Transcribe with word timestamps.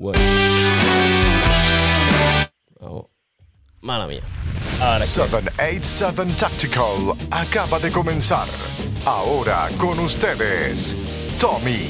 Bueno. 0.00 0.18
Mala 3.82 4.06
mía. 4.06 4.22
787 5.02 6.34
Tactical 6.38 7.12
acaba 7.30 7.78
de 7.78 7.92
comenzar. 7.92 8.48
Ahora 9.04 9.68
con 9.76 9.98
ustedes, 9.98 10.96
Tommy. 11.38 11.88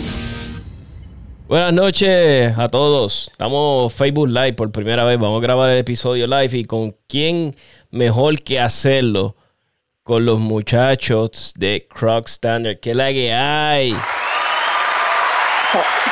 Buenas 1.46 1.72
noches 1.72 2.58
a 2.58 2.68
todos. 2.68 3.28
Estamos 3.30 3.94
Facebook 3.94 4.28
Live 4.28 4.54
por 4.54 4.72
primera 4.72 5.04
vez. 5.04 5.16
Vamos 5.16 5.38
a 5.38 5.42
grabar 5.42 5.70
el 5.70 5.78
episodio 5.78 6.26
live 6.26 6.58
y 6.58 6.64
con 6.64 6.96
quién 7.06 7.54
mejor 7.90 8.42
que 8.42 8.58
hacerlo 8.58 9.36
con 10.02 10.24
los 10.24 10.40
muchachos 10.40 11.52
de 11.56 11.86
Croc 11.88 12.26
Standard. 12.26 12.80
¿Qué 12.80 12.92
la 12.92 13.12
que 13.12 13.32
hay? 13.32 13.94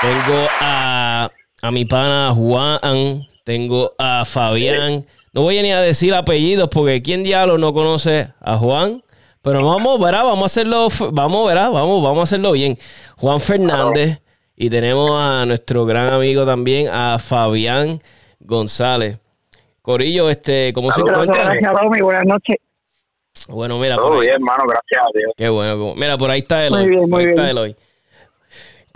Tengo 0.00 0.46
a, 0.60 1.28
a 1.60 1.70
mi 1.72 1.84
pana 1.84 2.32
Juan, 2.32 3.26
tengo 3.42 3.92
a 3.98 4.24
Fabián. 4.24 5.04
No 5.32 5.42
voy 5.42 5.58
a 5.58 5.62
ni 5.62 5.72
a 5.72 5.80
decir 5.80 6.14
apellidos 6.14 6.68
porque 6.68 7.02
¿quién 7.02 7.24
diablo 7.24 7.58
no 7.58 7.74
conoce 7.74 8.28
a 8.40 8.58
Juan? 8.58 9.02
Pero 9.42 9.66
vamos, 9.66 9.98
verá, 10.00 10.22
vamos 10.22 10.42
a 10.42 10.46
hacerlo, 10.46 10.88
vamos, 11.10 11.48
verá, 11.48 11.68
vamos, 11.68 12.00
vamos 12.00 12.20
a 12.20 12.22
hacerlo 12.22 12.52
bien. 12.52 12.78
Juan 13.16 13.40
Fernández 13.40 14.20
y 14.54 14.70
tenemos 14.70 15.10
a 15.20 15.44
nuestro 15.46 15.84
gran 15.84 16.12
amigo 16.12 16.46
también, 16.46 16.88
a 16.92 17.18
Fabián 17.18 17.98
González. 18.38 19.18
Corillo, 19.82 20.30
este, 20.30 20.72
¿cómo 20.74 20.92
se 20.92 21.00
encuentra? 21.00 21.42
Gracias, 21.42 21.72
Tommy, 21.72 22.00
buenas 22.02 22.24
noches. 22.24 22.56
Bueno, 23.48 23.78
mira. 23.80 23.96
Todo 23.96 24.20
bien, 24.20 24.34
hermano, 24.34 24.62
gracias 24.64 25.02
a 25.02 25.18
Dios. 25.18 25.32
Qué 25.36 25.48
bueno. 25.48 25.94
Mira, 25.96 26.16
por 26.16 26.30
ahí 26.30 26.38
está 26.38 26.70
Muy 26.70 26.88
bien, 26.88 27.10
muy 27.10 27.24
ahí 27.24 27.28
está 27.30 27.42
bien. 27.42 27.50
Eloy. 27.50 27.76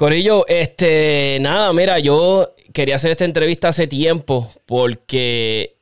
Corillo, 0.02 0.44
este, 0.48 1.38
nada, 1.40 1.72
mira, 1.72 2.00
yo 2.00 2.56
quería 2.74 2.96
hacer 2.96 3.12
esta 3.12 3.24
entrevista 3.24 3.68
hace 3.68 3.86
tiempo 3.86 4.50
porque 4.66 5.76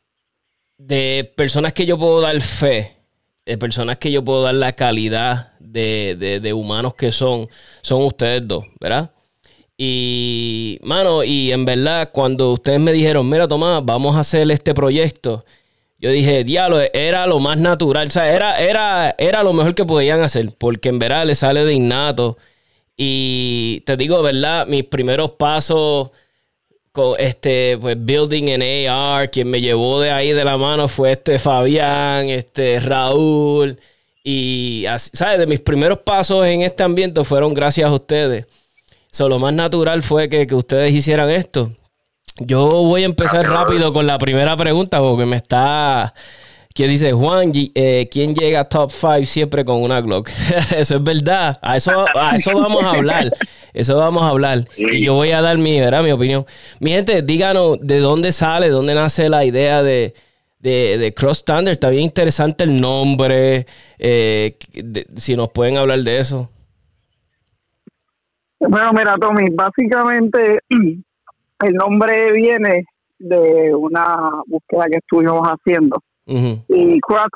de 0.76 1.32
personas 1.38 1.72
que 1.72 1.86
yo 1.86 1.98
puedo 1.98 2.20
dar 2.20 2.38
fe, 2.42 2.98
de 3.46 3.56
personas 3.56 3.96
que 3.96 4.12
yo 4.12 4.22
puedo 4.22 4.42
dar 4.42 4.56
la 4.56 4.74
calidad 4.74 5.54
de, 5.58 6.38
de- 6.42 6.52
humanos 6.52 6.94
que 6.96 7.12
son, 7.12 7.48
son 7.80 8.02
ustedes 8.02 8.46
dos, 8.46 8.66
¿verdad? 8.78 9.10
Y, 9.78 10.78
mano, 10.82 11.24
y 11.24 11.50
en 11.52 11.64
verdad, 11.64 12.10
cuando 12.12 12.52
ustedes 12.52 12.78
me 12.78 12.92
dijeron, 12.92 13.26
mira, 13.26 13.48
Tomás, 13.48 13.82
vamos 13.86 14.16
a 14.16 14.20
hacer 14.20 14.50
este 14.50 14.74
proyecto, 14.74 15.46
yo 15.98 16.10
dije, 16.10 16.44
diablo, 16.44 16.78
era 16.92 17.26
lo 17.26 17.38
más 17.38 17.56
natural, 17.56 18.08
o 18.08 18.10
sea, 18.10 18.30
era, 18.30 18.60
era, 18.60 19.14
era 19.16 19.42
lo 19.42 19.54
mejor 19.54 19.74
que 19.74 19.86
podían 19.86 20.20
hacer, 20.20 20.52
porque 20.58 20.90
en 20.90 20.98
verdad 20.98 21.24
le 21.24 21.34
sale 21.34 21.64
de 21.64 21.72
innato. 21.72 22.36
Y 23.02 23.80
te 23.86 23.96
digo, 23.96 24.20
¿verdad? 24.20 24.66
Mis 24.66 24.84
primeros 24.84 25.30
pasos 25.30 26.10
con 26.92 27.14
este, 27.18 27.78
pues, 27.80 27.96
building 27.98 28.48
en 28.48 28.90
AR, 28.90 29.30
quien 29.30 29.48
me 29.48 29.62
llevó 29.62 30.02
de 30.02 30.10
ahí 30.10 30.32
de 30.32 30.44
la 30.44 30.58
mano 30.58 30.86
fue 30.86 31.12
este 31.12 31.38
Fabián, 31.38 32.28
este 32.28 32.78
Raúl. 32.78 33.80
Y, 34.22 34.84
¿sabes? 34.98 35.38
De 35.38 35.46
mis 35.46 35.60
primeros 35.60 36.00
pasos 36.00 36.44
en 36.44 36.60
este 36.60 36.82
ambiente 36.82 37.24
fueron 37.24 37.54
gracias 37.54 37.88
a 37.88 37.94
ustedes. 37.94 38.44
So, 39.10 39.30
lo 39.30 39.38
más 39.38 39.54
natural 39.54 40.02
fue 40.02 40.28
que, 40.28 40.46
que 40.46 40.54
ustedes 40.54 40.92
hicieran 40.92 41.30
esto. 41.30 41.72
Yo 42.36 42.68
voy 42.68 43.04
a 43.04 43.06
empezar 43.06 43.48
rápido 43.48 43.94
con 43.94 44.06
la 44.06 44.18
primera 44.18 44.54
pregunta 44.58 45.00
porque 45.00 45.24
me 45.24 45.36
está... 45.36 46.12
Que 46.72 46.86
dice 46.86 47.12
Juan, 47.12 47.50
eh, 47.54 48.08
¿quién 48.12 48.32
llega 48.34 48.60
a 48.60 48.64
top 48.68 48.90
5 48.92 49.24
siempre 49.24 49.64
con 49.64 49.82
una 49.82 50.00
Glock? 50.00 50.28
eso 50.76 50.96
es 50.96 51.02
verdad. 51.02 51.58
A 51.62 51.76
eso, 51.76 52.04
a 52.14 52.36
eso 52.36 52.52
vamos 52.54 52.84
a 52.84 52.90
hablar. 52.92 53.32
Eso 53.74 53.96
vamos 53.96 54.22
a 54.22 54.28
hablar. 54.28 54.64
Y 54.76 55.04
yo 55.04 55.14
voy 55.14 55.32
a 55.32 55.42
dar 55.42 55.58
mi, 55.58 55.80
¿verdad? 55.80 56.02
mi 56.04 56.12
opinión. 56.12 56.46
Mi 56.78 56.92
gente, 56.92 57.22
díganos 57.22 57.78
de 57.80 57.98
dónde 57.98 58.30
sale, 58.32 58.68
dónde 58.68 58.94
nace 58.94 59.28
la 59.28 59.44
idea 59.44 59.82
de, 59.82 60.14
de, 60.60 60.96
de 60.98 61.12
Cross 61.12 61.38
Standard. 61.38 61.72
Está 61.72 61.90
bien 61.90 62.04
interesante 62.04 62.62
el 62.64 62.80
nombre. 62.80 63.66
eh, 63.98 64.56
de- 64.72 65.06
si 65.16 65.34
nos 65.36 65.48
pueden 65.50 65.76
hablar 65.76 65.98
de 66.00 66.18
eso. 66.20 66.50
Bueno, 68.60 68.92
mira, 68.92 69.16
Tommy, 69.20 69.44
básicamente 69.52 70.60
el 70.70 71.74
nombre 71.74 72.32
viene 72.32 72.84
de 73.18 73.74
una 73.74 74.16
búsqueda 74.46 74.84
que 74.90 74.98
estuvimos 74.98 75.42
haciendo. 75.48 76.02
Y 76.68 77.00
Crux, 77.00 77.30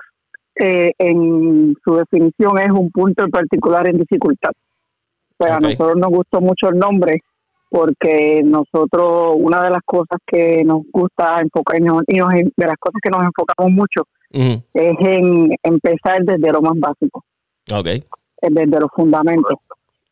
eh, 0.56 0.93
en 0.99 1.75
su 1.84 1.97
definición, 1.97 2.59
es 2.59 2.71
un 2.71 2.91
punto 2.91 3.25
en 3.25 3.31
particular 3.31 3.87
en 3.88 3.99
dificultad. 3.99 4.53
Pues 5.37 5.50
a 5.50 5.59
nosotros 5.71 5.97
nos 5.97 6.10
gustó 6.10 6.41
mucho 6.41 6.69
el 6.69 6.78
nombre 6.78 7.21
porque 7.69 8.41
nosotros, 8.44 9.34
una 9.37 9.65
de 9.65 9.71
las 9.71 9.83
cosas 9.84 10.19
que 10.25 10.62
nos 10.65 10.83
gusta 10.93 11.41
enfocar, 11.41 11.81
y 11.81 11.84
nos- 11.84 12.03
de 12.06 12.66
las 12.66 12.77
cosas 12.78 13.00
que 13.03 13.10
nos 13.10 13.22
enfocamos 13.25 13.72
mucho, 13.72 14.06
es 14.75 14.94
en 15.00 15.50
empezar 15.62 16.22
desde 16.25 16.53
lo 16.53 16.62
más 16.62 16.75
básico. 16.78 17.25
Eh, 18.43 18.49
desde 18.50 18.78
los 18.81 18.91
fundamentos. 18.94 19.59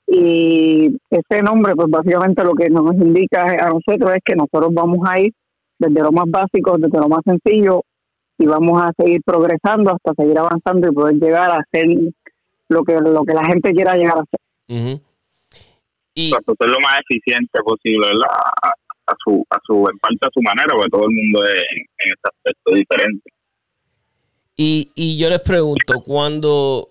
Y 0.09 0.97
ese 1.11 1.43
nombre, 1.43 1.75
pues 1.77 1.89
básicamente 1.89 2.43
lo 2.43 2.55
que 2.55 2.69
nos 2.69 2.93
indica 2.95 3.45
a 3.45 3.71
nosotros 3.71 4.11
es 4.15 4.21
que 4.25 4.35
nosotros 4.35 4.75
vamos 4.75 4.99
a 5.09 5.21
ir 5.21 5.33
desde 5.79 6.01
lo 6.01 6.11
más 6.13 6.25
básico, 6.29 6.77
desde 6.79 6.99
lo 6.99 7.09
más 7.09 7.21
sencillo, 7.25 7.83
y 8.43 8.47
vamos 8.47 8.83
a 8.83 8.93
seguir 8.97 9.21
progresando 9.25 9.93
hasta 9.93 10.15
seguir 10.21 10.37
avanzando 10.37 10.89
y 10.89 10.93
poder 10.93 11.15
llegar 11.15 11.51
a 11.51 11.59
hacer 11.59 11.87
lo 12.69 12.83
que 12.83 12.95
lo 12.95 13.25
que 13.25 13.35
la 13.35 13.45
gente 13.45 13.73
quiera 13.73 13.95
llegar 13.95 14.19
a 14.19 14.23
hacer. 14.23 14.41
Ujú. 14.69 15.01
Y, 16.15 16.31
Para 16.31 16.43
ser 16.59 16.71
lo 16.71 16.81
más 16.81 17.01
eficiente 17.09 17.63
posible, 17.63 18.09
¿verdad? 18.09 18.27
A, 18.63 18.69
a 19.07 19.15
su, 19.25 19.47
a 19.49 19.59
su, 19.65 19.89
en 19.89 19.99
parte 19.99 20.27
a 20.27 20.31
su 20.35 20.43
manera, 20.43 20.75
porque 20.75 20.91
todo 20.91 21.05
el 21.09 21.15
mundo 21.15 21.45
es 21.45 21.55
en, 21.55 21.79
en 21.79 22.13
ese 22.13 22.23
aspecto 22.25 22.75
diferente. 22.75 23.31
Y, 24.57 24.91
y 24.95 25.19
yo 25.19 25.31
les 25.31 25.41
pregunto, 25.41 26.03
cuando, 26.05 26.89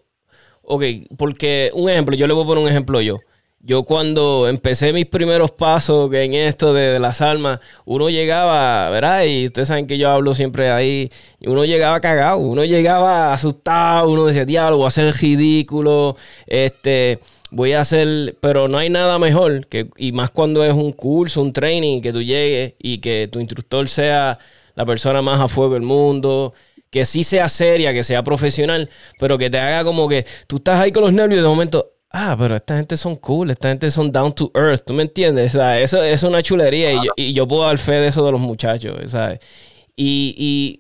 ok, 0.64 0.84
porque 1.18 1.70
un 1.74 1.90
ejemplo, 1.90 2.16
yo 2.16 2.28
le 2.28 2.34
voy 2.34 2.44
a 2.44 2.48
poner 2.48 2.64
un 2.64 2.70
ejemplo 2.70 3.02
yo. 3.02 3.18
Yo 3.64 3.84
cuando 3.84 4.48
empecé 4.48 4.92
mis 4.92 5.06
primeros 5.06 5.52
pasos 5.52 6.12
en 6.14 6.34
esto 6.34 6.74
de, 6.74 7.00
las 7.00 7.22
almas, 7.22 7.60
uno 7.86 8.10
llegaba, 8.10 8.90
¿verdad? 8.90 9.24
Y 9.26 9.46
ustedes 9.46 9.68
saben 9.68 9.86
que 9.86 10.00
yo 10.00 10.10
hablo 10.10 10.34
siempre 10.34 10.72
ahí, 10.72 11.12
uno 11.42 11.64
llegaba 11.64 12.00
cagado, 12.02 12.38
uno 12.40 12.66
llegaba 12.66 13.34
asustado, 13.34 14.10
uno 14.10 14.26
decía, 14.26 14.46
diablo, 14.46 14.78
voy 14.78 14.86
a 14.86 14.88
hacer 14.88 15.14
ridículo, 15.14 16.18
este, 16.48 17.20
voy 17.52 17.74
a 17.74 17.82
hacer, 17.82 18.36
pero 18.42 18.68
no 18.68 18.80
hay 18.80 18.90
nada 18.90 19.20
mejor, 19.20 19.68
que, 19.68 19.90
y 19.96 20.12
más 20.12 20.32
cuando 20.32 20.66
es 20.66 20.74
un 20.74 20.92
curso, 20.92 21.42
un 21.42 21.54
training, 21.54 22.02
que 22.02 22.12
tú 22.12 22.24
llegues 22.24 22.74
y 22.80 22.98
que 22.98 23.30
tu 23.32 23.40
instructor 23.40 23.88
sea 23.88 24.40
la 24.74 24.86
persona 24.88 25.22
más 25.22 25.40
a 25.40 25.48
fuego 25.48 25.76
del 25.76 25.84
mundo, 25.84 26.56
que 26.90 27.06
sí 27.06 27.24
sea 27.24 27.48
seria, 27.48 27.94
que 27.94 28.04
sea 28.04 28.24
profesional, 28.24 28.90
pero 29.20 29.38
que 29.38 29.50
te 29.50 29.60
haga 29.60 29.84
como 29.84 30.10
que 30.10 30.26
tú 30.48 30.58
estás 30.58 30.80
ahí 30.80 30.92
con 30.92 31.04
los 31.04 31.14
nervios 31.14 31.40
y 31.40 31.42
de 31.44 31.48
momento, 31.48 31.91
ah, 32.12 32.36
pero 32.38 32.56
esta 32.56 32.78
gente 32.78 32.98
son 32.98 33.16
cool, 33.18 33.52
esta 33.52 33.70
gente 33.70 33.90
son 33.92 34.12
down 34.12 34.34
to 34.34 34.52
earth, 34.56 34.84
¿tú 34.86 34.94
me 34.94 35.04
entiendes? 35.04 35.56
O 35.56 35.60
sea, 35.60 35.80
eso, 35.80 36.04
es 36.04 36.24
una 36.24 36.44
chulería 36.44 36.92
y 36.94 36.96
yo, 37.06 37.12
y 37.16 37.34
yo 37.34 37.48
puedo 37.48 37.64
dar 37.66 37.78
fe 37.78 37.94
de 37.94 38.08
eso 38.08 38.26
de 38.26 38.32
los 38.32 38.42
muchachos, 38.42 39.12
¿sabes? 39.12 39.40
Y, 39.96 40.36
y 40.38 40.80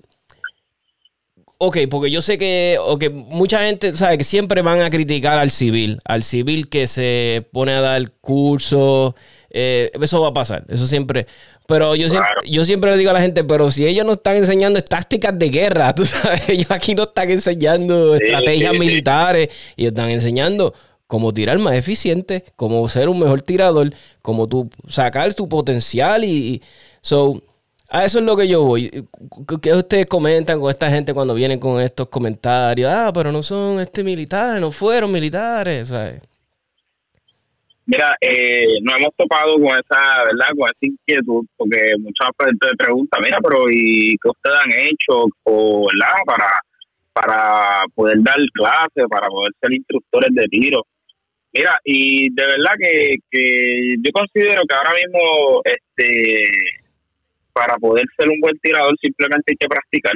Ok, 1.63 1.77
porque 1.91 2.09
yo 2.09 2.23
sé 2.23 2.39
que 2.39 2.77
ok, 2.83 3.11
mucha 3.11 3.59
gente, 3.63 3.93
sabe 3.93 4.17
que 4.17 4.23
siempre 4.23 4.63
van 4.63 4.81
a 4.81 4.89
criticar 4.89 5.37
al 5.37 5.51
civil, 5.51 5.99
al 6.05 6.23
civil 6.23 6.69
que 6.69 6.87
se 6.87 7.47
pone 7.53 7.71
a 7.73 7.81
dar 7.81 8.13
cursos, 8.13 9.13
eh, 9.51 9.91
eso 10.01 10.21
va 10.23 10.29
a 10.29 10.33
pasar, 10.33 10.65
eso 10.69 10.87
siempre. 10.87 11.27
Pero 11.67 11.95
yo 11.95 12.09
siempre, 12.09 12.31
yo 12.49 12.65
siempre 12.65 12.89
le 12.89 12.97
digo 12.97 13.11
a 13.11 13.13
la 13.13 13.21
gente, 13.21 13.43
pero 13.43 13.69
si 13.69 13.85
ellos 13.85 14.07
no 14.07 14.13
están 14.13 14.37
enseñando 14.37 14.81
tácticas 14.81 15.37
de 15.37 15.49
guerra, 15.49 15.93
tú 15.95 16.03
sabes, 16.03 16.49
ellos 16.49 16.71
aquí 16.71 16.95
no 16.95 17.03
están 17.03 17.29
enseñando 17.29 18.17
Sí, 18.17 18.23
estrategias 18.23 18.71
sí, 18.71 18.79
sí. 18.79 18.79
militares, 18.79 19.49
ellos 19.77 19.91
están 19.91 20.09
enseñando 20.09 20.73
cómo 21.11 21.33
tirar 21.33 21.59
más 21.59 21.73
eficiente, 21.75 22.45
cómo 22.55 22.87
ser 22.87 23.09
un 23.09 23.19
mejor 23.19 23.41
tirador, 23.41 23.93
cómo 24.21 24.47
tú 24.47 24.69
sacar 24.87 25.33
tu 25.33 25.49
potencial 25.49 26.23
y, 26.23 26.61
so 27.01 27.41
a 27.89 28.05
eso 28.05 28.19
es 28.19 28.25
lo 28.25 28.37
que 28.37 28.47
yo 28.47 28.63
voy. 28.63 28.89
¿Qué- 29.49 29.59
¿Qué 29.61 29.73
ustedes 29.73 30.05
comentan 30.05 30.59
con 30.61 30.69
esta 30.71 30.89
gente 30.89 31.13
cuando 31.13 31.33
vienen 31.33 31.59
con 31.59 31.81
estos 31.81 32.07
comentarios? 32.07 32.89
Ah, 32.89 33.11
pero 33.13 33.29
no 33.33 33.43
son 33.43 33.81
este 33.81 34.03
militares, 34.05 34.61
no 34.61 34.71
fueron 34.71 35.11
militares, 35.11 35.89
¿sabes? 35.89 36.21
Mira, 37.85 38.15
eh, 38.21 38.77
nos 38.83 38.95
hemos 38.97 39.09
topado 39.17 39.55
con 39.55 39.65
esa, 39.67 40.23
¿verdad? 40.23 40.49
Con 40.57 40.69
esa 40.69 40.79
inquietud, 40.93 41.45
porque 41.57 41.79
muchas 41.99 42.29
veces 42.39 42.77
preguntan, 42.77 43.21
mira, 43.25 43.37
pero 43.43 43.65
¿y 43.69 44.15
qué 44.23 44.29
ustedes 44.29 44.57
han 44.63 44.71
hecho, 44.71 45.25
o, 45.43 45.87
¿verdad? 45.91 46.15
Para, 46.25 46.49
para 47.13 47.83
poder 47.93 48.17
dar 48.21 48.37
clases, 48.53 49.05
para 49.09 49.27
poder 49.27 49.51
ser 49.61 49.73
instructores 49.73 50.29
de 50.33 50.45
tiro. 50.47 50.81
Mira, 51.53 51.77
y 51.83 52.33
de 52.33 52.45
verdad 52.45 52.73
que, 52.79 53.15
que 53.29 53.95
yo 53.97 54.11
considero 54.13 54.61
que 54.67 54.75
ahora 54.75 54.91
mismo, 54.91 55.61
este, 55.65 56.45
para 57.51 57.75
poder 57.77 58.05
ser 58.17 58.29
un 58.29 58.39
buen 58.39 58.57
tirador 58.59 58.95
simplemente 59.01 59.51
hay 59.51 59.57
que 59.57 59.67
practicar. 59.67 60.13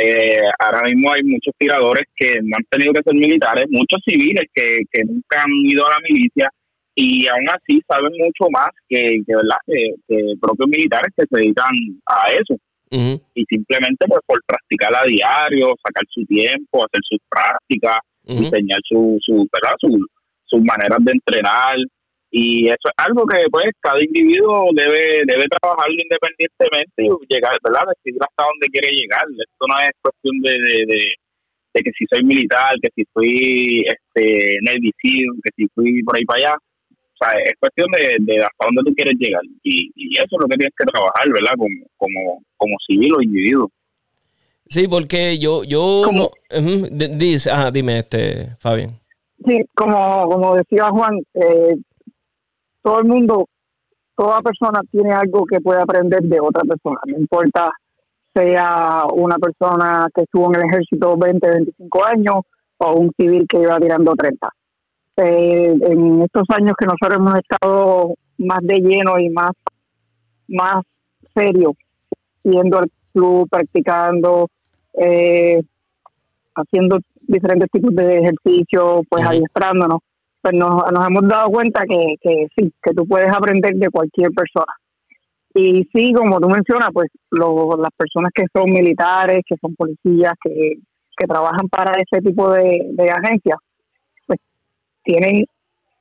Eh, 0.00 0.42
ahora 0.60 0.82
mismo 0.84 1.12
hay 1.12 1.22
muchos 1.24 1.52
tiradores 1.58 2.04
que 2.14 2.36
no 2.42 2.56
han 2.56 2.64
tenido 2.70 2.92
que 2.92 3.02
ser 3.02 3.14
militares, 3.14 3.66
muchos 3.70 4.00
civiles 4.06 4.48
que, 4.54 4.78
que 4.90 5.02
nunca 5.04 5.42
han 5.42 5.50
ido 5.64 5.86
a 5.86 5.90
la 5.90 5.98
milicia 6.08 6.48
y 6.94 7.26
aún 7.28 7.48
así 7.48 7.80
saben 7.88 8.12
mucho 8.18 8.50
más 8.50 8.68
que, 8.88 9.18
que 9.26 9.34
¿verdad? 9.34 9.56
Que, 9.66 10.34
propios 10.40 10.68
militares 10.68 11.12
que 11.16 11.24
se 11.28 11.36
dedican 11.36 11.74
a 12.06 12.32
eso. 12.32 12.56
Y 12.92 13.44
simplemente 13.44 14.04
pues, 14.08 14.20
por 14.26 14.42
practicar 14.44 14.92
a 14.94 15.06
diario, 15.06 15.74
sacar 15.82 16.04
su 16.08 16.24
tiempo, 16.26 16.84
hacer 16.84 17.00
sus 17.08 17.18
prácticas, 17.28 17.98
diseñar 18.24 18.80
su, 18.84 19.16
su, 19.20 19.48
¿verdad? 19.52 19.76
Sus 20.50 20.60
maneras 20.60 20.98
de 21.00 21.12
entrenar. 21.12 21.76
Y 22.32 22.68
eso 22.68 22.86
es 22.86 22.94
algo 22.96 23.26
que 23.26 23.42
pues 23.50 23.70
cada 23.80 24.02
individuo 24.02 24.70
debe 24.74 25.22
debe 25.26 25.46
trabajarlo 25.50 25.96
independientemente 25.98 27.02
y 27.02 27.34
llegar, 27.34 27.56
¿verdad? 27.64 27.90
Decidir 27.94 28.22
hasta 28.22 28.44
dónde 28.44 28.66
quiere 28.68 28.88
llegar. 28.92 29.24
Esto 29.30 29.64
no 29.66 29.74
es 29.82 29.90
cuestión 30.02 30.38
de, 30.42 30.52
de, 30.52 31.10
de, 31.74 31.80
que 31.82 31.90
si 31.98 32.04
soy 32.10 32.22
militar, 32.24 32.74
que 32.82 32.88
si 32.94 33.04
fui 33.12 33.84
este, 33.86 34.58
Navy 34.62 34.92
que 35.02 35.50
si 35.56 35.66
fui 35.74 36.02
por 36.04 36.16
ahí 36.16 36.24
para 36.24 36.38
allá 36.38 36.56
es 37.44 37.52
cuestión 37.58 37.86
de, 37.92 38.16
de, 38.20 38.40
hasta 38.40 38.66
dónde 38.66 38.82
tú 38.84 38.94
quieres 38.94 39.14
llegar. 39.18 39.42
Y, 39.62 39.90
y, 39.94 40.16
eso 40.16 40.26
es 40.30 40.40
lo 40.40 40.48
que 40.48 40.56
tienes 40.56 40.74
que 40.76 40.86
trabajar, 40.86 41.28
¿verdad? 41.32 41.52
Como, 41.56 41.86
como, 41.96 42.42
como 42.56 42.76
civil 42.86 43.14
o 43.14 43.22
individuo. 43.22 43.70
Sí, 44.68 44.86
porque 44.88 45.38
yo, 45.38 45.64
yo, 45.64 46.02
dime, 47.72 47.98
este, 47.98 48.56
Fabián. 48.60 48.90
Sí, 49.46 49.64
como, 49.74 50.28
como 50.28 50.54
decía 50.54 50.88
Juan, 50.90 51.18
eh, 51.34 51.76
todo 52.82 53.00
el 53.00 53.06
mundo, 53.06 53.46
toda 54.16 54.40
persona 54.42 54.80
tiene 54.90 55.12
algo 55.12 55.44
que 55.46 55.60
puede 55.60 55.80
aprender 55.80 56.20
de 56.22 56.40
otra 56.40 56.62
persona, 56.62 57.00
no 57.06 57.18
importa 57.18 57.70
sea 58.32 59.04
una 59.12 59.36
persona 59.38 60.06
que 60.14 60.22
estuvo 60.22 60.54
en 60.54 60.60
el 60.60 60.68
ejército 60.68 61.16
20, 61.16 61.50
25 61.50 62.04
años 62.04 62.34
o 62.78 62.92
un 62.94 63.10
civil 63.18 63.44
que 63.48 63.60
iba 63.60 63.78
tirando 63.80 64.14
30 64.14 64.48
eh, 65.16 65.74
en 65.82 66.22
estos 66.22 66.44
años 66.50 66.74
que 66.78 66.86
nosotros 66.86 67.14
hemos 67.16 67.34
estado 67.36 68.14
más 68.38 68.60
de 68.62 68.78
lleno 68.78 69.18
y 69.18 69.28
más, 69.28 69.50
más 70.48 70.82
serio, 71.34 71.74
yendo 72.42 72.78
al 72.78 72.90
club, 73.12 73.48
practicando, 73.50 74.48
eh, 74.94 75.60
haciendo 76.54 76.98
diferentes 77.20 77.68
tipos 77.70 77.94
de 77.94 78.18
ejercicios, 78.18 79.02
pues 79.08 79.26
adiestrándonos, 79.26 80.00
pues 80.42 80.54
nos, 80.54 80.82
hemos 81.06 81.28
dado 81.28 81.50
cuenta 81.50 81.82
que, 81.88 82.14
que 82.20 82.46
sí, 82.56 82.72
que 82.82 82.94
tú 82.94 83.06
puedes 83.06 83.30
aprender 83.30 83.74
de 83.74 83.90
cualquier 83.90 84.30
persona. 84.30 84.72
Y 85.54 85.86
sí, 85.92 86.12
como 86.12 86.40
tú 86.40 86.48
mencionas, 86.48 86.90
pues 86.92 87.08
las 87.30 87.92
personas 87.96 88.30
que 88.34 88.44
son 88.54 88.70
militares, 88.70 89.40
que 89.46 89.56
son 89.60 89.74
policías, 89.74 90.32
que, 90.42 90.74
que 91.16 91.26
trabajan 91.26 91.68
para 91.68 91.92
ese 92.00 92.22
tipo 92.22 92.50
de, 92.52 92.90
de 92.92 93.10
agencias, 93.10 93.58
tienen 95.02 95.44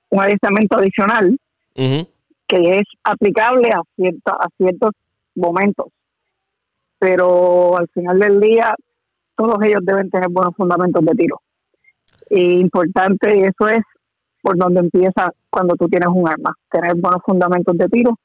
un 0.10 0.22
adiestramiento 0.22 0.78
adicional 0.78 1.38
que 1.76 2.80
es 2.80 2.84
aplicable 3.04 3.70
a, 3.70 3.82
cierta, 3.96 4.34
a 4.34 4.48
ciertos 4.58 4.92
momentos. 5.36 5.88
Pero 6.98 7.78
al 7.78 7.88
final 7.94 8.20
del 8.20 8.42
día, 8.42 8.76
todos 9.40 9.58
ellos 9.64 9.80
deben 9.84 10.10
tener 10.10 10.28
buenos 10.30 10.54
fundamentos 10.54 11.02
de 11.06 11.14
tiro. 11.14 11.42
Y 12.30 12.60
importante, 12.60 13.46
eso 13.48 13.70
es 13.70 13.80
por 14.42 14.58
donde 14.58 14.82
empieza 14.82 15.32
cuando 15.50 15.76
tú 15.76 15.88
tienes 15.88 16.10
un 16.14 16.28
arma, 16.28 16.54
tener 16.70 16.96
buenos 16.96 17.22
fundamentos 17.26 17.78
de 17.78 17.88
tiro 17.88 18.20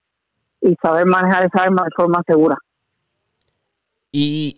y 0.60 0.74
saber 0.82 1.06
manejar 1.06 1.46
esa 1.46 1.62
arma 1.62 1.84
de 1.84 1.90
forma 1.96 2.20
segura. 2.26 2.58
Y 4.10 4.56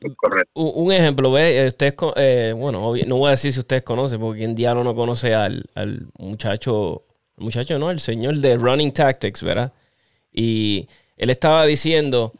un 0.55 0.93
ejemplo, 0.93 1.31
ve, 1.31 1.67
ustedes, 1.67 1.95
eh, 2.17 2.55
bueno, 2.57 2.95
no 3.07 3.17
voy 3.17 3.29
a 3.29 3.31
decir 3.31 3.53
si 3.53 3.61
ustedes 3.61 3.83
conocen, 3.83 4.19
porque 4.19 4.45
en 4.45 4.55
diablo 4.55 4.83
no 4.83 4.95
conoce 4.95 5.35
al, 5.35 5.65
al 5.75 6.09
muchacho, 6.19 7.03
muchacho 7.37 7.79
no, 7.79 7.91
el 7.91 8.01
señor 8.01 8.37
de 8.37 8.57
Running 8.57 8.93
Tactics, 8.93 9.43
¿verdad? 9.43 9.75
Y 10.33 10.89
él 11.19 11.29
estaba 11.29 11.67
diciendo 11.67 12.33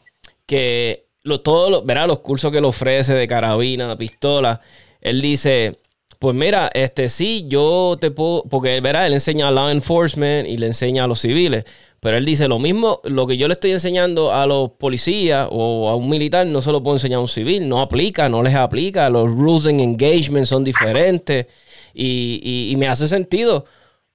que 0.47 1.06
lo, 1.27 1.41
todos 1.41 1.69
los, 1.69 1.85
¿verdad? 1.85 2.07
los 2.07 2.19
cursos 2.19 2.51
que 2.51 2.61
le 2.61 2.67
ofrece 2.67 3.13
de 3.13 3.27
carabina, 3.27 3.95
pistola, 3.97 4.61
él 5.01 5.21
dice, 5.21 5.77
pues 6.19 6.35
mira, 6.35 6.69
este 6.73 7.09
sí, 7.09 7.45
yo 7.47 7.97
te 7.99 8.11
puedo, 8.11 8.43
porque 8.49 8.77
él 8.77 8.85
enseña 9.13 9.49
a 9.49 9.51
law 9.51 9.69
enforcement 9.69 10.47
y 10.47 10.57
le 10.57 10.67
enseña 10.67 11.03
a 11.03 11.07
los 11.07 11.21
civiles. 11.21 11.65
Pero 11.99 12.17
él 12.17 12.25
dice 12.25 12.47
lo 12.47 12.59
mismo, 12.59 13.01
lo 13.03 13.25
que 13.25 13.37
yo 13.37 13.47
le 13.47 13.53
estoy 13.55 13.71
enseñando 13.71 14.31
a 14.31 14.45
los 14.45 14.71
policías 14.71 15.47
o 15.51 15.89
a 15.89 15.95
un 15.95 16.09
militar, 16.09 16.45
no 16.45 16.61
se 16.61 16.71
lo 16.71 16.83
puedo 16.83 16.95
enseñar 16.95 17.17
a 17.17 17.21
un 17.21 17.27
civil, 17.27 17.67
no 17.67 17.81
aplica, 17.81 18.29
no 18.29 18.43
les 18.43 18.55
aplica, 18.55 19.09
los 19.09 19.31
rules 19.31 19.67
and 19.67 19.81
engagement 19.81 20.45
son 20.45 20.63
diferentes 20.63 21.47
y, 21.93 22.73
me 22.77 22.87
hace 22.87 23.07
sentido. 23.07 23.65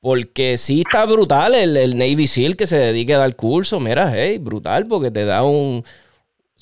Porque 0.00 0.56
sí 0.58 0.82
está 0.84 1.04
brutal 1.06 1.54
el, 1.54 1.96
Navy 1.96 2.26
SEAL 2.26 2.56
que 2.56 2.66
se 2.66 2.76
dedique 2.76 3.14
a 3.14 3.18
dar 3.18 3.36
curso. 3.36 3.78
Mira, 3.78 4.12
hey, 4.14 4.38
brutal, 4.38 4.86
porque 4.86 5.12
te 5.12 5.24
da 5.24 5.44
un 5.44 5.84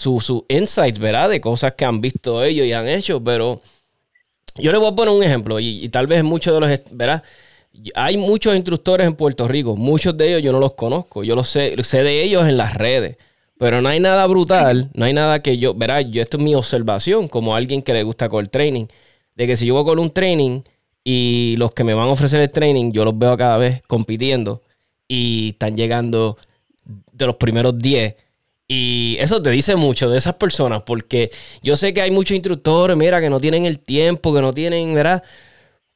su, 0.01 0.19
su 0.19 0.47
insights, 0.49 0.99
¿verdad? 0.99 1.29
De 1.29 1.43
cosas 1.43 1.75
que 1.75 1.85
han 1.85 2.01
visto 2.01 2.43
ellos 2.43 2.67
y 2.67 2.73
han 2.73 2.89
hecho. 2.89 3.23
Pero 3.23 3.61
yo 4.57 4.73
le 4.73 4.79
voy 4.79 4.89
a 4.89 4.97
poner 4.97 5.13
un 5.13 5.23
ejemplo, 5.23 5.61
y, 5.61 5.89
tal 5.91 6.07
vez 6.07 6.25
muchos 6.25 6.55
de 6.55 6.61
los, 6.61 6.81
¿verdad? 6.91 7.23
Hay 7.95 8.17
muchos 8.17 8.57
instructores 8.57 9.07
en 9.07 9.15
Puerto 9.15 9.47
Rico, 9.47 9.77
muchos 9.77 10.17
de 10.17 10.29
ellos 10.29 10.43
yo 10.43 10.53
no 10.53 10.59
los 10.59 10.73
conozco, 10.75 11.23
yo 11.23 11.37
los 11.37 11.51
sé, 11.51 11.77
sé 11.85 12.03
de 12.03 12.23
ellos 12.23 12.49
en 12.49 12.57
las 12.57 12.75
redes, 12.75 13.17
pero 13.59 13.83
no 13.83 13.91
hay 13.91 14.01
nada 14.01 14.27
brutal, 14.27 14.91
no 14.95 15.05
hay 15.05 15.13
nada 15.13 15.43
que 15.43 15.59
yo, 15.59 15.75
verá, 15.75 16.01
yo 16.01 16.23
esto 16.23 16.39
es 16.39 16.43
mi 16.43 16.55
observación 16.55 17.29
como 17.29 17.55
alguien 17.55 17.83
que 17.83 17.93
le 17.93 18.03
gusta 18.03 18.29
con 18.29 18.41
el 18.41 18.51
training, 18.51 18.87
de 19.37 19.47
que 19.47 19.57
si 19.57 19.67
yo 19.67 19.75
voy 19.75 19.85
con 19.85 19.99
un 19.99 20.11
training 20.11 20.63
y 21.05 21.57
los 21.59 21.73
que 21.73 21.85
me 21.85 21.95
van 21.95 22.09
a 22.09 22.13
ofrecer 22.13 22.41
el 22.41 22.51
training, 22.51 22.91
yo 22.93 23.05
los 23.05 23.17
veo 23.17 23.37
cada 23.37 23.59
vez 23.59 23.83
compitiendo 23.87 24.63
y 25.07 25.51
están 25.51 25.77
llegando 25.77 26.39
de 27.13 27.27
los 27.27 27.37
primeros 27.37 27.79
10. 27.79 28.15
Y 28.73 29.17
eso 29.19 29.43
te 29.43 29.51
dice 29.51 29.75
mucho 29.75 30.09
de 30.09 30.17
esas 30.17 30.35
personas, 30.35 30.85
porque 30.85 31.33
yo 31.61 31.75
sé 31.75 31.93
que 31.93 32.03
hay 32.03 32.13
muchos 32.13 32.37
instructores, 32.37 32.97
mira, 32.97 33.21
que 33.21 33.29
no 33.29 33.41
tienen 33.41 33.65
el 33.65 33.81
tiempo, 33.81 34.33
que 34.33 34.41
no 34.41 34.53
tienen, 34.53 34.95
¿verdad? 34.95 35.25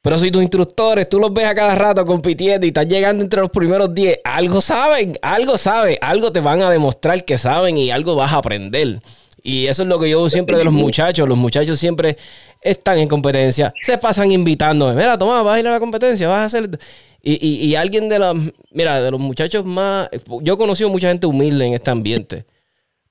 Pero 0.03 0.19
si 0.19 0.32
tus 0.32 0.43
instructores, 0.43 1.09
tú 1.09 1.21
los 1.21 1.32
ves 1.32 1.44
a 1.44 1.55
cada 1.55 1.76
rato 1.76 2.05
compitiendo 2.05 2.67
y 2.67 2.71
están 2.71 2.91
llegando 2.91 3.23
entre 3.23 3.43
los 3.43 3.50
primeros 3.50 3.94
10, 3.94 4.19
algo 4.25 4.61
saben, 4.61 5.17
algo 5.23 5.56
saben, 5.56 5.99
algo 6.00 6.32
te 6.32 6.41
van 6.41 6.62
a 6.62 6.71
demostrar 6.71 7.25
que 7.25 7.38
saben 7.38 7.79
y 7.79 7.93
algo 7.93 8.17
vas 8.17 8.32
a 8.32 8.38
aprender. 8.38 8.99
Y 9.41 9.67
eso 9.69 9.85
es 9.85 9.88
lo 9.88 10.00
que 10.00 10.11
yo 10.11 10.29
siempre 10.29 10.59
de 10.59 10.65
los 10.65 10.73
muchachos. 10.73 11.29
Los 11.29 11.38
muchachos 11.38 11.79
siempre 11.79 12.17
están 12.61 12.99
en 12.99 13.06
competencia. 13.06 13.73
Se 13.82 13.99
pasan 13.99 14.32
invitándome. 14.32 14.94
Mira, 14.94 15.17
toma, 15.17 15.44
vas 15.44 15.55
a 15.55 15.61
ir 15.61 15.69
a 15.69 15.71
la 15.71 15.79
competencia, 15.79 16.26
vas 16.26 16.41
a 16.41 16.44
hacer... 16.47 16.76
Y, 17.23 17.37
y, 17.37 17.76
alguien 17.76 18.09
de 18.09 18.19
los... 18.19 18.37
Mira, 18.73 19.00
de 19.00 19.12
los 19.12 19.21
muchachos 19.21 19.65
más... 19.65 20.09
Yo 20.43 20.55
he 20.55 20.56
conocido 20.56 20.91
mucha 20.91 21.09
gente 21.09 21.29
humilde 21.29 21.67
en 21.67 21.75
este 21.75 21.91
ambiente. 21.93 22.44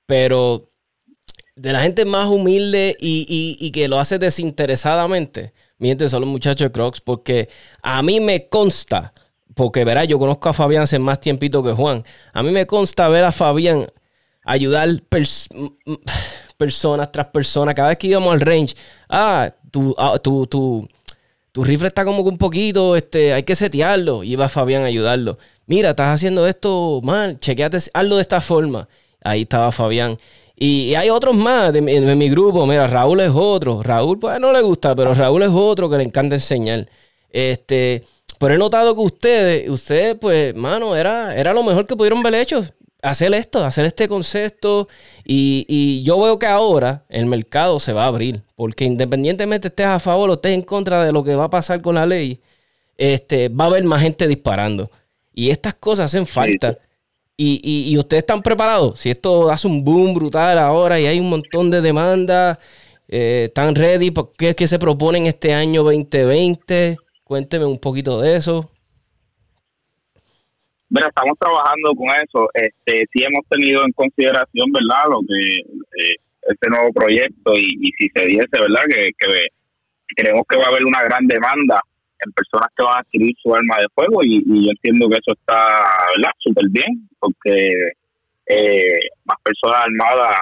Pero 0.06 0.70
de 1.56 1.72
la 1.72 1.80
gente 1.80 2.04
más 2.04 2.26
humilde 2.28 2.96
y, 3.00 3.56
y 3.58 3.70
que 3.70 3.88
lo 3.88 3.98
hace 3.98 4.18
desinteresadamente 4.18 5.52
mienten 5.78 6.08
son 6.08 6.22
los 6.22 6.30
muchachos 6.30 6.66
de 6.66 6.72
Crocs, 6.72 7.00
porque 7.00 7.48
a 7.82 8.02
mí 8.02 8.20
me 8.20 8.48
consta, 8.48 9.12
porque 9.54 9.84
verá, 9.84 10.04
yo 10.04 10.18
conozco 10.18 10.48
a 10.48 10.52
Fabián 10.52 10.82
hace 10.82 10.98
más 10.98 11.20
tiempito 11.20 11.62
que 11.62 11.72
Juan, 11.72 12.04
a 12.32 12.42
mí 12.42 12.50
me 12.50 12.66
consta 12.66 13.08
ver 13.08 13.24
a 13.24 13.32
Fabián 13.32 13.86
ayudar 14.44 14.88
personas 16.56 17.12
tras 17.12 17.26
personas, 17.26 17.74
cada 17.74 17.88
vez 17.88 17.98
que 17.98 18.08
íbamos 18.08 18.32
al 18.32 18.40
range, 18.40 18.74
ah, 19.08 19.52
tu, 19.70 19.94
ah, 19.98 20.18
tu, 20.18 20.46
tu, 20.46 20.88
tu 21.52 21.64
rifle 21.64 21.88
está 21.88 22.04
como 22.04 22.22
que 22.22 22.30
un 22.30 22.38
poquito, 22.38 22.96
este, 22.96 23.32
hay 23.32 23.42
que 23.42 23.54
setearlo, 23.54 24.22
y 24.22 24.32
iba 24.32 24.48
Fabián 24.48 24.82
a 24.82 24.86
ayudarlo. 24.86 25.38
Mira, 25.66 25.90
estás 25.90 26.14
haciendo 26.14 26.46
esto 26.46 27.00
mal, 27.02 27.38
chequeate, 27.38 27.78
hazlo 27.92 28.16
de 28.16 28.22
esta 28.22 28.40
forma. 28.40 28.88
Ahí 29.24 29.42
estaba 29.42 29.72
Fabián. 29.72 30.18
Y, 30.56 30.94
hay 30.94 31.10
otros 31.10 31.34
más 31.34 31.72
de, 31.72 31.80
mi 31.80 32.28
grupo. 32.28 32.66
Mira, 32.66 32.86
Raúl 32.86 33.20
es 33.20 33.32
otro. 33.34 33.82
Raúl, 33.82 34.18
pues 34.18 34.38
no 34.38 34.52
le 34.52 34.62
gusta, 34.62 34.94
pero 34.94 35.14
Raúl 35.14 35.42
es 35.42 35.50
otro 35.52 35.90
que 35.90 35.96
le 35.96 36.04
encanta 36.04 36.36
enseñar. 36.36 36.88
Este, 37.30 38.04
pero 38.38 38.54
he 38.54 38.58
notado 38.58 38.94
que 38.94 39.00
ustedes, 39.00 39.68
ustedes, 39.68 40.14
pues, 40.14 40.54
mano, 40.54 40.94
era, 40.94 41.34
era 41.36 41.52
lo 41.52 41.62
mejor 41.64 41.86
que 41.86 41.96
pudieron 41.96 42.20
haber 42.20 42.34
hecho. 42.34 42.64
Hacer 43.02 43.34
esto, 43.34 43.64
hacer 43.64 43.86
este 43.86 44.08
concepto. 44.08 44.88
Y, 45.24 45.66
y 45.68 46.02
yo 46.04 46.20
veo 46.20 46.38
que 46.38 46.46
ahora 46.46 47.04
el 47.08 47.26
mercado 47.26 47.80
se 47.80 47.92
va 47.92 48.04
a 48.04 48.08
abrir. 48.08 48.42
Porque 48.54 48.84
independientemente 48.84 49.68
estés 49.68 49.86
a 49.86 49.98
favor 49.98 50.30
o 50.30 50.34
estés 50.34 50.52
en 50.52 50.62
contra 50.62 51.04
de 51.04 51.12
lo 51.12 51.24
que 51.24 51.34
va 51.34 51.44
a 51.44 51.50
pasar 51.50 51.82
con 51.82 51.96
la 51.96 52.06
ley, 52.06 52.40
este, 52.96 53.48
va 53.48 53.64
a 53.64 53.68
haber 53.68 53.84
más 53.84 54.02
gente 54.02 54.28
disparando. 54.28 54.90
Y 55.34 55.50
estas 55.50 55.74
cosas 55.74 56.06
hacen 56.06 56.26
falta. 56.26 56.78
Y, 57.36 57.90
y, 57.90 57.98
ustedes 57.98 58.22
están 58.22 58.42
preparados. 58.42 59.00
Si 59.00 59.10
esto 59.10 59.50
hace 59.50 59.66
un 59.66 59.82
boom 59.82 60.14
brutal 60.14 60.56
ahora 60.56 61.00
y 61.00 61.06
hay 61.06 61.18
un 61.18 61.28
montón 61.28 61.68
de 61.68 61.80
demandas, 61.80 62.58
eh, 63.08 63.46
¿están 63.48 63.74
ready? 63.74 64.12
¿Qué 64.38 64.50
es 64.50 64.56
que 64.56 64.68
se 64.68 64.78
proponen 64.78 65.26
este 65.26 65.52
año 65.52 65.82
2020? 65.82 66.96
Cuénteme 67.24 67.64
un 67.64 67.80
poquito 67.80 68.20
de 68.20 68.36
eso. 68.36 68.70
Mira, 70.88 71.08
estamos 71.08 71.36
trabajando 71.40 71.92
con 71.96 72.06
eso. 72.10 72.48
Este, 72.54 73.04
sí 73.12 73.24
hemos 73.24 73.44
tenido 73.48 73.84
en 73.84 73.90
consideración, 73.92 74.70
¿verdad? 74.70 75.10
Lo 75.10 75.20
que 75.26 75.56
eh, 75.56 76.16
este 76.42 76.70
nuevo 76.70 76.92
proyecto 76.92 77.54
y, 77.56 77.90
si 77.98 78.08
se 78.14 78.26
diese, 78.26 78.46
¿verdad? 78.52 78.82
Que, 78.88 79.10
que 79.18 79.46
creemos 80.14 80.42
que 80.48 80.56
va 80.56 80.66
a 80.66 80.68
haber 80.68 80.84
una 80.84 81.02
gran 81.02 81.26
demanda 81.26 81.82
en 82.24 82.32
personas 82.32 82.68
que 82.76 82.84
van 82.84 82.96
a 82.96 83.00
adquirir 83.00 83.34
su 83.42 83.54
arma 83.54 83.76
de 83.78 83.86
fuego 83.94 84.20
y, 84.22 84.42
yo 84.64 84.70
entiendo 84.70 85.08
que 85.08 85.16
eso 85.16 85.32
está 85.32 85.80
súper 86.38 86.68
bien 86.70 87.08
porque 87.18 87.92
eh, 88.46 89.00
más 89.24 89.38
personas 89.42 89.84
armadas 89.84 90.40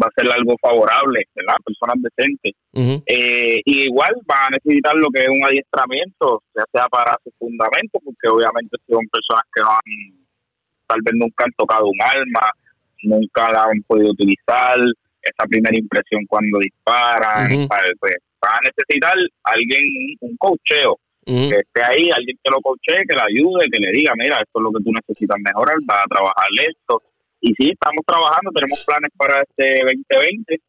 va 0.00 0.08
a 0.08 0.20
ser 0.20 0.30
algo 0.30 0.54
favorable, 0.60 1.24
¿verdad? 1.34 1.56
Personas 1.64 1.96
decentes. 2.02 2.52
Eh, 3.06 3.60
y 3.64 3.84
igual 3.84 4.12
van 4.26 4.52
a 4.52 4.56
necesitar 4.56 4.94
lo 4.94 5.08
que 5.08 5.22
es 5.22 5.28
un 5.28 5.42
adiestramiento, 5.42 6.42
ya 6.54 6.64
sea 6.70 6.86
para 6.88 7.16
su 7.24 7.30
fundamento, 7.38 7.98
porque 8.04 8.28
obviamente 8.28 8.76
son 8.86 9.06
personas 9.08 9.44
que 9.54 9.62
no 9.62 9.70
han, 9.70 10.26
tal 10.86 11.00
vez 11.02 11.14
nunca 11.14 11.44
han 11.44 11.52
tocado 11.56 11.86
un 11.86 12.02
arma, 12.02 12.46
nunca 13.04 13.50
la 13.50 13.64
han 13.64 13.82
podido 13.86 14.10
utilizar, 14.10 14.76
esa 15.22 15.46
primera 15.48 15.76
impresión 15.76 16.24
cuando 16.26 16.58
disparan, 16.58 17.66
pues 17.98 18.14
van 18.40 18.54
a 18.54 18.68
necesitar 18.68 19.14
alguien, 19.44 19.82
un 20.20 20.36
cocheo, 20.36 20.98
que 21.26 21.58
esté 21.58 21.82
ahí, 21.82 22.08
alguien 22.14 22.38
que 22.42 22.50
lo 22.50 22.60
cochee, 22.60 23.02
que 23.08 23.14
le 23.14 23.22
ayude, 23.22 23.66
que 23.70 23.80
le 23.80 23.90
diga, 23.90 24.12
mira, 24.14 24.36
esto 24.36 24.60
es 24.60 24.62
lo 24.62 24.70
que 24.70 24.84
tú 24.84 24.92
necesitas 24.92 25.36
mejorar, 25.42 25.76
va 25.90 26.02
a 26.02 26.08
trabajar 26.08 26.46
esto. 26.68 27.02
Y 27.40 27.52
sí, 27.54 27.70
estamos 27.72 28.04
trabajando, 28.06 28.52
tenemos 28.54 28.84
planes 28.86 29.10
para 29.16 29.42
este 29.42 29.80
2020, 29.84 30.60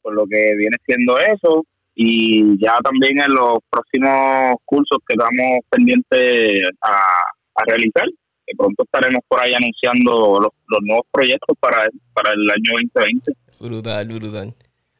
por 0.00 0.14
lo 0.14 0.26
que 0.26 0.54
viene 0.56 0.76
siendo 0.86 1.18
eso. 1.18 1.64
Y 1.94 2.58
ya 2.58 2.76
también 2.82 3.20
en 3.20 3.34
los 3.34 3.58
próximos 3.70 4.56
cursos 4.64 4.98
que 5.06 5.14
estamos 5.14 5.60
pendientes 5.70 6.60
a, 6.82 7.64
realizar, 7.66 8.06
que 8.46 8.54
pronto 8.56 8.84
estaremos 8.84 9.22
por 9.28 9.42
ahí 9.42 9.54
anunciando 9.54 10.40
los, 10.40 10.82
nuevos 10.82 11.06
proyectos 11.10 11.56
para, 11.58 11.88
para 12.12 12.32
el 12.32 12.50
año 12.50 12.72
2020. 12.72 13.32
Brutal, 13.60 14.08
brutal. 14.08 14.54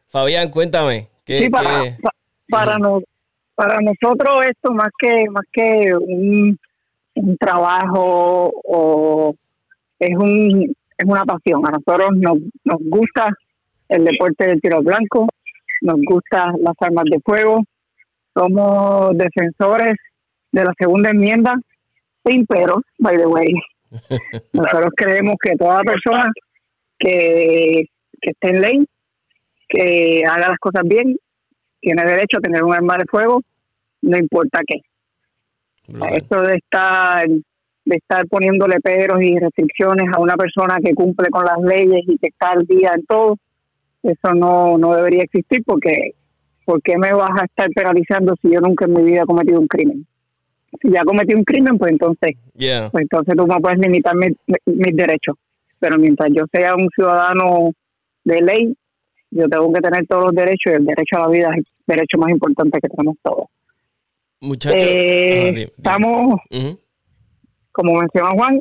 Fabián, 0.08 0.50
cuéntame. 0.50 1.15
¿Qué, 1.26 1.40
sí, 1.40 1.50
para, 1.50 1.96
para, 2.48 2.78
para 3.54 3.80
nosotros 3.80 4.44
esto 4.46 4.72
más 4.72 4.88
que 4.98 5.28
más 5.30 5.44
que 5.52 5.94
un, 5.94 6.58
trabajo 7.38 8.52
o 8.64 9.34
es 9.98 10.16
un 10.16 10.74
es 10.98 11.06
una 11.06 11.24
pasión. 11.24 11.66
A 11.66 11.70
nosotros 11.70 12.10
nos, 12.16 12.38
nos 12.64 12.78
gusta 12.80 13.28
el 13.88 14.04
deporte 14.04 14.46
del 14.46 14.60
tiro 14.60 14.82
blanco 14.82 15.26
nos 15.82 15.96
gusta 16.06 16.52
las 16.60 16.74
armas 16.80 17.04
de 17.10 17.20
fuego 17.20 17.62
somos 18.34 19.16
defensores 19.16 19.94
de 20.52 20.64
la 20.64 20.72
segunda 20.78 21.10
enmienda 21.10 21.54
sin 22.24 22.44
pero 22.46 22.82
by 22.98 23.16
the 23.16 23.26
way. 23.26 23.54
Nosotros 24.52 24.92
creemos 24.96 25.36
que 25.40 25.56
toda 25.56 25.80
persona 25.82 26.30
que, 26.98 27.86
que 28.20 28.30
esté 28.30 28.48
en 28.48 28.60
ley 28.60 28.86
que 29.68 30.22
haga 30.28 30.48
las 30.48 30.58
cosas 30.58 30.82
bien 30.84 31.16
tiene 31.80 32.02
derecho 32.02 32.38
a 32.38 32.40
tener 32.40 32.64
un 32.64 32.74
arma 32.74 32.96
de 32.96 33.04
fuego, 33.04 33.42
no 34.02 34.16
importa 34.16 34.60
qué. 34.66 34.80
Esto 36.16 36.42
de 36.42 36.56
estar, 36.56 37.28
de 37.28 37.96
estar 37.96 38.26
poniéndole 38.26 38.80
peros 38.80 39.22
y 39.22 39.38
restricciones 39.38 40.08
a 40.12 40.20
una 40.20 40.34
persona 40.36 40.78
que 40.84 40.94
cumple 40.94 41.28
con 41.30 41.44
las 41.44 41.60
leyes 41.60 42.02
y 42.06 42.18
que 42.18 42.26
está 42.26 42.50
al 42.50 42.66
día 42.66 42.90
en 42.94 43.04
todo, 43.06 43.36
eso 44.02 44.34
no, 44.34 44.78
no 44.78 44.94
debería 44.94 45.22
existir 45.22 45.62
porque 45.64 46.14
¿por 46.64 46.82
qué 46.82 46.98
me 46.98 47.12
vas 47.12 47.30
a 47.40 47.44
estar 47.44 47.70
penalizando 47.70 48.34
si 48.42 48.52
yo 48.52 48.60
nunca 48.60 48.84
en 48.84 48.92
mi 48.92 49.02
vida 49.02 49.22
he 49.22 49.26
cometido 49.26 49.60
un 49.60 49.68
crimen? 49.68 50.06
Si 50.82 50.90
ya 50.90 51.04
cometí 51.04 51.34
un 51.34 51.44
crimen, 51.44 51.78
pues 51.78 51.92
entonces, 51.92 52.32
pues 52.52 53.02
entonces 53.02 53.34
tú 53.36 53.46
no 53.46 53.60
puedes 53.60 53.78
limitar 53.78 54.14
mis 54.16 54.96
derechos. 54.96 55.36
Pero 55.78 55.98
mientras 55.98 56.30
yo 56.32 56.44
sea 56.52 56.74
un 56.74 56.88
ciudadano 56.94 57.70
de 58.24 58.42
ley, 58.42 58.76
yo 59.30 59.48
tengo 59.48 59.72
que 59.72 59.80
tener 59.80 60.06
todos 60.06 60.26
los 60.26 60.34
derechos 60.34 60.72
y 60.72 60.76
el 60.76 60.84
derecho 60.84 61.16
a 61.16 61.20
la 61.20 61.28
vida 61.28 61.48
es 61.52 61.58
el 61.58 61.66
derecho 61.86 62.18
más 62.18 62.30
importante 62.30 62.78
que 62.80 62.88
tenemos 62.88 63.16
todos. 63.22 63.46
Muchachos, 64.40 64.78
eh, 64.80 65.70
estamos, 65.76 66.40
como 67.72 67.94
menciona 67.94 68.30
Juan, 68.30 68.60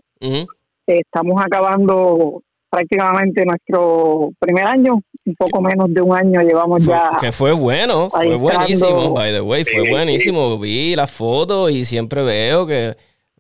estamos 0.87 1.43
acabando 1.43 2.41
prácticamente 2.69 3.45
nuestro 3.45 4.31
primer 4.39 4.65
año, 4.65 5.01
un 5.25 5.35
poco 5.35 5.61
menos 5.61 5.93
de 5.93 6.01
un 6.01 6.15
año 6.15 6.41
llevamos 6.41 6.85
ya. 6.85 7.11
Que 7.19 7.31
fue 7.31 7.51
bueno, 7.53 8.09
fue 8.09 8.35
buenísimo, 8.35 9.13
by 9.13 9.31
the 9.31 9.41
way, 9.41 9.63
fue 9.63 9.89
buenísimo. 9.89 10.57
Vi 10.59 10.95
las 10.95 11.11
fotos 11.11 11.71
y 11.71 11.85
siempre 11.85 12.23
veo 12.23 12.67
que 12.67 12.95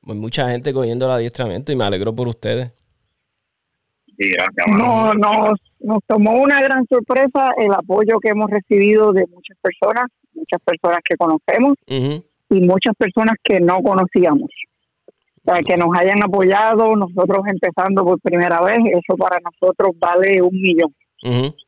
hay 0.07 0.15
mucha 0.15 0.49
gente 0.49 0.73
cogiendo 0.73 1.05
el 1.05 1.11
adiestramiento 1.11 1.71
y 1.71 1.75
me 1.75 1.83
alegro 1.83 2.13
por 2.15 2.27
ustedes. 2.27 2.71
No, 4.67 5.13
nos, 5.13 5.59
nos 5.79 5.99
tomó 6.07 6.41
una 6.41 6.61
gran 6.61 6.85
sorpresa 6.87 7.51
el 7.57 7.73
apoyo 7.73 8.19
que 8.19 8.29
hemos 8.29 8.49
recibido 8.49 9.11
de 9.13 9.25
muchas 9.27 9.57
personas, 9.61 10.05
muchas 10.33 10.61
personas 10.63 10.99
que 11.03 11.15
conocemos 11.15 11.73
y 11.87 12.61
muchas 12.61 12.93
personas 12.97 13.35
que 13.43 13.59
no 13.59 13.77
conocíamos. 13.81 14.49
para 15.43 15.61
que 15.61 15.77
nos 15.77 15.89
hayan 15.97 16.23
apoyado, 16.23 16.95
nosotros 16.95 17.39
empezando 17.47 18.03
por 18.03 18.19
primera 18.19 18.59
vez, 18.61 18.77
eso 18.91 19.15
para 19.15 19.37
nosotros 19.39 19.91
vale 19.99 20.41
un 20.41 20.59
millón, 20.59 20.93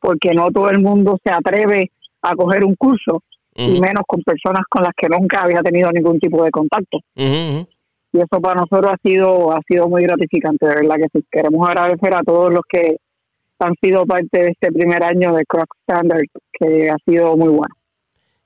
porque 0.00 0.34
no 0.34 0.48
todo 0.48 0.70
el 0.70 0.80
mundo 0.80 1.16
se 1.24 1.32
atreve 1.32 1.92
a 2.22 2.34
coger 2.34 2.64
un 2.64 2.74
curso, 2.74 3.22
y 3.54 3.80
menos 3.80 4.02
con 4.06 4.22
personas 4.22 4.62
con 4.68 4.82
las 4.82 4.92
que 4.96 5.08
nunca 5.08 5.42
había 5.42 5.60
tenido 5.62 5.90
ningún 5.90 6.18
tipo 6.20 6.44
de 6.44 6.50
contacto 6.50 6.98
y 8.12 8.18
eso 8.18 8.40
para 8.40 8.60
nosotros 8.60 8.92
ha 8.92 9.08
sido 9.08 9.52
ha 9.52 9.60
sido 9.68 9.88
muy 9.88 10.02
gratificante, 10.02 10.66
de 10.66 10.74
verdad 10.74 10.96
que 10.96 11.18
sí. 11.18 11.26
Queremos 11.30 11.68
agradecer 11.68 12.14
a 12.14 12.22
todos 12.22 12.52
los 12.52 12.62
que 12.68 12.96
han 13.58 13.74
sido 13.82 14.06
parte 14.06 14.38
de 14.38 14.48
este 14.50 14.72
primer 14.72 15.02
año 15.02 15.34
de 15.34 15.44
Croc 15.44 15.68
Standard, 15.80 16.22
que 16.52 16.90
ha 16.90 16.96
sido 17.04 17.36
muy 17.36 17.48
bueno. 17.48 17.74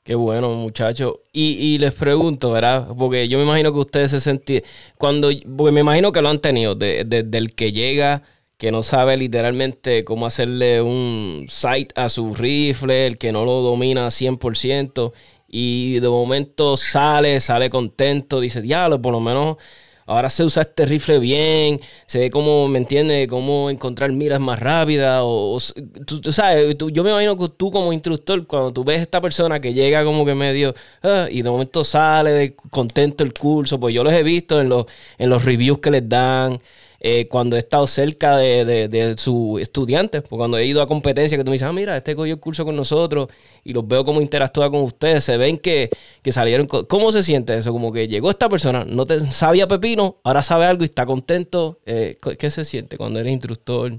Qué 0.02 0.16
bueno, 0.16 0.52
muchachos. 0.54 1.14
Y, 1.32 1.52
y, 1.60 1.78
les 1.78 1.94
pregunto, 1.94 2.50
¿verdad? 2.50 2.88
Porque 2.98 3.28
yo 3.28 3.38
me 3.38 3.44
imagino 3.44 3.72
que 3.72 3.78
ustedes 3.78 4.10
se 4.10 4.18
sentían, 4.18 4.62
cuando, 4.98 5.30
porque 5.56 5.70
me 5.70 5.80
imagino 5.80 6.10
que 6.10 6.22
lo 6.22 6.28
han 6.28 6.40
tenido, 6.40 6.74
desde 6.74 7.22
del 7.22 7.54
que 7.54 7.70
llega, 7.70 8.22
que 8.56 8.72
no 8.72 8.82
sabe 8.82 9.16
literalmente 9.16 10.04
cómo 10.04 10.26
hacerle 10.26 10.82
un 10.82 11.46
sight 11.48 11.92
a 11.96 12.08
su 12.08 12.34
rifle, 12.34 13.06
el 13.06 13.18
que 13.18 13.30
no 13.30 13.44
lo 13.44 13.60
domina 13.60 14.06
100%, 14.06 15.12
y 15.52 16.00
de 16.00 16.08
momento 16.08 16.78
sale, 16.78 17.38
sale 17.38 17.68
contento, 17.70 18.40
dice, 18.40 18.62
diablo, 18.62 19.00
por 19.00 19.12
lo 19.12 19.20
menos 19.20 19.58
ahora 20.06 20.30
se 20.30 20.44
usa 20.44 20.62
este 20.62 20.86
rifle 20.86 21.18
bien, 21.18 21.78
se 22.06 22.20
ve 22.20 22.30
cómo, 22.30 22.68
¿me 22.68 22.78
entiende 22.78 23.26
Cómo 23.28 23.68
encontrar 23.70 24.10
miras 24.12 24.40
más 24.40 24.58
rápidas. 24.58 25.20
O, 25.22 25.58
tú, 26.06 26.32
sabes, 26.32 26.74
yo 26.92 27.04
me 27.04 27.10
imagino 27.10 27.36
que 27.36 27.50
tú 27.50 27.70
como 27.70 27.92
instructor, 27.92 28.46
cuando 28.46 28.72
tú 28.72 28.82
ves 28.82 29.00
a 29.00 29.02
esta 29.02 29.20
persona 29.20 29.60
que 29.60 29.74
llega 29.74 30.04
como 30.04 30.24
que 30.24 30.34
medio, 30.34 30.74
ah, 31.02 31.26
y 31.30 31.42
de 31.42 31.50
momento 31.50 31.84
sale 31.84 32.56
contento 32.70 33.22
el 33.22 33.34
curso, 33.34 33.78
pues 33.78 33.94
yo 33.94 34.02
los 34.02 34.12
he 34.14 34.22
visto 34.22 34.60
en 34.60 34.70
los, 34.70 34.86
en 35.18 35.30
los 35.30 35.44
reviews 35.44 35.78
que 35.78 35.90
les 35.90 36.08
dan. 36.08 36.60
Eh, 37.04 37.26
cuando 37.26 37.56
he 37.56 37.58
estado 37.58 37.84
cerca 37.88 38.36
de, 38.36 38.64
de, 38.86 39.18
sus 39.18 39.60
estudiantes, 39.60 40.22
porque 40.22 40.36
cuando 40.36 40.56
he 40.56 40.66
ido 40.66 40.80
a 40.80 40.86
competencia, 40.86 41.36
que 41.36 41.42
tú 41.42 41.50
me 41.50 41.56
dices, 41.56 41.66
ah, 41.66 41.72
mira, 41.72 41.96
este 41.96 42.14
cogió 42.14 42.34
el 42.34 42.38
curso 42.38 42.64
con 42.64 42.76
nosotros 42.76 43.26
y 43.64 43.72
los 43.72 43.88
veo 43.88 44.04
cómo 44.04 44.20
interactúa 44.20 44.70
con 44.70 44.82
ustedes, 44.82 45.24
se 45.24 45.36
ven 45.36 45.58
que, 45.58 45.90
salieron. 46.30 46.68
¿Cómo 46.68 47.10
se 47.10 47.24
siente 47.24 47.58
eso? 47.58 47.72
Como 47.72 47.92
que 47.92 48.06
llegó 48.06 48.30
esta 48.30 48.48
persona, 48.48 48.84
no 48.84 49.04
te 49.04 49.18
sabía 49.32 49.66
pepino, 49.66 50.18
ahora 50.22 50.42
sabe 50.42 50.66
algo 50.66 50.84
y 50.84 50.84
está 50.84 51.04
contento. 51.04 51.78
Eh, 51.86 52.18
¿Qué 52.38 52.50
se 52.50 52.64
siente 52.64 52.96
cuando 52.96 53.18
eres 53.18 53.32
instructor? 53.32 53.90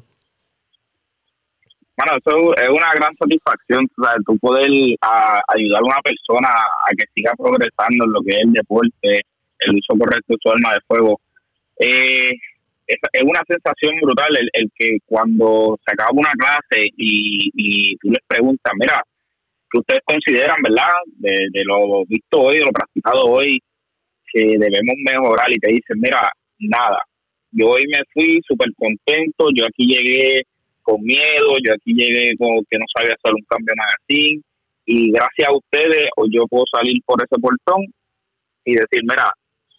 Bueno, 1.98 2.14
eso 2.26 2.56
es 2.56 2.70
una 2.70 2.94
gran 2.94 3.14
satisfacción, 3.18 3.86
tú 4.26 4.38
poder 4.40 4.64
ayudar 4.64 5.82
a 5.82 5.86
una 5.86 6.02
persona 6.02 6.48
a 6.48 6.96
que 6.98 7.04
siga 7.14 7.34
progresando 7.38 8.06
en 8.06 8.14
lo 8.14 8.22
que 8.22 8.32
es 8.32 8.44
el 8.44 8.54
deporte, 8.54 9.22
el 9.60 9.76
uso 9.76 10.00
correcto 10.00 10.26
de 10.30 10.38
su 10.42 10.50
arma 10.50 10.74
de 10.74 10.80
fuego. 10.88 11.20
Eh, 11.80 12.32
es, 12.88 13.22
una 13.24 13.42
sensación 13.48 13.96
brutal 14.02 14.38
el, 14.54 14.72
que 14.76 14.98
cuando 15.06 15.78
se 15.86 15.94
acaba 15.94 16.10
una 16.14 16.32
clase 16.34 16.86
y, 16.98 17.50
y 17.54 17.98
tú 17.98 18.10
les 18.10 18.22
preguntas, 18.28 18.74
mira, 18.80 19.02
que 19.74 19.80
ustedes 19.80 20.02
consideran, 20.06 20.58
verdad? 20.62 20.94
De, 21.18 21.64
lo 21.66 22.06
visto 22.06 22.40
hoy, 22.40 22.58
de 22.60 22.66
lo 22.66 22.72
practicado 22.72 23.24
hoy, 23.24 23.60
que 24.32 24.42
debemos 24.42 24.96
mejorar 25.04 25.52
y 25.52 25.58
te 25.58 25.70
dicen, 25.70 25.98
mira, 26.00 26.30
nada, 26.60 27.00
yo 27.52 27.70
hoy 27.70 27.84
me 27.88 28.00
fui 28.14 28.40
súper 28.48 28.70
contento, 28.78 29.50
yo 29.56 29.66
aquí 29.66 29.88
llegué 29.88 30.44
con 30.84 31.02
miedo, 31.02 31.58
yo 31.64 31.74
aquí 31.74 31.94
llegué 31.94 32.36
con 32.38 32.64
que 32.70 32.78
no 32.78 32.86
sabía 32.96 33.16
hacer 33.16 33.34
un 33.34 33.46
cambio 33.48 33.74
magazine 33.76 34.42
y 34.86 35.12
gracias 35.12 35.48
a 35.48 35.56
ustedes 35.56 36.10
hoy 36.18 36.30
yo 36.32 36.46
puedo 36.48 36.66
salir 36.72 37.02
por 37.06 37.20
ese 37.22 37.40
portón 37.42 37.86
y 38.66 38.74
decir, 38.74 39.02
mira, 39.04 39.32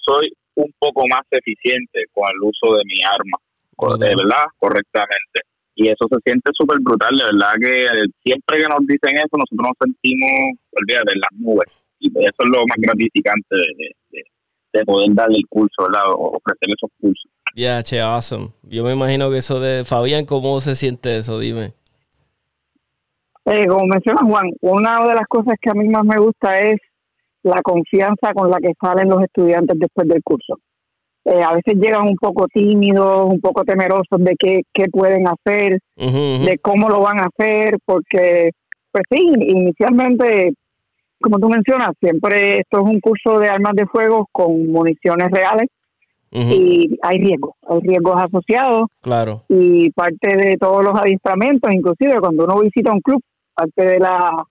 soy 0.05 0.33
un 0.55 0.73
poco 0.79 1.03
más 1.09 1.23
eficiente 1.31 2.05
con 2.13 2.25
el 2.31 2.41
uso 2.43 2.77
de 2.77 2.83
mi 2.85 3.03
arma, 3.03 3.99
de 3.99 4.15
verdad, 4.15 4.45
correctamente. 4.59 5.41
Y 5.77 5.89
eso 5.89 6.07
se 6.09 6.17
siente 6.25 6.51
súper 6.55 6.79
brutal, 6.81 7.17
de 7.17 7.25
verdad 7.25 7.55
que 7.61 7.89
siempre 8.23 8.59
que 8.59 8.69
nos 8.69 8.87
dicen 8.87 9.17
eso, 9.17 9.37
nosotros 9.37 9.59
nos 9.59 9.77
sentimos, 9.81 10.31
olvídate, 10.73 11.13
en 11.15 11.21
las 11.21 11.41
nubes. 11.41 11.67
Y 11.99 12.09
eso 12.09 12.39
es 12.39 12.49
lo 12.49 12.65
más 12.67 12.77
gratificante 12.79 13.57
de, 13.57 14.85
poder 14.85 15.15
dar 15.15 15.29
el 15.31 15.43
curso, 15.49 15.83
¿verdad? 15.83 16.03
O 16.11 16.37
ofrecer 16.37 16.69
esos 16.69 16.91
cursos. 17.01 17.31
Ya, 17.55 17.83
che, 17.83 18.01
awesome. 18.01 18.51
Yo 18.63 18.83
me 18.85 18.93
imagino 18.93 19.31
que 19.31 19.39
eso 19.39 19.61
de 19.61 19.85
Fabián, 19.85 20.27
¿cómo 20.27 20.61
se 20.61 20.75
siente 20.75 21.17
eso? 21.17 21.39
Dime. 21.39 21.75
Eh, 23.47 23.67
como 23.67 23.87
menciona 23.87 24.21
Juan, 24.23 24.51
una 24.63 25.07
de 25.07 25.15
las 25.15 25.27
cosas 25.29 25.55
que 25.61 25.71
a 25.71 25.75
mí 25.75 25.89
más 25.89 26.05
me 26.05 26.19
gusta 26.19 26.59
es 26.59 26.77
la 27.45 27.63
confianza 27.63 28.33
con 28.35 28.51
la 28.51 28.59
que 28.59 28.73
salen 28.81 29.09
los 29.09 29.23
estudiantes 29.23 29.79
después 29.79 30.09
del 30.09 30.23
curso. 30.23 30.59
Eh, 31.27 31.43
a 31.43 31.55
veces 31.55 31.75
llegan 31.77 32.07
un 32.09 32.17
poco 32.17 32.47
tímidos, 32.49 33.27
un 33.27 33.41
poco 33.41 33.65
temerosos 33.65 34.19
de 34.19 34.35
qué, 34.39 34.63
qué 34.73 34.87
pueden 34.91 35.27
hacer, 35.27 35.79
de 35.97 36.59
cómo 36.61 36.89
lo 36.89 37.01
van 37.01 37.21
a 37.21 37.29
hacer, 37.29 37.79
porque, 37.87 38.51
pues 38.93 39.05
sí, 39.11 39.33
inicialmente, 39.39 40.53
como 41.21 41.39
tú 41.39 41.49
mencionas, 41.49 41.93
siempre 42.01 42.59
esto 42.59 42.81
es 42.81 42.85
un 42.85 43.01
curso 43.01 43.39
de 43.39 43.49
armas 43.49 43.73
de 43.75 43.87
fuego 43.87 44.29
con 44.33 44.67
municiones 44.67 45.31
reales 45.31 45.69
y 46.31 46.99
hay 47.03 47.19
riesgos, 47.19 47.55
hay 47.69 47.81
riesgos 47.81 48.23
asociados. 48.23 48.83
Claro. 49.01 49.45
Y 49.49 49.91
parte 49.93 50.37
de 50.37 50.57
todos 50.59 50.85
los 50.85 50.95
adiestramientos, 50.95 51.73
inclusive 51.73 52.21
cuando 52.21 52.45
uno 52.45 52.61
visita 52.61 52.93
un 52.93 53.01
club, 53.01 53.23
parte 53.55 53.87
de 53.87 53.99
la 53.99 54.45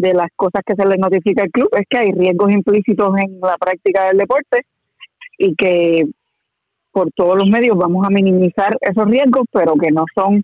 de 0.00 0.14
las 0.14 0.28
cosas 0.34 0.62
que 0.64 0.74
se 0.74 0.88
les 0.88 0.98
notifica 0.98 1.42
al 1.42 1.50
club 1.50 1.68
es 1.72 1.84
que 1.88 1.98
hay 1.98 2.12
riesgos 2.12 2.50
implícitos 2.50 3.08
en 3.18 3.38
la 3.40 3.58
práctica 3.58 4.06
del 4.06 4.16
deporte 4.16 4.64
y 5.36 5.54
que 5.54 6.04
por 6.90 7.10
todos 7.12 7.36
los 7.36 7.50
medios 7.50 7.76
vamos 7.76 8.06
a 8.06 8.10
minimizar 8.10 8.76
esos 8.80 9.04
riesgos, 9.04 9.44
pero 9.52 9.74
que 9.74 9.90
no 9.90 10.04
son 10.14 10.42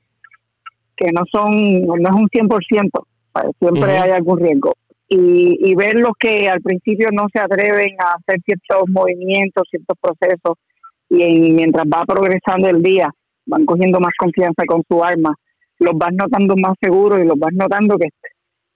que 0.95 1.11
no 1.11 1.23
son 1.31 1.83
no 1.87 1.95
es 1.95 2.15
un 2.15 2.29
100%, 2.29 2.91
siempre 3.59 3.99
hay 3.99 4.11
algún 4.11 4.41
riesgo. 4.41 4.75
Y, 5.09 5.59
y 5.61 5.75
ver 5.75 5.95
los 5.97 6.13
que 6.19 6.49
al 6.49 6.61
principio 6.61 7.09
no 7.13 7.27
se 7.33 7.41
atreven 7.41 7.95
a 8.01 8.17
hacer 8.19 8.41
ciertos 8.45 8.89
movimientos, 8.89 9.65
ciertos 9.71 9.97
procesos, 10.01 10.59
y 11.09 11.53
mientras 11.53 11.87
va 11.87 12.05
progresando 12.05 12.69
el 12.69 12.83
día, 12.83 13.09
van 13.47 13.65
cogiendo 13.65 14.01
más 14.01 14.13
confianza 14.19 14.65
con 14.67 14.83
su 14.89 15.03
arma, 15.05 15.35
los 15.79 15.95
vas 15.95 16.13
notando 16.13 16.57
más 16.57 16.75
seguros 16.81 17.21
y 17.21 17.25
los 17.25 17.39
vas 17.39 17.53
notando 17.53 17.97
que 17.97 18.09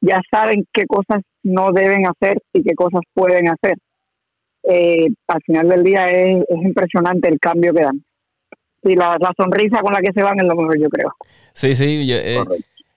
ya 0.00 0.20
saben 0.30 0.66
qué 0.72 0.86
cosas 0.86 1.22
no 1.42 1.72
deben 1.72 2.06
hacer 2.06 2.38
y 2.52 2.62
qué 2.62 2.74
cosas 2.74 3.00
pueden 3.14 3.48
hacer. 3.48 3.76
Eh, 4.62 5.08
al 5.26 5.40
final 5.42 5.68
del 5.68 5.82
día 5.82 6.10
es, 6.10 6.44
impresionante 6.48 7.28
el 7.28 7.38
cambio 7.38 7.72
que 7.72 7.82
dan. 7.82 8.04
Y 8.82 8.94
la, 8.94 9.18
sonrisa 9.36 9.80
con 9.80 9.92
la 9.92 10.00
que 10.00 10.12
se 10.12 10.22
van 10.22 10.38
es 10.38 10.46
lo 10.46 10.54
mejor, 10.54 10.78
yo 10.78 10.88
creo. 10.88 11.12
Sí, 11.52 11.74
sí, 11.74 12.06
eh, 12.10 12.42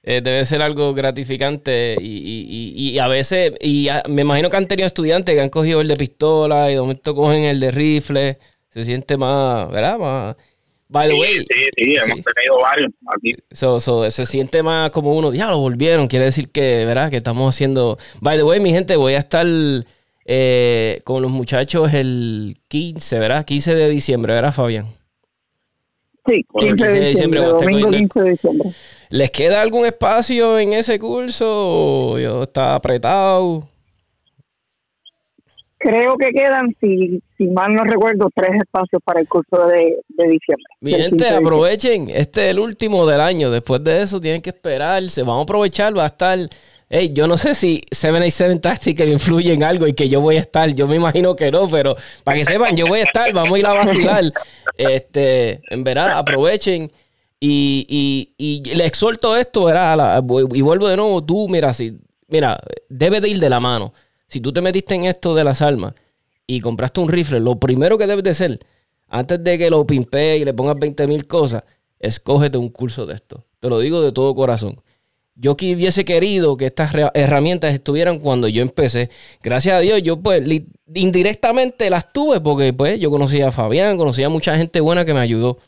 eh, 0.03 0.21
debe 0.21 0.45
ser 0.45 0.61
algo 0.61 0.93
gratificante 0.93 1.95
y, 1.99 2.05
y, 2.05 2.91
y, 2.91 2.99
a 2.99 3.07
veces, 3.07 3.53
y 3.61 3.87
me 4.09 4.21
imagino 4.21 4.49
que 4.49 4.57
han 4.57 4.67
tenido 4.67 4.87
estudiantes 4.87 5.35
que 5.35 5.41
han 5.41 5.49
cogido 5.49 5.81
el 5.81 5.87
de 5.87 5.95
pistola 5.97 6.71
y 6.71 6.75
de 6.75 6.81
momento 6.81 7.15
cogen 7.15 7.43
el 7.43 7.59
de 7.59 7.71
rifle, 7.71 8.37
se 8.69 8.85
siente 8.85 9.17
más, 9.17 9.69
¿verdad? 9.71 9.97
Más, 9.97 10.35
By 10.89 11.09
the 11.09 11.15
way. 11.15 11.39
Sí, 11.39 11.45
sí, 11.75 11.95
hemos 11.95 12.19
tenido 12.23 12.59
varios 12.61 12.91
aquí. 13.15 13.35
So, 13.51 13.79
se 14.11 14.25
siente 14.25 14.61
más 14.61 14.91
como 14.91 15.15
uno, 15.15 15.33
ya 15.33 15.49
lo 15.49 15.59
volvieron. 15.59 16.07
Quiere 16.07 16.25
decir 16.25 16.49
que, 16.49 16.85
¿verdad? 16.85 17.09
Que 17.09 17.17
estamos 17.17 17.53
haciendo. 17.53 17.97
By 18.21 18.37
the 18.37 18.43
way, 18.43 18.59
mi 18.59 18.71
gente, 18.71 18.95
voy 18.95 19.13
a 19.13 19.19
estar 19.19 19.47
eh, 20.25 21.01
con 21.03 21.21
los 21.21 21.31
muchachos 21.31 21.93
el 21.93 22.57
15, 22.67 23.19
¿verdad? 23.19 23.45
15 23.45 23.75
de 23.75 23.89
diciembre, 23.89 24.33
¿verdad, 24.33 24.53
Fabián? 24.53 24.87
Sí, 26.25 26.45
15 26.57 26.85
de 26.85 27.07
diciembre. 27.09 27.39
Domingo 27.41 27.89
15 27.89 28.19
de 28.21 28.29
diciembre. 28.29 28.69
¿Les 29.09 29.29
queda 29.31 29.61
algún 29.61 29.85
espacio 29.85 30.57
en 30.57 30.73
ese 30.73 30.97
curso? 30.97 31.47
¿O 31.47 32.43
está 32.43 32.75
apretado? 32.75 33.67
Creo 35.83 36.17
que 36.17 36.31
quedan, 36.31 36.73
si, 36.79 37.21
si 37.37 37.47
mal 37.47 37.75
no 37.75 37.83
recuerdo, 37.83 38.29
tres 38.33 38.51
espacios 38.57 39.01
para 39.03 39.19
el 39.19 39.27
curso 39.27 39.67
de, 39.67 39.97
diciembre. 40.07 40.65
Mi 40.79 40.93
gente, 40.93 41.29
aprovechen, 41.29 42.09
este 42.09 42.45
es 42.45 42.51
el 42.51 42.59
último 42.59 43.05
del 43.05 43.19
año, 43.19 43.51
después 43.51 43.83
de 43.83 44.01
eso 44.01 44.21
tienen 44.21 44.41
que 44.41 44.51
esperarse, 44.51 45.21
vamos 45.21 45.41
a 45.41 45.43
aprovechar, 45.43 45.95
va 45.95 46.05
a 46.05 46.07
estar... 46.07 46.39
Hey, 46.89 47.11
yo 47.11 47.27
no 47.27 47.37
sé 47.37 47.55
si 47.55 47.81
787 47.91 48.59
Tactical 48.59 49.09
influye 49.09 49.51
en 49.51 49.63
algo 49.63 49.87
y 49.87 49.93
que 49.93 50.07
yo 50.09 50.21
voy 50.21 50.35
a 50.37 50.41
estar. 50.41 50.69
Yo 50.75 50.85
me 50.85 50.95
imagino 50.95 51.35
que 51.35 51.49
no, 51.49 51.67
pero 51.67 51.95
para 52.23 52.37
que 52.37 52.45
sepan, 52.45 52.77
yo 52.77 52.85
voy 52.85 52.99
a 52.99 53.03
estar, 53.03 53.33
vamos 53.33 53.55
a 53.55 53.59
ir 53.59 53.65
a 53.65 53.73
vacilar. 53.73 54.23
Este, 54.77 55.61
en 55.73 55.83
verdad, 55.83 56.19
aprovechen. 56.19 56.91
Y, 57.39 57.87
y, 57.89 58.35
y 58.37 58.75
le 58.75 58.85
exhorto 58.85 59.35
esto, 59.35 59.63
¿verdad? 59.63 60.23
y 60.53 60.61
vuelvo 60.61 60.87
de 60.87 60.97
nuevo, 60.97 61.23
tú, 61.23 61.49
mira, 61.49 61.73
si, 61.73 61.97
mira, 62.27 62.59
debe 62.89 63.21
de 63.21 63.29
ir 63.29 63.39
de 63.39 63.49
la 63.49 63.59
mano. 63.59 63.91
Si 64.33 64.41
tú 64.41 64.51
te 64.51 64.61
metiste 64.61 64.95
en 64.95 65.05
esto 65.05 65.35
de 65.35 65.43
las 65.43 65.61
armas 65.61 65.93
y 66.47 66.59
compraste 66.59 66.99
un 66.99 67.07
rifle, 67.07 67.39
lo 67.39 67.59
primero 67.59 67.99
que 67.99 68.07
debes 68.07 68.23
de 68.23 68.31
hacer, 68.31 68.59
antes 69.07 69.43
de 69.43 69.59
que 69.59 69.69
lo 69.69 69.85
pimpe 69.85 70.37
y 70.37 70.43
le 70.43 70.55
pongas 70.55 70.75
20 70.79 71.05
mil 71.05 71.27
cosas, 71.27 71.65
escógete 71.99 72.57
un 72.57 72.69
curso 72.69 73.05
de 73.05 73.13
esto. 73.13 73.45
Te 73.59 73.69
lo 73.69 73.77
digo 73.77 74.01
de 74.01 74.11
todo 74.11 74.33
corazón. 74.33 74.81
Yo 75.35 75.55
que 75.55 75.75
hubiese 75.75 76.03
querido 76.03 76.57
que 76.57 76.65
estas 76.65 76.95
herramientas 77.13 77.75
estuvieran 77.75 78.17
cuando 78.17 78.47
yo 78.47 78.63
empecé. 78.63 79.11
Gracias 79.43 79.75
a 79.75 79.81
Dios, 79.81 80.01
yo 80.01 80.19
pues 80.19 80.41
indirectamente 80.95 81.91
las 81.91 82.11
tuve 82.11 82.41
porque 82.41 82.73
pues 82.73 82.99
yo 82.99 83.11
conocía 83.11 83.49
a 83.49 83.51
Fabián, 83.51 83.99
conocía 83.99 84.25
a 84.25 84.29
mucha 84.29 84.57
gente 84.57 84.79
buena 84.79 85.05
que 85.05 85.13
me 85.13 85.19
ayudó. 85.19 85.59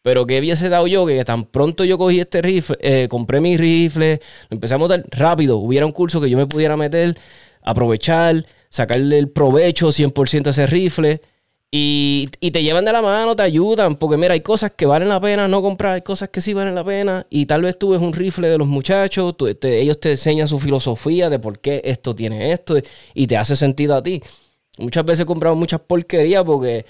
Pero 0.00 0.26
que 0.26 0.38
hubiese 0.38 0.70
dado 0.70 0.86
yo 0.86 1.04
que 1.04 1.22
tan 1.26 1.44
pronto 1.44 1.84
yo 1.84 1.98
cogí 1.98 2.18
este 2.18 2.40
rifle, 2.40 2.78
eh, 2.80 3.08
compré 3.10 3.40
mi 3.40 3.58
rifle, 3.58 4.22
lo 4.48 4.54
empecé 4.54 4.72
a 4.72 4.78
montar 4.78 5.04
rápido, 5.10 5.58
hubiera 5.58 5.84
un 5.84 5.92
curso 5.92 6.18
que 6.18 6.30
yo 6.30 6.38
me 6.38 6.46
pudiera 6.46 6.78
meter 6.78 7.14
aprovechar, 7.62 8.46
sacarle 8.68 9.18
el 9.18 9.28
provecho 9.28 9.88
100% 9.88 10.46
a 10.46 10.50
ese 10.50 10.66
rifle. 10.66 11.20
Y, 11.72 12.28
te 12.40 12.62
llevan 12.64 12.84
de 12.84 12.92
la 12.92 13.00
mano, 13.00 13.36
te 13.36 13.44
ayudan, 13.44 13.94
porque 13.94 14.16
mira, 14.16 14.34
hay 14.34 14.40
cosas 14.40 14.72
que 14.72 14.86
valen 14.86 15.08
la 15.08 15.20
pena 15.20 15.46
no 15.46 15.62
comprar, 15.62 15.94
hay 15.94 16.02
cosas 16.02 16.28
que 16.30 16.40
sí 16.40 16.52
valen 16.52 16.74
la 16.74 16.82
pena. 16.84 17.26
Y 17.30 17.46
tal 17.46 17.62
vez 17.62 17.78
tú 17.78 17.90
ves 17.90 18.00
un 18.00 18.12
rifle 18.12 18.48
de 18.48 18.58
los 18.58 18.66
muchachos, 18.66 19.34
ellos 19.62 20.00
te 20.00 20.12
enseñan 20.12 20.48
su 20.48 20.58
filosofía 20.58 21.30
de 21.30 21.38
por 21.38 21.60
qué 21.60 21.80
esto 21.84 22.14
tiene 22.14 22.52
esto 22.52 22.76
y 23.14 23.26
te 23.28 23.36
hace 23.36 23.54
sentido 23.54 23.94
a 23.94 24.02
ti. 24.02 24.20
Muchas 24.78 25.04
veces 25.04 25.26
compramos 25.26 25.58
muchas 25.58 25.80
porquerías 25.80 26.42
porque 26.44 26.86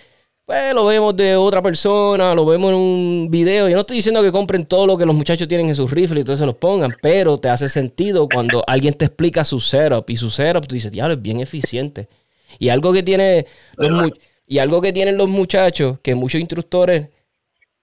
pues 0.51 0.75
lo 0.75 0.85
vemos 0.85 1.15
de 1.15 1.37
otra 1.37 1.63
persona, 1.63 2.35
lo 2.35 2.45
vemos 2.45 2.71
en 2.71 2.77
un 2.77 3.29
video. 3.31 3.69
Yo 3.69 3.75
no 3.77 3.83
estoy 3.83 3.99
diciendo 3.99 4.21
que 4.21 4.33
compren 4.33 4.67
todo 4.67 4.85
lo 4.85 4.99
que 4.99 5.07
los 5.07 5.15
muchachos 5.15 5.47
tienen 5.47 5.69
en 5.69 5.77
sus 5.77 5.89
rifles 5.89 6.23
y 6.23 6.25
todo 6.25 6.35
se 6.35 6.45
los 6.45 6.57
pongan, 6.57 6.93
pero 7.01 7.39
te 7.39 7.49
hace 7.49 7.69
sentido 7.69 8.29
cuando 8.29 8.65
alguien 8.67 8.95
te 8.95 9.05
explica 9.05 9.45
su 9.45 9.61
setup 9.61 10.11
y 10.11 10.17
su 10.17 10.29
setup, 10.29 10.67
tú 10.67 10.75
dices, 10.75 10.91
diablo, 10.91 11.15
es 11.15 11.23
bien 11.23 11.39
eficiente. 11.39 12.09
Y 12.59 12.69
algo 12.69 12.93
que 12.93 13.05
tiene 13.05 13.47
los 13.77 14.11
y 14.45 14.59
algo 14.59 14.81
que 14.81 14.93
tienen 14.93 15.17
los 15.17 15.29
muchachos, 15.29 15.99
que 16.03 16.17
muchos 16.17 16.41
instructores 16.41 17.07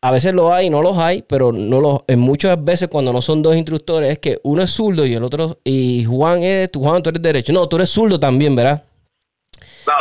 a 0.02 0.12
veces 0.12 0.34
lo 0.34 0.54
hay 0.54 0.68
y 0.68 0.70
no 0.70 0.82
los 0.82 0.98
hay, 0.98 1.22
pero 1.22 1.54
no 1.54 1.80
los, 1.80 2.02
en 2.08 2.20
muchas 2.20 2.62
veces 2.62 2.90
cuando 2.90 3.14
no 3.14 3.22
son 3.22 3.42
dos 3.42 3.56
instructores 3.56 4.12
es 4.12 4.20
que 4.20 4.42
uno 4.44 4.62
es 4.62 4.72
zurdo 4.72 5.06
y 5.06 5.14
el 5.14 5.24
otro, 5.24 5.58
y 5.64 6.04
Juan 6.04 6.44
es, 6.44 6.70
Juan, 6.76 7.02
tú 7.02 7.12
eres 7.12 7.22
derecho. 7.22 7.54
No, 7.54 7.70
tú 7.70 7.78
eres 7.78 7.90
zurdo 7.92 8.20
también, 8.20 8.58
¿verdad? 8.58 8.84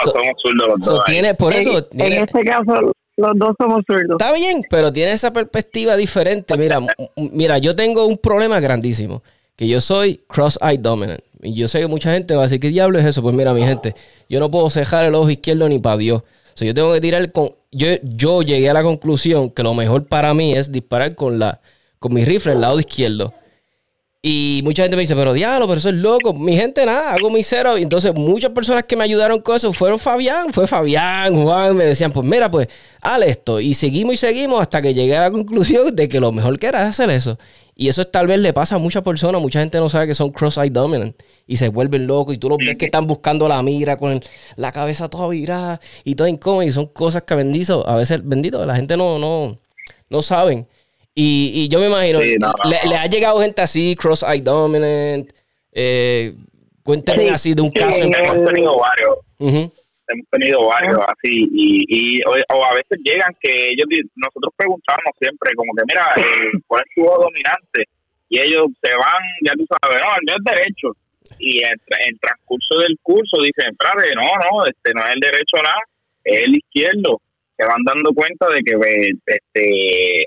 Somos 0.03 0.33
zurdos 0.43 1.05
tiene, 1.07 1.35
por 1.35 1.55
eso, 1.55 1.87
en, 1.93 2.13
este 2.13 2.45
caso, 2.45 2.93
los 3.17 3.39
dos 3.39 3.55
somos 3.59 3.83
zurdos. 3.87 4.17
Está 4.21 4.33
bien, 4.33 4.63
pero 4.69 4.93
tiene 4.93 5.13
esa 5.13 5.33
perspectiva 5.33 5.97
diferente. 5.97 6.57
Mira, 6.57 6.81
mira, 7.17 7.59
yo 7.59 7.75
tengo 7.75 8.07
un 8.07 8.19
problema 8.19 8.61
grandísimo, 8.61 9.23
que 9.57 9.67
yo 9.69 9.81
soy 9.81 10.21
cross-eye 10.29 10.79
dominant. 10.79 11.21
Y 11.43 11.55
yo 11.55 11.69
sé 11.69 11.81
que 11.81 11.87
mucha 11.87 12.13
gente 12.13 12.35
va 12.35 12.43
a 12.43 12.45
decir, 12.45 12.61
¿qué 12.61 12.69
diablo 12.69 12.99
es 12.99 13.05
eso? 13.05 13.23
Pues 13.23 13.35
mira, 13.35 13.53
mi 13.53 13.63
gente, 13.63 13.95
yo 14.29 14.41
no 14.41 14.51
puedo 14.51 14.69
cejar 14.71 15.05
el 15.05 15.15
ojo 15.15 15.31
izquierdo 15.31 15.69
ni 15.69 15.79
para 15.79 15.97
Dios. 15.97 16.23
O 16.23 16.59
sea, 16.59 16.67
yo 16.67 16.75
tengo 16.75 16.93
que 16.93 17.01
tirar 17.01 17.31
con... 17.33 17.51
Yo, 17.71 17.89
yo 18.03 18.41
llegué 18.41 18.71
a 18.71 18.73
la 18.73 18.83
conclusión 18.83 19.51
que 19.51 19.63
lo 19.63 19.75
mejor 19.75 20.07
para 20.07 20.33
mí 20.33 20.55
es 20.55 20.73
disparar 20.73 21.15
con, 21.15 21.39
la, 21.39 21.61
con 21.99 22.15
mi 22.15 22.25
rifle 22.25 22.53
el 22.53 22.63
lado 22.63 22.81
izquierdo. 22.81 23.35
Y 24.23 24.61
mucha 24.65 24.83
gente 24.83 24.97
me 24.97 25.03
dice, 25.03 25.15
pero 25.15 25.33
diablo, 25.33 25.69
pero 25.69 25.79
eso 25.79 25.89
es 25.89 25.95
loco. 25.95 26.35
Mi 26.35 26.57
gente, 26.57 26.85
nada, 26.85 27.13
hago 27.13 27.31
mi 27.31 27.45
cero. 27.45 27.79
Y 27.79 27.83
entonces 27.83 28.13
muchas 28.15 28.51
personas 28.51 28.85
que 28.85 28.97
me 28.97 29.05
ayudaron 29.05 29.41
con 29.41 29.55
eso 29.55 29.73
fueron 29.73 29.99
Fabián, 29.99 30.53
fue 30.53 30.67
Fabián, 30.67 31.41
Juan, 31.41 31.77
me 31.77 31.85
decían, 31.85 32.11
pues 32.11 32.27
mira, 32.27 32.51
pues, 32.51 32.67
haz 33.01 33.23
esto. 33.23 33.61
Y 33.61 33.75
seguimos 33.75 34.15
y 34.15 34.17
seguimos 34.17 34.61
hasta 34.61 34.83
que 34.83 34.95
llegué 34.95 35.17
a 35.17 35.23
la 35.23 35.31
conclusión 35.31 35.95
de 35.95 36.09
que 36.09 36.19
lo 36.19 36.33
mejor 36.33 36.59
que 36.59 36.67
era 36.67 36.83
es 36.83 36.89
hacer 36.89 37.11
eso. 37.11 37.39
Y 37.77 37.89
eso 37.89 38.07
tal 38.07 38.27
vez 38.27 38.39
le 38.39 38.53
pasa 38.53 38.77
a 38.77 38.79
muchas 38.79 39.03
personas. 39.03 39.41
Mucha 39.41 39.61
gente 39.61 39.79
no 39.79 39.89
sabe 39.89 40.07
que 40.07 40.15
son 40.15 40.31
cross-eye 40.33 40.71
dominant. 40.71 41.15
Y 41.47 41.59
se 41.59 41.69
vuelven 41.69 42.07
locos. 42.07 42.35
Y 42.35 42.39
tú 42.39 42.49
los 42.49 42.59
ves 42.59 42.77
que 42.77 42.87
están 42.87 43.07
buscando 43.07 43.47
la 43.47 43.63
mira 43.63 43.99
con 43.99 44.21
la 44.57 44.73
cabeza 44.73 45.09
toda 45.09 45.29
virada 45.29 45.81
y 46.03 46.15
todo 46.15 46.27
incómodo. 46.27 46.63
Y 46.63 46.73
son 46.73 46.87
cosas 46.87 47.23
que 47.25 47.35
bendito, 47.35 47.87
a 47.87 47.97
veces 47.97 48.27
bendito, 48.27 48.65
la 48.65 48.75
gente 48.75 48.97
no, 48.97 49.19
no, 49.19 49.57
no 50.09 50.23
saben. 50.23 50.67
Y, 51.19 51.51
y 51.55 51.69
yo 51.69 51.79
me 51.79 51.87
imagino, 51.87 52.21
le, 52.21 52.95
ha 52.95 53.07
llegado 53.07 53.41
gente 53.41 53.63
así, 53.63 53.97
cross-eye 53.97 54.43
dominant. 54.43 55.33
Eh, 55.73 56.35
cuéntame 56.83 57.31
así 57.31 57.55
de 57.55 57.63
un 57.63 57.71
caso. 57.71 58.05
hemos 58.05 58.53
tenido 58.53 58.77
varios. 58.79 59.17
Hemos 59.39 60.27
tenido 60.31 60.67
varios 60.67 60.99
así. 61.09 61.49
Y, 61.51 62.19
y 62.19 62.21
o, 62.27 62.65
a 62.65 62.75
veces 62.75 62.99
llegan 63.03 63.35
que 63.41 63.69
ellos, 63.69 63.87
nosotros 64.15 64.53
preguntamos 64.59 65.17
siempre, 65.19 65.55
como 65.57 65.73
que, 65.73 65.85
mira, 65.89 66.05
eh, 66.19 66.61
¿cuál 66.67 66.85
es 66.87 66.95
tu 66.95 67.03
dominante? 67.03 67.89
Y 68.29 68.39
ellos 68.39 68.67
se 68.83 68.91
van, 68.91 69.23
ya 69.43 69.53
tú 69.57 69.65
sabes, 69.73 69.99
no, 70.03 70.09
el 70.21 70.27
mío 70.27 70.37
es 70.37 70.55
derecho. 70.55 70.97
Y 71.39 71.61
en, 71.61 71.81
el 72.09 72.21
transcurso 72.21 72.79
del 72.81 72.99
curso 73.03 73.41
dicen, 73.41 73.73
espérate, 73.73 74.15
no, 74.15 74.29
no, 74.51 74.67
este 74.67 74.93
no 74.93 75.01
es 75.01 75.15
el 75.15 75.21
derecho 75.21 75.57
nada, 75.63 75.81
es 76.25 76.45
el 76.45 76.57
izquierdo. 76.57 77.23
Se 77.57 77.65
van 77.65 77.83
dando 77.87 78.13
cuenta 78.13 78.49
de 78.51 78.61
que 78.61 78.77
este 79.25 80.27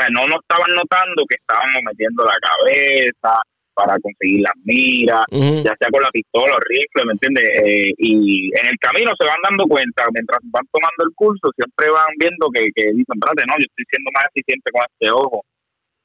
sea, 0.00 0.08
no 0.10 0.26
nos 0.26 0.40
estaban 0.40 0.72
notando 0.74 1.24
que 1.28 1.36
estábamos 1.36 1.80
metiendo 1.84 2.24
la 2.24 2.38
cabeza 2.40 3.36
para 3.74 3.96
conseguir 4.00 4.40
las 4.40 4.56
miras, 4.64 5.24
ya 5.30 5.74
sea 5.78 5.88
con 5.92 6.02
la 6.02 6.10
pistola 6.10 6.52
o 6.52 6.60
rifle, 6.68 7.04
¿me 7.06 7.12
entiendes? 7.12 7.44
Eh, 7.64 7.92
y 7.96 8.50
en 8.58 8.66
el 8.66 8.78
camino 8.80 9.12
se 9.18 9.26
van 9.26 9.40
dando 9.40 9.64
cuenta, 9.64 10.04
mientras 10.12 10.40
van 10.52 10.66
tomando 10.72 11.00
el 11.04 11.14
curso, 11.14 11.48
siempre 11.56 11.88
van 11.88 12.12
viendo 12.18 12.48
que, 12.52 12.68
que 12.74 12.92
dicen, 12.92 13.16
espérate, 13.16 13.44
no, 13.48 13.56
yo 13.56 13.64
estoy 13.68 13.86
siendo 13.88 14.10
más 14.12 14.24
eficiente 14.34 14.68
con 14.72 14.82
este 14.84 15.08
ojo 15.10 15.44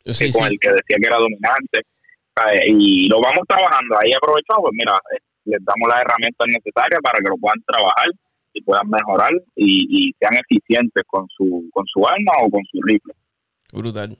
que 0.05 0.31
con 0.31 0.45
el 0.45 0.59
que 0.59 0.69
decía 0.69 0.97
que 1.01 1.07
era 1.07 1.17
dominante. 1.17 1.81
Y 2.67 3.07
lo 3.07 3.21
vamos 3.21 3.47
trabajando. 3.47 3.97
Ahí 3.99 4.11
aprovechamos, 4.13 4.69
pues 4.69 4.75
mira, 4.77 4.93
eh, 5.15 5.23
les 5.45 5.63
damos 5.63 5.87
las 5.89 6.01
herramientas 6.01 6.47
necesarias 6.47 6.99
para 7.01 7.17
que 7.17 7.29
lo 7.29 7.37
puedan 7.37 7.61
trabajar 7.65 8.07
y 8.53 8.61
puedan 8.61 8.89
mejorar 8.89 9.31
y, 9.55 10.13
sean 10.19 10.35
eficientes 10.35 11.03
con 11.07 11.27
su, 11.35 11.67
con 11.73 11.85
su 11.87 12.05
arma 12.07 12.31
o 12.43 12.49
con 12.49 12.61
su 12.71 12.79
rifle. 12.83 13.13
Brutal. 13.75 14.17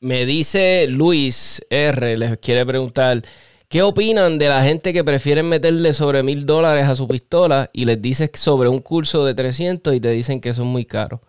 Me 0.00 0.26
dice 0.26 0.86
Luis 0.88 1.64
R, 1.70 2.16
les 2.16 2.38
quiere 2.38 2.66
preguntar, 2.66 3.22
¿qué 3.68 3.82
opinan 3.82 4.38
de 4.38 4.48
la 4.48 4.62
gente 4.62 4.92
que 4.92 5.04
prefieren 5.04 5.48
meterle 5.48 5.92
sobre 5.92 6.22
mil 6.22 6.44
dólares 6.44 6.86
a 6.86 6.94
su 6.94 7.08
pistola 7.08 7.70
y 7.72 7.84
les 7.84 8.02
dices 8.02 8.30
sobre 8.34 8.68
un 8.68 8.80
curso 8.80 9.24
de 9.24 9.34
300 9.34 9.94
y 9.94 10.00
te 10.00 10.10
dicen 10.10 10.40
que 10.40 10.52
son 10.52 10.66
muy 10.66 10.84
caros? 10.84 11.20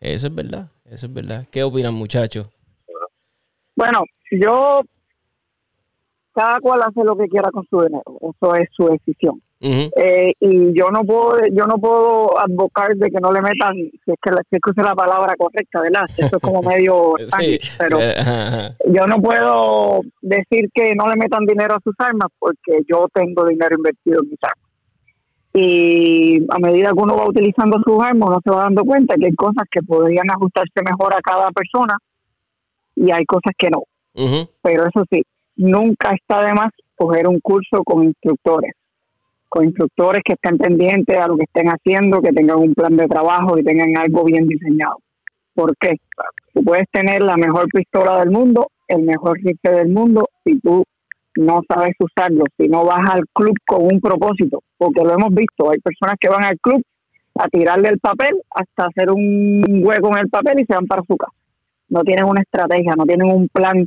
Eso 0.00 0.26
es 0.26 0.34
verdad, 0.34 0.70
eso 0.84 1.06
es 1.06 1.12
verdad. 1.12 1.46
¿Qué 1.50 1.62
opinan 1.62 1.94
muchachos? 1.94 2.48
Bueno, 3.74 4.04
yo 4.30 4.82
cada 6.38 6.60
cual 6.60 6.80
hace 6.82 7.02
lo 7.02 7.16
que 7.16 7.26
quiera 7.26 7.50
con 7.50 7.66
su 7.68 7.80
dinero, 7.80 8.04
eso 8.20 8.54
es 8.54 8.68
su 8.70 8.86
decisión. 8.86 9.42
eh, 9.60 10.32
y 10.38 10.72
yo 10.72 10.88
no 10.92 11.02
puedo 11.02 11.34
yo 11.50 11.64
no 11.64 11.78
puedo 11.78 12.38
advocar 12.38 12.94
de 12.94 13.10
que 13.10 13.18
no 13.20 13.32
le 13.32 13.40
metan, 13.42 13.74
si 13.74 14.12
es 14.12 14.16
que, 14.22 14.30
si 14.48 14.56
es 14.56 14.60
que 14.62 14.82
la 14.82 14.94
palabra 14.94 15.34
correcta, 15.36 15.80
¿verdad? 15.80 16.04
Eso 16.16 16.36
es 16.36 16.42
como 16.42 16.62
medio 16.70 17.14
sí, 17.40 17.58
pero 17.76 17.98
yo 18.86 19.06
no 19.08 19.20
puedo 19.20 20.02
decir 20.22 20.70
que 20.72 20.94
no 20.94 21.08
le 21.08 21.16
metan 21.16 21.44
dinero 21.44 21.74
a 21.74 21.80
sus 21.82 21.94
armas 21.98 22.28
porque 22.38 22.82
yo 22.88 23.08
tengo 23.12 23.44
dinero 23.46 23.74
invertido 23.76 24.20
en 24.22 24.30
mis 24.30 24.38
armas. 24.42 24.68
Y 25.54 26.46
a 26.50 26.58
medida 26.60 26.90
que 26.90 27.02
uno 27.02 27.16
va 27.16 27.28
utilizando 27.28 27.80
sus 27.84 28.00
armas, 28.00 28.28
uno 28.28 28.40
se 28.44 28.50
va 28.50 28.62
dando 28.62 28.84
cuenta 28.84 29.16
que 29.16 29.26
hay 29.26 29.34
cosas 29.34 29.64
que 29.72 29.82
podrían 29.82 30.30
ajustarse 30.30 30.82
mejor 30.88 31.12
a 31.14 31.20
cada 31.20 31.50
persona 31.50 31.98
y 32.94 33.10
hay 33.10 33.24
cosas 33.24 33.54
que 33.58 33.70
no. 33.70 33.82
Pero 34.62 34.84
eso 34.86 35.04
sí, 35.10 35.22
nunca 35.58 36.14
está 36.14 36.44
de 36.44 36.54
más 36.54 36.68
coger 36.96 37.28
un 37.28 37.40
curso 37.40 37.82
con 37.84 38.04
instructores, 38.04 38.72
con 39.48 39.64
instructores 39.64 40.22
que 40.24 40.32
estén 40.32 40.56
pendientes 40.56 41.16
a 41.16 41.28
lo 41.28 41.36
que 41.36 41.44
estén 41.44 41.68
haciendo, 41.68 42.22
que 42.22 42.32
tengan 42.32 42.58
un 42.58 42.74
plan 42.74 42.96
de 42.96 43.06
trabajo 43.06 43.58
y 43.58 43.64
tengan 43.64 43.96
algo 43.96 44.24
bien 44.24 44.46
diseñado. 44.46 44.96
¿Por 45.54 45.76
qué? 45.76 45.96
Tú 46.54 46.62
puedes 46.62 46.86
tener 46.92 47.22
la 47.22 47.36
mejor 47.36 47.66
pistola 47.68 48.20
del 48.20 48.30
mundo, 48.30 48.68
el 48.86 49.02
mejor 49.02 49.38
rifle 49.38 49.72
del 49.72 49.88
mundo, 49.88 50.28
si 50.44 50.58
tú 50.60 50.84
no 51.36 51.60
sabes 51.68 51.94
usarlo, 51.98 52.44
si 52.56 52.68
no 52.68 52.84
vas 52.84 53.12
al 53.12 53.22
club 53.32 53.54
con 53.66 53.82
un 53.82 54.00
propósito, 54.00 54.62
porque 54.76 55.04
lo 55.04 55.14
hemos 55.14 55.30
visto, 55.30 55.70
hay 55.70 55.78
personas 55.78 56.16
que 56.20 56.28
van 56.28 56.44
al 56.44 56.58
club 56.58 56.82
a 57.34 57.48
tirarle 57.48 57.88
el 57.90 57.98
papel 58.00 58.40
hasta 58.50 58.86
hacer 58.86 59.10
un 59.10 59.62
hueco 59.84 60.08
en 60.08 60.18
el 60.18 60.28
papel 60.28 60.60
y 60.60 60.64
se 60.64 60.74
van 60.74 60.86
para 60.86 61.02
su 61.06 61.16
casa. 61.16 61.32
No 61.88 62.02
tienen 62.02 62.24
una 62.24 62.42
estrategia, 62.42 62.94
no 62.96 63.04
tienen 63.04 63.30
un 63.30 63.48
plan 63.48 63.86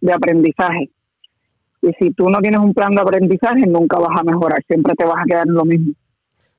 de 0.00 0.12
aprendizaje. 0.12 0.90
Y 1.82 1.92
si 1.98 2.10
tú 2.12 2.28
no 2.28 2.38
tienes 2.38 2.60
un 2.60 2.74
plan 2.74 2.92
de 2.92 3.00
aprendizaje, 3.00 3.66
nunca 3.66 3.98
vas 3.98 4.20
a 4.20 4.24
mejorar, 4.24 4.62
siempre 4.66 4.94
te 4.94 5.04
vas 5.04 5.18
a 5.18 5.24
quedar 5.24 5.46
en 5.46 5.54
lo 5.54 5.64
mismo. 5.64 5.92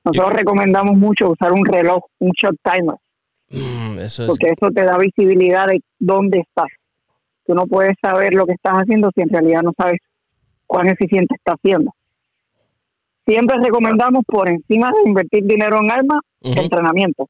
Nosotros 0.04 0.32
recomendamos 0.32 0.96
mucho 0.96 1.30
usar 1.30 1.52
un 1.52 1.64
reloj, 1.64 2.02
un 2.20 2.30
shot 2.30 2.56
timer, 2.62 2.96
mm, 3.50 4.26
porque 4.26 4.48
eso 4.48 4.70
te 4.70 4.82
da 4.84 4.96
visibilidad 4.96 5.66
de 5.66 5.82
dónde 5.98 6.38
estás. 6.38 6.68
Tú 7.46 7.54
no 7.54 7.66
puedes 7.66 7.96
saber 8.00 8.32
lo 8.32 8.46
que 8.46 8.52
estás 8.52 8.74
haciendo 8.74 9.10
si 9.14 9.22
en 9.22 9.28
realidad 9.28 9.62
no 9.62 9.72
sabes 9.76 9.98
cuán 10.66 10.88
eficiente 10.88 11.34
estás 11.34 11.56
haciendo. 11.56 11.92
Siempre 13.26 13.58
recomendamos 13.62 14.24
por 14.26 14.48
encima 14.48 14.90
de 14.90 15.08
invertir 15.08 15.44
dinero 15.44 15.78
en 15.82 15.90
armas, 15.90 16.20
entrenamiento. 16.40 17.28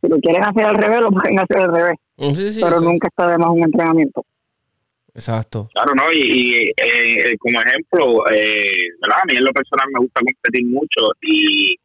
Si 0.00 0.08
lo 0.08 0.18
quieren 0.18 0.44
hacer 0.44 0.64
al 0.64 0.76
revés, 0.76 1.00
lo 1.00 1.10
pueden 1.10 1.38
hacer 1.38 1.58
al 1.58 1.72
revés. 1.72 1.96
Mm, 2.18 2.60
pero 2.62 2.80
nunca 2.80 3.08
está 3.08 3.28
de 3.28 3.38
más 3.38 3.48
un 3.50 3.62
entrenamiento. 3.62 4.24
Exacto. 5.14 5.68
Claro, 5.72 5.92
¿no? 5.94 6.12
Y, 6.12 6.70
eh, 6.76 7.36
como 7.38 7.60
ejemplo, 7.60 8.24
eh, 8.30 8.72
¿verdad? 9.00 9.18
A 9.22 9.26
mí 9.26 9.34
en 9.36 9.44
lo 9.44 9.52
personal 9.52 9.86
me 9.92 10.00
gusta 10.00 10.20
competir 10.20 10.66
mucho 10.66 11.00
y 11.20 11.76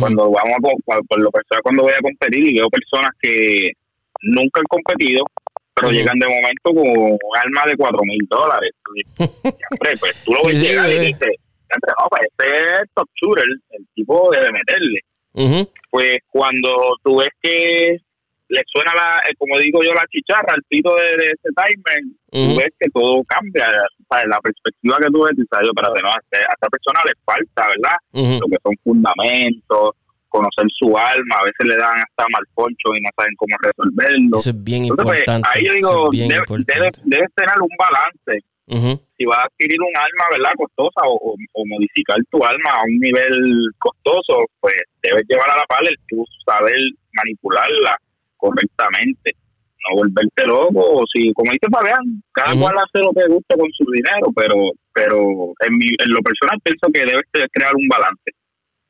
cuando 0.00 0.30
vamos 0.30 0.56
a, 0.88 1.00
por 1.02 1.20
lo 1.20 1.30
personal, 1.30 1.62
cuando 1.62 1.82
voy 1.82 1.92
a 1.92 2.02
competir 2.02 2.48
y 2.48 2.54
veo 2.54 2.68
personas 2.68 3.10
que 3.20 3.70
nunca 4.22 4.60
han 4.60 4.66
competido, 4.66 5.24
pero 5.74 5.90
llegan 5.90 6.18
de 6.18 6.26
momento 6.26 6.72
con 6.72 6.88
un 6.88 7.36
arma 7.36 7.66
de 7.66 7.76
cuatro 7.76 8.00
mil 8.02 8.26
dólares. 8.28 8.70
pues 10.00 10.24
tú 10.24 10.32
lo 10.32 10.44
ves 10.44 10.60
llegar 10.60 10.90
y 10.90 10.98
dices, 10.98 11.36
no, 11.70 12.06
pues 12.08 12.22
este 12.30 12.56
es 12.56 12.90
top 12.94 13.08
shooter, 13.14 13.44
el 13.70 13.86
tipo 13.94 14.30
debe 14.32 14.52
meterle. 14.52 15.00
Pues 15.90 16.18
cuando 16.28 16.96
tú 17.02 17.18
ves 17.18 17.28
que 17.42 17.98
le 18.48 18.62
suena, 18.66 18.92
la, 18.94 19.18
eh, 19.28 19.34
como 19.38 19.58
digo 19.58 19.82
yo, 19.82 19.94
la 19.94 20.06
chicharra, 20.10 20.54
el 20.54 20.62
pito 20.68 20.94
de, 20.94 21.24
ese 21.26 21.48
timer, 21.54 22.00
tú 22.30 22.56
ves 22.56 22.72
que 22.78 22.90
todo 22.90 23.22
cambia. 23.24 23.66
La 24.28 24.38
perspectiva 24.38 24.96
que 24.98 25.10
tú 25.10 25.24
ves, 25.24 25.32
sabes, 25.50 25.70
pero 25.74 25.88
no, 25.90 26.08
a 26.08 26.20
esta 26.30 26.68
persona 26.70 27.00
le 27.04 27.14
falta, 27.24 27.66
¿verdad? 27.66 28.38
Lo 28.38 28.46
que 28.46 28.58
son 28.62 28.74
fundamentos, 28.84 29.90
conocer 30.28 30.66
su 30.78 30.96
alma, 30.96 31.34
a 31.38 31.44
veces 31.44 31.64
le 31.66 31.76
dan 31.76 31.98
hasta 31.98 32.26
mal 32.30 32.44
poncho 32.54 32.94
y 32.94 33.00
no 33.00 33.10
saben 33.16 33.34
cómo 33.36 33.56
resolverlo. 33.62 34.36
Eso 34.36 34.50
es 34.50 34.64
bien 34.64 34.86
pues, 34.88 35.18
importante. 35.18 35.48
ahí 35.50 35.66
yo 35.66 35.72
digo, 35.74 36.08
debes 36.12 37.30
tener 37.34 37.58
un 37.60 37.74
balance. 37.78 38.44
Si 39.16 39.24
vas 39.26 39.38
a 39.38 39.46
adquirir 39.46 39.78
un 39.80 39.96
alma, 39.96 40.24
¿verdad? 40.30 40.52
Costosa 40.56 41.02
o, 41.06 41.34
modificar 41.66 42.18
tu 42.30 42.44
alma 42.44 42.70
a 42.70 42.84
un 42.84 42.98
nivel 42.98 43.70
costoso, 43.78 44.46
pues 44.60 44.74
debes 45.02 45.22
llevar 45.28 45.50
a 45.50 45.56
la 45.56 45.66
par 45.66 45.86
el 45.86 45.96
tú 46.08 46.24
saber 46.46 46.78
manipularla 47.12 47.96
correctamente. 48.44 49.36
No 49.84 50.00
volverte 50.00 50.46
loco, 50.46 50.80
o 50.80 51.04
si, 51.12 51.30
como 51.34 51.52
dice 51.52 51.68
Fabián, 51.70 52.22
cada 52.32 52.56
cual 52.56 52.74
hace 52.78 53.04
lo 53.04 53.12
que 53.12 53.28
guste 53.28 53.54
con 53.56 53.68
su 53.72 53.84
dinero, 53.92 54.32
pero 54.34 54.56
pero 54.94 55.52
en, 55.60 55.76
mi, 55.76 55.84
en 55.84 56.08
lo 56.08 56.22
personal 56.22 56.58
pienso 56.64 56.88
que 56.92 57.04
debes 57.04 57.28
crear 57.52 57.74
un 57.74 57.88
balance. 57.88 58.32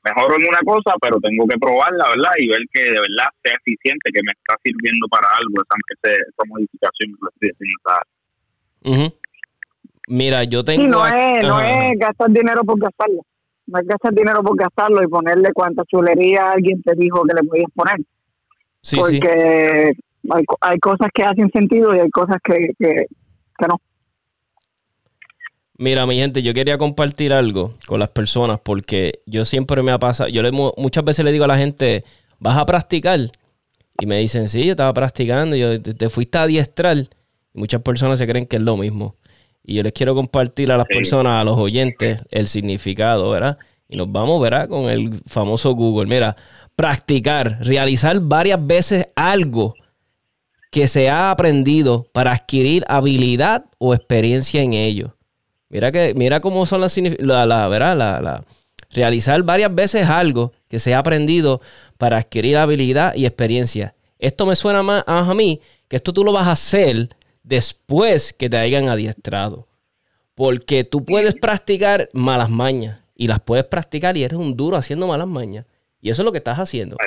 Mejor 0.05 0.39
en 0.39 0.47
una 0.47 0.61
cosa, 0.61 0.95
pero 1.01 1.19
tengo 1.19 1.49
que 1.49 1.59
probarla, 1.59 2.05
¿verdad? 2.15 2.31
Y 2.39 2.49
ver 2.49 2.61
que 2.71 2.83
de 2.83 3.01
verdad 3.01 3.33
sea 3.43 3.55
eficiente, 3.59 4.13
que 4.13 4.21
me 4.23 4.33
está 4.37 4.55
sirviendo 4.63 5.09
para 5.09 5.27
algo, 5.35 5.65
sea 6.03 6.13
esa 6.13 6.45
modificación. 6.47 7.17
Mira, 10.07 10.45
yo 10.45 10.63
tengo... 10.63 10.87
no, 10.87 11.07
es, 11.07 11.43
no 11.43 11.61
es 11.61 11.99
gastar 11.99 12.31
dinero 12.31 12.63
por 12.63 12.79
gastarlo. 12.79 13.23
No 13.67 13.81
es 13.81 13.87
gastar 13.87 14.13
dinero 14.13 14.43
por 14.43 14.59
gastarlo 14.59 15.03
y 15.03 15.09
ponerle 15.09 15.49
cuánta 15.55 15.83
chulería 15.87 16.53
alguien 16.53 16.83
te 16.83 16.95
dijo 16.97 17.25
que 17.25 17.35
le 17.35 17.49
podías 17.49 17.71
poner 17.75 17.97
porque 18.97 19.93
Hay, 20.61 20.79
cosas 20.79 21.09
que 21.13 21.23
hacen 21.23 21.51
sentido 21.51 21.95
y 21.95 21.99
hay 21.99 22.11
cosas 22.11 22.37
que, 22.45 22.71
que, 22.79 23.07
no. 23.67 23.81
Mira, 25.77 26.07
mi 26.07 26.17
gente, 26.17 26.43
yo 26.43 26.55
quería 26.55 26.79
compartir 26.79 27.33
algo 27.33 27.75
con 27.87 27.99
las 27.99 28.11
personas 28.11 28.61
porque 28.61 29.21
yo 29.27 29.45
siempre 29.45 29.83
me 29.83 29.91
ha 29.91 29.99
pasado, 29.99 30.31
yo 30.31 30.43
le, 30.43 30.53
muchas 30.53 31.05
veces 31.05 31.25
le 31.25 31.33
digo 31.33 31.45
a 31.45 31.49
la 31.49 31.59
gente, 31.59 32.05
¿vas 32.39 32.57
a 32.57 32.67
practicar? 32.67 33.21
Y 34.01 34.07
me 34.07 34.19
dicen, 34.19 34.49
sí, 34.49 34.65
yo 34.65 34.73
estaba 34.73 34.93
practicando, 34.93 35.57
yo 35.57 35.81
te, 35.81 36.11
fuiste 36.11 36.39
a 36.39 36.43
adiestrar. 36.43 36.97
Y 36.97 37.59
muchas 37.59 37.83
personas 37.83 38.19
se 38.19 38.27
creen 38.27 38.47
que 38.47 38.57
es 38.57 38.63
lo 38.63 38.77
mismo. 38.77 39.17
Y 39.65 39.77
yo 39.77 39.83
les 39.83 39.93
quiero 39.93 40.15
compartir 40.15 40.71
a 40.73 40.77
las 40.77 40.87
personas, 40.87 41.41
a 41.41 41.45
los 41.45 41.57
oyentes, 41.57 42.21
el 42.31 42.49
significado, 42.49 43.31
¿verdad? 43.31 43.59
Y 43.89 43.97
nos 43.97 44.11
vamos, 44.11 44.43
¿verdad? 44.43 44.69
Con 44.69 44.91
el 44.91 45.21
famoso 45.27 45.75
Google. 45.75 46.07
Mira, 46.07 46.37
practicar, 46.77 47.59
realizar 47.61 48.21
varias 48.21 48.65
veces 48.67 49.09
algo 49.17 49.75
que 50.71 50.89
se 50.89 51.09
ha 51.09 51.31
aprendido 51.31 52.09
para 52.13 52.33
adquirir 52.33 52.85
habilidad 52.89 53.67
o 53.79 53.95
experiencia 53.95 54.61
en 54.63 54.73
ello. 54.73 55.17
Mira 55.69 55.93
que 55.93 56.15
mira 56.17 56.41
cómo 56.41 56.67
son 56.67 56.81
las 56.81 56.97
la, 56.97 57.47
la, 57.47 57.69
¿verdad? 57.69 57.97
La, 57.97 58.45
realizar 58.91 59.43
varias 59.43 59.75
veces 59.75 60.09
algo 60.09 60.53
que 60.69 60.79
se 60.79 60.95
ha 60.95 60.99
aprendido 60.99 61.61
para 61.99 62.19
adquirir 62.19 62.57
habilidad 62.57 63.15
y 63.15 63.27
experiencia. 63.27 63.95
Esto 64.19 64.47
me 64.47 64.57
suena 64.57 64.83
más 64.83 65.05
a 65.07 65.35
mí 65.35 65.61
que 65.89 65.97
esto 65.97 66.13
tú 66.13 66.25
lo 66.25 66.33
vas 66.33 66.47
a 66.47 66.53
hacer 66.53 67.11
después 67.43 68.33
que 68.33 68.49
te 68.49 68.57
hayan 68.57 68.89
adiestrado. 68.89 69.69
Porque 70.35 70.83
tú 70.83 71.05
puedes 71.05 71.35
practicar 71.37 72.09
malas 72.13 72.51
mañas 72.51 73.01
y 73.15 73.29
las 73.29 73.41
puedes 73.41 73.65
practicar 73.65 74.17
y 74.17 74.25
eres 74.25 74.39
un 74.39 74.57
duro 74.57 74.77
haciendo 74.77 75.07
malas 75.07 75.29
mañas. 75.29 75.67
Y 76.05 76.11
eso 76.11 76.21
es 76.21 76.27
lo 76.27 76.33
que 76.33 76.39
estás 76.39 76.59
haciendo. 76.59 76.99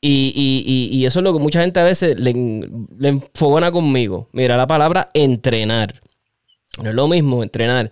Y, 0.00 1.02
eso 1.04 1.18
es 1.18 1.24
lo 1.24 1.32
que 1.32 1.40
mucha 1.40 1.62
gente 1.62 1.80
a 1.80 1.82
veces 1.82 2.16
le, 2.16 2.32
le 2.32 3.08
enfogona 3.08 3.72
conmigo. 3.72 4.28
Mira 4.30 4.56
la 4.56 4.68
palabra 4.68 5.10
entrenar. 5.14 6.00
No 6.80 6.90
es 6.90 6.94
lo 6.94 7.08
mismo 7.08 7.42
entrenar. 7.42 7.90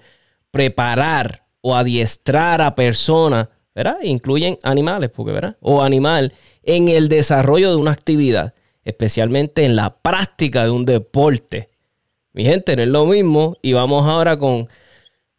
Preparar 0.53 1.43
o 1.61 1.75
adiestrar 1.75 2.63
a 2.63 2.77
personas, 2.77 3.49
¿verdad? 3.75 3.99
Incluyen 4.05 4.57
animales, 4.63 5.11
porque, 5.11 5.33
¿verdad? 5.33 5.57
O 5.61 5.83
animal 5.83 6.33
en 6.63 6.87
el 6.87 7.09
desarrollo 7.09 7.71
de 7.71 7.77
una 7.77 7.91
actividad, 7.91 8.55
especialmente 8.85 9.65
en 9.65 9.75
la 9.75 9.97
práctica 9.97 10.63
de 10.63 10.71
un 10.71 10.85
deporte. 10.85 11.69
Mi 12.33 12.45
gente, 12.45 12.77
no 12.77 12.83
es 12.83 12.89
lo 12.89 13.07
mismo. 13.07 13.57
Y 13.61 13.73
vamos 13.73 14.07
ahora 14.07 14.39
con 14.39 14.69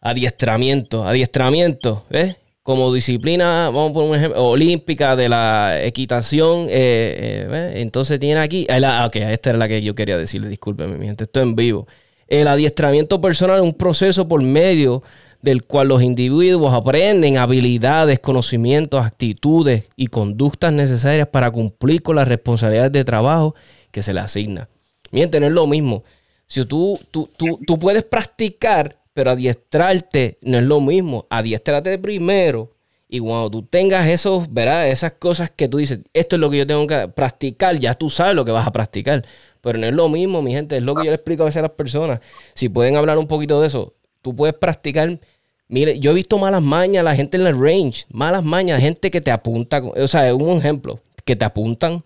adiestramiento. 0.01 1.05
Adiestramiento, 1.05 2.05
¿ves? 2.09 2.35
Como 2.69 2.93
disciplina, 2.93 3.71
vamos 3.71 3.93
por 3.93 4.03
un 4.03 4.15
ejemplo, 4.15 4.43
olímpica 4.43 5.15
de 5.15 5.27
la 5.27 5.83
equitación. 5.83 6.67
Eh, 6.69 7.47
eh, 7.49 7.71
Entonces 7.77 8.19
tiene 8.19 8.39
aquí. 8.39 8.67
Ah, 8.69 9.05
ok, 9.07 9.15
esta 9.15 9.49
era 9.49 9.57
la 9.57 9.67
que 9.67 9.81
yo 9.81 9.95
quería 9.95 10.19
decirle. 10.19 10.49
Discúlpeme, 10.49 10.95
mi 10.95 11.07
gente, 11.07 11.23
esto 11.23 11.41
en 11.41 11.55
vivo. 11.55 11.87
El 12.27 12.47
adiestramiento 12.47 13.19
personal 13.19 13.57
es 13.57 13.63
un 13.63 13.73
proceso 13.73 14.27
por 14.27 14.43
medio 14.43 15.01
del 15.41 15.63
cual 15.63 15.87
los 15.87 16.03
individuos 16.03 16.71
aprenden 16.71 17.37
habilidades, 17.37 18.19
conocimientos, 18.19 19.03
actitudes 19.03 19.85
y 19.95 20.05
conductas 20.05 20.71
necesarias 20.71 21.27
para 21.27 21.49
cumplir 21.49 22.03
con 22.03 22.17
las 22.17 22.27
responsabilidades 22.27 22.91
de 22.91 23.03
trabajo 23.03 23.55
que 23.89 24.03
se 24.03 24.13
les 24.13 24.25
asigna. 24.25 24.69
Miren, 25.09 25.31
no 25.41 25.47
es 25.47 25.53
lo 25.53 25.65
mismo. 25.65 26.03
Si 26.45 26.63
tú, 26.65 26.99
tú, 27.09 27.29
tú, 27.35 27.79
puedes 27.79 28.03
practicar, 28.03 28.95
pero 29.19 29.31
adiestrarte 29.31 30.37
no 30.43 30.59
es 30.59 30.63
lo 30.63 30.79
mismo. 30.79 31.27
Adiestrate 31.29 31.97
primero 31.97 32.71
y 33.09 33.19
cuando 33.19 33.51
tú 33.51 33.63
tengas 33.63 34.07
esos, 34.07 34.53
¿verdad? 34.53 34.87
Esas 34.87 35.11
cosas 35.11 35.51
que 35.53 35.67
tú 35.67 35.77
dices, 35.77 35.99
esto 36.13 36.37
es 36.37 36.39
lo 36.39 36.49
que 36.49 36.59
yo 36.59 36.65
tengo 36.65 36.87
que 36.87 37.09
practicar, 37.09 37.77
ya 37.77 37.95
tú 37.95 38.09
sabes 38.09 38.33
lo 38.33 38.45
que 38.45 38.53
vas 38.53 38.65
a 38.65 38.71
practicar. 38.71 39.25
Pero 39.59 39.77
no 39.77 39.87
es 39.87 39.93
lo 39.93 40.07
mismo, 40.07 40.41
mi 40.41 40.53
gente, 40.53 40.77
es 40.77 40.83
lo 40.83 40.95
que 40.95 41.03
yo 41.03 41.11
le 41.11 41.15
explico 41.15 41.43
a 41.43 41.47
veces 41.47 41.57
a 41.57 41.63
las 41.63 41.71
personas. 41.71 42.21
Si 42.53 42.69
pueden 42.69 42.95
hablar 42.95 43.17
un 43.17 43.27
poquito 43.27 43.59
de 43.59 43.67
eso, 43.67 43.93
tú 44.21 44.33
puedes 44.33 44.55
practicar. 44.55 45.19
Mire, 45.67 45.99
yo 45.99 46.11
he 46.11 46.13
visto 46.13 46.37
malas 46.37 46.63
mañas, 46.63 47.03
la 47.03 47.13
gente 47.13 47.35
en 47.35 47.45
el 47.45 47.59
range, 47.59 48.05
malas 48.13 48.45
mañas, 48.45 48.79
gente 48.79 49.11
que 49.11 49.19
te 49.19 49.31
apunta, 49.31 49.83
o 49.83 50.07
sea, 50.07 50.33
un 50.33 50.59
ejemplo, 50.59 51.01
que 51.25 51.35
te 51.35 51.43
apuntan. 51.43 52.05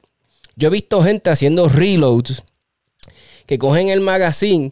Yo 0.56 0.70
he 0.70 0.72
visto 0.72 1.04
gente 1.04 1.30
haciendo 1.30 1.70
reloads 1.70 2.42
que 3.46 3.60
cogen 3.60 3.90
el 3.90 4.00
magazine, 4.00 4.72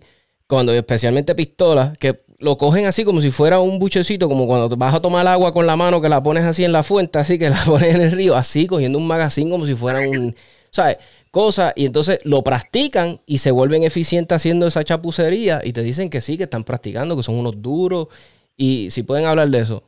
cuando 0.51 0.73
especialmente 0.73 1.33
pistolas, 1.33 1.97
que 1.97 2.19
lo 2.41 2.57
cogen 2.57 2.85
así 2.85 3.05
como 3.05 3.21
si 3.21 3.31
fuera 3.31 3.59
un 3.59 3.79
buchecito, 3.79 4.27
como 4.27 4.47
cuando 4.47 4.75
vas 4.75 4.95
a 4.95 5.01
tomar 5.01 5.25
agua 5.27 5.53
con 5.53 5.65
la 5.65 5.75
mano 5.75 6.01
que 6.01 6.09
la 6.09 6.21
pones 6.21 6.43
así 6.43 6.63
en 6.63 6.71
la 6.71 6.83
fuente, 6.83 7.19
así 7.19 7.37
que 7.39 7.49
la 7.49 7.63
pones 7.65 7.95
en 7.95 8.01
el 8.01 8.11
río, 8.11 8.35
así 8.35 8.67
cogiendo 8.67 8.97
un 8.97 9.07
magazine 9.07 9.49
como 9.49 9.65
si 9.65 9.75
fuera 9.75 9.99
un, 10.01 10.35
¿sabes? 10.71 10.97
Cosa, 11.29 11.71
y 11.77 11.85
entonces 11.85 12.19
lo 12.25 12.43
practican 12.43 13.21
y 13.25 13.37
se 13.37 13.51
vuelven 13.51 13.83
eficientes 13.83 14.35
haciendo 14.35 14.67
esa 14.67 14.83
chapucería 14.83 15.61
y 15.63 15.71
te 15.71 15.81
dicen 15.81 16.09
que 16.09 16.19
sí, 16.19 16.35
que 16.35 16.43
están 16.43 16.65
practicando, 16.65 17.15
que 17.15 17.23
son 17.23 17.35
unos 17.35 17.61
duros. 17.61 18.09
Y 18.57 18.89
si 18.89 19.03
pueden 19.03 19.25
hablar 19.25 19.47
de 19.47 19.59
eso. 19.59 19.83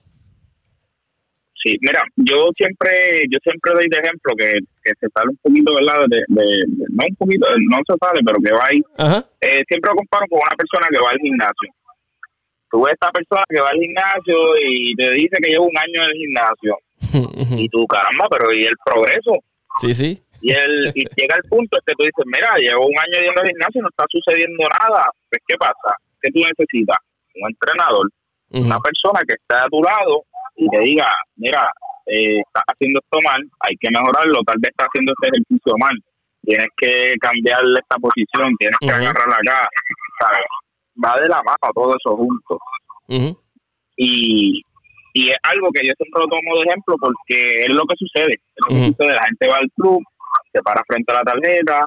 Sí, 1.61 1.77
mira, 1.81 2.01
yo 2.15 2.47
siempre 2.55 3.23
yo 3.29 3.39
siempre 3.43 3.71
doy 3.73 3.87
de 3.89 3.97
ejemplo 3.97 4.33
que, 4.37 4.51
se 4.83 5.07
sale 5.13 5.31
un 5.31 5.37
poquito, 5.41 5.75
¿verdad? 5.75 6.05
De, 6.07 6.23
de, 6.27 6.45
no 6.89 7.03
un 7.09 7.15
poquito, 7.15 7.45
no 7.69 7.77
se 7.87 7.93
sale, 7.99 8.21
pero 8.25 8.37
que 8.39 8.53
va 8.53 8.65
ahí. 8.67 8.81
Eh, 9.41 9.63
siempre 9.67 9.91
lo 9.91 9.97
comparo 9.97 10.25
con 10.29 10.39
una 10.39 10.55
persona 10.55 10.87
que 10.91 10.99
va 11.03 11.09
al 11.09 11.19
gimnasio. 11.19 11.69
Tú 12.73 12.81
ves 12.81 12.93
esta 12.93 13.11
persona 13.11 13.43
que 13.47 13.61
va 13.61 13.69
al 13.69 13.77
gimnasio 13.77 14.57
y 14.65 14.95
te 14.95 15.11
dice 15.11 15.37
que 15.37 15.49
lleva 15.51 15.63
un 15.63 15.77
año 15.77 16.01
en 16.01 16.09
el 16.09 16.17
gimnasio. 16.17 16.73
y 17.61 17.69
tú, 17.69 17.85
caramba, 17.85 18.25
pero 18.31 18.51
¿y 18.51 18.65
el 18.65 18.73
progreso? 18.83 19.37
Sí, 19.79 19.93
sí. 19.93 20.19
Y, 20.41 20.53
el, 20.53 20.91
y 20.95 21.05
llega 21.15 21.35
el 21.35 21.47
punto 21.47 21.77
que 21.85 21.93
tú 21.93 22.01
dices, 22.01 22.25
mira, 22.25 22.49
llevo 22.57 22.87
un 22.87 22.97
año 22.97 23.21
yendo 23.21 23.41
al 23.41 23.47
gimnasio 23.47 23.77
y 23.77 23.83
no 23.83 23.89
está 23.89 24.05
sucediendo 24.09 24.63
nada. 24.81 25.05
Pues, 25.29 25.39
¿qué 25.47 25.55
pasa? 25.55 25.93
¿Qué 26.19 26.31
tú 26.31 26.39
necesitas? 26.39 26.97
Un 27.35 27.51
entrenador, 27.53 28.09
una 28.49 28.79
persona 28.79 29.21
que 29.21 29.35
esté 29.37 29.53
a 29.53 29.69
tu 29.69 29.83
lado 29.83 30.25
y 30.55 30.67
te 30.69 30.79
diga, 30.79 31.13
mira, 31.35 31.69
eh, 32.07 32.41
estás 32.41 32.63
haciendo 32.73 33.01
esto 33.05 33.19
mal, 33.21 33.41
hay 33.69 33.77
que 33.77 33.89
mejorarlo, 33.91 34.41
tal 34.47 34.57
vez 34.57 34.71
estás 34.71 34.87
haciendo 34.89 35.13
este 35.13 35.29
ejercicio 35.29 35.77
mal, 35.77 35.93
tienes 36.41 36.67
que 36.77 37.13
cambiarle 37.21 37.77
esta 37.77 37.97
posición, 38.01 38.49
tienes 38.57 38.77
que 38.81 38.89
agarrarla 38.89 39.37
acá, 39.37 39.69
va 41.03 41.19
de 41.19 41.27
la 41.27 41.41
mano 41.43 41.73
todo 41.73 41.95
eso 41.95 42.15
junto. 42.15 42.59
Y, 43.95 44.61
y 45.13 45.29
es 45.29 45.37
algo 45.43 45.69
que 45.71 45.85
yo 45.85 45.93
siempre 45.97 46.21
lo 46.21 46.27
tomo 46.27 46.55
de 46.55 46.69
ejemplo 46.69 46.95
porque 46.99 47.63
es 47.63 47.73
lo 47.73 47.83
que 47.85 47.95
sucede, 47.97 48.33
es 48.33 48.55
lo 48.57 48.67
que 48.67 48.85
sucede, 48.87 49.15
la 49.15 49.25
gente 49.25 49.47
va 49.47 49.57
al 49.57 49.71
club, 49.75 50.01
se 50.51 50.61
para 50.61 50.83
frente 50.87 51.11
a 51.11 51.17
la 51.17 51.23
tarjeta, 51.23 51.85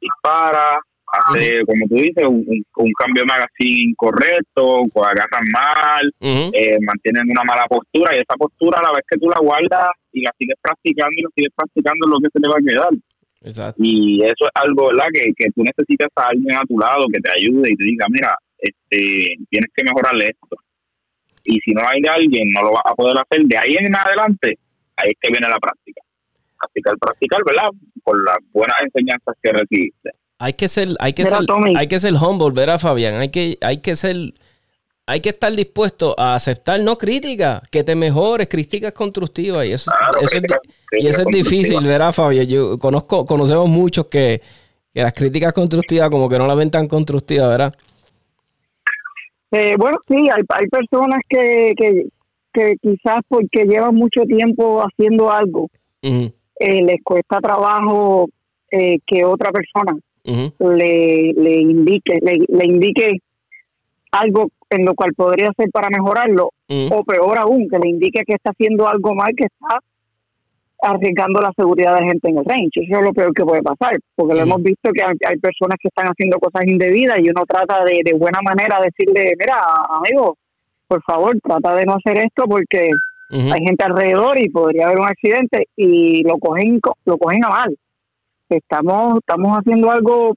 dispara, 0.00 0.80
hace, 1.06 1.64
como 1.64 1.86
tú 1.88 1.94
dices, 1.96 2.24
un, 2.26 2.44
un, 2.76 2.92
cambio 2.98 3.22
de 3.22 3.26
magazine 3.26 3.90
incorrecto, 3.90 4.82
agarran 5.04 5.44
mal, 5.52 6.14
eh, 6.20 6.78
mantienen 6.80 7.30
una 7.30 7.44
mala 7.44 7.66
postura 7.66 8.14
y 8.14 8.20
esa 8.20 8.34
postura 8.36 8.80
a 8.80 8.82
la 8.82 8.92
vez 8.92 9.04
que 9.08 9.18
tú 9.18 9.28
la 9.28 9.40
guardas 9.40 9.90
y 10.12 10.22
la 10.22 10.32
sigues 10.38 10.56
practicando 10.60 11.12
y 11.16 11.22
lo 11.22 11.30
sigues 11.34 11.52
practicando 11.54 12.06
es 12.06 12.10
lo 12.10 12.18
que 12.18 12.28
se 12.32 12.40
te 12.40 12.48
va 12.48 12.56
a 12.56 12.66
quedar. 12.66 12.90
Y 13.76 14.22
eso 14.22 14.46
es 14.46 14.50
algo, 14.54 14.88
¿verdad? 14.88 15.06
Que, 15.12 15.32
que 15.36 15.50
tú 15.54 15.62
necesitas 15.62 16.08
a 16.16 16.28
alguien 16.28 16.56
a 16.56 16.62
tu 16.66 16.78
lado 16.78 17.06
que 17.12 17.20
te 17.20 17.30
ayude 17.30 17.70
y 17.70 17.76
te 17.76 17.84
diga, 17.84 18.06
mira, 18.08 18.34
este, 18.58 19.36
tienes 19.50 19.70
que 19.74 19.84
mejorarle 19.84 20.26
esto. 20.28 20.56
Y 21.44 21.60
si 21.60 21.72
no 21.72 21.82
hay 21.86 22.00
alguien, 22.08 22.50
no 22.52 22.62
lo 22.62 22.72
vas 22.72 22.82
a 22.86 22.94
poder 22.94 23.16
hacer. 23.18 23.44
De 23.44 23.58
ahí 23.58 23.76
en 23.78 23.94
adelante, 23.94 24.58
ahí 24.96 25.10
es 25.10 25.16
que 25.20 25.30
viene 25.30 25.46
la 25.48 25.56
práctica. 25.56 26.00
Practicar, 26.58 26.96
practicar, 26.98 27.40
¿verdad? 27.44 27.70
Por 28.02 28.24
las 28.24 28.38
buenas 28.52 28.76
enseñanzas 28.82 29.34
que 29.42 29.52
recibiste. 29.52 30.10
Hay 30.38 30.54
que 30.54 30.68
ser, 30.68 30.88
hay 30.98 31.12
que 31.12 31.26
ser, 31.26 31.38
hay 31.76 31.86
que 31.86 31.98
ser 31.98 32.14
humble, 32.14 32.50
¿verdad, 32.54 32.80
Fabián? 32.80 33.16
Hay 33.16 33.30
que, 33.30 33.58
hay 33.60 33.80
que 33.82 33.94
ser, 33.94 34.16
hay 35.06 35.20
que 35.20 35.30
estar 35.30 35.52
dispuesto 35.52 36.14
a 36.18 36.34
aceptar 36.34 36.80
no 36.80 36.96
crítica, 36.96 37.62
que 37.70 37.84
te 37.84 37.94
mejores, 37.94 38.48
críticas 38.48 38.92
constructivas. 38.92 39.66
Y 39.66 39.72
eso, 39.72 39.90
eso, 40.20 40.36
es, 40.38 40.42
y 40.92 41.06
eso 41.06 41.20
es 41.20 41.26
difícil, 41.26 41.86
¿verdad, 41.86 42.12
Fabián? 42.12 42.46
Yo 42.46 42.78
conozco, 42.78 43.24
conocemos 43.24 43.68
muchos 43.68 44.06
que, 44.06 44.40
las 44.94 45.12
críticas 45.12 45.52
constructivas 45.52 46.08
como 46.08 46.28
que 46.28 46.38
no 46.38 46.46
las 46.46 46.56
ven 46.56 46.70
tan 46.70 46.86
constructivas, 46.86 47.48
¿verdad? 47.48 47.74
Eh, 49.50 49.74
bueno, 49.76 49.98
sí, 50.08 50.14
hay, 50.14 50.42
hay 50.48 50.66
personas 50.68 51.20
que, 51.28 51.74
que, 51.76 52.06
que 52.52 52.76
quizás 52.80 53.18
porque 53.28 53.64
llevan 53.64 53.94
mucho 53.94 54.22
tiempo 54.22 54.80
haciendo 54.80 55.30
algo, 55.30 55.68
eh, 56.02 56.30
les 56.58 57.02
cuesta 57.02 57.40
trabajo 57.40 58.28
eh, 58.70 58.98
que 59.06 59.24
otra 59.24 59.50
persona 59.50 59.96
le, 60.24 61.32
le 61.32 61.60
indique 61.60 62.18
le, 62.22 62.66
indique 62.66 63.18
algo 64.12 64.48
en 64.74 64.84
lo 64.84 64.94
cual 64.94 65.14
podría 65.14 65.50
ser 65.56 65.70
para 65.70 65.88
mejorarlo 65.88 66.50
o 66.90 67.04
peor 67.04 67.38
aún 67.38 67.68
que 67.68 67.78
le 67.78 67.88
indique 67.88 68.22
que 68.26 68.34
está 68.34 68.50
haciendo 68.50 68.88
algo 68.88 69.14
mal 69.14 69.32
que 69.36 69.44
está 69.44 69.78
arriesgando 70.82 71.40
la 71.40 71.52
seguridad 71.56 71.94
de 71.94 72.00
la 72.02 72.06
gente 72.06 72.28
en 72.28 72.38
el 72.38 72.44
range. 72.44 72.82
Eso 72.82 72.98
es 72.98 73.04
lo 73.04 73.12
peor 73.12 73.32
que 73.32 73.44
puede 73.44 73.62
pasar 73.62 73.96
porque 74.14 74.34
lo 74.34 74.40
hemos 74.40 74.62
visto 74.62 74.90
que 74.92 75.02
hay, 75.02 75.38
personas 75.38 75.78
que 75.80 75.88
están 75.88 76.06
haciendo 76.06 76.38
cosas 76.38 76.66
indebidas 76.66 77.18
y 77.20 77.30
uno 77.30 77.44
trata 77.46 77.84
de, 77.84 78.00
de 78.04 78.12
buena 78.12 78.40
manera 78.42 78.80
decirle 78.80 79.34
mira 79.38 79.56
amigo 79.88 80.36
por 80.86 81.02
favor 81.02 81.38
trata 81.42 81.74
de 81.76 81.84
no 81.86 81.94
hacer 81.94 82.18
esto 82.18 82.44
porque 82.46 82.90
hay 83.30 83.64
gente 83.64 83.84
alrededor 83.84 84.40
y 84.40 84.48
podría 84.50 84.86
haber 84.86 84.98
un 84.98 85.06
accidente 85.06 85.68
y 85.76 86.22
lo 86.22 86.38
cogen 86.38 86.80
lo 87.04 87.16
cogen 87.18 87.44
a 87.44 87.48
mal 87.48 87.76
estamos 88.48 89.18
estamos 89.18 89.58
haciendo 89.58 89.90
algo, 89.90 90.36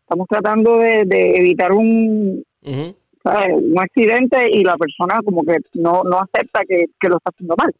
estamos 0.00 0.26
tratando 0.28 0.78
de, 0.78 1.00
evitar 1.36 1.72
un, 1.72 2.44
un 3.52 3.78
accidente 3.78 4.48
y 4.50 4.64
la 4.64 4.76
persona 4.76 5.20
como 5.24 5.42
que 5.42 5.56
no, 5.74 6.02
no 6.04 6.20
acepta 6.20 6.60
que, 6.66 6.86
lo 7.08 7.16
está 7.16 7.30
haciendo 7.30 7.54
mal. 7.56 7.74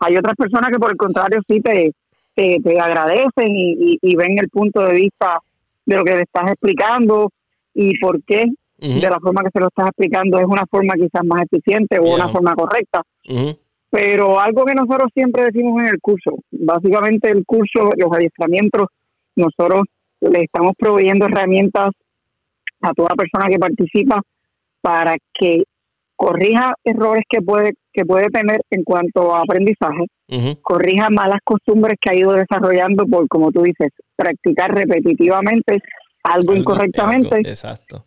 Hay 0.00 0.16
otras 0.16 0.36
personas 0.36 0.70
que 0.70 0.78
por 0.78 0.90
el 0.90 0.96
contrario 0.96 1.40
sí 1.48 1.60
te, 1.60 1.92
te, 2.34 2.80
agradecen 2.80 3.48
y, 3.48 4.16
ven 4.16 4.38
el 4.38 4.48
punto 4.48 4.82
de 4.82 4.94
vista 4.94 5.40
de 5.84 5.96
lo 5.96 6.04
que 6.04 6.14
le 6.14 6.22
estás 6.22 6.50
explicando 6.50 7.30
y 7.74 7.98
por 7.98 8.22
qué 8.22 8.44
de 8.78 9.10
la 9.10 9.18
forma 9.18 9.42
que 9.42 9.50
se 9.52 9.60
lo 9.60 9.66
estás 9.66 9.88
explicando 9.88 10.38
es 10.38 10.44
una 10.44 10.64
forma 10.66 10.94
quizás 10.94 11.24
más 11.24 11.42
eficiente 11.42 11.98
o 11.98 12.14
una 12.14 12.28
forma 12.28 12.54
correcta. 12.54 13.02
Pero 13.90 14.38
algo 14.38 14.64
que 14.64 14.74
nosotros 14.74 15.10
siempre 15.14 15.44
decimos 15.44 15.80
en 15.80 15.88
el 15.88 16.00
curso, 16.00 16.36
básicamente 16.50 17.30
el 17.30 17.44
curso, 17.46 17.90
los 17.96 18.12
adiestramientos, 18.12 18.88
nosotros 19.34 19.84
le 20.20 20.42
estamos 20.42 20.72
proveyendo 20.78 21.26
herramientas 21.26 21.90
a 22.82 22.92
toda 22.92 23.14
persona 23.16 23.46
que 23.48 23.58
participa 23.58 24.20
para 24.80 25.16
que 25.34 25.64
corrija 26.16 26.74
errores 26.84 27.24
que 27.28 27.40
puede 27.40 27.74
que 27.98 28.04
puede 28.04 28.28
tener 28.28 28.60
en 28.70 28.84
cuanto 28.84 29.34
a 29.34 29.40
aprendizaje, 29.40 30.06
corrija 30.62 31.10
malas 31.10 31.40
costumbres 31.42 31.96
que 32.00 32.10
ha 32.10 32.14
ido 32.14 32.32
desarrollando 32.32 33.04
por, 33.06 33.26
como 33.26 33.50
tú 33.50 33.62
dices, 33.62 33.88
practicar 34.14 34.72
repetitivamente 34.72 35.78
algo, 36.22 36.54
incorrectamente, 36.54 37.38
exacto. 37.38 38.06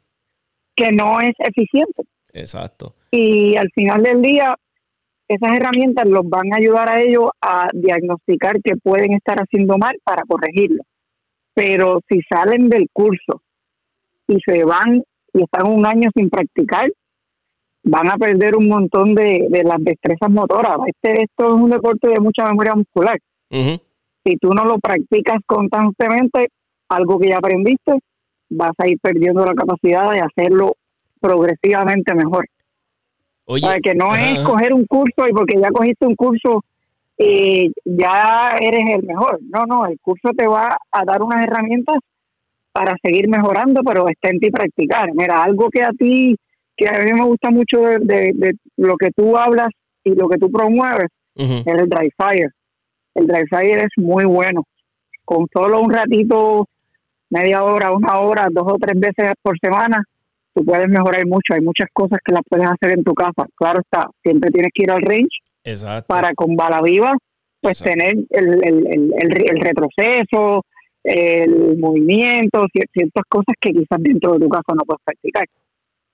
que 0.75 0.93
no 0.93 1.19
es 1.19 1.33
eficiente. 1.39 2.03
Exacto. 2.31 2.95
Y 3.11 3.57
al 3.57 3.69
final 3.75 4.03
del 4.03 4.21
día, 4.21 4.55
esas 5.27 5.57
herramientas 5.57 6.05
los 6.07 6.23
van 6.23 6.53
a 6.53 6.57
ayudar 6.57 6.87
a 6.87 7.01
ellos 7.01 7.29
a 7.41 7.67
diagnosticar 7.73 8.61
que 8.63 8.77
pueden 8.77 9.11
estar 9.11 9.37
haciendo 9.39 9.77
mal 9.77 9.97
para 10.05 10.23
corregirlo. 10.25 10.83
Pero 11.53 11.99
si 12.07 12.21
salen 12.31 12.69
del 12.69 12.87
curso 12.93 13.41
y 14.27 14.37
se 14.45 14.63
van 14.63 15.03
y 15.33 15.43
están 15.43 15.67
un 15.67 15.85
año 15.85 16.09
sin 16.15 16.29
practicar, 16.29 16.91
van 17.83 18.09
a 18.09 18.17
perder 18.17 18.55
un 18.55 18.67
montón 18.67 19.15
de, 19.15 19.47
las 19.63 19.79
destrezas 19.79 20.29
motoras. 20.29 20.77
Este, 20.87 21.23
esto 21.23 21.47
es 21.47 21.53
un 21.53 21.69
deporte 21.69 22.09
de 22.09 22.19
mucha 22.19 22.45
memoria 22.45 22.75
muscular. 22.75 23.17
Si 23.49 24.37
tú 24.37 24.53
no 24.53 24.65
lo 24.65 24.77
practicas 24.79 25.39
constantemente, 25.45 26.49
algo 26.89 27.19
que 27.19 27.29
ya 27.29 27.37
aprendiste, 27.37 27.99
vas 28.49 28.71
a 28.77 28.87
ir 28.87 28.99
perdiendo 29.01 29.45
la 29.45 29.53
capacidad 29.53 30.11
de 30.11 30.19
hacerlo 30.19 30.75
progresivamente 31.19 32.13
mejor. 32.13 32.45
Oye, 33.45 33.79
que 33.81 33.95
no 33.95 34.15
es 34.15 34.39
coger 34.41 34.73
un 34.73 34.85
curso 34.85 35.27
y 35.27 35.33
porque 35.33 35.59
ya 35.59 35.71
cogiste 35.71 36.05
un 36.05 36.15
curso 36.15 36.63
eh, 37.17 37.71
ya 37.85 38.55
eres 38.59 38.83
el 38.95 39.03
mejor. 39.03 39.39
No, 39.43 39.65
no, 39.65 39.85
el 39.85 39.99
curso 39.99 40.29
te 40.35 40.47
va 40.47 40.77
a 40.91 41.05
dar 41.05 41.21
unas 41.21 41.43
herramientas 41.43 41.97
para 42.71 42.95
seguir 43.03 43.27
mejorando, 43.27 43.81
pero 43.83 44.07
está 44.07 44.29
en 44.29 44.39
ti 44.39 44.49
practicar. 44.49 45.09
Mira, 45.13 45.43
algo 45.43 45.69
que 45.69 45.83
a 45.83 45.91
ti, 45.91 46.35
que 46.75 46.87
a 46.87 47.03
mí 47.03 47.13
me 47.13 47.25
gusta 47.25 47.49
mucho 47.49 47.81
de, 47.81 48.55
lo 48.77 48.95
que 48.97 49.11
tú 49.11 49.37
hablas 49.37 49.69
y 50.03 50.15
lo 50.15 50.27
que 50.29 50.37
tú 50.37 50.51
promueves, 50.51 51.07
es 51.35 51.67
el 51.67 51.89
dry 51.89 52.09
fire. 52.17 52.51
El 53.15 53.27
dry 53.27 53.45
fire 53.49 53.79
es 53.79 53.91
muy 53.97 54.25
bueno. 54.25 54.63
Con 55.25 55.47
solo 55.53 55.81
un 55.81 55.91
ratito, 55.91 56.67
media 57.29 57.63
hora, 57.63 57.91
una 57.91 58.19
hora, 58.19 58.47
dos 58.51 58.65
o 58.67 58.77
tres 58.77 58.99
veces 58.99 59.33
por 59.41 59.57
semana, 59.59 60.03
tú 60.53 60.63
puedes 60.63 60.87
mejorar 60.87 61.25
mucho. 61.25 61.53
Hay 61.53 61.61
muchas 61.61 61.87
cosas 61.93 62.19
que 62.23 62.33
las 62.33 62.43
puedes 62.49 62.67
hacer 62.67 62.97
en 62.97 63.03
tu 63.03 63.13
casa. 63.13 63.45
Claro 63.55 63.81
está, 63.81 64.09
siempre 64.23 64.49
tienes 64.51 64.71
que 64.73 64.83
ir 64.83 64.91
al 64.91 65.01
range 65.01 66.05
para 66.07 66.33
con 66.33 66.55
bala 66.55 66.81
viva, 66.81 67.15
pues 67.61 67.79
tener 67.79 68.15
el, 68.29 68.47
el, 68.63 68.87
el, 68.87 69.13
el, 69.19 69.61
retroceso, 69.61 70.65
el 71.03 71.77
movimiento, 71.77 72.65
ciertas 72.71 73.23
cosas 73.27 73.55
que 73.59 73.71
quizás 73.71 73.99
dentro 73.99 74.33
de 74.33 74.39
tu 74.39 74.49
casa 74.49 74.73
no 74.75 74.83
puedes 74.85 75.01
practicar. 75.03 75.47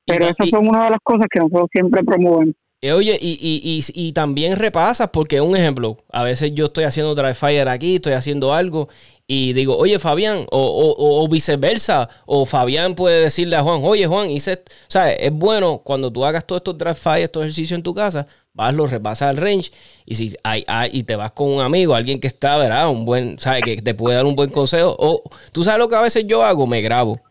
Pero 0.05 0.27
esas 0.27 0.49
son 0.49 0.67
una 0.67 0.85
de 0.85 0.91
las 0.91 0.99
cosas 1.03 1.27
que 1.29 1.39
nosotros 1.39 1.67
siempre 1.71 2.03
promovemos. 2.03 2.55
Eh, 2.79 2.91
oye, 2.91 3.17
y, 3.19 3.31
y, 3.41 3.79
y, 3.79 4.07
y, 4.07 4.13
también 4.13 4.55
repasas, 4.55 5.09
porque 5.11 5.41
un 5.41 5.57
ejemplo, 5.57 5.97
a 6.11 6.23
veces 6.23 6.53
yo 6.53 6.65
estoy 6.65 6.83
haciendo 6.83 7.15
dry 7.15 7.33
fire 7.33 7.67
aquí, 7.69 7.95
estoy 7.95 8.13
haciendo 8.13 8.53
algo, 8.53 8.87
y 9.25 9.53
digo, 9.53 9.75
oye 9.75 9.97
Fabián, 9.97 10.45
o, 10.51 10.95
o, 10.95 11.27
viceversa, 11.27 12.07
o 12.27 12.45
Fabián 12.45 12.93
puede 12.93 13.23
decirle 13.23 13.55
a 13.55 13.63
Juan, 13.63 13.81
oye 13.83 14.05
Juan, 14.05 14.29
hice, 14.29 14.53
o 14.53 14.89
sea, 14.91 15.11
es 15.11 15.31
bueno 15.31 15.81
cuando 15.83 16.13
tú 16.13 16.23
hagas 16.23 16.45
todos 16.45 16.59
estos 16.59 16.77
dry 16.77 16.93
fire, 16.93 17.23
estos 17.23 17.41
ejercicios 17.41 17.75
en 17.75 17.83
tu 17.83 17.95
casa, 17.95 18.27
vas, 18.57 18.73
lo 18.73 18.87
repasas 18.87 19.29
al 19.29 19.37
range, 19.37 19.71
y 20.05 20.15
si 20.15 20.35
hay, 20.43 20.65
y 20.91 21.03
te 21.03 21.15
vas 21.15 21.31
con 21.31 21.47
un 21.47 21.61
amigo, 21.61 21.95
alguien 21.95 22.19
que 22.19 22.27
está, 22.27 22.57
¿verdad? 22.57 22.89
Un 22.89 23.05
buen, 23.05 23.39
¿sabes? 23.39 23.61
Que 23.63 23.81
te 23.81 23.93
puede 23.93 24.17
dar 24.17 24.25
un 24.25 24.35
buen 24.35 24.49
consejo, 24.49 24.95
o 24.99 25.23
tú 25.53 25.63
sabes 25.63 25.79
lo 25.79 25.87
que 25.87 25.95
a 25.95 26.01
veces 26.01 26.25
yo 26.27 26.43
hago, 26.43 26.67
me 26.67 26.81
grabo, 26.81 27.21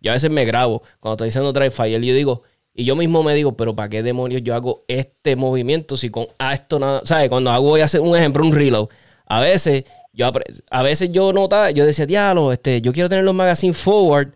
y 0.00 0.08
a 0.08 0.12
veces 0.12 0.30
me 0.30 0.44
grabo, 0.44 0.82
cuando 1.00 1.14
estoy 1.14 1.28
haciendo 1.28 1.52
dry 1.52 1.70
fire, 1.70 2.02
yo 2.02 2.14
digo, 2.14 2.42
y 2.74 2.84
yo 2.84 2.96
mismo 2.96 3.22
me 3.22 3.34
digo, 3.34 3.56
pero 3.56 3.76
¿para 3.76 3.88
qué 3.88 4.02
demonios 4.02 4.42
yo 4.42 4.54
hago 4.54 4.80
este 4.88 5.36
movimiento 5.36 5.96
si 5.96 6.10
con 6.10 6.26
esto 6.52 6.80
nada, 6.80 7.02
¿sabes? 7.04 7.28
Cuando 7.28 7.52
hago, 7.52 7.68
voy 7.68 7.80
a 7.80 7.84
hacer 7.84 8.00
un 8.00 8.16
ejemplo, 8.16 8.44
un 8.44 8.52
reload. 8.52 8.88
A 9.26 9.40
veces 9.40 9.84
yo, 10.12 10.30
a 10.70 10.82
veces 10.82 11.12
yo 11.12 11.32
notaba, 11.32 11.70
yo 11.70 11.86
decía, 11.86 12.04
diablo, 12.04 12.52
este, 12.52 12.80
yo 12.80 12.92
quiero 12.92 13.08
tener 13.08 13.24
los 13.24 13.34
magazines 13.34 13.76
forward 13.76 14.34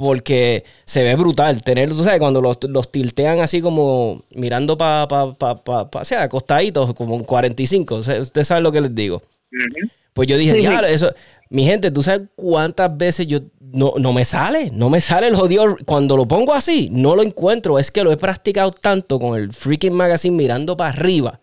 porque 0.00 0.64
se 0.86 1.04
ve 1.04 1.14
brutal 1.14 1.62
tenerlos, 1.62 1.98
tú 1.98 2.04
sabes, 2.04 2.20
cuando 2.20 2.40
los, 2.40 2.56
los 2.62 2.90
tiltean 2.90 3.40
así 3.40 3.60
como 3.60 4.24
mirando 4.34 4.78
para, 4.78 5.06
pa, 5.06 5.34
pa, 5.34 5.62
pa, 5.62 6.00
o 6.00 6.04
sea, 6.04 6.22
acostaditos, 6.22 6.94
como 6.94 7.14
un 7.14 7.22
45, 7.22 7.96
usted 7.96 8.44
sabe 8.44 8.62
lo 8.62 8.72
que 8.72 8.80
les 8.80 8.94
digo. 8.94 9.22
Pues 10.14 10.26
yo 10.26 10.38
dije, 10.38 10.54
diablo, 10.54 10.88
eso, 10.88 11.12
mi 11.50 11.64
gente, 11.64 11.90
¿tú 11.90 12.02
sabes 12.02 12.28
cuántas 12.34 12.96
veces 12.96 13.26
yo 13.26 13.40
no, 13.60 13.92
no 13.98 14.14
me 14.14 14.24
sale? 14.24 14.70
No 14.72 14.88
me 14.88 15.02
sale 15.02 15.26
el 15.26 15.36
jodido. 15.36 15.76
Cuando 15.84 16.16
lo 16.16 16.26
pongo 16.26 16.54
así, 16.54 16.88
no 16.90 17.14
lo 17.14 17.22
encuentro. 17.22 17.78
Es 17.78 17.90
que 17.90 18.02
lo 18.02 18.10
he 18.10 18.16
practicado 18.16 18.70
tanto 18.70 19.18
con 19.18 19.38
el 19.38 19.52
freaking 19.52 19.92
magazine 19.92 20.34
mirando 20.34 20.76
para 20.76 20.90
arriba 20.90 21.40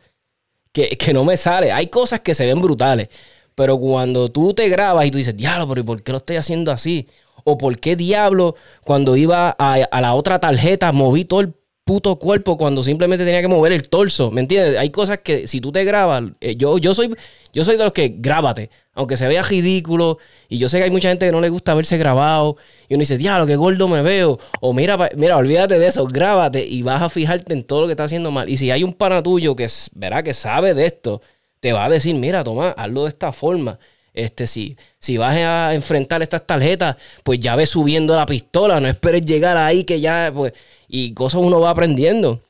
que, 0.72 0.98
que 0.98 1.14
no 1.14 1.24
me 1.24 1.38
sale. 1.38 1.72
Hay 1.72 1.88
cosas 1.88 2.22
que 2.22 2.34
se 2.34 2.46
ven 2.46 2.60
brutales. 2.60 3.10
Pero 3.54 3.78
cuando 3.80 4.30
tú 4.30 4.54
te 4.54 4.70
grabas 4.70 5.06
y 5.06 5.12
tú 5.12 5.18
dices, 5.18 5.36
diablo, 5.36 5.68
pero 5.68 5.82
¿y 5.82 5.84
por 5.84 6.04
qué 6.04 6.12
lo 6.12 6.20
estoy 6.20 6.36
haciendo 6.36 6.72
así? 6.72 7.08
O 7.50 7.58
por 7.58 7.80
qué 7.80 7.96
diablo, 7.96 8.56
cuando 8.84 9.16
iba 9.16 9.56
a, 9.58 10.02
la 10.02 10.16
otra 10.16 10.38
tarjeta, 10.40 10.92
moví 10.92 11.24
todo 11.24 11.40
el 11.40 11.54
puto 11.86 12.20
cuerpo 12.20 12.58
cuando 12.58 12.84
simplemente 12.84 13.24
tenía 13.24 13.42
que 13.42 13.48
mover 13.48 13.72
el 13.72 13.88
torso. 13.88 14.32
¿Me 14.32 14.42
entiendes? 14.42 14.78
Hay 14.78 14.90
cosas 14.90 15.20
que 15.20 15.48
si 15.48 15.62
tú 15.62 15.72
te 15.72 15.86
grabas, 15.86 16.24
eh, 16.42 16.58
yo, 16.58 16.78
yo, 16.78 16.94
soy, 16.94 17.16
yo 17.54 17.64
soy 17.64 17.78
de 17.78 17.86
los 17.86 17.94
que 17.94 18.14
grábate, 18.18 18.70
aunque 18.94 19.16
se 19.16 19.30
vea 19.30 19.44
ridículo. 19.44 20.18
Y 20.50 20.58
yo 20.58 20.68
sé 20.68 20.80
que 20.80 20.84
hay 20.84 20.92
mucha 20.92 21.08
gente 21.08 21.26
que 21.26 21.32
no 21.32 21.40
le 21.40 21.48
gusta 21.48 21.74
verse 21.74 21.98
grabado. 21.98 22.58
Y 22.90 22.96
uno 22.96 23.00
dice, 23.00 23.18
diablo, 23.18 23.48
qué 23.48 23.56
gordo 23.56 23.88
me 23.88 24.02
veo. 24.02 24.38
O 24.60 24.74
mira, 24.74 24.98
mira, 25.16 25.38
olvídate 25.38 25.80
de 25.80 25.88
eso, 25.88 26.06
grábate 26.06 26.66
y 26.66 26.82
vas 26.82 27.02
a 27.02 27.10
fijarte 27.10 27.54
en 27.54 27.64
todo 27.64 27.84
lo 27.84 27.88
que 27.88 27.94
está 27.94 28.04
haciendo 28.04 28.30
mal. 28.30 28.50
Y 28.50 28.58
si 28.58 28.72
hay 28.72 28.84
un 28.84 28.92
pana 28.92 29.24
tuyo 29.24 29.56
que 29.56 29.68
verá 29.94 30.22
que 30.22 30.34
sabe 30.34 30.74
de 30.74 30.86
esto, 30.86 31.22
te 31.62 31.72
va 31.72 31.86
a 31.86 31.90
decir, 31.90 32.14
mira, 32.14 32.44
toma, 32.44 32.72
hazlo 32.72 33.04
de 33.04 33.10
esta 33.10 33.32
forma. 33.32 33.80
Este, 34.18 34.48
si, 34.48 34.76
si 35.00 35.18
vas 35.18 35.36
a 35.38 35.76
enfrentar 35.76 36.24
estas 36.24 36.46
tarjetas, 36.48 36.98
pues 37.24 37.40
ya 37.40 37.56
ves 37.56 37.70
subiendo 37.70 38.16
la 38.16 38.26
pistola, 38.26 38.80
no 38.80 38.88
esperes 38.88 39.22
llegar 39.22 39.58
ahí 39.58 39.84
que 39.84 40.00
ya, 40.02 40.32
pues, 40.34 40.54
y 40.88 41.14
cosas 41.14 41.42
uno 41.42 41.60
va 41.60 41.70
aprendiendo. 41.70 42.42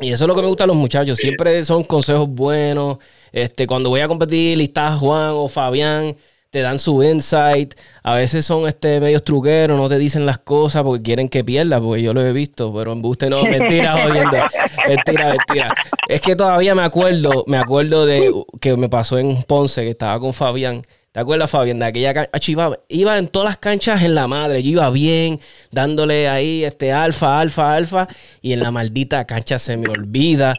Y 0.00 0.12
eso 0.12 0.24
es 0.24 0.28
lo 0.28 0.36
que 0.36 0.42
me 0.42 0.48
gusta 0.48 0.64
a 0.64 0.66
los 0.68 0.76
muchachos. 0.76 1.18
Siempre 1.18 1.64
son 1.64 1.82
consejos 1.82 2.28
buenos. 2.28 2.98
Este, 3.32 3.66
cuando 3.66 3.90
voy 3.90 4.00
a 4.00 4.08
competir, 4.08 4.56
listas 4.56 5.00
Juan 5.00 5.30
o 5.32 5.48
Fabián, 5.48 6.16
te 6.54 6.60
dan 6.60 6.78
su 6.78 7.02
insight. 7.02 7.74
A 8.04 8.14
veces 8.14 8.44
son 8.44 8.68
este 8.68 9.00
medios 9.00 9.24
truqueros, 9.24 9.76
no 9.76 9.88
te 9.88 9.98
dicen 9.98 10.24
las 10.24 10.38
cosas 10.38 10.84
porque 10.84 11.02
quieren 11.02 11.28
que 11.28 11.42
pierdas, 11.42 11.80
porque 11.80 12.00
yo 12.00 12.14
lo 12.14 12.24
he 12.24 12.32
visto, 12.32 12.72
pero 12.72 12.92
en 12.92 13.02
buste 13.02 13.28
no, 13.28 13.42
mentira, 13.42 13.92
jodiendo. 14.06 14.38
Mentira, 14.86 15.30
mentira. 15.30 15.74
Es 16.08 16.20
que 16.20 16.36
todavía 16.36 16.76
me 16.76 16.84
acuerdo, 16.84 17.42
me 17.48 17.56
acuerdo 17.56 18.06
de 18.06 18.32
que 18.60 18.76
me 18.76 18.88
pasó 18.88 19.18
en 19.18 19.42
Ponce, 19.42 19.82
que 19.82 19.90
estaba 19.90 20.20
con 20.20 20.32
Fabián 20.32 20.82
¿Te 21.10 21.18
acuerdas, 21.18 21.50
Fabián? 21.50 21.80
De 21.80 21.86
aquella 21.86 22.14
cancha. 22.14 22.52
Iba, 22.52 22.78
iba, 22.86 23.18
en 23.18 23.26
todas 23.26 23.48
las 23.48 23.58
canchas 23.58 24.04
en 24.04 24.14
la 24.14 24.28
madre. 24.28 24.62
Yo 24.62 24.70
iba 24.70 24.90
bien, 24.90 25.40
dándole 25.72 26.28
ahí 26.28 26.62
este 26.62 26.92
alfa, 26.92 27.40
alfa, 27.40 27.74
alfa. 27.74 28.06
Y 28.42 28.52
en 28.52 28.60
la 28.60 28.70
maldita 28.70 29.24
cancha 29.24 29.58
se 29.58 29.76
me 29.76 29.88
olvida 29.88 30.54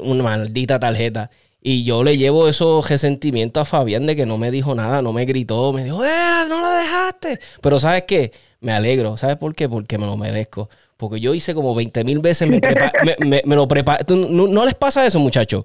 una 0.00 0.24
maldita 0.24 0.80
tarjeta. 0.80 1.30
Y 1.60 1.84
yo 1.84 2.04
le 2.04 2.16
llevo 2.16 2.48
esos 2.48 2.88
resentimientos 2.88 3.60
a 3.60 3.64
Fabián 3.64 4.06
de 4.06 4.14
que 4.14 4.26
no 4.26 4.38
me 4.38 4.50
dijo 4.50 4.74
nada, 4.74 5.02
no 5.02 5.12
me 5.12 5.24
gritó, 5.24 5.72
me 5.72 5.84
dijo, 5.84 6.04
¡eh, 6.04 6.46
no 6.48 6.60
lo 6.60 6.70
dejaste! 6.70 7.40
Pero 7.60 7.80
¿sabes 7.80 8.04
qué? 8.04 8.32
Me 8.60 8.72
alegro. 8.72 9.16
¿Sabes 9.16 9.36
por 9.36 9.54
qué? 9.54 9.68
Porque 9.68 9.98
me 9.98 10.06
lo 10.06 10.16
merezco. 10.16 10.68
Porque 10.96 11.20
yo 11.20 11.32
hice 11.32 11.54
como 11.54 11.74
20 11.76 12.02
mil 12.02 12.18
veces, 12.18 12.48
me, 12.48 12.60
me, 13.44 13.56
lo 13.56 13.68
preparé. 13.68 14.04
¿No, 14.08 14.64
les 14.64 14.74
pasa 14.74 15.06
eso, 15.06 15.20
muchachos? 15.20 15.64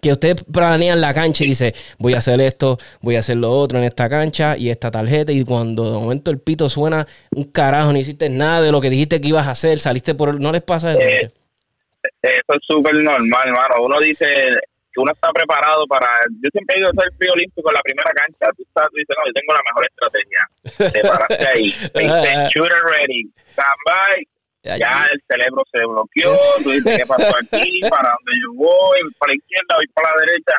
Que 0.00 0.12
ustedes 0.12 0.42
planean 0.44 1.00
la 1.00 1.14
cancha 1.14 1.44
y 1.44 1.48
dice 1.48 1.72
voy 1.98 2.14
a 2.14 2.18
hacer 2.18 2.40
esto, 2.40 2.78
voy 3.00 3.16
a 3.16 3.20
hacer 3.20 3.36
lo 3.36 3.50
otro 3.50 3.78
en 3.78 3.84
esta 3.84 4.08
cancha 4.08 4.56
y 4.56 4.70
esta 4.70 4.90
tarjeta. 4.90 5.30
Y 5.32 5.44
cuando 5.44 5.84
de 5.84 5.98
momento 5.98 6.30
el 6.32 6.38
pito 6.38 6.68
suena 6.68 7.06
un 7.30 7.44
carajo, 7.44 7.92
no 7.92 7.98
hiciste 7.98 8.28
nada 8.28 8.60
de 8.62 8.72
lo 8.72 8.80
que 8.80 8.90
dijiste 8.90 9.20
que 9.20 9.28
ibas 9.28 9.46
a 9.46 9.52
hacer, 9.52 9.78
saliste 9.78 10.14
por... 10.14 10.40
¿No 10.40 10.50
les 10.50 10.62
pasa 10.62 10.92
eso? 10.92 11.02
Eh, 11.02 11.32
eso 12.22 12.54
es 12.54 12.60
súper 12.66 12.94
normal, 12.94 13.42
hermano. 13.46 13.74
Uno 13.84 14.00
dice 14.00 14.26
que 14.92 15.00
uno 15.00 15.12
está 15.12 15.32
preparado 15.32 15.86
para... 15.86 16.08
Yo 16.42 16.48
siempre 16.52 16.76
he 16.76 16.80
ido 16.80 16.90
a 16.90 17.02
ser 17.02 17.12
frío 17.16 17.32
olímpico 17.32 17.70
en 17.70 17.74
la 17.74 17.82
primera 17.82 18.10
cancha. 18.12 18.52
Tú, 18.56 18.62
estás, 18.62 18.88
tú 18.90 18.96
dices, 18.96 19.16
no, 19.16 19.24
yo 19.26 19.32
tengo 19.32 19.52
la 19.56 19.64
mejor 19.66 19.82
estrategia. 19.88 20.42
Te 20.92 21.00
paraste 21.08 21.46
ahí. 21.48 21.68
shooter 22.52 22.82
ready. 22.92 23.32
Stand 23.52 23.80
by 23.86 24.26
ya 24.62 25.08
el 25.12 25.20
cerebro 25.28 25.62
se 25.72 25.84
bloqueó, 25.84 26.36
tú 26.62 26.70
dices, 26.70 26.98
¿qué 26.98 27.06
pasó 27.06 27.26
aquí? 27.26 27.80
¿Para 27.88 28.14
dónde 28.14 28.32
yo 28.40 28.54
voy? 28.54 28.98
¿Para 29.18 29.32
la 29.32 29.34
izquierda? 29.34 29.74
¿Voy 29.76 29.86
para 29.88 30.10
la 30.10 30.20
derecha? 30.20 30.54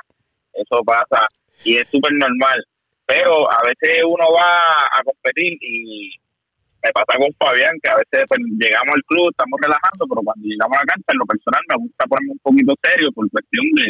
Eso 0.53 0.83
pasa 0.83 1.25
y 1.63 1.77
es 1.77 1.87
súper 1.89 2.11
normal. 2.13 2.65
Pero 3.05 3.49
a 3.51 3.59
veces 3.63 4.03
uno 4.05 4.25
va 4.33 4.59
a 4.59 5.03
competir 5.03 5.57
y 5.61 6.11
me 6.83 6.91
pasa 6.91 7.17
con 7.17 7.31
Fabián, 7.39 7.73
que 7.81 7.89
a 7.89 7.95
veces 7.95 8.25
pues, 8.27 8.39
llegamos 8.59 8.91
al 8.93 9.03
club, 9.07 9.31
estamos 9.31 9.57
relajando, 9.61 10.03
pero 10.07 10.21
cuando 10.21 10.43
llegamos 10.43 10.75
a 10.77 10.81
la 10.81 10.87
cancha, 10.91 11.09
en 11.13 11.19
lo 11.19 11.25
personal 11.25 11.61
me 11.69 11.75
gusta 11.79 12.03
ponerme 12.05 12.31
un 12.35 12.43
poquito 12.43 12.73
serio 12.83 13.07
por 13.15 13.29
cuestión 13.31 13.65
de, 13.79 13.85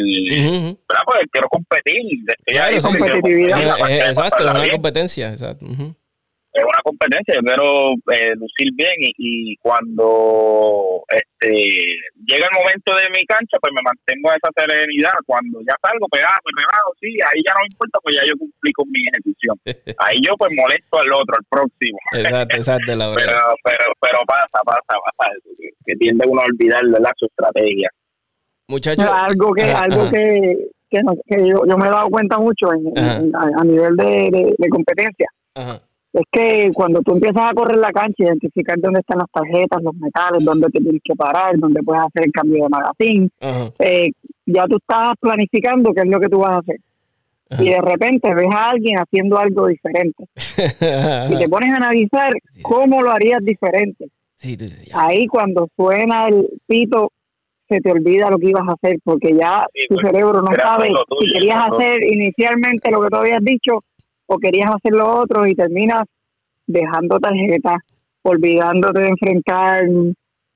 ¿verdad? 0.88 1.04
Pues 1.04 1.26
quiero 1.32 1.48
competir. 1.48 2.02
Claro, 2.46 2.76
competitividad. 2.80 4.08
exacto, 4.08 4.44
es 4.44 4.50
una 4.54 4.70
competencia, 4.70 5.30
exacto 5.30 5.66
es 6.54 6.62
una 6.62 6.82
competencia, 6.84 7.34
yo 7.34 7.42
quiero 7.42 7.94
eh, 8.14 8.32
lucir 8.38 8.70
bien 8.74 8.94
y, 9.18 9.56
cuando 9.56 11.02
este 11.08 11.50
llega 12.26 12.46
el 12.46 12.54
momento 12.54 12.94
de 12.94 13.10
mi 13.10 13.24
cancha, 13.26 13.58
pues 13.60 13.72
me 13.74 13.82
mantengo 13.82 14.30
esa 14.30 14.50
serenidad. 14.54 15.18
Cuando 15.26 15.58
ya 15.66 15.74
salgo 15.82 16.06
pegado, 16.08 16.38
pegado, 16.54 16.88
sí, 17.00 17.10
ahí 17.26 17.42
ya 17.44 17.52
no 17.54 17.60
me 17.62 17.70
importa, 17.72 17.98
pues 18.02 18.16
ya 18.16 18.22
yo 18.22 18.38
cumplí 18.38 18.72
con 18.72 18.86
mi 18.90 19.02
ejecución. 19.02 19.56
Ahí 19.98 20.18
yo 20.22 20.36
pues 20.36 20.52
molesto 20.54 20.98
al 20.98 21.12
otro, 21.12 21.34
al 21.34 21.44
próximo. 21.48 21.98
Exacto, 22.12 22.56
exacto, 22.56 22.94
la 22.94 23.08
verdad. 23.08 23.24
pero, 23.24 23.40
pero, 23.64 23.84
pero 24.00 24.18
pasa, 24.26 24.58
pasa, 24.64 24.94
pasa, 25.16 25.30
que 25.86 25.94
tiende 25.96 26.26
uno 26.28 26.40
a 26.40 26.44
olvidar 26.44 26.82
su 27.16 27.26
estrategia. 27.26 27.88
Muchachos. 28.68 29.08
Algo 29.10 29.52
que, 29.52 29.64
algo 29.64 30.10
que, 30.10 30.70
que, 30.90 31.00
yo, 31.48 31.66
yo, 31.66 31.76
me 31.78 31.86
he 31.86 31.90
dado 31.90 32.08
cuenta 32.10 32.38
mucho 32.38 32.72
en, 32.72 33.34
a, 33.34 33.64
nivel 33.64 33.96
de, 33.96 34.54
de 34.56 34.68
competencia. 34.68 35.28
Ajá 35.54 35.80
es 36.14 36.26
que 36.30 36.70
cuando 36.72 37.00
tú 37.02 37.14
empiezas 37.14 37.50
a 37.50 37.54
correr 37.54 37.76
la 37.76 37.90
cancha, 37.90 38.24
identificar 38.24 38.78
dónde 38.78 39.00
están 39.00 39.18
las 39.18 39.30
tarjetas, 39.32 39.82
los 39.82 39.94
metales, 39.96 40.44
dónde 40.44 40.68
te 40.68 40.80
tienes 40.80 41.02
que 41.02 41.14
parar, 41.14 41.58
dónde 41.58 41.82
puedes 41.82 42.04
hacer 42.04 42.26
el 42.26 42.32
cambio 42.32 42.62
de 42.62 42.68
magazine, 42.68 43.28
eh, 43.80 44.12
ya 44.46 44.64
tú 44.66 44.76
estás 44.76 45.14
planificando 45.20 45.92
qué 45.92 46.02
es 46.02 46.06
lo 46.06 46.20
que 46.20 46.28
tú 46.28 46.38
vas 46.38 46.52
a 46.52 46.58
hacer. 46.58 46.76
y 47.58 47.68
de 47.68 47.80
repente 47.80 48.32
ves 48.32 48.48
a 48.52 48.70
alguien 48.70 48.96
haciendo 48.98 49.38
algo 49.38 49.66
diferente. 49.66 50.24
y 51.30 51.36
te 51.36 51.48
pones 51.48 51.72
a 51.72 51.76
analizar 51.76 52.32
cómo 52.62 53.02
lo 53.02 53.10
harías 53.10 53.40
diferente. 53.40 54.06
Ahí 54.94 55.26
cuando 55.26 55.68
suena 55.74 56.28
el 56.28 56.48
pito, 56.66 57.10
se 57.68 57.80
te 57.80 57.90
olvida 57.90 58.30
lo 58.30 58.38
que 58.38 58.50
ibas 58.50 58.68
a 58.68 58.72
hacer, 58.72 58.98
porque 59.02 59.34
ya 59.36 59.66
tu 59.88 59.96
pues, 59.96 60.06
cerebro 60.06 60.42
no 60.42 60.54
sabe 60.54 60.90
si 61.18 61.32
querías 61.32 61.58
hacer 61.72 62.04
inicialmente 62.04 62.90
lo 62.92 63.00
que 63.00 63.08
tú 63.08 63.16
habías 63.16 63.42
dicho 63.42 63.80
o 64.26 64.38
querías 64.38 64.70
hacer 64.74 64.92
lo 64.92 65.20
otro 65.20 65.46
y 65.46 65.54
terminas 65.54 66.02
dejando 66.66 67.18
tarjetas, 67.18 67.76
olvidándote 68.22 69.00
de 69.00 69.08
enfrentar 69.08 69.84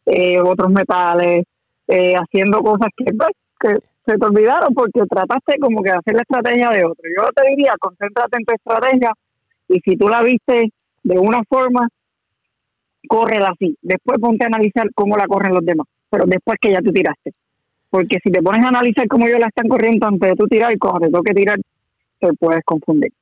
eh, 0.06 0.40
otros 0.40 0.70
metales, 0.70 1.44
eh, 1.86 2.14
haciendo 2.14 2.60
cosas 2.60 2.88
que, 2.96 3.12
pues, 3.12 3.30
que 3.60 3.76
se 4.06 4.18
te 4.18 4.26
olvidaron 4.26 4.72
porque 4.74 5.02
trataste 5.08 5.58
como 5.60 5.82
que 5.82 5.90
de 5.90 5.96
hacer 5.96 6.14
la 6.14 6.22
estrategia 6.22 6.70
de 6.70 6.84
otro. 6.84 7.04
Yo 7.16 7.28
te 7.34 7.48
diría, 7.50 7.74
concéntrate 7.78 8.38
en 8.38 8.44
tu 8.44 8.54
estrategia 8.54 9.12
y 9.68 9.80
si 9.80 9.96
tú 9.96 10.08
la 10.08 10.22
viste 10.22 10.70
de 11.02 11.18
una 11.18 11.42
forma, 11.48 11.88
córrela 13.06 13.48
así. 13.48 13.76
Después 13.82 14.18
ponte 14.18 14.44
a 14.44 14.48
analizar 14.48 14.86
cómo 14.94 15.16
la 15.16 15.26
corren 15.26 15.54
los 15.54 15.64
demás, 15.64 15.86
pero 16.10 16.24
después 16.26 16.58
que 16.60 16.72
ya 16.72 16.80
tú 16.80 16.92
tiraste. 16.92 17.32
Porque 17.90 18.18
si 18.22 18.30
te 18.30 18.42
pones 18.42 18.64
a 18.64 18.68
analizar 18.68 19.06
cómo 19.08 19.26
ellos 19.26 19.40
la 19.40 19.46
están 19.46 19.68
corriendo 19.68 20.06
antes 20.06 20.30
de 20.30 20.36
tú 20.36 20.46
tirar 20.46 20.72
y 20.72 20.78
cuando 20.78 21.00
te 21.00 21.10
toque 21.10 21.34
tirar, 21.34 21.58
te 22.18 22.32
puedes 22.34 22.62
confundir. 22.64 23.12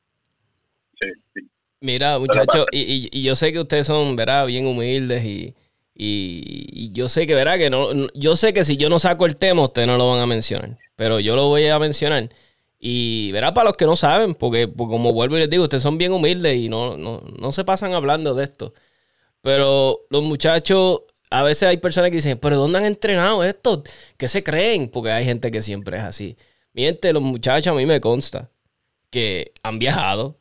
Mira, 1.81 2.18
muchachos, 2.18 2.66
y, 2.72 3.09
y, 3.12 3.22
yo 3.22 3.37
sé 3.37 3.53
que 3.53 3.61
ustedes 3.61 3.87
son, 3.87 4.16
¿verdad? 4.16 4.47
Bien 4.47 4.66
humildes 4.66 5.24
y, 5.24 5.55
y, 5.99 6.93
yo 6.93 7.09
sé 7.09 7.27
que, 7.27 7.35
verá, 7.35 7.59
que 7.59 7.70
no, 7.70 7.91
yo 8.14 8.37
sé 8.37 8.53
que 8.53 8.64
si 8.64 8.77
yo 8.77 8.89
no 8.89 8.99
saco 8.99 9.27
el 9.27 9.37
tema, 9.37 9.62
ustedes 9.62 9.89
no 9.89 9.97
lo 9.97 10.11
van 10.11 10.20
a 10.20 10.27
mencionar. 10.27 10.79
Pero 10.97 11.20
yo 11.20 11.37
lo 11.37 11.49
voy 11.49 11.66
a 11.66 11.79
mencionar. 11.79 12.31
Y 12.79 13.33
verá 13.33 13.55
para 13.55 13.68
los 13.68 13.77
que 13.77 13.87
no 13.87 13.97
saben, 13.97 14.35
porque, 14.35 14.70
como 14.77 15.12
vuelvo 15.12 15.37
y 15.37 15.41
les 15.41 15.51
digo, 15.51 15.64
ustedes 15.64 15.83
son 15.83 15.99
bien 15.99 16.12
humildes 16.12 16.57
y 16.57 16.68
no, 16.68 16.97
no, 16.97 17.53
se 17.53 17.64
pasan 17.64 17.95
hablando 17.95 18.35
de 18.35 18.45
esto. 18.45 18.74
Pero 19.43 20.01
los 20.11 20.22
muchachos, 20.22 21.03
a 21.31 21.43
veces 21.43 21.68
hay 21.68 21.79
personas 21.79 22.11
que 22.11 22.16
dicen, 22.16 22.39
pero 22.39 22.57
¿dónde 22.57 22.79
han 22.79 22.87
entrenado 22.87 23.45
esto? 23.45 23.83
¿Qué 24.18 24.29
se 24.29 24.43
creen? 24.45 24.89
Porque 24.91 25.11
hay 25.12 25.24
gente 25.24 25.51
que 25.51 25.62
siempre 25.62 25.99
es 25.99 26.03
así. 26.05 26.37
Miente, 26.74 27.12
los 27.12 27.22
muchachos 27.22 27.72
a 27.72 27.77
mí 27.77 27.87
me 27.87 28.01
consta 28.01 28.51
que 29.11 29.53
han 29.62 29.79
viajado, 29.79 30.39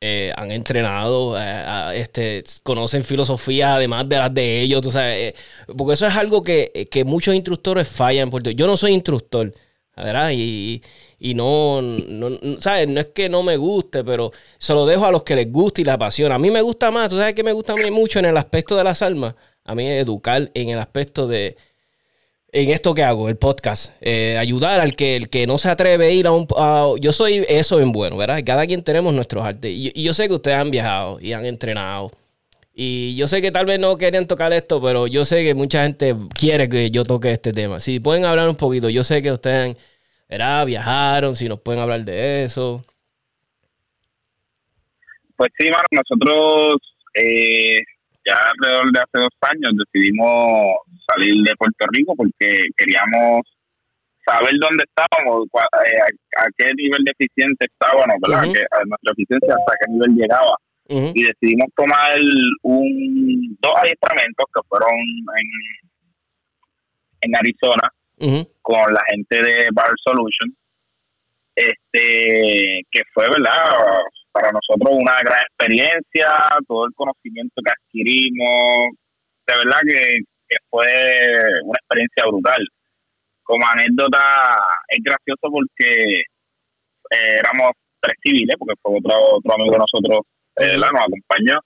eh, 0.00 0.32
han 0.36 0.52
entrenado, 0.52 1.36
eh, 1.36 2.00
este, 2.00 2.44
conocen 2.62 3.02
filosofía 3.02 3.74
además 3.74 4.08
de 4.08 4.16
las 4.16 4.32
de 4.32 4.60
ellos, 4.60 4.80
tú 4.80 4.92
sabes, 4.92 5.34
eh, 5.34 5.40
porque 5.76 5.94
eso 5.94 6.06
es 6.06 6.14
algo 6.14 6.42
que, 6.42 6.88
muchos 7.04 7.34
instructores 7.34 7.88
fallan. 7.88 8.30
Porque 8.30 8.54
yo 8.54 8.66
no 8.68 8.76
soy 8.76 8.92
instructor, 8.92 9.52
¿verdad? 9.96 10.30
Y, 10.32 10.82
no, 11.34 11.82
no, 11.82 12.30
¿sabes? 12.60 12.88
No 12.88 13.00
es 13.00 13.06
que 13.06 13.28
no 13.28 13.42
me 13.42 13.56
guste, 13.56 14.04
pero 14.04 14.30
se 14.58 14.72
lo 14.72 14.86
dejo 14.86 15.04
a 15.04 15.10
los 15.12 15.24
que 15.24 15.34
les 15.34 15.50
gusta 15.50 15.80
y 15.80 15.84
les 15.84 15.94
apasiona. 15.94 16.36
A 16.36 16.38
mí 16.38 16.50
me 16.50 16.62
gusta 16.62 16.90
más, 16.92 17.08
tú 17.08 17.16
sabes 17.16 17.34
que 17.34 17.42
me 17.42 17.52
gusta 17.52 17.72
a 17.72 17.76
mí 17.76 17.90
mucho 17.90 18.20
en 18.20 18.26
el 18.26 18.36
aspecto 18.36 18.76
de 18.76 18.84
las 18.84 19.02
almas, 19.02 19.34
a 19.64 19.74
mí 19.74 19.86
educar 19.88 20.50
en 20.54 20.68
el 20.68 20.78
aspecto 20.78 21.26
de, 21.26 21.56
en 22.58 22.70
esto 22.70 22.92
que 22.92 23.04
hago, 23.04 23.28
el 23.28 23.36
podcast, 23.36 23.92
eh, 24.00 24.36
ayudar 24.36 24.80
al 24.80 24.96
que, 24.96 25.14
el 25.14 25.28
que 25.28 25.46
no 25.46 25.58
se 25.58 25.68
atreve 25.68 26.06
a 26.06 26.10
ir 26.10 26.26
a 26.26 26.32
un... 26.32 26.46
yo 27.00 27.12
soy 27.12 27.44
eso 27.48 27.80
en 27.80 27.92
bueno, 27.92 28.16
¿verdad? 28.16 28.42
Cada 28.44 28.66
quien 28.66 28.82
tenemos 28.82 29.14
nuestros 29.14 29.44
artes. 29.44 29.70
Y, 29.72 30.02
yo 30.02 30.12
sé 30.12 30.26
que 30.26 30.34
ustedes 30.34 30.56
han 30.56 30.70
viajado 30.72 31.20
y 31.20 31.32
han 31.34 31.46
entrenado. 31.46 32.10
Y 32.74 33.14
yo 33.16 33.28
sé 33.28 33.40
que 33.42 33.52
tal 33.52 33.66
vez 33.66 33.78
no 33.78 33.96
querían 33.96 34.26
tocar 34.26 34.52
esto, 34.52 34.82
pero 34.82 35.06
yo 35.06 35.24
sé 35.24 35.44
que 35.44 35.54
mucha 35.54 35.84
gente 35.84 36.16
quiere 36.34 36.68
que 36.68 36.90
yo 36.90 37.04
toque 37.04 37.30
este 37.30 37.52
tema. 37.52 37.78
Si 37.78 38.00
pueden 38.00 38.24
hablar 38.24 38.48
un 38.48 38.56
poquito, 38.56 38.88
yo 38.88 39.04
sé 39.04 39.22
que 39.22 39.30
ustedes, 39.30 39.76
¿verdad? 40.28 40.66
Viajaron, 40.66 41.36
si 41.36 41.48
nos 41.48 41.60
pueden 41.60 41.80
hablar 41.80 42.04
de 42.04 42.44
eso. 42.44 42.84
Pues 45.36 45.50
sí, 45.56 45.68
Marco, 45.70 45.88
nosotros 45.92 46.76
eh, 47.14 47.78
ya 48.28 48.36
alrededor 48.52 48.92
de 48.92 49.00
hace 49.00 49.18
dos 49.18 49.36
años 49.40 49.72
decidimos 49.84 50.76
salir 51.06 51.42
de 51.42 51.56
Puerto 51.56 51.86
Rico 51.92 52.14
porque 52.14 52.66
queríamos 52.76 53.42
saber 54.24 54.52
dónde 54.60 54.84
estábamos, 54.84 55.46
eh, 55.46 55.98
a, 56.36 56.44
qué 56.56 56.70
nivel 56.76 57.02
de 57.04 57.12
eficiencia 57.18 57.66
estábamos, 57.66 58.16
¿verdad? 58.20 58.42
a 58.42 58.84
nuestra 58.84 59.12
eficiencia 59.12 59.54
hasta 59.54 59.72
qué 59.80 59.92
nivel 59.92 60.14
llegaba. 60.14 60.56
Y 60.90 61.22
decidimos 61.22 61.68
tomar 61.76 62.18
un, 62.62 63.58
dos 63.60 63.72
adiestramientos 63.76 64.46
que 64.54 64.60
fueron 64.68 64.96
en, 65.36 65.48
en 67.20 67.36
Arizona 67.36 67.92
con 68.62 68.94
la 68.94 69.02
gente 69.10 69.42
de 69.42 69.68
Bar 69.72 69.92
Solution, 70.02 70.56
este 71.54 72.86
que 72.90 73.02
fue, 73.12 73.28
¿verdad? 73.28 73.64
Para 74.38 74.52
nosotros 74.52 74.90
una 74.92 75.16
gran 75.24 75.40
experiencia, 75.40 76.28
todo 76.68 76.86
el 76.86 76.94
conocimiento 76.94 77.60
que 77.64 77.72
adquirimos, 77.72 78.94
de 79.46 79.54
verdad 79.56 79.80
que 79.84 80.18
que 80.48 80.56
fue 80.70 80.86
una 81.64 81.78
experiencia 81.78 82.24
brutal. 82.26 82.66
Como 83.42 83.66
anécdota, 83.66 84.20
es 84.88 84.98
gracioso 85.02 85.48
porque 85.50 86.20
eh, 86.20 87.38
éramos 87.38 87.72
tres 88.00 88.16
civiles, 88.22 88.56
porque 88.58 88.74
fue 88.82 88.98
otro, 88.98 89.36
otro 89.36 89.54
amigo 89.54 89.72
de 89.72 89.78
nosotros, 89.78 90.20
eh, 90.56 90.76
nos 90.76 90.88
acompañó. 90.88 91.58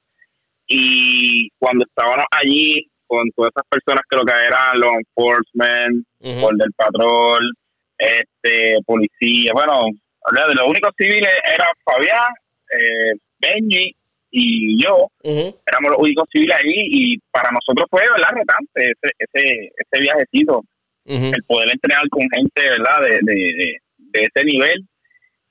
Y 0.66 1.48
cuando 1.58 1.84
estábamos 1.84 2.24
allí 2.30 2.86
con 3.06 3.28
todas 3.36 3.50
esas 3.54 3.68
personas 3.68 4.02
que 4.08 4.16
lo 4.16 4.24
que 4.24 4.32
eran 4.32 4.80
los 4.80 4.92
enforcement, 4.92 6.06
uh 6.20 6.56
del 6.56 6.72
patrol, 6.76 7.52
este, 7.98 8.78
policía, 8.86 9.52
bueno, 9.52 9.82
de 10.30 10.54
los 10.54 10.66
únicos 10.68 10.92
civiles 10.96 11.30
era 11.52 11.66
Fabián, 11.84 12.32
eh, 12.78 13.12
Benji 13.38 13.94
y 14.30 14.82
yo 14.82 15.08
éramos 15.22 15.90
los 15.90 15.98
únicos 15.98 16.24
civiles 16.32 16.56
ahí 16.56 16.72
y 16.88 17.18
para 17.30 17.50
nosotros 17.50 17.86
fue 17.90 18.00
verdad 18.00 18.30
retante 18.32 18.92
ese 18.92 19.12
ese 19.18 19.72
ese 19.76 20.00
viajecito 20.00 20.64
el 21.04 21.42
poder 21.44 21.68
entrenar 21.72 22.08
con 22.08 22.22
gente 22.30 22.62
verdad 22.62 23.00
de, 23.00 23.18
de, 23.22 23.76
de, 23.96 24.22
ese 24.22 24.44
nivel. 24.44 24.86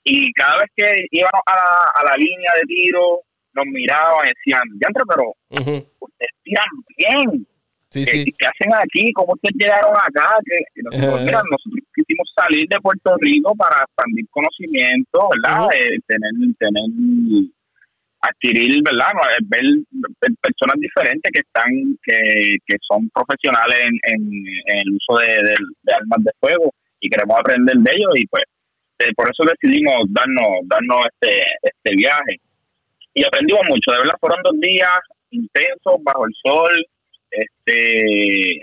Y 0.04 0.32
cada 0.34 0.60
vez 0.60 0.70
que 0.76 1.06
íbamos 1.12 1.42
a, 1.46 2.04
la 2.10 2.16
línea 2.16 2.52
de 2.56 2.68
tiro 2.68 3.20
nos 3.54 3.66
miraban 3.66 4.26
y 4.26 4.30
decían 4.30 4.64
ya 4.82 4.88
pero 5.08 5.34
ustedes 6.00 6.32
tiran 6.44 6.66
bien 6.98 7.48
Sí, 7.92 8.06
sí. 8.06 8.24
¿Qué, 8.24 8.48
hacen 8.48 8.74
aquí? 8.74 9.12
¿Cómo 9.12 9.34
ustedes 9.34 9.56
llegaron 9.60 9.92
acá? 9.92 10.40
Que 10.46 10.82
nosotros, 10.82 11.28
nosotros 11.28 11.84
quisimos 11.94 12.32
salir 12.36 12.66
de 12.70 12.80
Puerto 12.80 13.16
Rico 13.20 13.54
para 13.56 13.84
expandir 13.84 14.26
conocimiento, 14.30 15.30
¿verdad? 15.36 15.68
Eh, 15.76 16.00
tener, 16.08 16.32
tener 16.58 17.52
adquirir, 18.22 18.82
¿verdad? 18.84 19.12
Ver, 19.48 19.64
personas 20.40 20.76
diferentes 20.80 21.32
que 21.34 21.42
están, 21.42 21.70
que, 22.04 22.56
que 22.66 22.78
son 22.88 23.10
profesionales 23.10 23.78
en, 24.04 24.46
el 24.68 24.94
uso 24.94 25.20
de, 25.20 25.56
armas 25.94 26.24
de 26.24 26.32
fuego 26.40 26.74
y 27.00 27.10
queremos 27.10 27.40
aprender 27.40 27.76
de 27.76 27.92
ellos 27.92 28.14
y 28.16 28.28
pues 28.28 28.44
por 29.18 29.28
eso 29.28 29.44
decidimos 29.44 29.96
darnos, 30.10 30.62
darnos 30.66 31.06
este, 31.12 31.44
este 31.64 31.96
viaje. 31.96 32.40
Y 33.14 33.26
aprendimos 33.26 33.64
mucho, 33.68 33.92
de 33.92 33.98
verdad 33.98 34.16
fueron 34.20 34.40
dos 34.44 34.60
días 34.62 35.00
intensos, 35.32 35.96
bajo 36.04 36.26
el 36.26 36.34
sol, 36.44 36.72
este 37.32 38.62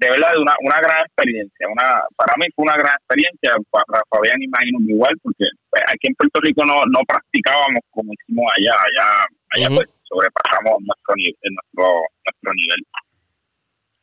de 0.00 0.08
verdad 0.08 0.30
una, 0.40 0.54
una 0.64 0.80
gran 0.80 1.04
experiencia. 1.04 1.68
Una, 1.70 2.02
para 2.16 2.32
mí 2.38 2.46
fue 2.56 2.64
una 2.64 2.76
gran 2.76 2.94
experiencia, 2.96 3.52
para 3.70 4.02
Fabián 4.08 4.40
imagino 4.40 4.78
igual, 4.88 5.14
porque 5.22 5.44
pues, 5.68 5.82
aquí 5.88 6.08
en 6.08 6.14
Puerto 6.14 6.40
Rico 6.40 6.64
no, 6.64 6.80
no 6.90 7.00
practicábamos 7.06 7.82
como 7.90 8.12
hicimos 8.14 8.46
allá, 8.56 8.72
allá, 8.80 9.26
allá 9.50 9.76
pues 9.76 9.88
sobrepasamos 10.04 10.80
nuestro, 10.80 11.14
nuestro, 11.16 11.84
nuestro 12.24 12.54
nivel. 12.54 12.86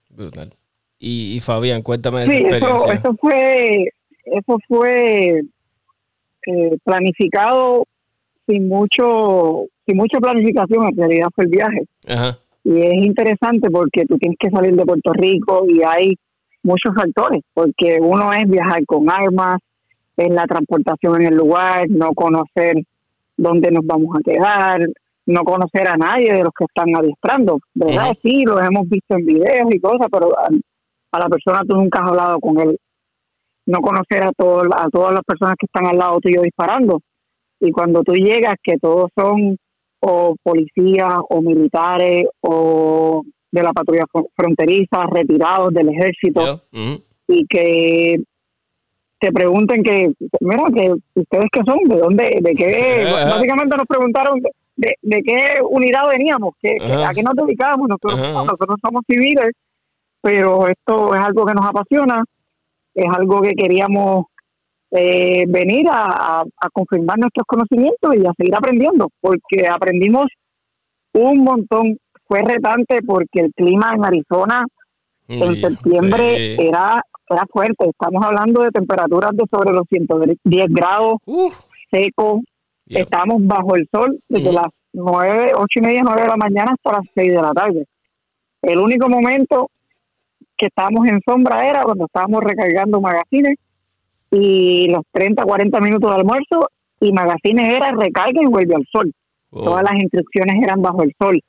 Brutal. 0.09 0.53
Y, 0.99 1.39
Fabián, 1.41 1.81
cuéntame 1.81 2.21
de 2.21 2.25
esa 2.25 2.33
experiencia. 2.35 2.93
Eso, 2.93 2.93
eso 2.93 3.17
fue, 3.19 3.89
eso 4.25 4.57
fue 4.67 5.41
eh, 6.45 6.77
planificado 6.83 7.85
sin 8.45 8.67
mucho, 8.67 9.65
sin 9.85 9.97
mucha 9.97 10.19
planificación, 10.19 10.89
en 10.89 10.97
realidad 10.97 11.27
fue 11.33 11.45
el 11.45 11.49
viaje. 11.49 11.81
Ajá 12.07 12.39
y 12.67 12.81
es 12.81 13.05
interesante 13.05 13.69
porque 13.71 14.05
tú 14.05 14.17
tienes 14.17 14.37
que 14.37 14.49
salir 14.49 14.75
de 14.75 14.85
Puerto 14.85 15.13
Rico 15.13 15.63
y 15.65 15.83
hay 15.83 16.17
muchos 16.63 16.93
factores, 16.93 17.41
porque 17.53 17.97
uno 18.01 18.33
es 18.33 18.45
viajar 18.45 18.85
con 18.85 19.09
armas, 19.09 19.59
es 20.17 20.29
la 20.29 20.45
transportación 20.45 21.21
en 21.21 21.27
el 21.27 21.35
lugar, 21.35 21.85
no 21.87 22.11
conocer 22.11 22.75
dónde 23.37 23.71
nos 23.71 23.85
vamos 23.85 24.17
a 24.17 24.21
quedar, 24.21 24.81
no 25.27 25.43
conocer 25.43 25.87
a 25.87 25.95
nadie 25.95 26.33
de 26.33 26.43
los 26.43 26.51
que 26.53 26.65
están 26.65 26.93
adiestrando, 26.93 27.59
¿verdad? 27.73 28.11
Sí, 28.21 28.43
los 28.43 28.59
hemos 28.61 28.89
visto 28.89 29.15
en 29.15 29.25
videos 29.25 29.73
y 29.73 29.79
cosas, 29.79 30.07
pero 30.11 30.37
a, 30.37 31.19
la 31.19 31.29
persona 31.29 31.61
tú 31.65 31.77
nunca 31.77 32.03
has 32.03 32.09
hablado 32.09 32.39
con 32.41 32.59
él. 32.59 32.77
No 33.65 33.79
conocer 33.79 34.23
a, 34.23 34.33
todo, 34.33 34.63
a 34.75 34.89
todas 34.89 35.13
las 35.13 35.23
personas 35.23 35.55
que 35.57 35.67
están 35.67 35.85
al 35.85 35.97
lado 35.97 36.19
tuyo 36.19 36.41
disparando. 36.41 36.99
Y 37.61 37.71
cuando 37.71 38.03
tú 38.03 38.13
llegas, 38.13 38.55
que 38.61 38.77
todos 38.77 39.09
son 39.17 39.57
o 39.99 40.35
policías 40.43 41.13
o 41.29 41.41
militares 41.41 42.25
o 42.41 43.23
de 43.51 43.63
la 43.63 43.73
patrulla 43.73 44.05
fronteriza, 44.35 45.05
retirados 45.11 45.73
del 45.73 45.89
ejército, 45.89 46.61
y 47.27 47.45
que 47.47 48.21
te 49.19 49.31
pregunten 49.31 49.83
que, 49.83 50.11
mira, 50.41 50.63
que 50.73 50.93
ustedes 51.15 51.45
qué 51.51 51.61
son, 51.65 51.79
de 51.85 51.97
dónde, 51.97 52.39
de 52.41 52.53
qué, 52.53 53.05
básicamente 53.11 53.77
nos 53.77 53.87
preguntaron 53.87 54.41
de, 54.75 54.93
de, 55.01 55.23
qué 55.23 55.55
unidad 55.67 56.09
veníamos, 56.11 56.53
que, 56.61 56.77
a 56.79 57.11
qué 57.13 57.23
nos 57.23 57.33
dedicábamos, 57.35 57.89
nosotros, 57.89 58.19
nosotros 58.19 58.77
somos 58.83 59.03
civiles, 59.09 59.51
pero 60.21 60.67
esto 60.67 61.15
es 61.15 61.21
algo 61.21 61.45
que 61.45 61.53
nos 61.53 61.65
apasiona, 61.65 62.23
es 62.93 63.05
algo 63.11 63.41
que 63.41 63.53
queríamos 63.53 64.25
eh, 64.91 65.45
venir 65.47 65.87
a, 65.91 66.41
a, 66.41 66.69
confirmar 66.71 67.19
nuestros 67.19 67.45
conocimientos 67.45 68.15
y 68.15 68.25
a 68.25 68.33
seguir 68.37 68.55
aprendiendo, 68.55 69.09
porque 69.19 69.67
aprendimos 69.67 70.27
un 71.13 71.43
montón. 71.43 71.97
Fue 72.25 72.41
retante 72.41 73.01
porque 73.03 73.39
el 73.39 73.53
clima 73.53 73.93
en 73.95 74.03
Arizona 74.03 74.65
en 75.29 75.55
septiembre 75.61 76.55
era 76.55 77.01
era 77.29 77.45
fuerte. 77.51 77.89
Estamos 77.89 78.23
hablando 78.25 78.63
de 78.63 78.71
temperaturas 78.71 79.31
de 79.33 79.43
sobre 79.49 79.73
los 79.73 79.83
110 79.89 80.67
grados, 80.69 81.15
seco. 81.91 82.41
Estamos 82.87 83.45
bajo 83.45 83.75
el 83.75 83.87
sol 83.91 84.19
desde 84.29 84.51
las 84.51 84.67
9, 84.93 85.51
8 85.55 85.65
y 85.75 85.81
media, 85.81 86.01
9 86.03 86.21
de 86.21 86.27
la 86.27 86.37
mañana 86.37 86.71
hasta 86.73 86.99
las 86.99 87.09
6 87.13 87.31
de 87.33 87.41
la 87.41 87.51
tarde. 87.51 87.85
El 88.61 88.79
único 88.79 89.09
momento 89.09 89.69
que 90.55 90.67
estábamos 90.67 91.07
en 91.07 91.19
sombra 91.25 91.67
era 91.67 91.83
cuando 91.83 92.05
estábamos 92.05 92.43
recargando 92.43 93.01
magazines 93.01 93.55
y 94.31 94.87
los 94.89 95.03
30, 95.11 95.43
40 95.43 95.79
minutos 95.81 96.09
de 96.09 96.17
almuerzo 96.17 96.69
y 96.99 97.11
magazines 97.11 97.75
era 97.75 97.91
recarga 97.91 98.41
y 98.41 98.45
vuelve 98.45 98.75
al 98.75 98.85
sol. 98.91 99.11
Todas 99.51 99.83
las 99.83 100.01
instrucciones 100.01 100.55
eran 100.61 100.81
bajo 100.81 101.03
el 101.03 101.13
sol. 101.19 101.39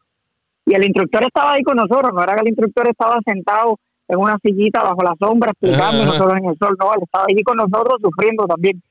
Y 0.67 0.75
el 0.75 0.85
instructor 0.85 1.25
estaba 1.25 1.55
ahí 1.55 1.63
con 1.63 1.77
nosotros, 1.77 2.13
no 2.15 2.23
era 2.23 2.35
que 2.35 2.41
el 2.43 2.49
instructor 2.49 2.89
estaba 2.89 3.19
sentado 3.25 3.79
en 4.07 4.19
una 4.19 4.39
sillita 4.43 4.83
bajo 4.83 5.03
la 5.03 5.15
sombra 5.19 5.51
explicando 5.51 6.05
nosotros 6.05 6.39
en 6.39 6.49
el 6.49 6.59
sol, 6.59 6.77
no, 6.79 6.95
él 6.95 7.03
estaba 7.03 7.27
allí 7.29 7.43
con 7.43 7.57
nosotros 7.57 7.99
sufriendo 8.03 8.47
también 8.47 8.83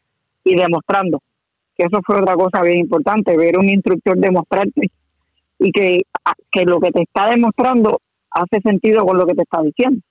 y 0.43 0.55
demostrando. 0.55 1.21
Que 1.75 1.83
eso 1.83 1.99
fue 2.05 2.21
otra 2.21 2.35
cosa 2.35 2.61
bien 2.61 2.79
importante, 2.79 3.37
ver 3.37 3.57
un 3.57 3.69
instructor 3.69 4.17
demostrarte 4.17 4.91
y 5.59 5.71
que, 5.71 6.01
que 6.51 6.63
lo 6.65 6.79
que 6.79 6.91
te 6.91 7.03
está 7.03 7.29
demostrando 7.29 7.99
hace 8.31 8.61
sentido 8.61 9.05
con 9.05 9.17
lo 9.17 9.25
que 9.25 9.35
te 9.35 9.43
está 9.43 9.61
diciendo. 9.61 10.01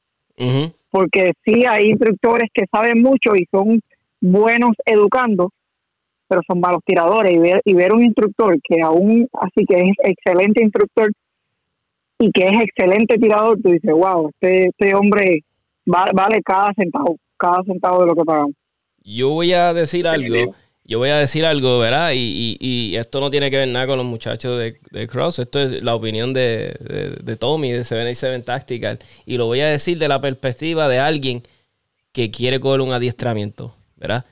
Porque 0.96 1.32
sí 1.44 1.66
hay 1.66 1.90
instructores 1.90 2.48
que 2.54 2.64
saben 2.72 3.02
mucho 3.02 3.36
y 3.36 3.46
son 3.50 3.80
buenos 4.20 4.70
educando, 4.86 5.50
pero 6.26 6.40
son 6.48 6.60
malos 6.60 6.80
tiradores. 6.86 7.32
Y 7.32 7.38
ver, 7.38 7.60
y 7.64 7.74
ver 7.74 7.92
un 7.92 8.02
instructor 8.02 8.56
que 8.62 8.80
aún 8.82 9.28
así 9.34 9.66
que 9.66 9.76
es 9.76 9.96
excelente 10.02 10.62
instructor, 10.62 11.12
y 12.18 12.30
que 12.32 12.48
es 12.48 12.62
excelente 12.62 13.18
tirador, 13.18 13.58
tú 13.62 13.70
dices, 13.70 13.92
wow, 13.92 14.30
este, 14.30 14.68
este 14.68 14.94
hombre 14.94 15.42
vale, 15.84 16.42
cada 16.42 16.72
centavo, 16.74 17.16
cada 17.36 17.62
centavo 17.64 18.00
de 18.00 18.06
lo 18.06 18.14
que 18.14 18.24
pagamos. 18.24 18.54
Yo 19.04 19.30
voy 19.30 19.52
a 19.52 19.74
decir 19.74 20.08
algo, 20.08 20.54
yo 20.88 20.98
voy 20.98 21.08
a 21.08 21.16
decir 21.16 21.44
algo, 21.44 21.78
¿verdad? 21.78 22.12
Y, 22.14 22.56
y, 22.60 22.96
esto 22.96 23.20
no 23.20 23.30
tiene 23.30 23.50
que 23.50 23.56
ver 23.56 23.68
nada 23.68 23.86
con 23.88 23.98
los 23.98 24.06
muchachos 24.06 24.58
de, 24.58 24.78
de 24.90 25.06
Cross, 25.08 25.40
esto 25.40 25.60
es 25.60 25.82
la 25.82 25.94
opinión 25.94 26.32
de, 26.32 27.16
de, 27.22 27.36
Tommy, 27.36 27.72
de 27.72 27.82
77 27.82 28.44
Tactical, 28.44 28.98
y 29.24 29.36
lo 29.36 29.46
voy 29.46 29.60
a 29.60 29.66
decir 29.66 29.98
de 29.98 30.06
la 30.06 30.20
perspectiva 30.20 30.88
de 30.88 31.00
alguien 31.00 31.42
que 32.12 32.30
quiere 32.30 32.60
coger 32.60 32.80
un 32.80 32.92
adiestramiento, 32.92 33.74
¿verdad? 33.96 34.24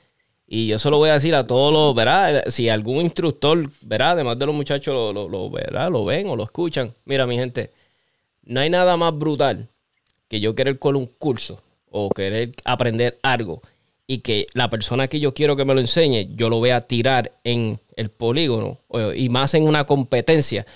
Y 0.46 0.68
yo 0.68 0.78
solo 0.78 0.98
voy 0.98 1.10
a 1.10 1.14
decir 1.14 1.34
a 1.34 1.46
todos 1.46 1.72
los, 1.72 1.94
¿verdad? 1.94 2.44
Si 2.48 2.68
algún 2.68 3.00
instructor, 3.00 3.68
¿verdad? 3.80 4.12
Además 4.12 4.38
de 4.38 4.46
los 4.46 4.54
muchachos 4.54 4.94
lo, 4.94 5.12
lo, 5.12 5.28
lo, 5.28 5.50
¿verdad? 5.50 5.90
lo 5.90 6.04
ven 6.04 6.28
o 6.28 6.36
lo 6.36 6.44
escuchan. 6.44 6.94
Mira, 7.04 7.26
mi 7.26 7.36
gente, 7.36 7.72
no 8.44 8.60
hay 8.60 8.70
nada 8.70 8.96
más 8.96 9.18
brutal 9.18 9.68
que 10.28 10.40
yo 10.40 10.54
querer 10.54 10.78
con 10.78 10.94
un 10.94 11.06
curso 11.06 11.60
o 11.90 12.10
querer 12.10 12.52
aprender 12.64 13.18
algo 13.22 13.62
y 14.06 14.18
que 14.18 14.46
la 14.54 14.68
persona 14.70 15.08
que 15.08 15.20
yo 15.20 15.34
quiero 15.34 15.56
que 15.56 15.64
me 15.64 15.74
lo 15.74 15.80
enseñe, 15.80 16.28
yo 16.34 16.48
lo 16.50 16.60
vea 16.60 16.82
tirar 16.82 17.32
en 17.44 17.80
el 17.96 18.10
polígono 18.10 18.80
y 19.14 19.28
más 19.28 19.54
en 19.54 19.66
una 19.66 19.84
competencia. 19.84 20.66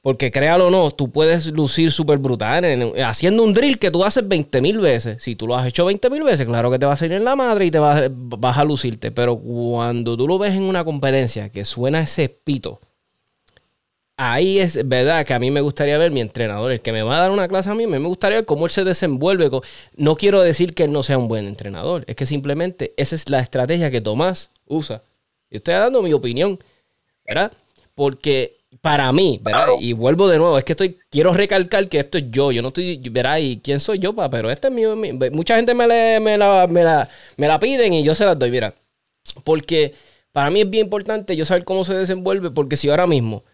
Porque 0.00 0.30
créalo 0.30 0.68
o 0.68 0.70
no, 0.70 0.90
tú 0.90 1.10
puedes 1.10 1.48
lucir 1.48 1.92
súper 1.92 2.18
brutal 2.18 2.64
haciendo 3.04 3.42
un 3.42 3.52
drill 3.52 3.78
que 3.78 3.90
tú 3.90 4.04
haces 4.04 4.26
20 4.26 4.60
mil 4.60 4.78
veces. 4.78 5.22
Si 5.22 5.34
tú 5.36 5.46
lo 5.46 5.56
has 5.56 5.66
hecho 5.66 5.84
20 5.84 6.08
mil 6.08 6.22
veces, 6.22 6.46
claro 6.46 6.70
que 6.70 6.78
te 6.78 6.86
va 6.86 6.92
a 6.92 6.96
salir 6.96 7.14
en 7.14 7.24
la 7.24 7.36
madre 7.36 7.66
y 7.66 7.70
te 7.70 7.78
vas, 7.78 8.04
vas 8.10 8.56
a 8.58 8.64
lucirte. 8.64 9.10
Pero 9.10 9.36
cuando 9.36 10.16
tú 10.16 10.26
lo 10.26 10.38
ves 10.38 10.54
en 10.54 10.62
una 10.62 10.84
competencia 10.84 11.50
que 11.50 11.64
suena 11.64 12.00
ese 12.00 12.28
pito, 12.28 12.80
ahí 14.18 14.58
es 14.58 14.86
verdad 14.86 15.24
que 15.24 15.32
a 15.32 15.38
mí 15.38 15.50
me 15.50 15.60
gustaría 15.60 15.96
ver 15.96 16.10
mi 16.10 16.20
entrenador, 16.20 16.72
el 16.72 16.80
que 16.80 16.92
me 16.92 17.02
va 17.02 17.16
a 17.16 17.20
dar 17.20 17.30
una 17.30 17.48
clase 17.48 17.70
a 17.70 17.74
mí, 17.74 17.86
me 17.86 17.98
gustaría 17.98 18.38
ver 18.38 18.44
cómo 18.44 18.66
él 18.66 18.72
se 18.72 18.84
desenvuelve. 18.84 19.48
No 19.96 20.16
quiero 20.16 20.42
decir 20.42 20.74
que 20.74 20.84
él 20.84 20.92
no 20.92 21.02
sea 21.02 21.16
un 21.16 21.28
buen 21.28 21.46
entrenador, 21.46 22.04
es 22.08 22.16
que 22.16 22.26
simplemente 22.26 22.92
esa 22.96 23.14
es 23.14 23.30
la 23.30 23.38
estrategia 23.38 23.90
que 23.90 24.00
Tomás 24.00 24.50
usa. 24.66 25.02
Yo 25.50 25.58
estoy 25.58 25.74
dando 25.74 26.02
mi 26.02 26.12
opinión, 26.12 26.58
¿verdad? 27.24 27.52
Porque 27.94 28.56
para 28.80 29.12
mí, 29.12 29.40
¿verdad? 29.40 29.68
Y 29.80 29.92
vuelvo 29.92 30.26
de 30.26 30.38
nuevo, 30.38 30.58
es 30.58 30.64
que 30.64 30.72
estoy, 30.72 30.98
quiero 31.10 31.32
recalcar 31.32 31.88
que 31.88 32.00
esto 32.00 32.18
es 32.18 32.24
yo, 32.28 32.50
yo 32.50 32.60
no 32.60 32.68
estoy, 32.68 32.98
¿verdad? 33.10 33.38
¿Y 33.38 33.60
quién 33.60 33.78
soy 33.78 34.00
yo, 34.00 34.14
pa? 34.14 34.28
Pero 34.28 34.50
este 34.50 34.66
es 34.66 34.74
mi, 34.74 34.82
mucha 35.30 35.54
gente 35.54 35.74
me, 35.74 35.86
me, 36.20 36.36
la, 36.36 36.66
me, 36.68 36.82
la, 36.82 37.08
me 37.36 37.46
la 37.46 37.60
piden 37.60 37.92
y 37.92 38.02
yo 38.02 38.16
se 38.16 38.24
las 38.24 38.36
doy, 38.36 38.50
mira. 38.50 38.74
Porque 39.44 39.94
para 40.32 40.50
mí 40.50 40.62
es 40.62 40.68
bien 40.68 40.86
importante 40.86 41.36
yo 41.36 41.44
saber 41.44 41.64
cómo 41.64 41.84
se 41.84 41.94
desenvuelve, 41.94 42.50
porque 42.50 42.76
si 42.76 42.90
ahora 42.90 43.06
mismo 43.06 43.44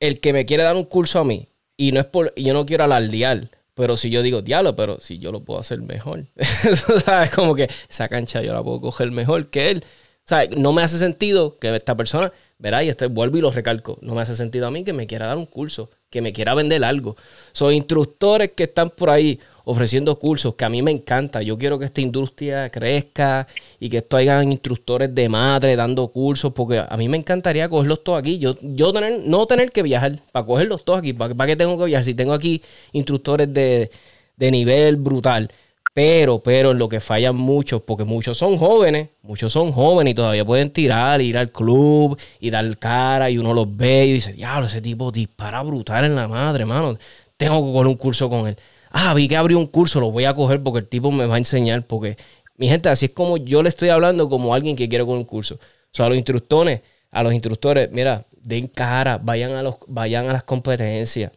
el 0.00 0.20
que 0.20 0.32
me 0.32 0.46
quiere 0.46 0.62
dar 0.62 0.76
un 0.76 0.84
curso 0.84 1.20
a 1.20 1.24
mí, 1.24 1.48
y 1.76 1.92
no 1.92 2.00
es 2.00 2.06
por, 2.06 2.32
yo 2.36 2.54
no 2.54 2.66
quiero 2.66 2.84
alardear, 2.84 3.50
pero 3.74 3.96
si 3.96 4.10
yo 4.10 4.22
digo, 4.22 4.42
diablo, 4.42 4.76
pero 4.76 5.00
si 5.00 5.18
yo 5.18 5.32
lo 5.32 5.44
puedo 5.44 5.58
hacer 5.58 5.82
mejor. 5.82 6.26
¿Sabes? 7.04 7.30
Como 7.30 7.54
que 7.54 7.68
esa 7.88 8.08
cancha 8.08 8.40
yo 8.42 8.52
la 8.54 8.62
puedo 8.62 8.80
coger 8.80 9.10
mejor 9.10 9.50
que 9.50 9.70
él. 9.70 9.84
O 9.84 10.26
sea, 10.26 10.46
no 10.56 10.72
me 10.72 10.82
hace 10.82 10.96
sentido 10.96 11.56
que 11.56 11.74
esta 11.74 11.96
persona, 11.96 12.32
verá, 12.58 12.82
y 12.82 12.88
este 12.88 13.06
vuelvo 13.06 13.36
y 13.36 13.40
lo 13.40 13.50
recalco, 13.50 13.98
no 14.00 14.14
me 14.14 14.22
hace 14.22 14.36
sentido 14.36 14.66
a 14.66 14.70
mí 14.70 14.84
que 14.84 14.92
me 14.92 15.06
quiera 15.06 15.26
dar 15.26 15.36
un 15.36 15.46
curso, 15.46 15.90
que 16.14 16.22
me 16.22 16.32
quiera 16.32 16.54
vender 16.54 16.84
algo. 16.84 17.16
Son 17.52 17.74
instructores 17.74 18.52
que 18.54 18.62
están 18.62 18.90
por 18.90 19.10
ahí 19.10 19.40
ofreciendo 19.64 20.16
cursos 20.16 20.54
que 20.54 20.64
a 20.64 20.68
mí 20.68 20.80
me 20.80 20.92
encanta. 20.92 21.42
Yo 21.42 21.58
quiero 21.58 21.76
que 21.76 21.86
esta 21.86 22.00
industria 22.00 22.70
crezca 22.70 23.48
y 23.80 23.90
que 23.90 23.96
esto 23.96 24.16
hayan 24.16 24.52
instructores 24.52 25.12
de 25.12 25.28
madre 25.28 25.74
dando 25.74 26.06
cursos, 26.06 26.52
porque 26.52 26.84
a 26.88 26.96
mí 26.96 27.08
me 27.08 27.16
encantaría 27.16 27.68
cogerlos 27.68 28.04
todos 28.04 28.20
aquí. 28.20 28.38
Yo, 28.38 28.54
yo 28.62 28.92
tener, 28.92 29.22
no 29.26 29.44
tener 29.46 29.72
que 29.72 29.82
viajar 29.82 30.20
para 30.30 30.46
cogerlos 30.46 30.84
todos 30.84 31.00
aquí. 31.00 31.12
¿Para, 31.12 31.34
para 31.34 31.48
qué 31.48 31.56
tengo 31.56 31.76
que 31.76 31.86
viajar? 31.86 32.04
Si 32.04 32.14
tengo 32.14 32.32
aquí 32.32 32.62
instructores 32.92 33.52
de, 33.52 33.90
de 34.36 34.50
nivel 34.52 34.94
brutal. 34.96 35.50
Pero, 35.94 36.42
pero 36.42 36.72
en 36.72 36.78
lo 36.78 36.88
que 36.88 37.00
fallan 37.00 37.36
muchos, 37.36 37.80
porque 37.82 38.04
muchos 38.04 38.36
son 38.36 38.58
jóvenes, 38.58 39.10
muchos 39.22 39.52
son 39.52 39.70
jóvenes 39.72 40.10
y 40.10 40.14
todavía 40.14 40.44
pueden 40.44 40.70
tirar, 40.70 41.22
ir 41.22 41.38
al 41.38 41.52
club 41.52 42.18
y 42.40 42.50
dar 42.50 42.76
cara 42.78 43.30
y 43.30 43.38
uno 43.38 43.54
los 43.54 43.76
ve 43.76 44.06
y 44.06 44.12
dice, 44.14 44.32
diablo, 44.32 44.66
ese 44.66 44.80
tipo 44.80 45.12
dispara 45.12 45.62
brutal 45.62 46.04
en 46.04 46.16
la 46.16 46.26
madre, 46.26 46.64
mano. 46.64 46.98
Tengo 47.36 47.64
que 47.64 47.72
coger 47.72 47.86
un 47.86 47.94
curso 47.94 48.28
con 48.28 48.48
él 48.48 48.56
ah, 48.94 49.12
vi 49.12 49.28
que 49.28 49.36
abrió 49.36 49.58
un 49.58 49.66
curso, 49.66 50.00
lo 50.00 50.10
voy 50.10 50.24
a 50.24 50.34
coger 50.34 50.62
porque 50.62 50.78
el 50.78 50.86
tipo 50.88 51.10
me 51.10 51.26
va 51.26 51.34
a 51.34 51.38
enseñar. 51.38 51.86
Porque, 51.86 52.16
mi 52.56 52.68
gente, 52.68 52.88
así 52.88 53.06
es 53.06 53.12
como 53.12 53.36
yo 53.36 53.62
le 53.62 53.68
estoy 53.68 53.90
hablando 53.90 54.28
como 54.30 54.54
alguien 54.54 54.76
que 54.76 54.88
quiere 54.88 55.04
con 55.04 55.18
un 55.18 55.24
curso. 55.24 55.56
O 55.56 55.58
sea, 55.92 56.06
a 56.06 56.08
los 56.08 56.16
instructores, 56.16 56.80
a 57.10 57.22
los 57.22 57.34
instructores, 57.34 57.90
mira, 57.92 58.24
den 58.40 58.68
cara, 58.68 59.18
vayan 59.18 59.52
a, 59.52 59.62
los, 59.62 59.76
vayan 59.88 60.28
a 60.28 60.32
las 60.32 60.44
competencias, 60.44 61.32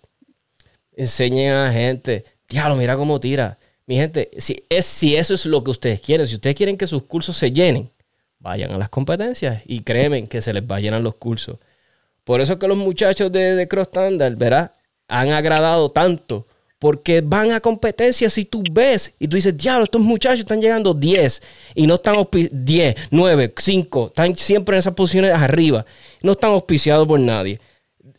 enseñen 0.94 1.52
a 1.52 1.66
la 1.66 1.74
gente. 1.74 2.24
Diablo, 2.48 2.76
mira 2.76 2.96
cómo 2.96 3.20
tira. 3.20 3.58
Mi 3.88 3.96
gente, 3.96 4.30
si, 4.38 4.64
es, 4.70 4.86
si 4.86 5.16
eso 5.16 5.34
es 5.34 5.46
lo 5.46 5.64
que 5.64 5.72
ustedes 5.72 6.02
quieren, 6.02 6.28
si 6.28 6.36
ustedes 6.36 6.56
quieren 6.56 6.78
que 6.78 6.86
sus 6.86 7.04
cursos 7.04 7.38
se 7.38 7.52
llenen, 7.52 7.90
vayan 8.40 8.72
a 8.72 8.78
las 8.78 8.90
competencias 8.90 9.64
y 9.66 9.80
créeme 9.80 10.28
que 10.28 10.42
se 10.42 10.54
les 10.54 10.62
va 10.62 10.76
a 10.76 10.80
llenar 10.80 11.02
los 11.02 11.16
cursos. 11.16 11.58
Por 12.24 12.42
eso 12.42 12.54
es 12.54 12.60
que 12.60 12.68
los 12.68 12.78
muchachos 12.78 13.32
de, 13.32 13.56
de 13.56 13.68
Cross 13.68 13.88
Standard, 13.88 14.36
¿verdad? 14.36 14.74
Han 15.08 15.30
agradado 15.30 15.90
tanto 15.90 16.46
porque 16.80 17.22
van 17.22 17.52
a 17.52 17.60
competencias 17.60 18.38
y 18.38 18.46
tú 18.46 18.62
ves 18.72 19.16
y 19.20 19.28
tú 19.28 19.38
dices, 19.38 19.56
diablo, 19.56 19.86
estos 19.86 20.02
muchachos 20.02 20.42
están 20.42 20.62
llegando 20.62 20.94
10 20.94 21.42
y 21.76 21.88
no 21.88 21.96
están 21.96 22.16
10, 22.32 22.96
9, 23.10 23.54
5, 23.58 24.08
están 24.08 24.36
siempre 24.36 24.76
en 24.76 24.80
esas 24.80 24.94
posiciones 24.94 25.32
arriba. 25.32 25.86
No 26.22 26.34
están 26.34 26.52
auspiciados 26.52 27.08
por 27.08 27.20
nadie. 27.20 27.60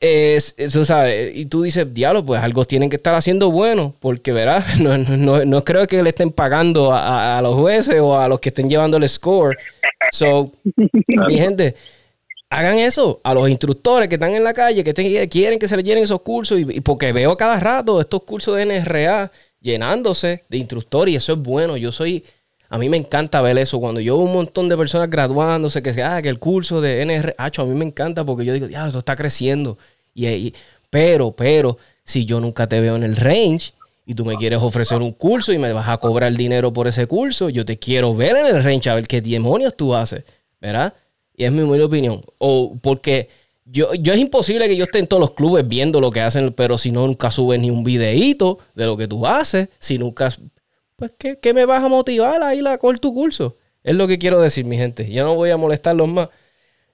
Es, 0.01 0.55
eso, 0.57 0.85
¿sabes? 0.85 1.35
Y 1.35 1.47
tú 1.47 1.63
dices, 1.63 1.93
diablo, 1.93 2.25
pues 2.25 2.41
algo 2.41 2.65
tienen 2.65 2.89
que 2.89 2.97
estar 2.97 3.15
haciendo 3.15 3.51
bueno, 3.51 3.95
porque, 3.99 4.33
¿verdad? 4.33 4.65
No, 4.81 4.97
no, 4.97 5.45
no 5.45 5.65
creo 5.65 5.87
que 5.87 6.03
le 6.03 6.11
estén 6.11 6.31
pagando 6.31 6.93
a, 6.93 7.39
a, 7.39 7.43
los 7.43 7.55
jueces 7.55 8.01
o 8.01 8.19
a 8.19 8.29
los 8.29 8.39
que 8.41 8.51
estén 8.51 8.69
llevando 8.69 8.97
el 8.97 9.09
score. 9.09 9.57
So, 10.13 10.53
mi 10.77 11.35
gente, 11.35 11.75
hagan 12.51 12.79
eso 12.79 13.21
a 13.25 13.35
los 13.35 13.49
instructores 13.49 14.09
que 14.09 14.15
están 14.15 14.35
en 14.35 14.45
la 14.45 14.55
calle, 14.55 14.85
que 14.85 15.29
quieren 15.29 15.59
que 15.59 15.69
se 15.69 15.77
les 15.77 15.85
llenen 15.85 16.05
esos 16.05 16.23
cursos, 16.23 16.59
y, 16.61 16.81
porque 16.81 17.13
veo 17.13 17.37
cada 17.37 17.61
rato 17.61 18.01
estos 18.01 18.23
cursos 18.23 18.57
de 18.57 18.67
NRA 18.67 19.31
llenándose 19.61 20.45
de 20.49 20.59
instructores, 20.59 21.15
y 21.15 21.17
eso 21.17 21.35
es 21.35 21.39
bueno. 21.39 21.77
Yo 21.77 21.93
soy, 21.93 22.25
a 22.69 22.79
mí 22.79 22.89
me 22.89 22.97
encanta 22.97 23.41
ver 23.41 23.59
eso. 23.59 23.81
Cuando 23.81 24.01
yo 24.01 24.17
veo 24.17 24.27
un 24.27 24.33
montón 24.33 24.69
de 24.69 24.77
personas 24.77 25.09
graduándose, 25.09 25.83
que, 25.83 26.03
ah, 26.03 26.21
que 26.21 26.29
el 26.29 26.39
curso 26.39 26.81
de 26.81 27.05
NRA, 27.05 27.35
a 27.39 27.65
mí 27.65 27.75
me 27.75 27.85
encanta 27.85 28.25
porque 28.25 28.45
yo 28.45 28.53
digo, 28.53 28.69
ya, 28.69 28.87
esto 28.87 28.99
está 28.99 29.17
creciendo. 29.17 29.79
Y, 30.15 30.53
pero, 30.91 31.33
pero, 31.33 31.79
si 32.05 32.25
yo 32.25 32.41
nunca 32.41 32.67
te 32.67 32.81
veo 32.81 32.97
en 32.97 33.05
el 33.05 33.17
range, 33.17 33.73
y 34.05 34.15
tú 34.15 34.25
me 34.25 34.37
quieres 34.37 34.61
ofrecer 34.63 35.03
un 35.03 35.13
curso 35.13 35.53
y 35.53 35.59
me 35.59 35.71
vas 35.73 35.87
a 35.89 35.99
cobrar 35.99 36.33
dinero 36.33 36.73
por 36.73 36.89
ese 36.89 37.07
curso, 37.07 37.51
yo 37.51 37.67
te 37.67 37.79
quiero 37.79 38.15
ver 38.15 38.35
en 38.37 38.57
el 38.57 38.65
range 38.65 38.89
a 38.89 38.95
ver 38.95 39.07
qué 39.07 39.21
demonios 39.21 39.77
tú 39.77 39.95
haces, 39.95 40.25
¿verdad? 40.63 40.95
Y 41.37 41.45
es 41.45 41.53
mi 41.53 41.61
humilde 41.61 41.85
opinión. 41.85 42.23
O 42.39 42.75
porque 42.81 43.29
yo, 43.67 43.93
yo 43.93 44.15
es 44.15 44.19
imposible 44.19 44.67
que 44.67 44.77
yo 44.77 44.85
esté 44.85 44.99
en 44.99 45.07
todos 45.07 45.21
los 45.21 45.33
clubes 45.33 45.69
viendo 45.69 46.01
lo 46.01 46.11
que 46.11 46.23
hacen, 46.23 46.55
pero 46.55 46.79
si 46.79 46.91
no 46.91 47.07
nunca 47.07 47.31
subes 47.31 47.61
ni 47.61 47.71
un 47.71 47.85
videíto 47.85 48.59
de 48.75 48.87
lo 48.87 48.97
que 48.97 49.07
tú 49.07 49.27
haces, 49.27 49.69
si 49.79 49.99
nunca, 49.99 50.31
pues 50.99 51.15
¿qué, 51.17 51.39
qué 51.39 51.55
me 51.55 51.65
vas 51.65 51.83
a 51.83 51.89
motivar 51.89 52.43
a 52.43 52.57
ir 52.57 52.67
a 52.67 52.77
con 52.77 52.97
tu 52.97 53.15
curso? 53.15 53.57
Es 53.85 53.95
lo 53.95 54.09
que 54.09 54.19
quiero 54.19 54.41
decir, 54.41 54.65
mi 54.65 54.77
gente. 54.77 55.09
Yo 55.09 55.23
no 55.23 55.37
voy 55.37 55.51
a 55.51 55.57
molestarlos 55.57 56.09
más. 56.09 56.29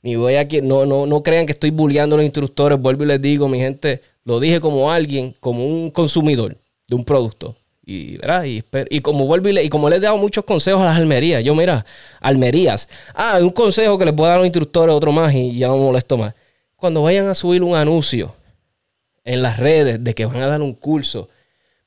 Ni 0.02 0.16
voy 0.16 0.34
a 0.34 0.46
que 0.46 0.61
no, 0.61 0.84
no, 0.84 1.07
no 1.07 1.22
crean 1.22 1.46
que 1.46 1.52
estoy 1.52 1.70
bulleando 1.70 2.14
a 2.14 2.18
los 2.18 2.24
instructores. 2.26 2.78
Vuelvo 2.78 3.05
y 3.05 3.07
les 3.07 3.22
digo, 3.22 3.48
mi 3.48 3.59
gente, 3.59 4.02
lo 4.24 4.40
dije 4.40 4.61
como 4.61 4.92
alguien, 4.92 5.34
como 5.40 5.66
un 5.66 5.90
consumidor 5.90 6.59
de 6.86 6.94
un 6.94 7.02
producto. 7.07 7.57
Y, 7.86 8.18
¿verdad? 8.18 8.44
y, 8.44 8.62
y 8.90 9.00
como 9.00 9.26
vuelvo 9.26 9.48
y, 9.48 9.59
y, 9.59 9.70
como 9.70 9.88
les 9.88 10.00
he 10.00 10.02
dado 10.02 10.18
muchos 10.18 10.44
consejos 10.44 10.82
a 10.82 10.84
las 10.84 10.98
almerías, 10.98 11.42
yo 11.42 11.55
mira, 11.55 11.86
almerías. 12.20 12.90
Ah, 13.14 13.38
un 13.40 13.50
consejo 13.50 13.96
que 13.96 14.05
les 14.05 14.12
puedo 14.12 14.28
dar 14.28 14.36
a 14.36 14.40
los 14.40 14.46
instructores, 14.46 14.94
otro 14.94 15.12
más, 15.12 15.32
y 15.34 15.57
ya 15.57 15.68
no 15.68 15.78
me 15.78 15.84
molesto 15.84 16.18
más. 16.18 16.34
Cuando 16.76 17.02
vayan 17.02 17.26
a 17.26 17.34
subir 17.34 17.62
un 17.62 17.74
anuncio 17.74 18.36
en 19.24 19.40
las 19.40 19.59
redes 19.59 20.05
de 20.05 20.14
que 20.14 20.26
van 20.26 20.42
a 20.42 20.46
dar 20.46 20.61
un 20.61 20.74
curso, 20.74 21.30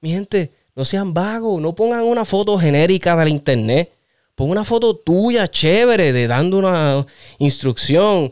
mi 0.02 0.10
gente, 0.10 0.52
no 0.78 0.86
sean 0.86 1.12
vagos, 1.12 1.60
no 1.60 1.74
pongan 1.74 2.04
una 2.04 2.24
foto 2.24 2.56
genérica 2.56 3.16
del 3.16 3.30
internet. 3.30 3.92
Pon 4.36 4.52
una 4.52 4.64
foto 4.64 4.96
tuya, 4.96 5.48
chévere, 5.48 6.14
de 6.14 6.28
dando 6.28 6.60
una 6.60 7.04
instrucción. 7.40 8.32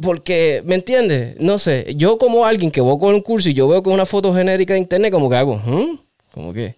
Porque, 0.00 0.62
¿me 0.64 0.76
entiendes? 0.76 1.34
No 1.40 1.58
sé, 1.58 1.92
yo 1.96 2.16
como 2.16 2.46
alguien 2.46 2.70
que 2.70 2.80
voy 2.80 2.96
con 2.96 3.12
un 3.16 3.20
curso 3.20 3.48
y 3.50 3.54
yo 3.54 3.66
veo 3.66 3.82
con 3.82 3.92
una 3.92 4.06
foto 4.06 4.32
genérica 4.32 4.74
de 4.74 4.78
internet, 4.78 5.12
como 5.12 5.28
que 5.28 5.36
hago, 5.36 5.56
¿hmm? 5.56 5.98
Como 6.30 6.52
que, 6.52 6.76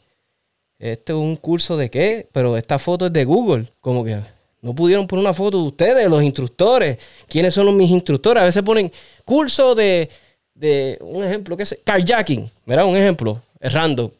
¿este 0.79 1.13
es 1.13 1.19
un 1.19 1.37
curso 1.37 1.77
de 1.77 1.91
qué? 1.91 2.27
Pero 2.33 2.57
esta 2.57 2.79
foto 2.79 3.05
es 3.05 3.13
de 3.13 3.27
Google. 3.27 3.71
Como 3.83 4.03
que, 4.03 4.19
no 4.63 4.75
pudieron 4.75 5.07
poner 5.07 5.27
una 5.27 5.35
foto 5.35 5.61
de 5.61 5.69
ustedes, 5.69 6.09
los 6.09 6.23
instructores. 6.23 6.97
¿Quiénes 7.29 7.53
son 7.53 7.77
mis 7.77 7.91
instructores? 7.91 8.41
A 8.43 8.47
veces 8.47 8.63
ponen 8.63 8.91
curso 9.27 9.75
de, 9.75 10.09
de 10.55 10.97
un 11.03 11.23
ejemplo, 11.23 11.55
¿qué 11.55 11.65
es? 11.65 11.79
Carjacking, 11.85 12.51
¿verdad? 12.65 12.87
Un 12.87 12.97
ejemplo, 12.97 13.43
random. 13.61 14.11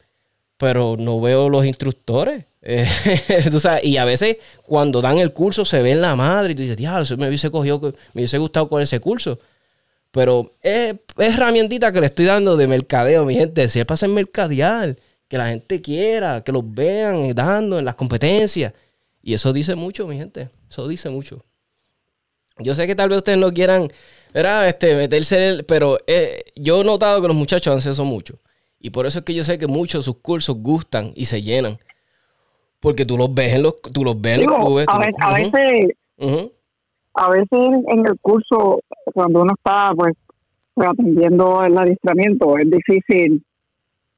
Pero 0.63 0.95
no 0.97 1.19
veo 1.19 1.49
los 1.49 1.65
instructores. 1.65 2.45
Eh, 2.61 2.87
sabes, 3.59 3.83
y 3.83 3.97
a 3.97 4.05
veces 4.05 4.37
cuando 4.63 5.01
dan 5.01 5.17
el 5.17 5.33
curso 5.33 5.65
se 5.65 5.81
ve 5.81 5.91
en 5.91 5.99
la 5.99 6.15
madre 6.15 6.53
y 6.53 6.55
tú 6.55 6.61
dices, 6.61 6.77
diablo, 6.77 7.05
me 7.17 7.27
hubiese 7.27 7.51
cogido, 7.51 7.81
me 7.81 8.21
hubiese 8.21 8.37
gustado 8.37 8.69
con 8.69 8.81
ese 8.81 9.01
curso. 9.01 9.37
Pero 10.11 10.53
es, 10.61 10.95
herramientita 11.17 11.91
que 11.91 11.99
le 11.99 12.05
estoy 12.05 12.27
dando 12.27 12.55
de 12.55 12.67
mercadeo, 12.67 13.25
mi 13.25 13.33
gente. 13.35 13.67
Si 13.67 13.81
es 13.81 13.85
para 13.85 13.95
hacer 13.95 14.07
mercadear, 14.07 14.95
que 15.27 15.37
la 15.37 15.49
gente 15.49 15.81
quiera, 15.81 16.41
que 16.45 16.53
los 16.53 16.63
vean 16.65 17.35
dando 17.35 17.77
en 17.77 17.83
las 17.83 17.95
competencias. 17.95 18.71
Y 19.21 19.33
eso 19.33 19.51
dice 19.51 19.75
mucho, 19.75 20.07
mi 20.07 20.15
gente. 20.15 20.47
Eso 20.69 20.87
dice 20.87 21.09
mucho. 21.09 21.43
Yo 22.59 22.73
sé 22.73 22.87
que 22.87 22.95
tal 22.95 23.09
vez 23.09 23.17
ustedes 23.17 23.37
no 23.37 23.51
quieran. 23.51 23.91
Este, 24.33 24.95
meterse, 24.95 25.65
pero 25.67 25.99
eh, 26.07 26.45
yo 26.55 26.79
he 26.79 26.83
notado 26.85 27.21
que 27.21 27.27
los 27.27 27.35
muchachos 27.35 27.75
hacen 27.75 27.91
eso 27.91 28.05
mucho. 28.05 28.39
Y 28.83 28.89
por 28.89 29.05
eso 29.05 29.19
es 29.19 29.25
que 29.25 29.33
yo 29.33 29.45
sé 29.45 29.57
que 29.57 29.65
muchos 29.65 30.01
de 30.01 30.11
sus 30.11 30.21
cursos 30.21 30.57
gustan 30.57 31.13
y 31.15 31.23
se 31.23 31.41
llenan. 31.41 31.77
Porque 32.81 33.05
tú 33.05 33.17
los 33.17 33.33
ves 33.33 33.53
en 33.53 33.63
los, 33.63 33.81
tú 33.81 34.03
los 34.03 34.19
ves 34.19 34.39
Digo, 34.39 34.57
clubes. 34.57 34.85
A, 34.89 34.99
veces, 34.99 35.15
a 35.21 35.33
veces, 35.33 35.91
uh 36.17 36.27
-huh. 36.27 36.51
a 37.13 37.29
veces 37.29 37.85
en 37.87 38.05
el 38.05 38.19
curso, 38.19 38.81
cuando 39.13 39.43
uno 39.43 39.53
está 39.55 39.93
pues, 39.95 40.13
atendiendo 40.75 41.63
el 41.63 41.77
adiestramiento, 41.77 42.57
es 42.57 42.69
difícil, 42.69 43.41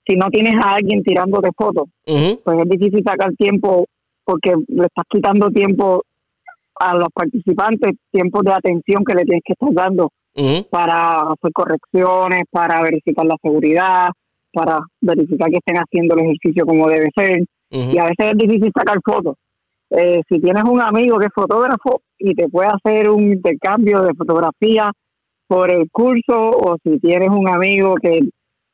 si 0.07 0.15
no 0.15 0.29
tienes 0.31 0.55
a 0.55 0.73
alguien 0.73 1.03
tirando 1.03 1.39
de 1.41 1.51
fotos, 1.55 1.87
uh 2.07 2.11
-huh. 2.11 2.41
pues 2.43 2.57
es 2.57 2.69
difícil 2.69 3.03
sacar 3.05 3.31
tiempo 3.35 3.85
porque 4.23 4.55
le 4.67 4.85
estás 4.87 5.05
quitando 5.07 5.51
tiempo 5.51 6.03
a 6.79 6.95
los 6.95 7.09
participantes, 7.13 7.91
tiempo 8.11 8.41
de 8.41 8.51
atención 8.51 9.05
que 9.05 9.13
le 9.13 9.25
tienes 9.25 9.43
que 9.45 9.53
estar 9.53 9.71
dando 9.71 10.05
uh 10.05 10.41
-huh. 10.41 10.69
para 10.71 11.19
hacer 11.19 11.51
correcciones, 11.53 12.45
para 12.49 12.81
verificar 12.81 13.27
la 13.27 13.37
seguridad, 13.43 14.09
para 14.55 14.79
verificar 15.01 15.49
que 15.49 15.57
estén 15.57 15.75
haciendo 15.75 16.15
el 16.15 16.21
ejercicio 16.21 16.65
como 16.65 16.87
debe 16.87 17.09
ser. 17.15 17.41
Uh 17.71 17.77
-huh. 17.77 17.93
Y 17.93 17.97
a 17.97 18.03
veces 18.05 18.31
es 18.31 18.37
difícil 18.37 18.71
sacar 18.73 18.97
fotos. 19.03 19.35
Eh, 19.91 20.21
si 20.29 20.39
tienes 20.39 20.63
un 20.63 20.81
amigo 20.81 21.17
que 21.19 21.27
es 21.27 21.33
fotógrafo 21.33 22.01
y 22.17 22.33
te 22.33 22.47
puede 22.49 22.69
hacer 22.69 23.09
un 23.09 23.33
intercambio 23.33 24.01
de 24.01 24.13
fotografía 24.15 24.91
por 25.47 25.69
el 25.69 25.89
curso, 25.91 26.51
o 26.51 26.77
si 26.83 26.99
tienes 26.99 27.29
un 27.29 27.47
amigo 27.47 27.95
que, 28.01 28.19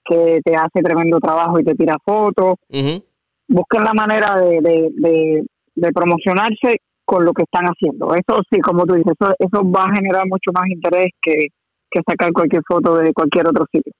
que 0.06 0.40
te 0.44 0.56
hace 0.56 0.82
tremendo 0.82 1.20
trabajo 1.20 1.60
y 1.60 1.64
te 1.64 1.76
tira 1.76 1.98
fotos, 2.06 2.56
uh 2.70 2.78
-huh. 2.78 3.04
busquen 3.50 3.84
la 3.84 3.94
manera 3.94 4.40
de, 4.40 4.62
de, 4.62 4.90
de, 4.94 5.44
de, 5.76 5.92
promocionarse 5.92 6.78
con 7.04 7.26
lo 7.26 7.34
que 7.34 7.44
están 7.44 7.66
haciendo. 7.66 8.14
Eso 8.16 8.42
sí, 8.50 8.60
como 8.62 8.86
tú 8.86 8.94
dices, 8.94 9.14
eso, 9.20 9.34
eso 9.38 9.70
va 9.70 9.84
a 9.84 9.96
generar 9.96 10.26
mucho 10.28 10.52
más 10.54 10.68
interés 10.70 11.10
que, 11.22 11.48
que 11.92 12.02
sacar 12.08 12.32
cualquier 12.32 12.64
foto 12.66 12.96
de 12.98 13.12
cualquier 13.14 13.48
otro 13.48 13.66
sitio. 13.72 13.92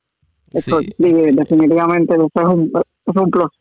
Eso, 0.52 0.80
sí. 0.82 0.94
definitivamente, 0.98 2.14
eso 2.14 2.30
es 2.34 2.48
un, 2.48 2.72
eso 2.74 3.12
es 3.16 3.22
un 3.22 3.32
plus. 3.32 3.52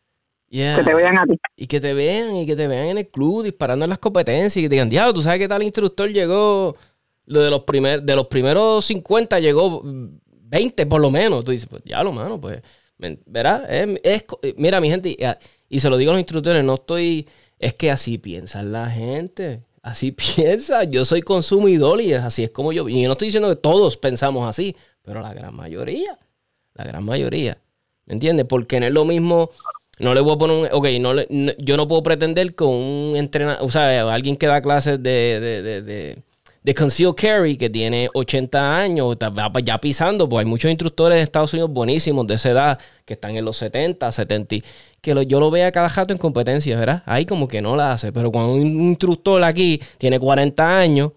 Yeah. 0.49 0.77
Que 0.79 0.85
te 0.85 0.95
vean 0.95 1.19
a 1.19 1.25
ti. 1.25 1.39
Y 1.57 1.67
que 1.67 1.81
te 1.81 1.95
vean, 1.95 2.35
y 2.35 2.47
que 2.47 2.57
te 2.57 2.67
vean 2.67 2.87
en 2.87 2.99
el 2.99 3.07
club 3.07 3.45
disparando 3.45 3.85
en 3.85 3.91
las 3.91 4.01
competencias 4.01 4.57
y 4.57 4.63
que 4.63 4.69
digan, 4.69 4.91
diablo, 4.91 5.15
tú 5.15 5.23
sabes 5.23 5.39
que 5.39 5.49
tal 5.49 5.63
instructor 5.63 6.11
llegó, 6.11 6.77
lo 7.27 7.41
de 7.41 7.51
los, 7.51 7.63
primer, 7.63 8.03
de 8.03 8.17
los 8.17 8.27
primeros 8.27 8.85
50 8.85 9.39
llegó 9.39 9.83
20 9.85 10.87
por 10.87 11.01
lo 11.01 11.11
menos. 11.11 11.45
Tú 11.45 11.53
dices, 11.53 11.69
pues 11.69 11.85
diablo, 11.85 12.13
mano, 12.13 12.41
pues. 12.41 12.63
Es, 12.99 13.17
es, 14.03 14.25
mira, 14.57 14.81
mi 14.81 14.91
gente, 14.91 15.11
y, 15.11 15.19
y, 15.69 15.81
se 15.81 15.89
lo 15.89 15.97
digo 15.97 16.11
a 16.11 16.15
los 16.15 16.21
instructores, 16.21 16.63
no 16.63 16.75
estoy, 16.75 17.27
es 17.59 17.73
que 17.75 17.91
así 17.91 18.19
piensa 18.19 18.63
la 18.63 18.91
gente. 18.91 19.63
Así 19.83 20.13
piensa, 20.37 20.85
yo 20.85 21.05
soy 21.05 21.23
consumidor 21.23 22.01
y 22.01 22.13
así 22.15 22.45
es 22.45 22.51
como 22.51 22.73
yo. 22.73 22.89
Y 22.89 23.03
yo 23.03 23.09
no 23.09 23.13
estoy 23.13 23.29
diciendo 23.29 23.49
que 23.49 23.57
todos 23.57 23.97
pensamos 23.97 24.49
así, 24.49 24.77
pero 25.03 25.21
la 25.21 25.33
gran 25.33 25.55
mayoría, 25.55 26.19
la 26.81 26.89
gran 26.89 27.05
mayoría. 27.05 27.59
¿Me 28.07 28.15
entiendes? 28.15 28.47
Porque 28.47 28.81
no 28.81 28.87
es 28.87 28.93
lo 28.93 29.05
mismo 29.05 29.51
no 30.01 30.15
le 30.15 30.21
voy 30.21 30.35
a 30.35 30.39
poner 30.39 30.57
un. 30.57 30.69
Ok, 30.73 30.89
no, 30.99 31.15
le, 31.15 31.27
yo 31.59 31.77
no 31.77 31.87
puedo 31.87 32.03
pretender 32.03 32.55
con 32.55 32.71
un 32.71 33.17
entrenador. 33.17 33.63
O 33.63 33.71
sea, 33.71 34.13
alguien 34.13 34.37
que 34.37 34.47
da 34.47 34.63
clases 34.63 35.03
de, 35.03 35.39
de, 35.41 35.83
de, 35.83 36.23
de, 36.63 36.75
conceal 36.75 37.15
carry 37.15 37.57
que 37.57 37.69
tiene 37.69 38.09
80 38.15 38.79
años, 38.79 39.17
ya 39.63 39.79
pisando. 39.79 40.27
Pues 40.29 40.45
hay 40.45 40.51
muchos 40.51 40.71
instructores 40.71 41.17
de 41.17 41.23
Estados 41.23 41.53
Unidos 41.53 41.71
buenísimos 41.71 42.27
de 42.27 42.35
esa 42.35 42.51
edad 42.51 42.79
que 43.05 43.15
están 43.15 43.37
en 43.37 43.45
los 43.45 43.59
70, 43.59 44.11
70. 44.11 44.57
Que 45.03 45.27
yo 45.27 45.39
lo 45.39 45.51
vea 45.51 45.71
cada 45.71 45.91
jato 45.91 46.15
en 46.15 46.19
competencias, 46.19 46.79
¿verdad? 46.81 47.03
Ahí 47.05 47.27
como 47.27 47.47
que 47.47 47.61
no 47.61 47.77
la 47.77 47.93
hace. 47.93 48.11
Pero 48.11 48.33
cuando 48.33 48.55
un 48.55 48.63
instructor 48.63 49.45
aquí 49.45 49.81
tiene 49.99 50.19
40 50.19 50.79
años. 50.79 51.13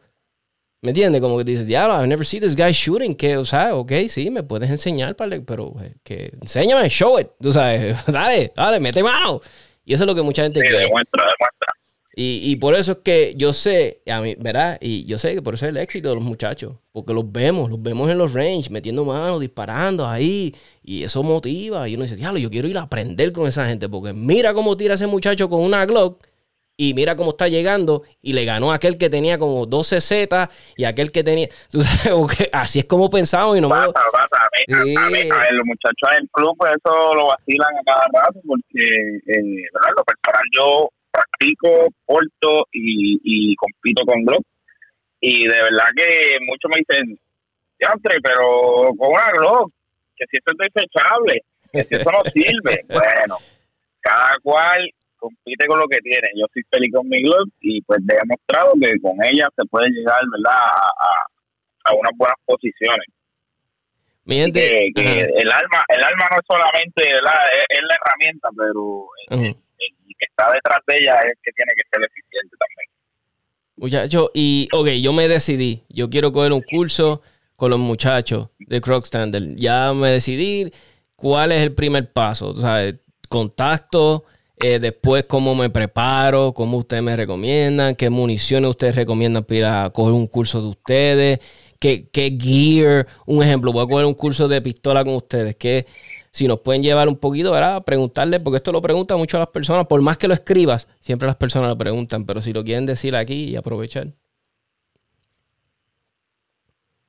¿Me 0.83 0.89
entiendes? 0.89 1.21
Como 1.21 1.37
que 1.37 1.45
dices, 1.45 1.65
diablo, 1.65 1.95
I've 1.95 2.07
never 2.07 2.25
seen 2.25 2.43
this 2.43 2.57
guy 2.57 2.73
shooting. 2.73 3.15
Que, 3.15 3.37
o 3.37 3.45
sea, 3.45 3.73
ok, 3.73 3.89
sí, 4.09 4.29
me 4.29 4.43
puedes 4.43 4.69
enseñar, 4.69 5.15
pero 5.15 5.73
eh, 5.81 5.95
que 6.03 6.33
enséñame, 6.41 6.89
show 6.89 7.17
it. 7.17 7.29
Tú 7.41 7.53
sabes, 7.53 8.05
dale, 8.07 8.51
dale, 8.53 8.81
mete 8.81 9.01
mano. 9.01 9.39
Y 9.85 9.93
eso 9.93 10.03
es 10.03 10.07
lo 10.07 10.13
que 10.13 10.21
mucha 10.21 10.43
gente 10.43 10.59
sí, 10.59 10.67
quiere. 10.67 10.83
Demuestra, 10.83 11.23
demuestra. 11.23 11.73
Y, 12.17 12.41
y 12.43 12.57
por 12.57 12.75
eso 12.75 12.91
es 12.91 12.97
que 12.97 13.33
yo 13.37 13.53
sé, 13.53 14.01
a 14.07 14.19
mí, 14.19 14.35
¿verdad? 14.37 14.77
Y 14.81 15.05
yo 15.05 15.17
sé 15.17 15.33
que 15.33 15.41
por 15.41 15.53
eso 15.53 15.65
es 15.65 15.69
el 15.69 15.77
éxito 15.77 16.09
de 16.09 16.15
los 16.15 16.23
muchachos. 16.23 16.75
Porque 16.91 17.13
los 17.13 17.31
vemos, 17.31 17.69
los 17.69 17.81
vemos 17.81 18.11
en 18.11 18.17
los 18.17 18.33
range, 18.33 18.69
metiendo 18.69 19.05
manos, 19.05 19.39
disparando 19.39 20.05
ahí. 20.05 20.53
Y 20.83 21.03
eso 21.03 21.23
motiva. 21.23 21.87
Y 21.87 21.95
uno 21.95 22.03
dice, 22.03 22.17
diablo, 22.17 22.39
yo 22.39 22.51
quiero 22.51 22.67
ir 22.67 22.77
a 22.77 22.81
aprender 22.81 23.31
con 23.31 23.47
esa 23.47 23.65
gente. 23.69 23.87
Porque 23.87 24.11
mira 24.11 24.53
cómo 24.53 24.75
tira 24.75 24.95
ese 24.95 25.07
muchacho 25.07 25.47
con 25.49 25.61
una 25.61 25.85
Glock 25.85 26.21
y 26.75 26.93
mira 26.93 27.15
cómo 27.15 27.31
está 27.31 27.47
llegando 27.47 28.03
y 28.21 28.33
le 28.33 28.45
ganó 28.45 28.71
a 28.71 28.75
aquel 28.75 28.97
que 28.97 29.09
tenía 29.09 29.37
como 29.37 29.65
12 29.65 30.01
Z 30.01 30.49
y 30.75 30.85
aquel 30.85 31.11
que 31.11 31.23
tenía 31.23 31.47
sabes, 31.69 32.49
así 32.51 32.79
es 32.79 32.85
como 32.85 33.09
pensamos 33.09 33.57
y 33.57 33.61
no 33.61 33.69
pasa, 33.69 33.87
me... 33.87 33.93
pasa. 33.93 34.27
A, 34.33 34.49
sí. 34.85 34.95
ver, 35.11 35.53
los 35.53 35.65
muchachos 35.65 36.09
del 36.11 36.27
club 36.31 36.55
pues 36.57 36.71
eso 36.71 37.15
lo 37.15 37.27
vacilan 37.27 37.77
a 37.77 37.83
cada 37.85 38.05
rato 38.13 38.39
porque 38.47 38.83
eh, 38.83 39.69
¿verdad? 39.73 39.89
lo 39.97 40.03
personal 40.03 40.43
yo 40.51 40.89
practico, 41.11 41.89
porto 42.05 42.67
y, 42.71 43.19
y 43.23 43.55
compito 43.55 44.03
con 44.05 44.23
Glock 44.23 44.43
y 45.19 45.47
de 45.47 45.61
verdad 45.61 45.87
que 45.95 46.37
muchos 46.41 46.71
me 46.71 46.79
dicen 46.79 47.19
Yantre, 47.79 48.17
pero 48.21 48.89
con 48.97 49.11
una 49.11 49.31
Glock 49.31 49.71
que 50.15 50.25
si 50.31 50.37
esto 50.37 50.53
es 50.57 50.73
desechable 50.73 51.41
que 51.71 51.83
si 51.83 51.95
eso 51.95 52.11
no 52.11 52.23
sirve 52.31 52.83
bueno 52.89 53.37
cada 54.01 54.37
cual 54.41 54.89
compite 55.23 55.65
con 55.67 55.79
lo 55.79 55.87
que 55.87 55.99
tiene. 55.99 56.27
Yo 56.35 56.45
soy 56.53 56.63
feliz 56.69 56.91
con 56.93 57.07
mi 57.07 57.19
y 57.61 57.81
pues 57.83 57.99
he 57.99 58.15
demostrado 58.15 58.73
que 58.79 58.91
con 59.01 59.15
ella 59.23 59.47
se 59.55 59.65
puede 59.67 59.89
llegar, 59.89 60.19
¿verdad?, 60.31 60.67
a, 61.85 61.93
unas 61.95 62.11
buenas 62.15 62.37
posiciones. 62.45 63.07
Mi 64.25 64.35
gente, 64.37 64.91
que, 64.95 65.03
que 65.03 65.23
el 65.35 65.51
alma 65.51 65.83
el 65.89 66.01
alma 66.01 66.29
no 66.31 66.37
es 66.37 66.45
solamente 66.47 67.03
¿verdad? 67.03 67.33
Es, 67.55 67.77
es 67.77 67.81
la 67.89 67.95
herramienta, 67.95 68.47
pero 68.57 69.07
el, 69.27 69.37
-huh. 69.37 69.41
el, 69.41 69.47
el, 69.49 70.15
que 70.17 70.25
está 70.29 70.49
detrás 70.53 70.79
de 70.87 70.97
ella 70.97 71.15
es 71.19 71.25
el 71.25 71.37
que 71.43 71.51
tiene 71.51 71.73
que 71.75 71.83
ser 71.91 72.01
eficiente 72.09 72.55
también. 72.57 72.89
Muchachos, 73.75 74.31
y 74.33 74.69
ok, 74.71 74.87
yo 75.01 75.11
me 75.11 75.27
decidí. 75.27 75.83
Yo 75.89 76.09
quiero 76.09 76.31
coger 76.31 76.53
un 76.53 76.61
curso 76.61 77.21
con 77.57 77.69
los 77.69 77.79
muchachos 77.79 78.47
de 78.59 78.79
Croc 78.79 79.03
Standard. 79.03 79.55
Ya 79.55 79.93
me 79.93 80.11
decidí 80.11 80.71
cuál 81.17 81.51
es 81.51 81.61
el 81.61 81.75
primer 81.75 82.11
paso. 82.13 82.51
O 82.51 82.55
sea, 82.55 82.93
contacto, 83.27 84.25
eh, 84.65 84.79
después 84.79 85.25
cómo 85.25 85.55
me 85.55 85.69
preparo, 85.69 86.53
cómo 86.53 86.77
ustedes 86.77 87.03
me 87.03 87.17
recomiendan, 87.17 87.95
qué 87.95 88.09
municiones 88.09 88.69
ustedes 88.69 88.95
recomiendan 88.95 89.43
para 89.43 89.89
coger 89.89 90.13
un 90.13 90.25
curso 90.25 90.61
de 90.61 90.69
ustedes, 90.69 91.39
qué, 91.81 92.07
qué 92.09 92.37
gear, 92.39 93.05
un 93.25 93.43
ejemplo, 93.43 93.73
voy 93.73 93.83
a 93.83 93.89
coger 93.89 94.05
un 94.05 94.13
curso 94.13 94.47
de 94.47 94.61
pistola 94.61 95.03
con 95.03 95.15
ustedes, 95.15 95.57
que 95.57 95.85
si 96.31 96.47
nos 96.47 96.61
pueden 96.61 96.81
llevar 96.81 97.09
un 97.09 97.17
poquito, 97.17 97.51
¿verdad? 97.51 97.83
Preguntarle, 97.83 98.39
porque 98.39 98.55
esto 98.55 98.71
lo 98.71 98.81
preguntan 98.81 99.17
mucho 99.17 99.35
a 99.35 99.41
las 99.41 99.49
personas, 99.49 99.85
por 99.85 100.01
más 100.01 100.17
que 100.17 100.29
lo 100.29 100.33
escribas, 100.33 100.87
siempre 101.01 101.25
las 101.25 101.35
personas 101.35 101.67
lo 101.67 101.77
preguntan, 101.77 102.25
pero 102.25 102.41
si 102.41 102.53
lo 102.53 102.63
quieren 102.63 102.85
decir 102.85 103.17
aquí 103.17 103.49
y 103.49 103.57
aprovechar. 103.57 104.13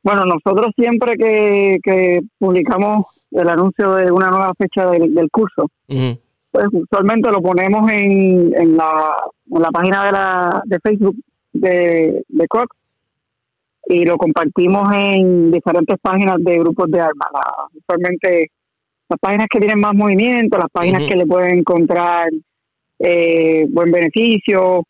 Bueno, 0.02 0.22
nosotros 0.24 0.72
siempre 0.76 1.16
que, 1.16 2.20
publicamos 2.36 3.06
el 3.30 3.48
anuncio 3.48 3.94
de 3.94 4.10
una 4.10 4.28
nueva 4.28 4.52
fecha 4.58 4.90
del, 4.90 5.30
curso, 5.30 5.68
pues 6.54 6.66
usualmente 6.72 7.32
lo 7.32 7.42
ponemos 7.42 7.90
en, 7.90 8.54
en, 8.56 8.76
la, 8.76 9.12
en 9.50 9.60
la 9.60 9.70
página 9.72 10.04
de, 10.04 10.12
la, 10.12 10.62
de 10.64 10.78
Facebook 10.78 11.16
de, 11.52 12.24
de 12.28 12.46
Crocs 12.46 12.76
y 13.86 14.04
lo 14.04 14.16
compartimos 14.16 14.88
en 14.94 15.50
diferentes 15.50 15.98
páginas 16.00 16.36
de 16.38 16.60
grupos 16.60 16.88
de 16.92 17.00
armas. 17.00 17.28
usualmente 17.74 18.52
las 19.08 19.18
páginas 19.18 19.48
que 19.50 19.58
tienen 19.58 19.80
más 19.80 19.94
movimiento, 19.94 20.56
las 20.56 20.70
páginas 20.70 21.02
que 21.02 21.16
le 21.16 21.26
pueden 21.26 21.58
encontrar 21.58 22.28
eh, 23.00 23.66
buen 23.70 23.90
beneficio. 23.90 24.84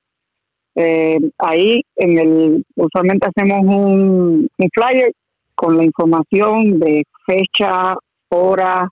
Eh, 0.75 1.19
ahí 1.39 1.83
en 1.97 2.19
el 2.19 2.65
usualmente 2.77 3.27
hacemos 3.27 3.61
un, 3.63 4.51
flyer 4.75 5.15
con 5.55 5.79
la 5.79 5.85
información 5.85 6.79
de 6.79 7.05
fecha, 7.27 7.97
hora, 8.29 8.87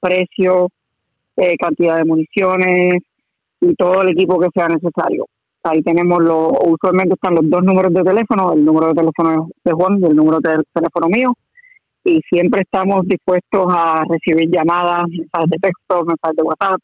precio, 0.00 0.70
eh, 1.40 1.56
cantidad 1.56 1.96
de 1.96 2.04
municiones 2.04 3.02
y 3.60 3.74
todo 3.74 4.02
el 4.02 4.10
equipo 4.10 4.38
que 4.38 4.48
sea 4.54 4.68
necesario. 4.68 5.26
Ahí 5.62 5.82
tenemos 5.82 6.22
los, 6.22 6.52
usualmente 6.66 7.14
están 7.14 7.34
los 7.34 7.48
dos 7.48 7.62
números 7.62 7.92
de 7.92 8.02
teléfono, 8.02 8.52
el 8.52 8.64
número 8.64 8.88
de 8.88 8.94
teléfono 8.94 9.48
de 9.62 9.72
Juan 9.72 9.98
y 10.00 10.06
el 10.06 10.16
número 10.16 10.38
de 10.40 10.62
teléfono 10.72 11.08
mío 11.08 11.32
y 12.04 12.20
siempre 12.30 12.62
estamos 12.62 13.02
dispuestos 13.06 13.66
a 13.70 14.02
recibir 14.08 14.50
llamadas, 14.50 15.02
mensajes 15.08 15.50
de 15.50 15.58
texto, 15.58 16.04
mensajes 16.04 16.36
de 16.36 16.42
WhatsApp, 16.42 16.80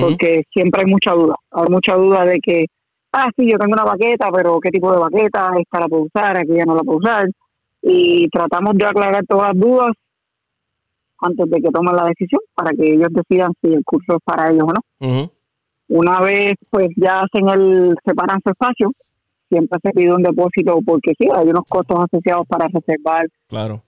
porque 0.00 0.42
siempre 0.52 0.82
hay 0.82 0.90
mucha 0.90 1.12
duda. 1.12 1.34
Hay 1.50 1.68
mucha 1.70 1.94
duda 1.94 2.24
de 2.24 2.38
que, 2.40 2.66
ah, 3.12 3.30
sí, 3.36 3.50
yo 3.50 3.58
tengo 3.58 3.72
una 3.72 3.84
baqueta, 3.84 4.28
pero 4.34 4.58
¿qué 4.60 4.70
tipo 4.70 4.92
de 4.92 4.98
baqueta? 4.98 5.52
Esta 5.58 5.80
la 5.80 5.88
puedo 5.88 6.02
usar, 6.02 6.36
aquí 6.36 6.54
ya 6.54 6.64
no 6.64 6.74
la 6.74 6.82
puedo 6.82 6.98
usar. 6.98 7.28
Y 7.82 8.28
tratamos 8.28 8.74
de 8.74 8.86
aclarar 8.86 9.24
todas 9.26 9.54
las 9.54 9.60
dudas 9.60 9.92
antes 11.20 11.50
de 11.50 11.60
que 11.60 11.70
tomen 11.70 11.96
la 11.96 12.06
decisión 12.06 12.40
para 12.54 12.70
que 12.70 12.92
ellos 12.92 13.08
decidan 13.10 13.52
si 13.60 13.72
el 13.72 13.84
curso 13.84 14.16
es 14.16 14.22
para 14.24 14.50
ellos 14.50 14.64
o 14.64 14.72
no. 14.72 15.30
Una 15.88 16.20
vez 16.20 16.54
pues 16.70 16.88
ya 16.96 17.20
hacen 17.20 17.48
el, 17.48 17.96
separan 18.04 18.40
su 18.44 18.50
espacio, 18.50 18.92
siempre 19.48 19.78
se 19.82 19.90
pide 19.92 20.12
un 20.12 20.22
depósito 20.22 20.78
porque 20.84 21.12
sí, 21.18 21.28
hay 21.34 21.48
unos 21.48 21.64
costos 21.68 21.98
asociados 22.04 22.46
para 22.46 22.68
reservar 22.68 23.26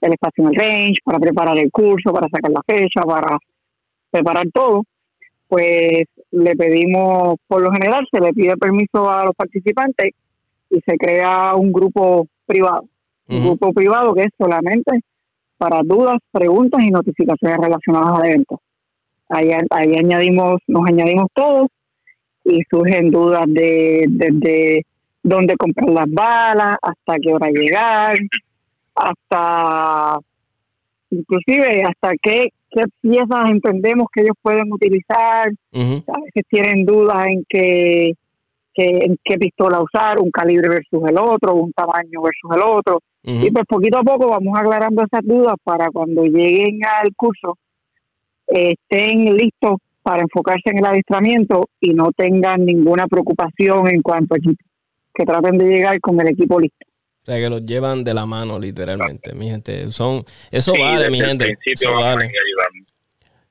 el 0.01 0.12
espacio 0.12 0.45
en 0.45 0.47
el 0.49 0.55
range, 0.55 0.99
para 1.05 1.18
preparar 1.18 1.59
el 1.59 1.70
curso, 1.70 2.12
para 2.12 2.28
sacar 2.28 2.51
la 2.51 2.62
fecha, 2.66 3.03
para 3.03 3.39
preparar 4.11 4.47
todo. 4.53 4.83
Pues 5.47 6.05
le 6.31 6.57
pedimos, 6.57 7.35
por 7.47 7.61
lo 7.61 7.72
general, 7.72 8.07
se 8.11 8.20
le 8.20 8.33
pide 8.33 8.57
permiso 8.57 9.11
a 9.11 9.24
los 9.24 9.35
participantes 9.35 10.12
y 10.70 10.81
se 10.87 10.97
crea 10.97 11.55
un 11.55 11.72
grupo 11.72 12.26
privado. 12.47 12.85
Un 13.28 13.45
grupo 13.45 13.72
privado 13.72 14.12
que 14.14 14.22
es 14.22 14.31
solamente 14.37 15.03
para 15.61 15.83
dudas, 15.85 16.17
preguntas 16.33 16.83
y 16.83 16.91
notificaciones 16.91 17.59
relacionadas 17.59 18.19
al 18.19 18.27
evento. 18.31 18.61
Ahí, 19.29 19.51
ahí 19.69 19.95
añadimos, 19.95 20.59
nos 20.67 20.89
añadimos 20.89 21.27
todos 21.35 21.69
y 22.45 22.63
surgen 22.71 23.11
dudas 23.11 23.45
de, 23.47 24.07
de 24.09 24.87
dónde 25.23 25.55
comprar 25.57 25.91
las 25.91 26.07
balas, 26.09 26.77
hasta 26.81 27.17
qué 27.23 27.35
hora 27.35 27.49
llegar, 27.51 28.17
hasta 28.95 30.19
inclusive 31.11 31.83
hasta 31.83 32.13
qué, 32.23 32.49
qué 32.71 32.85
piezas 33.03 33.51
entendemos 33.51 34.07
que 34.13 34.23
ellos 34.23 34.37
pueden 34.41 34.73
utilizar. 34.73 35.51
A 35.75 36.21
veces 36.21 36.45
tienen 36.49 36.87
dudas 36.87 37.27
en 37.27 37.45
qué, 37.47 38.15
en 38.77 39.19
qué 39.23 39.37
pistola 39.37 39.83
usar, 39.83 40.21
un 40.21 40.31
calibre 40.31 40.71
versus 40.71 41.07
el 41.07 41.19
otro, 41.19 41.55
un 41.55 41.73
tamaño 41.73 42.23
versus 42.23 42.51
el 42.57 42.63
otro. 42.63 43.01
Y 43.23 43.51
pues 43.51 43.64
poquito 43.66 43.99
a 43.99 44.03
poco 44.03 44.29
vamos 44.29 44.59
aclarando 44.59 45.03
esas 45.03 45.21
dudas 45.23 45.55
para 45.62 45.89
cuando 45.91 46.25
lleguen 46.25 46.81
al 46.85 47.14
curso 47.14 47.59
estén 48.47 49.37
listos 49.37 49.79
para 50.03 50.23
enfocarse 50.23 50.71
en 50.71 50.79
el 50.79 50.87
adiestramiento 50.87 51.68
y 51.81 51.95
no 51.95 52.11
tengan 52.12 52.64
ninguna 52.64 53.07
preocupación 53.07 53.89
en 53.89 54.03
cuanto 54.03 54.35
a 54.35 54.39
equipo 54.39 54.64
que 55.14 55.25
traten 55.25 55.59
de 55.59 55.66
llegar 55.66 56.01
con 56.01 56.21
el 56.21 56.29
equipo 56.29 56.59
listo. 56.59 56.87
O 57.23 57.25
sea, 57.27 57.37
que 57.37 57.51
los 57.51 57.66
llevan 57.66 58.03
de 58.03 58.14
la 58.14 58.25
mano, 58.25 58.59
literalmente, 58.59 59.35
mi 59.35 59.49
gente. 59.49 59.93
Son, 59.93 60.25
eso 60.51 60.73
vale, 60.73 61.11
mi 61.11 61.21
gente. 61.21 61.59
Eso 61.64 61.93
vale. 61.95 62.31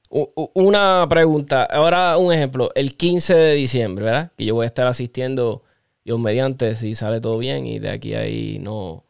Una 0.09 1.05
pregunta, 1.07 1.65
ahora 1.65 2.17
un 2.17 2.33
ejemplo, 2.33 2.71
el 2.73 2.95
15 2.95 3.35
de 3.35 3.53
diciembre, 3.53 4.05
¿verdad? 4.05 4.31
Que 4.35 4.45
yo 4.45 4.55
voy 4.55 4.63
a 4.63 4.67
estar 4.67 4.87
asistiendo, 4.87 5.63
yo 6.03 6.17
mediante, 6.17 6.75
si 6.75 6.95
sale 6.95 7.21
todo 7.21 7.37
bien 7.37 7.67
y 7.67 7.77
de 7.77 7.91
aquí 7.91 8.15
a 8.15 8.21
ahí 8.21 8.59
no, 8.59 9.03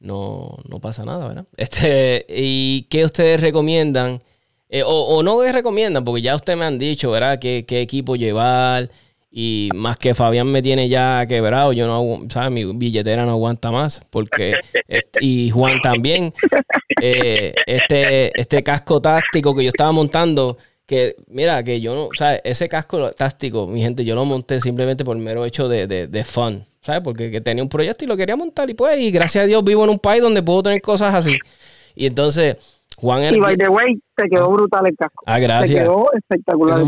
no, 0.00 0.56
no 0.68 0.80
pasa 0.80 1.04
nada, 1.04 1.28
¿verdad? 1.28 1.46
Este, 1.56 2.26
¿Y 2.28 2.86
qué 2.90 3.04
ustedes 3.04 3.40
recomiendan? 3.40 4.22
Eh, 4.68 4.82
o, 4.82 4.90
o, 4.90 5.22
no 5.22 5.40
que 5.40 5.50
recomiendan, 5.50 6.04
porque 6.04 6.22
ya 6.22 6.36
ustedes 6.36 6.58
me 6.58 6.66
han 6.66 6.78
dicho, 6.78 7.10
¿verdad? 7.10 7.38
¿Qué, 7.38 7.64
qué 7.66 7.80
equipo 7.80 8.16
llevar? 8.16 8.90
Y 9.30 9.70
más 9.74 9.98
que 9.98 10.14
Fabián 10.14 10.46
me 10.46 10.62
tiene 10.62 10.88
ya 10.88 11.26
quebrado, 11.26 11.72
yo 11.72 11.86
no, 11.86 12.28
¿sabes? 12.30 12.50
Mi 12.50 12.64
billetera 12.64 13.24
no 13.24 13.32
aguanta 13.32 13.70
más, 13.70 14.02
porque, 14.10 14.54
y 15.20 15.50
Juan 15.50 15.80
también, 15.80 16.32
eh, 17.00 17.54
este, 17.66 18.38
este 18.38 18.62
casco 18.62 19.00
táctico 19.00 19.54
que 19.54 19.64
yo 19.64 19.68
estaba 19.68 19.92
montando, 19.92 20.58
que 20.88 21.16
mira, 21.28 21.62
que 21.62 21.82
yo 21.82 21.94
no, 21.94 22.08
¿sabes? 22.16 22.40
Ese 22.44 22.66
casco 22.66 23.10
táctico, 23.10 23.66
mi 23.66 23.82
gente, 23.82 24.06
yo 24.06 24.14
lo 24.14 24.24
monté 24.24 24.58
simplemente 24.58 25.04
por 25.04 25.18
mero 25.18 25.44
hecho 25.44 25.68
de, 25.68 25.86
de, 25.86 26.06
de 26.06 26.24
fun, 26.24 26.66
¿sabes? 26.80 27.02
Porque 27.04 27.42
tenía 27.42 27.62
un 27.62 27.68
proyecto 27.68 28.06
y 28.06 28.08
lo 28.08 28.16
quería 28.16 28.36
montar 28.36 28.70
y 28.70 28.74
pues, 28.74 28.98
y 28.98 29.10
gracias 29.10 29.44
a 29.44 29.46
Dios 29.46 29.62
vivo 29.62 29.84
en 29.84 29.90
un 29.90 29.98
país 29.98 30.22
donde 30.22 30.42
puedo 30.42 30.62
tener 30.62 30.80
cosas 30.80 31.14
así. 31.14 31.36
Y 31.94 32.06
entonces 32.06 32.56
Juan 32.96 33.34
y 33.34 33.38
by 33.38 33.58
the 33.58 33.68
way, 33.68 34.00
te 34.16 34.30
quedó 34.30 34.50
brutal 34.50 34.86
el 34.86 34.96
casco. 34.96 35.22
Ah, 35.26 35.38
gracias. 35.38 35.78
Te 35.78 35.84
quedó 35.84 36.06
espectacular. 36.14 36.82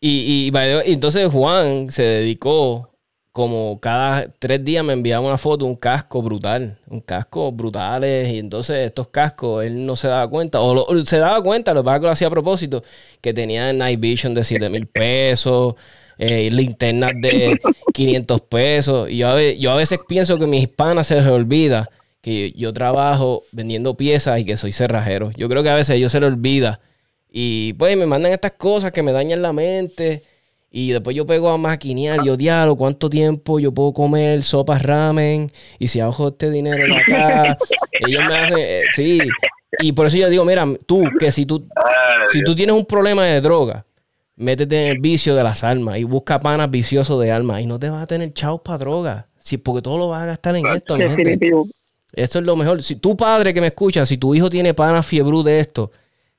y, 0.00 0.48
y, 0.48 0.52
entonces 0.92 1.28
Juan 1.32 1.90
se 1.90 2.04
dedicó 2.04 2.93
como 3.34 3.80
cada 3.80 4.28
tres 4.38 4.64
días 4.64 4.84
me 4.84 4.92
enviaba 4.92 5.26
una 5.26 5.36
foto, 5.38 5.64
un 5.66 5.74
casco 5.74 6.22
brutal, 6.22 6.78
un 6.86 7.00
casco 7.00 7.50
brutales, 7.50 8.32
y 8.32 8.38
entonces 8.38 8.86
estos 8.86 9.08
cascos 9.08 9.64
él 9.64 9.84
no 9.84 9.96
se 9.96 10.06
daba 10.06 10.30
cuenta, 10.30 10.60
o, 10.60 11.04
se 11.04 11.18
daba 11.18 11.42
cuenta, 11.42 11.74
lo 11.74 11.82
que 11.82 11.98
lo 11.98 12.10
hacía 12.10 12.28
a 12.28 12.30
propósito, 12.30 12.84
que 13.20 13.34
tenía 13.34 13.72
Night 13.72 13.98
Vision 13.98 14.34
de 14.34 14.44
7 14.44 14.70
mil 14.70 14.86
pesos, 14.86 15.74
eh, 16.16 16.48
linternas 16.52 17.10
de 17.20 17.58
500 17.92 18.40
pesos, 18.42 19.10
y 19.10 19.16
yo 19.16 19.30
a, 19.30 19.34
veces, 19.34 19.58
yo 19.58 19.72
a 19.72 19.74
veces 19.74 19.98
pienso 20.06 20.38
que 20.38 20.46
mi 20.46 20.58
hispana 20.58 21.02
se 21.02 21.16
les 21.16 21.26
olvida 21.26 21.90
que 22.20 22.52
yo 22.52 22.72
trabajo 22.72 23.42
vendiendo 23.50 23.96
piezas 23.96 24.38
y 24.38 24.44
que 24.44 24.56
soy 24.56 24.70
cerrajero. 24.70 25.32
Yo 25.32 25.48
creo 25.48 25.64
que 25.64 25.70
a 25.70 25.74
veces 25.74 25.96
ellos 25.96 26.12
se 26.12 26.20
les 26.20 26.28
olvida. 26.28 26.80
Y 27.28 27.72
pues 27.72 27.96
me 27.96 28.06
mandan 28.06 28.32
estas 28.32 28.52
cosas 28.52 28.92
que 28.92 29.02
me 29.02 29.10
dañan 29.10 29.42
la 29.42 29.52
mente. 29.52 30.22
Y 30.76 30.90
después 30.90 31.14
yo 31.14 31.24
pego 31.24 31.50
a 31.50 31.56
maquinear, 31.56 32.24
yo 32.24 32.36
diablo, 32.36 32.74
¿cuánto 32.74 33.08
tiempo 33.08 33.60
yo 33.60 33.70
puedo 33.70 33.92
comer 33.92 34.42
sopas 34.42 34.82
ramen? 34.82 35.52
Y 35.78 35.86
si 35.86 36.00
ahojo 36.00 36.30
este 36.30 36.50
dinero 36.50 36.84
de 36.84 37.00
acá, 37.00 37.56
ellos 37.92 38.24
me 38.26 38.34
hacen, 38.34 38.58
eh, 38.58 38.82
sí. 38.92 39.20
Y 39.78 39.92
por 39.92 40.06
eso 40.06 40.16
yo 40.16 40.28
digo, 40.28 40.44
mira, 40.44 40.66
tú, 40.84 41.04
que 41.20 41.30
si 41.30 41.46
tú, 41.46 41.68
si 42.32 42.42
tú 42.42 42.56
tienes 42.56 42.74
un 42.74 42.84
problema 42.86 43.24
de 43.24 43.40
droga, 43.40 43.86
métete 44.34 44.86
en 44.86 44.90
el 44.90 44.98
vicio 44.98 45.36
de 45.36 45.44
las 45.44 45.62
almas 45.62 45.98
y 45.98 46.02
busca 46.02 46.40
panas 46.40 46.68
viciosos 46.68 47.22
de 47.22 47.30
alma 47.30 47.60
y 47.60 47.66
no 47.66 47.78
te 47.78 47.88
vas 47.88 48.02
a 48.02 48.08
tener 48.08 48.32
chavos 48.32 48.62
para 48.62 48.78
droga. 48.78 49.28
Sí, 49.38 49.58
porque 49.58 49.80
todo 49.80 49.96
lo 49.96 50.08
vas 50.08 50.24
a 50.24 50.26
gastar 50.26 50.56
en 50.56 50.66
esto, 50.66 50.96
gente. 50.96 51.38
Esto 52.14 52.38
es 52.40 52.44
lo 52.44 52.56
mejor. 52.56 52.82
Si 52.82 52.96
tu 52.96 53.16
padre 53.16 53.54
que 53.54 53.60
me 53.60 53.68
escucha, 53.68 54.04
si 54.04 54.18
tu 54.18 54.34
hijo 54.34 54.50
tiene 54.50 54.74
pana 54.74 55.04
fiebre 55.04 55.40
de 55.44 55.60
esto, 55.60 55.92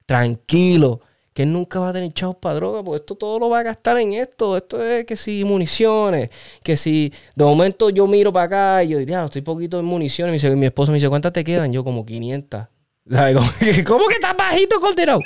tranquilo, 0.05 0.99
que 1.35 1.45
nunca 1.45 1.81
va 1.81 1.89
a 1.89 1.93
tener 1.93 2.13
chavos 2.13 2.37
para 2.37 2.55
droga, 2.55 2.81
porque 2.81 3.01
esto 3.01 3.15
todo 3.15 3.37
lo 3.39 3.49
va 3.49 3.59
a 3.59 3.63
gastar 3.63 3.97
en 3.97 4.13
esto. 4.13 4.55
Esto 4.55 4.81
es 4.81 5.03
que 5.03 5.17
si 5.17 5.43
municiones, 5.43 6.29
que 6.63 6.77
si 6.77 7.11
de 7.35 7.43
momento 7.43 7.89
yo 7.89 8.07
miro 8.07 8.31
para 8.31 8.45
acá 8.45 8.83
y 8.85 8.87
yo 8.87 8.99
digo, 8.99 9.25
estoy 9.25 9.41
poquito 9.41 9.77
en 9.77 9.85
municiones. 9.85 10.41
Y 10.41 10.49
mi 10.51 10.67
esposo 10.67 10.93
me 10.93 10.95
dice, 10.95 11.09
¿cuántas 11.09 11.33
te 11.33 11.43
quedan? 11.43 11.73
Yo 11.73 11.83
como 11.83 12.05
500. 12.05 12.67
¿Cómo 13.85 14.07
que 14.07 14.13
estás 14.13 14.37
bajito, 14.37 14.79
Cordero? 14.79 15.19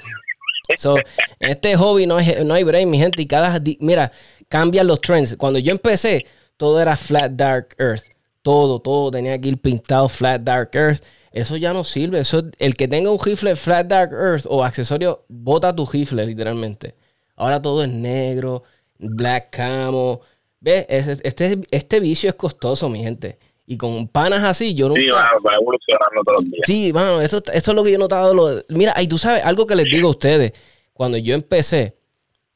So, 0.77 0.95
este 1.39 1.75
hobby 1.75 2.07
no, 2.07 2.17
es, 2.17 2.43
no 2.43 2.55
hay 2.55 2.63
brain, 2.63 2.89
mi 2.89 2.97
gente. 2.97 3.21
Y 3.21 3.27
cada, 3.27 3.61
mira, 3.79 4.11
cambian 4.47 4.87
los 4.87 5.01
trends. 5.01 5.35
Cuando 5.37 5.59
yo 5.59 5.71
empecé, 5.71 6.25
todo 6.57 6.81
era 6.81 6.97
flat 6.97 7.33
dark 7.33 7.75
earth 7.77 8.05
todo, 8.41 8.79
todo 8.79 9.11
tenía 9.11 9.39
que 9.39 9.49
ir 9.49 9.57
pintado 9.61 10.09
Flat 10.09 10.41
Dark 10.41 10.71
Earth. 10.73 11.03
Eso 11.31 11.57
ya 11.57 11.73
no 11.73 11.83
sirve. 11.83 12.19
Eso, 12.19 12.43
el 12.57 12.75
que 12.75 12.87
tenga 12.87 13.11
un 13.11 13.19
rifle 13.19 13.55
Flat 13.55 13.87
Dark 13.87 14.11
Earth 14.13 14.45
o 14.47 14.63
accesorio, 14.63 15.25
bota 15.27 15.75
tu 15.75 15.85
rifle 15.85 16.25
literalmente. 16.25 16.95
Ahora 17.35 17.61
todo 17.61 17.83
es 17.83 17.89
negro, 17.89 18.63
black 18.97 19.49
camo. 19.51 20.21
¿Ves? 20.59 20.85
Este, 21.23 21.59
este 21.71 21.99
vicio 21.99 22.29
es 22.29 22.35
costoso, 22.35 22.89
mi 22.89 23.01
gente. 23.01 23.37
Y 23.65 23.77
con 23.77 24.07
panas 24.07 24.43
así, 24.43 24.73
yo 24.73 24.87
nunca... 24.87 24.99
Sí, 24.99 25.09
va, 25.09 25.29
evolucionando 25.53 26.21
todos 26.25 26.43
los 26.43 26.51
días. 26.51 26.63
Sí, 26.65 26.91
mano, 26.91 27.21
esto, 27.21 27.37
esto 27.53 27.71
es 27.71 27.75
lo 27.75 27.83
que 27.83 27.91
yo 27.91 27.97
he 27.97 27.99
notado. 27.99 28.33
Lo... 28.33 28.63
Mira, 28.69 28.99
y 28.99 29.07
tú 29.07 29.19
sabes, 29.19 29.45
algo 29.45 29.67
que 29.67 29.75
les 29.75 29.85
digo 29.85 30.07
a 30.07 30.11
ustedes. 30.11 30.53
Cuando 30.91 31.19
yo 31.19 31.35
empecé, 31.35 31.95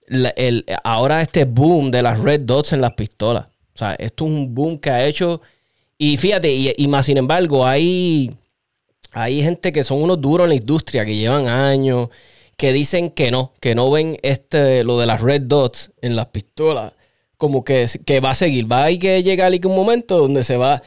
el, 0.07 0.65
ahora 0.83 1.21
este 1.21 1.45
boom 1.45 1.91
de 1.91 2.01
las 2.01 2.19
red 2.19 2.41
dots 2.41 2.73
en 2.73 2.81
las 2.81 2.93
pistolas. 2.93 3.45
O 3.45 3.77
sea, 3.77 3.93
esto 3.93 4.25
es 4.25 4.31
un 4.31 4.55
boom 4.55 4.79
que 4.79 4.89
ha 4.89 5.05
hecho... 5.05 5.39
Y 5.99 6.17
fíjate, 6.17 6.51
y, 6.51 6.87
más 6.87 7.05
sin 7.05 7.17
embargo, 7.17 7.65
hay, 7.65 8.35
hay 9.13 9.41
gente 9.41 9.71
que 9.71 9.83
son 9.83 10.01
unos 10.01 10.19
duros 10.19 10.45
en 10.45 10.49
la 10.49 10.55
industria, 10.55 11.05
que 11.05 11.15
llevan 11.15 11.47
años, 11.47 12.09
que 12.57 12.73
dicen 12.73 13.11
que 13.11 13.31
no, 13.31 13.53
que 13.59 13.75
no 13.75 13.89
ven 13.91 14.17
este, 14.21 14.83
lo 14.83 14.99
de 14.99 15.05
las 15.05 15.21
red 15.21 15.41
dots 15.41 15.91
en 16.01 16.15
las 16.15 16.27
pistolas 16.27 16.93
como 17.43 17.65
que, 17.65 17.87
que 18.05 18.21
va 18.21 18.29
a 18.29 18.35
seguir. 18.35 18.71
Va 18.71 18.85
a 18.85 18.91
ir 18.91 18.99
que 18.99 19.21
llegar 19.21 19.51
un 19.65 19.75
momento 19.75 20.17
donde 20.17 20.45
se 20.45 20.55
va. 20.55 20.81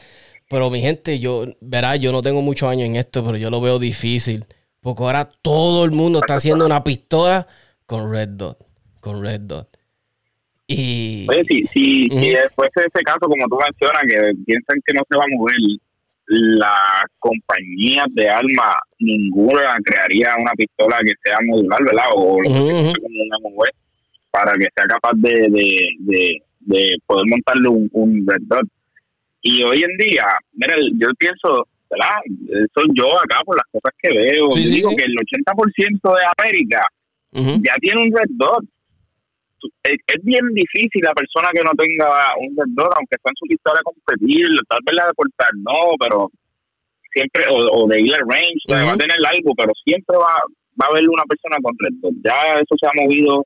Pero 0.49 0.71
mi 0.71 0.81
gente, 0.81 1.19
yo, 1.19 1.45
verá, 1.61 1.97
yo 1.97 2.11
no 2.11 2.23
tengo 2.23 2.41
muchos 2.41 2.67
años 2.67 2.87
en 2.87 2.95
esto, 2.95 3.23
pero 3.23 3.37
yo 3.37 3.51
lo 3.51 3.61
veo 3.61 3.77
difícil. 3.77 4.43
Porque 4.81 5.03
ahora 5.03 5.29
todo 5.43 5.85
el 5.85 5.91
mundo 5.91 6.17
está 6.17 6.33
haciendo 6.33 6.65
una 6.65 6.83
pistola 6.83 7.45
con 7.85 8.11
Red 8.11 8.29
Dot. 8.29 8.65
Con 9.01 9.21
Red 9.21 9.41
Dot. 9.41 9.77
Y. 10.65 11.27
Oye, 11.29 11.43
si, 11.43 11.61
si, 11.67 12.09
después 12.09 12.71
de 12.75 12.85
ese 12.85 13.03
caso, 13.03 13.19
como 13.19 13.45
tú 13.47 13.57
mencionas, 13.57 14.01
que 14.07 14.33
piensan 14.43 14.79
que 14.83 14.93
no 14.93 15.01
se 15.07 15.15
va 15.15 15.25
a 15.25 15.37
mover, 15.37 15.55
la 16.27 17.05
compañía 17.19 18.05
de 18.11 18.29
armas, 18.29 18.75
ninguna 18.99 19.75
crearía 19.83 20.33
una 20.37 20.51
pistola 20.51 20.97
que 21.03 21.13
sea 21.23 21.37
modular, 21.45 21.83
¿verdad? 21.83 22.05
O 22.15 22.41
lo 22.41 22.49
que 22.49 22.49
como 22.49 23.23
una 23.25 23.39
mujer, 23.41 23.73
para 24.31 24.53
que 24.53 24.67
sea 24.75 24.85
capaz 24.87 25.13
de, 25.15 25.47
de 25.99 26.41
de 26.67 26.95
poder 27.05 27.25
montarle 27.27 27.69
un, 27.69 27.89
un 27.93 28.27
Red 28.27 28.41
Dot. 28.41 28.67
Y 29.41 29.63
hoy 29.63 29.83
en 29.83 29.97
día, 29.97 30.25
mira, 30.53 30.75
yo 30.99 31.07
pienso, 31.17 31.67
¿verdad? 31.89 32.67
Soy 32.73 32.87
yo 32.93 33.07
acá 33.19 33.39
por 33.45 33.55
las 33.55 33.65
cosas 33.71 33.93
que 34.01 34.09
veo. 34.09 34.49
digo 34.53 34.89
que 34.95 35.03
el 35.03 35.15
80% 35.15 36.15
de 36.15 36.23
América 36.37 36.81
ya 37.31 37.75
tiene 37.79 38.01
un 38.01 38.11
Red 38.11 38.29
Dot. 38.31 38.65
Es, 39.83 40.23
bien 40.23 40.45
difícil 40.53 41.01
la 41.01 41.13
persona 41.13 41.49
que 41.51 41.63
no 41.63 41.71
tenga 41.77 42.33
un 42.39 42.55
Red 42.55 42.73
Dot, 42.75 42.93
aunque 42.95 43.15
está 43.15 43.29
en 43.29 43.39
su 43.39 43.45
lista 43.45 43.71
de 43.73 43.83
competir, 43.83 44.47
tal 44.67 44.79
vez 44.85 44.95
la 44.95 45.07
de 45.07 45.13
portar, 45.13 45.49
no, 45.55 45.95
pero 45.99 46.29
siempre, 47.11 47.45
o, 47.49 47.87
de 47.87 48.01
ir 48.01 48.13
al 48.13 48.27
range, 48.27 48.63
va 48.71 48.93
a 48.93 48.97
tener 48.97 49.17
algo, 49.17 49.53
pero 49.55 49.71
siempre 49.83 50.17
va, 50.17 50.35
va 50.79 50.85
a 50.85 50.91
haber 50.91 51.09
una 51.09 51.23
persona 51.23 51.57
con 51.61 51.73
Red 51.79 51.95
Dot. 52.01 52.13
Ya 52.23 52.59
eso 52.59 52.75
se 52.79 52.87
ha 52.87 53.01
movido 53.01 53.45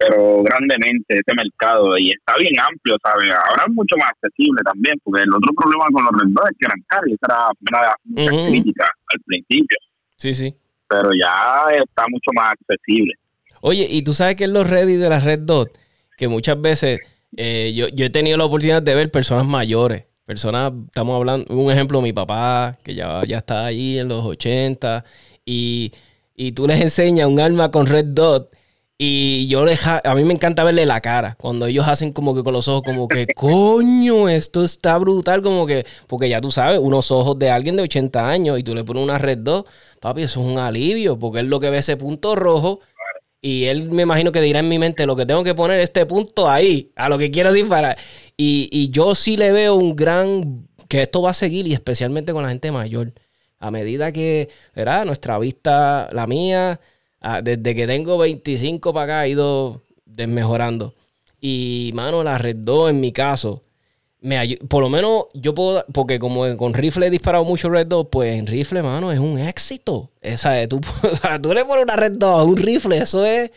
pero 0.00 0.42
grandemente 0.42 1.12
ese 1.12 1.36
mercado 1.36 1.92
y 1.98 2.08
está 2.08 2.34
bien 2.38 2.58
amplio, 2.58 2.96
¿sabes? 3.04 3.30
Ahora 3.30 3.64
es 3.68 3.74
mucho 3.74 3.96
más 3.98 4.08
accesible 4.08 4.62
también, 4.64 4.98
porque 5.04 5.22
el 5.22 5.28
otro 5.28 5.52
problema 5.52 5.84
con 5.92 6.04
los 6.04 6.12
Red 6.16 6.50
es 6.50 6.56
que 6.58 6.66
eran 6.66 6.82
caros 6.88 7.12
esa 7.12 7.26
era 7.28 7.48
una 7.68 7.80
de 8.04 8.24
las 8.24 8.48
críticas 8.48 8.88
al 9.12 9.20
principio. 9.26 9.76
Sí, 10.16 10.34
sí. 10.34 10.54
Pero 10.88 11.10
ya 11.12 11.66
está 11.76 12.06
mucho 12.08 12.30
más 12.34 12.52
accesible. 12.52 13.12
Oye, 13.60 13.86
y 13.90 14.02
tú 14.02 14.14
sabes 14.14 14.36
que 14.36 14.44
en 14.44 14.52
los 14.52 14.68
Reddit 14.68 14.98
de 14.98 15.08
la 15.08 15.20
Red 15.20 15.40
Dot, 15.40 15.76
que 16.16 16.28
muchas 16.28 16.60
veces 16.60 17.00
eh, 17.36 17.72
yo, 17.74 17.88
yo 17.88 18.06
he 18.06 18.10
tenido 18.10 18.36
la 18.38 18.44
oportunidad 18.44 18.82
de 18.82 18.94
ver 18.94 19.10
personas 19.10 19.46
mayores, 19.46 20.04
personas, 20.24 20.72
estamos 20.86 21.16
hablando, 21.16 21.54
un 21.54 21.70
ejemplo, 21.70 22.00
mi 22.00 22.12
papá, 22.12 22.72
que 22.82 22.94
ya, 22.94 23.22
ya 23.26 23.38
está 23.38 23.66
ahí 23.66 23.98
en 23.98 24.08
los 24.08 24.24
80, 24.24 25.04
y, 25.44 25.92
y 26.34 26.52
tú 26.52 26.66
les 26.66 26.80
enseñas 26.80 27.28
un 27.28 27.40
arma 27.40 27.70
con 27.70 27.86
Red 27.86 28.06
Dot 28.06 28.54
y 29.02 29.46
yo 29.46 29.64
a 29.64 30.14
mí 30.14 30.24
me 30.24 30.34
encanta 30.34 30.62
verle 30.62 30.84
la 30.84 31.00
cara. 31.00 31.34
Cuando 31.40 31.64
ellos 31.64 31.88
hacen 31.88 32.12
como 32.12 32.34
que 32.34 32.42
con 32.42 32.52
los 32.52 32.68
ojos, 32.68 32.82
como 32.84 33.08
que, 33.08 33.26
coño, 33.34 34.28
esto 34.28 34.62
está 34.62 34.98
brutal. 34.98 35.40
Como 35.40 35.66
que, 35.66 35.86
porque 36.06 36.28
ya 36.28 36.42
tú 36.42 36.50
sabes, 36.50 36.78
unos 36.78 37.10
ojos 37.10 37.38
de 37.38 37.48
alguien 37.48 37.76
de 37.76 37.84
80 37.84 38.28
años 38.28 38.58
y 38.58 38.62
tú 38.62 38.74
le 38.74 38.84
pones 38.84 39.02
una 39.02 39.16
red 39.16 39.38
2, 39.38 39.64
papi, 40.02 40.24
eso 40.24 40.42
es 40.42 40.46
un 40.46 40.58
alivio. 40.58 41.18
Porque 41.18 41.40
él 41.40 41.46
lo 41.46 41.60
que 41.60 41.70
ve 41.70 41.78
ese 41.78 41.96
punto 41.96 42.36
rojo. 42.36 42.80
Y 43.42 43.64
él 43.64 43.90
me 43.90 44.02
imagino 44.02 44.32
que 44.32 44.40
dirá 44.40 44.60
en 44.60 44.68
mi 44.68 44.78
mente, 44.78 45.06
lo 45.06 45.16
que 45.16 45.26
tengo 45.26 45.42
que 45.44 45.54
poner 45.54 45.80
este 45.80 46.04
punto 46.06 46.50
ahí, 46.50 46.92
a 46.96 47.08
lo 47.08 47.18
que 47.18 47.30
quiero 47.30 47.52
disparar. 47.52 47.96
Y, 48.36 48.68
y 48.70 48.90
yo 48.90 49.14
sí 49.14 49.36
le 49.36 49.52
veo 49.52 49.74
un 49.74 49.96
gran, 49.96 50.68
que 50.88 51.02
esto 51.02 51.22
va 51.22 51.30
a 51.30 51.34
seguir 51.34 51.66
y 51.66 51.72
especialmente 51.72 52.32
con 52.32 52.42
la 52.42 52.50
gente 52.50 52.70
mayor. 52.70 53.12
A 53.58 53.70
medida 53.70 54.12
que, 54.12 54.48
¿verdad? 54.74 55.04
Nuestra 55.04 55.38
vista, 55.38 56.08
la 56.12 56.26
mía, 56.26 56.80
Ah, 57.20 57.42
desde 57.42 57.74
que 57.74 57.86
tengo 57.86 58.16
25 58.18 58.92
para 58.94 59.04
acá 59.04 59.20
ha 59.20 59.28
ido 59.28 59.82
desmejorando. 60.06 60.94
Y, 61.40 61.90
mano, 61.94 62.24
la 62.24 62.38
Red 62.38 62.56
2 62.56 62.90
en 62.90 63.00
mi 63.00 63.12
caso, 63.12 63.62
me 64.22 64.58
por 64.68 64.82
lo 64.82 64.88
menos 64.88 65.26
yo 65.34 65.54
puedo, 65.54 65.84
porque 65.92 66.18
como 66.18 66.56
con 66.56 66.74
rifle 66.74 67.06
he 67.06 67.10
disparado 67.10 67.44
mucho 67.44 67.70
Red 67.70 67.86
2, 67.86 68.08
pues 68.10 68.38
en 68.38 68.46
rifle, 68.46 68.82
mano, 68.82 69.12
es 69.12 69.18
un 69.18 69.38
éxito. 69.38 70.10
Esa, 70.20 70.66
tú, 70.68 70.80
tú 71.42 71.52
le 71.52 71.64
pones 71.64 71.84
una 71.84 71.96
Red 71.96 72.12
2 72.12 72.40
a 72.40 72.44
un 72.44 72.56
rifle, 72.56 72.98
eso 72.98 73.24
es 73.24 73.50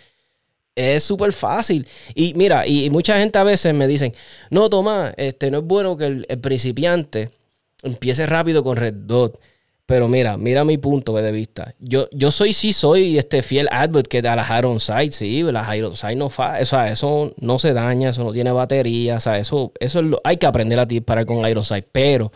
es 0.76 1.03
súper 1.03 1.34
fácil. 1.34 1.88
Y 2.16 2.34
mira, 2.34 2.66
y, 2.68 2.89
mucha 2.89 3.20
gente 3.20 3.38
a 3.38 3.43
veces 3.43 3.74
me 3.74 3.88
dicen, 3.88 4.14
no, 4.49 4.70
Tomás, 4.70 5.14
este, 5.18 5.51
no 5.51 5.59
es 5.59 5.64
bueno 5.64 5.97
que 5.97 6.05
el, 6.05 6.26
el 6.30 6.39
principiante 6.39 7.30
empiece 7.84 8.26
rápido 8.26 8.64
con 8.64 8.78
Red 8.78 8.93
Dot. 8.93 9.39
Pero 9.86 10.08
mira, 10.08 10.38
mira 10.38 10.64
mi 10.64 10.78
punto 10.78 11.14
de 11.14 11.32
vista. 11.32 11.76
Yo, 11.80 12.08
yo 12.12 12.32
soy, 12.32 12.54
sí, 12.54 12.72
soy 12.72 13.18
este 13.18 13.42
fiel 13.42 13.68
advocate 13.70 14.22
de 14.22 14.36
las 14.36 14.58
Iron 14.58 14.80
Sight, 14.80 15.12
sí, 15.12 15.44
las 15.44 15.76
Iron 15.76 15.96
Sight 15.98 16.18
no 16.18 16.30
fa, 16.30 16.58
o 16.62 16.66
sea, 16.66 16.90
eso 16.90 17.34
no 17.38 17.60
se 17.60 17.74
daña, 17.74 18.12
eso 18.12 18.24
no 18.24 18.32
tiene 18.32 18.52
batería, 18.54 19.18
o 19.18 19.20
sea, 19.20 19.38
eso, 19.38 19.74
eso 19.80 20.00
es 20.00 20.06
hay 20.24 20.38
que 20.38 20.46
aprender 20.46 20.80
a 20.80 20.86
disparar 20.86 21.26
con 21.26 21.46
Iron 21.50 21.66
Sight. 21.66 21.88
Pero 21.92 22.32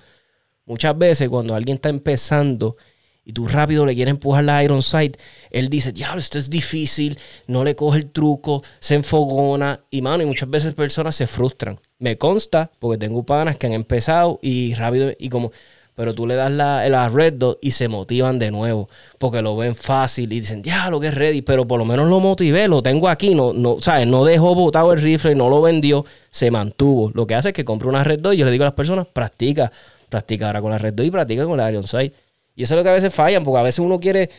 muchas 0.65 0.97
veces 0.97 1.29
cuando 1.29 1.55
alguien 1.55 1.75
está 1.75 1.87
empezando 1.87 2.75
y 3.23 3.33
tú 3.33 3.47
rápido 3.47 3.85
le 3.85 3.95
quieres 3.95 4.11
empujar 4.11 4.43
la 4.43 4.61
Iron 4.63 4.83
Sight, 4.83 5.17
él 5.49 5.69
dice, 5.69 5.93
diablo, 5.93 6.19
esto 6.19 6.37
es 6.39 6.49
difícil, 6.49 7.17
no 7.47 7.63
le 7.63 7.75
coge 7.75 7.99
el 7.99 8.11
truco, 8.11 8.61
se 8.79 8.95
enfogona 8.95 9.85
y 9.89 10.01
mano, 10.01 10.23
y 10.23 10.25
muchas 10.25 10.49
veces 10.49 10.73
personas 10.73 11.15
se 11.15 11.27
frustran. 11.27 11.79
Me 11.99 12.17
consta, 12.17 12.71
porque 12.79 12.97
tengo 12.97 13.25
panas 13.25 13.57
que 13.57 13.67
han 13.67 13.73
empezado 13.73 14.39
y 14.41 14.73
rápido, 14.75 15.11
y 15.17 15.29
como 15.29 15.51
pero 15.97 16.13
tú 16.13 16.27
le 16.27 16.35
das 16.35 16.51
la, 16.51 17.09
red 17.09 17.33
dot 17.33 17.57
y 17.59 17.71
se 17.71 17.87
motivan 17.87 18.37
de 18.37 18.51
nuevo 18.51 18.87
porque 19.17 19.41
lo 19.41 19.57
ven 19.57 19.75
fácil 19.75 20.31
y 20.31 20.41
dicen, 20.41 20.61
ya, 20.61 20.91
lo 20.91 20.99
que 20.99 21.07
es 21.07 21.15
ready, 21.15 21.41
pero 21.41 21.67
por 21.67 21.79
lo 21.79 21.85
menos 21.85 22.07
lo 22.07 22.19
motivé, 22.19 22.67
lo 22.67 22.83
tengo 22.83 23.09
aquí, 23.09 23.33
no, 23.33 23.51
no, 23.51 23.79
¿sabes? 23.79 24.05
No 24.05 24.23
dejó 24.23 24.53
botado 24.53 24.93
el 24.93 25.01
rifle, 25.01 25.33
no 25.33 25.49
lo 25.49 25.59
vendió, 25.59 26.05
se 26.29 26.51
mantuvo. 26.51 27.09
Lo 27.15 27.25
que 27.25 27.33
hace 27.33 27.47
es 27.47 27.53
que 27.55 27.65
compre 27.65 27.89
una 27.89 28.03
red 28.03 28.19
dot 28.19 28.35
y 28.35 28.37
yo 28.37 28.45
le 28.45 28.51
digo 28.51 28.63
a 28.63 28.67
las 28.67 28.75
personas, 28.75 29.07
practica, 29.07 29.71
practica 30.07 30.45
ahora 30.45 30.61
con 30.61 30.69
la 30.69 30.77
red 30.77 30.93
dot 30.93 31.03
y 31.03 31.09
practica 31.09 31.45
con 31.45 31.57
la 31.57 31.67
Iron 31.71 31.87
Sight. 31.87 32.13
Y 32.55 32.61
eso 32.61 32.75
es 32.75 32.77
lo 32.77 32.83
que 32.83 32.89
a 32.89 32.93
veces 32.93 33.11
fallan, 33.11 33.43
porque 33.43 33.59
a 33.59 33.63
veces 33.63 33.79
uno 33.79 33.99
quiere, 33.99 34.29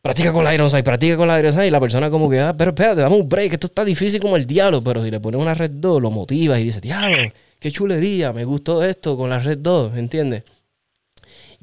practica 0.00 0.32
con 0.32 0.44
la 0.44 0.54
Iron 0.54 0.70
Sight, 0.70 0.84
practica 0.84 1.16
con 1.16 1.26
la 1.26 1.40
Iron 1.40 1.52
Sight 1.52 1.66
y 1.66 1.70
la 1.72 1.80
persona 1.80 2.08
como 2.08 2.30
que, 2.30 2.38
ah, 2.38 2.54
pero 2.56 2.70
espérate, 2.70 3.00
dame 3.00 3.16
un 3.16 3.28
break, 3.28 3.54
esto 3.54 3.66
está 3.66 3.84
difícil 3.84 4.20
como 4.20 4.36
el 4.36 4.46
diablo, 4.46 4.80
pero 4.80 5.02
si 5.02 5.10
le 5.10 5.18
pones 5.18 5.40
una 5.40 5.54
red 5.54 5.72
2, 5.72 6.00
lo 6.00 6.12
motivas 6.12 6.60
y 6.60 6.62
dices, 6.62 6.80
diablo, 6.80 7.32
qué 7.58 7.72
chulería, 7.72 8.32
me 8.32 8.44
gustó 8.44 8.84
esto 8.84 9.16
con 9.16 9.28
la 9.28 9.40
red 9.40 9.58
2, 9.58 9.96
¿entiendes? 9.96 10.44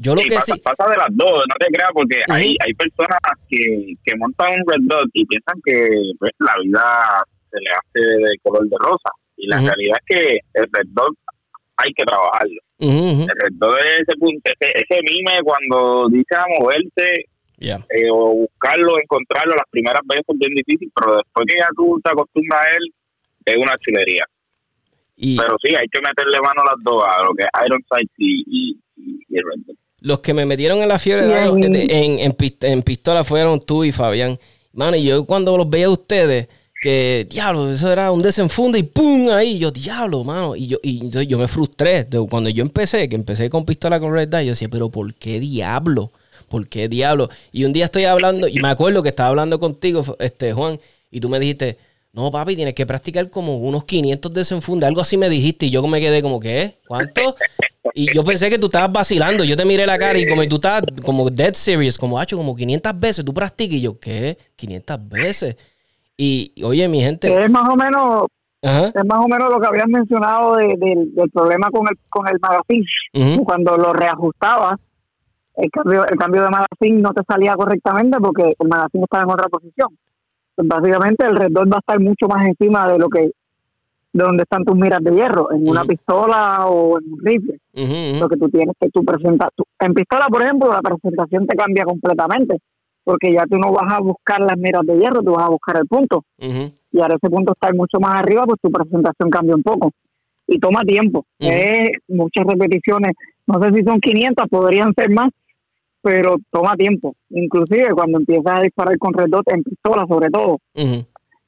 Yo 0.02 0.16
lo 0.16 0.22
que 0.22 0.34
pasa, 0.34 0.56
pasa 0.64 0.89
de 0.89 0.97
las 0.97 1.10
dos, 1.12 1.43
no 1.47 1.56
te 1.60 1.68
creas, 1.68 1.91
porque 1.93 2.22
hay, 2.28 2.56
hay 2.66 2.74
personas 2.74 3.20
que, 3.47 3.93
que 4.04 4.16
montan 4.18 4.54
un 4.54 4.64
Red 4.66 4.82
Dot 4.88 5.10
y 5.14 5.26
piensan 5.28 5.62
que 5.64 5.89
pues, 6.18 6.32
la 6.39 6.56
vida 6.64 7.24
se 7.52 7.60
le 7.60 7.70
hace 7.70 8.18
de 8.18 8.38
color 8.41 8.68
de 8.68 8.78
rosa. 8.80 9.12
Y 9.38 9.47
la 9.47 9.58
realidad 9.58 9.97
es 9.99 10.06
que 10.18 10.39
el 10.56 10.66
Red 10.74 10.88
Dot 10.88 11.14
hay 11.78 11.93
que 11.93 12.04
trabajarlo. 12.04 12.62
El 12.80 13.28
Red 13.28 13.54
Dot 13.54 13.78
es 13.78 14.08
ese, 14.08 14.18
punto, 14.18 14.52
ese, 14.60 14.99
mime 15.04 15.39
cuando 15.43 16.08
dice 16.10 16.36
a 16.36 16.45
moverse 16.60 17.26
eh, 17.60 18.10
o 18.12 18.47
buscarlo, 18.49 18.99
encontrarlo, 18.99 19.54
las 19.54 19.70
primeras 19.70 20.02
veces 20.06 20.26
es 20.28 20.39
bien 20.39 20.56
difícil, 20.56 20.91
pero 20.95 21.18
después 21.18 21.45
que 21.45 21.60
ya 21.60 21.68
tú 21.76 22.02
te 22.04 22.10
acostumbras 22.10 22.60
a 22.60 22.70
él, 22.72 22.93
es 23.45 23.58
una 23.58 23.76
chulería. 23.78 24.26
pero 25.16 25.58
sí, 25.62 25.76
hay 25.76 25.88
que 25.89 26.02
meterle 26.02 26.41
mano 26.41 26.62
a 26.64 26.74
las 26.74 26.84
dos, 26.84 27.06
a 27.06 27.24
lo 27.24 27.36
que 27.36 27.43
es 27.43 27.49
Iron 27.68 27.84
Sight 27.88 28.10
y, 28.18 28.43
y, 28.47 28.80
y 29.30 29.38
Red 29.38 29.62
Dot. 29.68 29.81
Los 30.02 30.20
que 30.20 30.34
me 30.34 30.45
metieron 30.45 30.80
en 30.82 30.89
la 30.89 30.99
fiebre 30.99 31.26
en, 31.45 32.36
en, 32.62 32.82
pistola 32.84 33.24
fueron 33.24 33.60
tú 33.60 33.84
y 33.84 33.91
Fabián. 33.91 34.38
Mano, 34.74 34.97
y 34.97 35.04
yo 35.04 35.26
cuando 35.26 35.58
los 35.58 35.70
veía 35.70 35.86
a 35.86 35.91
ustedes, 35.91 36.47
que 36.82 37.28
diablo, 37.30 37.72
eso 37.72 37.91
era 37.91 38.12
un 38.12 38.22
desenfunde 38.22 38.80
y 38.80 38.84
¡pum! 38.84 39.30
ahí. 39.30 39.60
Yo, 39.60 39.70
diablo, 39.70 40.24
mano. 40.24 40.56
Y 40.56 40.68
yo, 40.68 40.80
y 40.82 41.10
yo, 41.10 41.38
me 41.38 41.47
frustré. 41.47 42.08
Cuando 42.28 42.49
yo 42.49 42.64
empecé, 42.64 43.08
que 43.08 43.16
empecé 43.16 43.49
con 43.49 43.64
pistola 43.64 43.99
con 43.99 44.12
Red 44.12 44.30
Dot, 44.30 44.41
yo 44.41 44.49
decía, 44.49 44.68
pero 44.70 44.89
¿por 44.89 45.14
qué 45.14 45.39
diablo? 45.39 46.12
¿Por 46.49 46.68
qué 46.68 46.89
diablo? 46.89 47.30
Y 47.52 47.66
un 47.66 47.72
día 47.72 47.86
estoy 47.86 48.06
hablando, 48.06 48.47
y 48.47 48.56
me 48.56 48.70
acuerdo 48.70 49.04
que 49.04 49.10
estaba 49.10 49.30
hablando 49.30 49.60
contigo, 49.60 50.18
este 50.20 50.54
Juan, 50.54 50.80
y 51.12 51.20
tú 51.20 51.30
me 51.30 51.39
dijiste, 51.39 51.78
no, 52.14 52.32
papi, 52.32 52.56
tienes 52.56 52.74
que 52.74 52.86
practicar 52.86 53.30
como 53.30 53.58
unos 53.60 53.86
500 53.86 54.34
desenfunde. 54.34 54.86
Algo 54.86 55.02
así 55.02 55.18
me 55.18 55.30
dijiste. 55.30 55.68
Y 55.68 55.70
yo 55.70 55.86
me 55.86 56.02
quedé 56.02 56.22
como, 56.22 56.39
¿qué? 56.39 56.76
¿Cuánto? 56.88 57.36
Y 57.94 58.14
yo 58.14 58.24
pensé 58.24 58.50
que 58.50 58.58
tú 58.58 58.68
estabas 58.68 58.92
vacilando. 58.92 59.44
Yo 59.44 59.56
te 59.56 59.66
miré 59.66 59.86
la 59.86 59.98
cara 59.98 60.18
y 60.18 60.28
como 60.28 60.48
tú 60.48 60.56
estabas 60.56 60.84
como 61.06 61.30
dead 61.30 61.54
serious, 61.54 61.98
como, 61.98 62.20
hacho, 62.20 62.38
como 62.38 62.56
500 62.56 63.00
veces. 63.00 63.26
Tú 63.26 63.34
practicas. 63.34 63.76
Y 63.76 63.82
yo, 63.82 64.00
¿qué? 64.00 64.38
500 64.56 65.10
veces. 65.10 65.58
Y, 66.18 66.54
oye, 66.64 66.88
mi 66.88 67.02
gente. 67.02 67.44
Es 67.44 67.50
más 67.50 67.68
o 67.70 67.76
menos. 67.76 68.26
Es 68.62 69.06
más 69.06 69.20
o 69.20 69.28
menos 69.28 69.50
lo 69.50 69.60
que 69.60 69.68
habías 69.68 69.88
mencionado 69.88 70.56
del 70.56 71.30
problema 71.34 71.70
con 71.72 71.88
el 71.88 71.98
con 72.10 72.28
el 72.28 72.38
magazine. 72.39 73.44
Cuando 73.44 73.76
lo 73.76 73.92
reajustabas, 73.92 74.80
el 75.56 75.70
cambio, 75.72 76.06
el 76.06 76.18
cambio 76.18 76.44
de 76.44 76.50
magazine 76.50 77.02
no 77.02 77.12
te 77.12 77.24
salía 77.28 77.56
correctamente 77.56 78.20
porque 78.20 78.44
el 78.44 78.68
magazine 78.68 79.04
estaba 79.04 79.24
en 79.24 79.32
otra 79.32 79.50
posición. 79.50 79.89
Básicamente 80.58 81.26
el 81.26 81.38
red 81.38 81.52
va 81.52 81.78
a 81.78 81.80
estar 81.80 82.00
mucho 82.00 82.28
más 82.28 82.46
encima 82.46 82.88
de 82.88 83.00
lo 83.00 83.10
que 83.10 83.32
de 84.14 84.24
donde 84.24 84.43
están 84.43 84.66
tus 84.66 84.76
miras 84.76 85.03
de 85.03 85.12
hierro, 85.12 85.51
en 85.51 85.68
una 85.68 85.86
pistola 85.86 86.66
o 86.68 86.99
en 86.99 87.14
un 87.14 87.20
rifle. 87.24 87.59
Lo 88.20 88.28
que 88.28 88.38
tú 88.38 88.49
tienes 88.49 88.76
que 88.80 88.89
tú 88.89 89.03
presentas. 89.03 89.49
en 89.80 89.93
pistola, 89.93 90.28
por 90.28 90.41
ejemplo, 90.41 90.70
la 90.70 90.82
presentación 90.82 91.47
te 91.47 91.55
cambia 91.55 91.86
completamente, 91.86 92.57
porque 93.03 93.32
ya 93.32 93.45
tú 93.45 93.57
no 93.57 93.72
vas 93.72 93.93
a 93.93 93.99
buscar 93.99 94.41
las 94.41 94.57
miras 94.57 94.84
de 94.86 94.97
hierro, 94.97 95.22
tú 95.22 95.32
vas 95.32 95.45
a 95.45 95.49
buscar 95.49 95.78
el 95.78 95.88
punto. 95.88 96.26
Y 96.38 96.99
ahora 96.99 97.16
ese 97.16 97.30
punto 97.30 97.53
está 97.53 97.72
mucho 97.74 97.99
más 97.99 98.16
arriba, 98.16 98.43
pues 98.43 98.59
tu 98.62 98.70
presentación 98.70 99.30
cambia 99.30 99.55
un 99.55 99.64
poco. 99.64 99.91
Y 100.47 100.59
toma 100.59 100.82
tiempo, 100.82 101.26
es 101.39 101.89
muchas 102.09 102.45
repeticiones. 102.45 103.14
No 103.47 103.64
sé 103.64 103.72
si 103.74 103.84
son 103.84 104.01
500, 104.01 104.47
podrían 104.49 104.93
ser 104.93 105.09
más, 105.09 105.30
pero 106.01 106.36
toma 106.51 106.76
tiempo. 106.76 107.16
Inclusive 107.30 107.93
cuando 107.93 108.20
empiezas 108.20 108.59
a 108.59 108.62
disparar 108.62 108.97
con 108.97 109.14
red 109.14 109.30
dot 109.30 109.47
en 109.49 109.64
pistola, 109.64 110.05
sobre 110.09 110.30
todo 110.30 110.57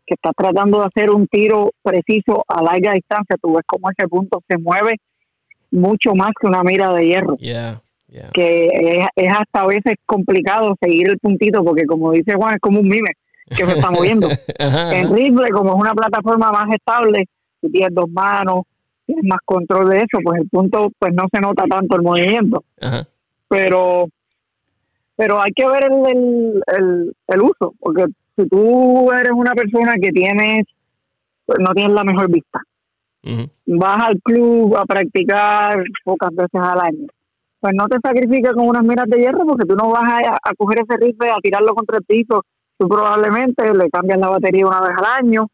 que 0.05 0.15
estás 0.15 0.33
tratando 0.35 0.79
de 0.79 0.85
hacer 0.85 1.11
un 1.11 1.27
tiro 1.27 1.71
preciso 1.81 2.43
a 2.47 2.61
larga 2.61 2.93
distancia, 2.93 3.37
tú 3.41 3.53
ves 3.53 3.63
cómo 3.65 3.89
ese 3.89 4.07
punto 4.07 4.41
se 4.47 4.57
mueve 4.57 4.97
mucho 5.71 6.13
más 6.13 6.29
que 6.39 6.47
una 6.47 6.63
mira 6.63 6.91
de 6.93 7.05
hierro. 7.05 7.37
Que 8.31 8.67
es, 9.15 9.27
hasta 9.31 9.61
a 9.61 9.65
veces 9.65 9.95
complicado 10.05 10.75
seguir 10.79 11.09
el 11.09 11.17
puntito 11.17 11.63
porque 11.63 11.85
como 11.85 12.11
dice 12.11 12.35
Juan, 12.35 12.55
es 12.55 12.61
como 12.61 12.79
un 12.79 12.87
mime 12.87 13.11
que 13.47 13.65
se 13.65 13.73
está 13.73 13.89
moviendo. 13.91 14.29
En 14.59 15.13
rifle, 15.13 15.49
como 15.49 15.73
es 15.73 15.81
una 15.81 15.93
plataforma 15.93 16.51
más 16.51 16.71
estable, 16.73 17.25
tú 17.59 17.69
tienes 17.69 17.93
dos 17.93 18.09
manos, 18.09 18.65
tienes 19.05 19.25
más 19.25 19.39
control 19.45 19.89
de 19.89 19.97
eso, 19.97 20.19
pues 20.23 20.41
el 20.41 20.47
punto 20.47 20.91
pues 20.99 21.13
no 21.13 21.23
se 21.33 21.41
nota 21.41 21.63
tanto 21.67 21.95
el 21.95 22.03
movimiento. 22.03 22.63
Pero 23.47 24.07
pero 25.15 25.41
hay 25.41 25.51
que 25.53 25.67
ver 25.67 25.85
el, 25.85 26.63
el, 26.75 27.15
el 27.27 27.41
uso, 27.41 27.75
porque 27.79 28.05
si 28.35 28.47
tú 28.47 29.11
eres 29.11 29.31
una 29.31 29.53
persona 29.53 29.93
que 30.01 30.11
tienes, 30.11 30.65
pues, 31.45 31.59
no 31.59 31.73
tienes 31.73 31.93
la 31.93 32.03
mejor 32.03 32.31
vista, 32.31 32.61
vas 33.65 34.03
al 34.03 34.19
club 34.21 34.75
a 34.75 34.85
practicar 34.85 35.83
pocas 36.03 36.29
veces 36.31 36.61
al 36.61 36.79
año, 36.79 37.07
pues 37.59 37.73
no 37.75 37.87
te 37.87 37.97
sacrifiques 38.03 38.51
con 38.53 38.67
unas 38.67 38.83
miras 38.83 39.07
de 39.07 39.19
hierro 39.19 39.45
porque 39.45 39.65
tú 39.65 39.75
no 39.75 39.89
vas 39.89 40.03
a, 40.03 40.53
coger 40.57 40.79
ese 40.81 40.97
rifle, 40.97 41.29
a 41.29 41.39
tirarlo 41.41 41.73
contra 41.73 41.97
el 41.97 42.03
piso, 42.03 42.43
tú 42.77 42.89
probablemente 42.89 43.73
le 43.73 43.89
cambias 43.89 44.19
la 44.19 44.29
batería 44.29 44.67
una 44.67 44.81
vez 44.81 44.91
al 44.97 45.05
año, 45.05 45.47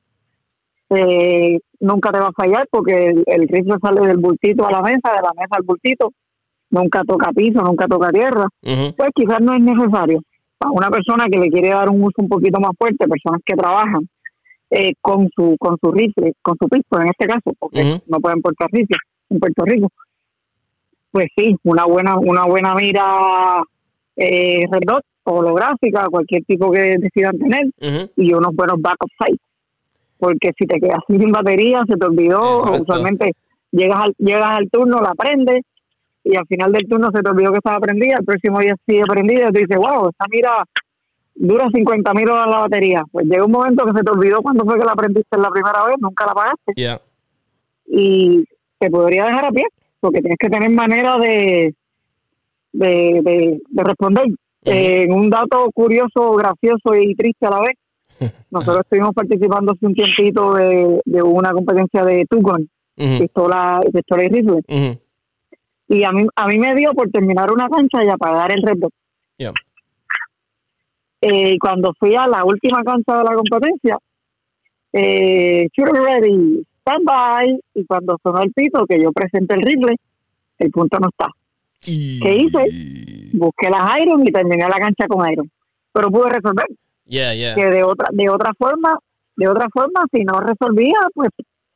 eh, 0.89 1.59
nunca 1.79 2.11
te 2.11 2.19
va 2.19 2.27
a 2.27 2.33
fallar 2.33 2.67
porque 2.71 3.13
el, 3.25 3.47
rifle 3.47 3.75
sale 3.81 4.07
del 4.07 4.17
bultito 4.17 4.65
a 4.65 4.71
la 4.71 4.81
mesa, 4.81 5.11
de 5.15 5.21
la 5.21 5.33
mesa 5.35 5.51
al 5.51 5.63
bultito, 5.63 6.11
nunca 6.71 7.03
toca 7.03 7.31
piso, 7.31 7.61
nunca 7.61 7.87
toca 7.87 8.09
tierra, 8.09 8.47
pues 8.61 9.09
quizás 9.13 9.41
no 9.41 9.53
es 9.53 9.61
necesario 9.61 10.21
a 10.59 10.71
una 10.71 10.89
persona 10.89 11.25
que 11.31 11.39
le 11.39 11.49
quiere 11.49 11.69
dar 11.69 11.89
un 11.89 12.03
uso 12.03 12.21
un 12.21 12.29
poquito 12.29 12.59
más 12.59 12.71
fuerte, 12.77 13.07
personas 13.07 13.41
que 13.45 13.55
trabajan 13.55 14.07
eh, 14.69 14.93
con 15.01 15.29
su 15.35 15.55
con 15.59 15.77
su 15.81 15.91
rifle, 15.91 16.33
con 16.41 16.55
su 16.59 16.67
pistola 16.67 17.03
en 17.03 17.09
este 17.09 17.27
caso, 17.27 17.51
porque 17.57 18.01
no 18.07 18.19
pueden 18.19 18.41
portar 18.41 18.69
rifle 18.71 18.97
en 19.29 19.39
Puerto 19.39 19.65
Rico, 19.65 19.89
pues 21.11 21.27
sí, 21.35 21.55
una 21.63 21.85
buena 21.85 22.17
una 22.17 22.45
buena 22.45 22.75
mira 22.75 23.63
eh, 24.15 24.65
red 24.69 24.81
holográfica, 25.23 26.07
cualquier 26.09 26.43
tipo 26.45 26.71
que 26.71 26.97
decidan 26.97 27.37
tener, 27.37 28.11
y 28.15 28.33
unos 28.33 28.53
buenos 28.55 28.81
backup 28.81 29.09
sites. 29.19 29.41
Porque 30.17 30.51
si 30.57 30.65
te 30.65 30.79
quedas 30.79 30.99
sin 31.07 31.31
batería, 31.31 31.83
se 31.87 31.95
te 31.95 32.05
olvidó, 32.05 32.63
usualmente 32.81 33.33
llegas 33.71 34.01
al, 34.03 34.15
llegas 34.17 34.51
al 34.51 34.69
turno, 34.69 34.99
la 35.01 35.13
prendes, 35.15 35.61
y 36.23 36.35
al 36.35 36.45
final 36.47 36.71
del 36.71 36.87
turno 36.87 37.09
se 37.13 37.21
te 37.21 37.29
olvidó 37.29 37.51
que 37.51 37.57
estaba 37.57 37.79
prendida, 37.79 38.15
el 38.19 38.25
próximo 38.25 38.59
día 38.59 38.75
sigue 38.85 39.03
prendida 39.03 39.49
y 39.49 39.51
te 39.51 39.59
dice, 39.59 39.77
wow, 39.77 40.09
esta 40.09 40.25
mira 40.29 40.63
dura 41.35 41.69
50 41.73 42.13
mil 42.13 42.29
horas 42.29 42.47
la 42.47 42.59
batería. 42.59 43.03
Pues 43.11 43.25
llega 43.25 43.45
un 43.45 43.51
momento 43.51 43.85
que 43.85 43.97
se 43.97 44.03
te 44.03 44.11
olvidó 44.11 44.41
cuando 44.41 44.65
fue 44.65 44.77
que 44.77 44.85
la 44.85 44.95
prendiste 44.95 45.37
la 45.37 45.49
primera 45.49 45.85
vez, 45.85 45.95
nunca 45.99 46.25
la 46.25 46.33
pagaste. 46.33 46.73
Y 47.87 48.45
te 48.77 48.89
podría 48.89 49.25
dejar 49.25 49.45
a 49.45 49.51
pie, 49.51 49.63
porque 49.99 50.19
tienes 50.19 50.37
que 50.37 50.49
tener 50.49 50.69
manera 50.69 51.17
de, 51.17 51.73
de, 52.73 53.21
de, 53.69 53.83
responder. 53.83 54.27
en 54.63 55.13
un 55.13 55.29
dato 55.29 55.69
curioso, 55.73 56.33
gracioso 56.33 56.95
y 56.95 57.15
triste 57.15 57.45
a 57.45 57.51
la 57.51 57.61
vez, 57.61 57.77
nosotros 58.51 58.81
estuvimos 58.81 59.13
participando 59.13 59.71
hace 59.71 59.85
un 59.85 59.93
tiempito 59.93 60.53
de, 60.55 61.01
de 61.05 61.21
una 61.21 61.51
competencia 61.51 62.03
de 62.03 62.25
Tucon, 62.29 62.69
pistola, 62.95 63.81
pistola 63.93 64.23
y 64.25 64.27
rifle. 64.27 64.99
Y 65.89 66.03
a 66.03 66.11
mí, 66.11 66.27
a 66.35 66.47
mí 66.47 66.59
me 66.59 66.75
dio 66.75 66.93
por 66.93 67.09
terminar 67.09 67.51
una 67.51 67.67
cancha 67.67 68.03
y 68.03 68.09
apagar 68.09 68.51
el 68.51 68.61
red 68.61 68.77
eh, 71.21 71.57
cuando 71.59 71.93
fui 71.99 72.15
a 72.15 72.27
la 72.27 72.45
última 72.45 72.83
cancha 72.83 73.17
de 73.17 73.23
la 73.23 73.35
competencia, 73.35 73.97
eh, 74.93 75.67
ready, 75.75 76.63
stand 76.79 77.03
by, 77.03 77.59
y 77.73 77.85
cuando 77.85 78.17
sonó 78.23 78.41
el 78.41 78.53
pito 78.53 78.85
que 78.85 79.01
yo 79.01 79.11
presenté 79.11 79.55
el 79.55 79.61
rifle, 79.63 79.95
el 80.59 80.71
punto 80.71 80.97
no 80.99 81.09
está. 81.09 81.27
¿Qué 81.81 82.35
hice? 82.35 83.31
Busqué 83.33 83.69
las 83.69 83.99
Iron 83.99 84.25
y 84.25 84.31
terminé 84.31 84.67
la 84.67 84.79
cancha 84.79 85.07
con 85.07 85.29
Iron. 85.29 85.49
Pero 85.91 86.09
pude 86.09 86.29
resolver. 86.29 86.67
Que 87.55 87.65
de 87.65 87.83
otra, 87.83 88.07
de 88.11 88.29
otra 88.29 88.53
forma, 88.57 88.97
de 89.35 89.47
otra 89.47 89.67
forma, 89.73 90.05
si 90.13 90.23
no 90.23 90.39
resolvía, 90.39 90.99
pues, 91.13 91.29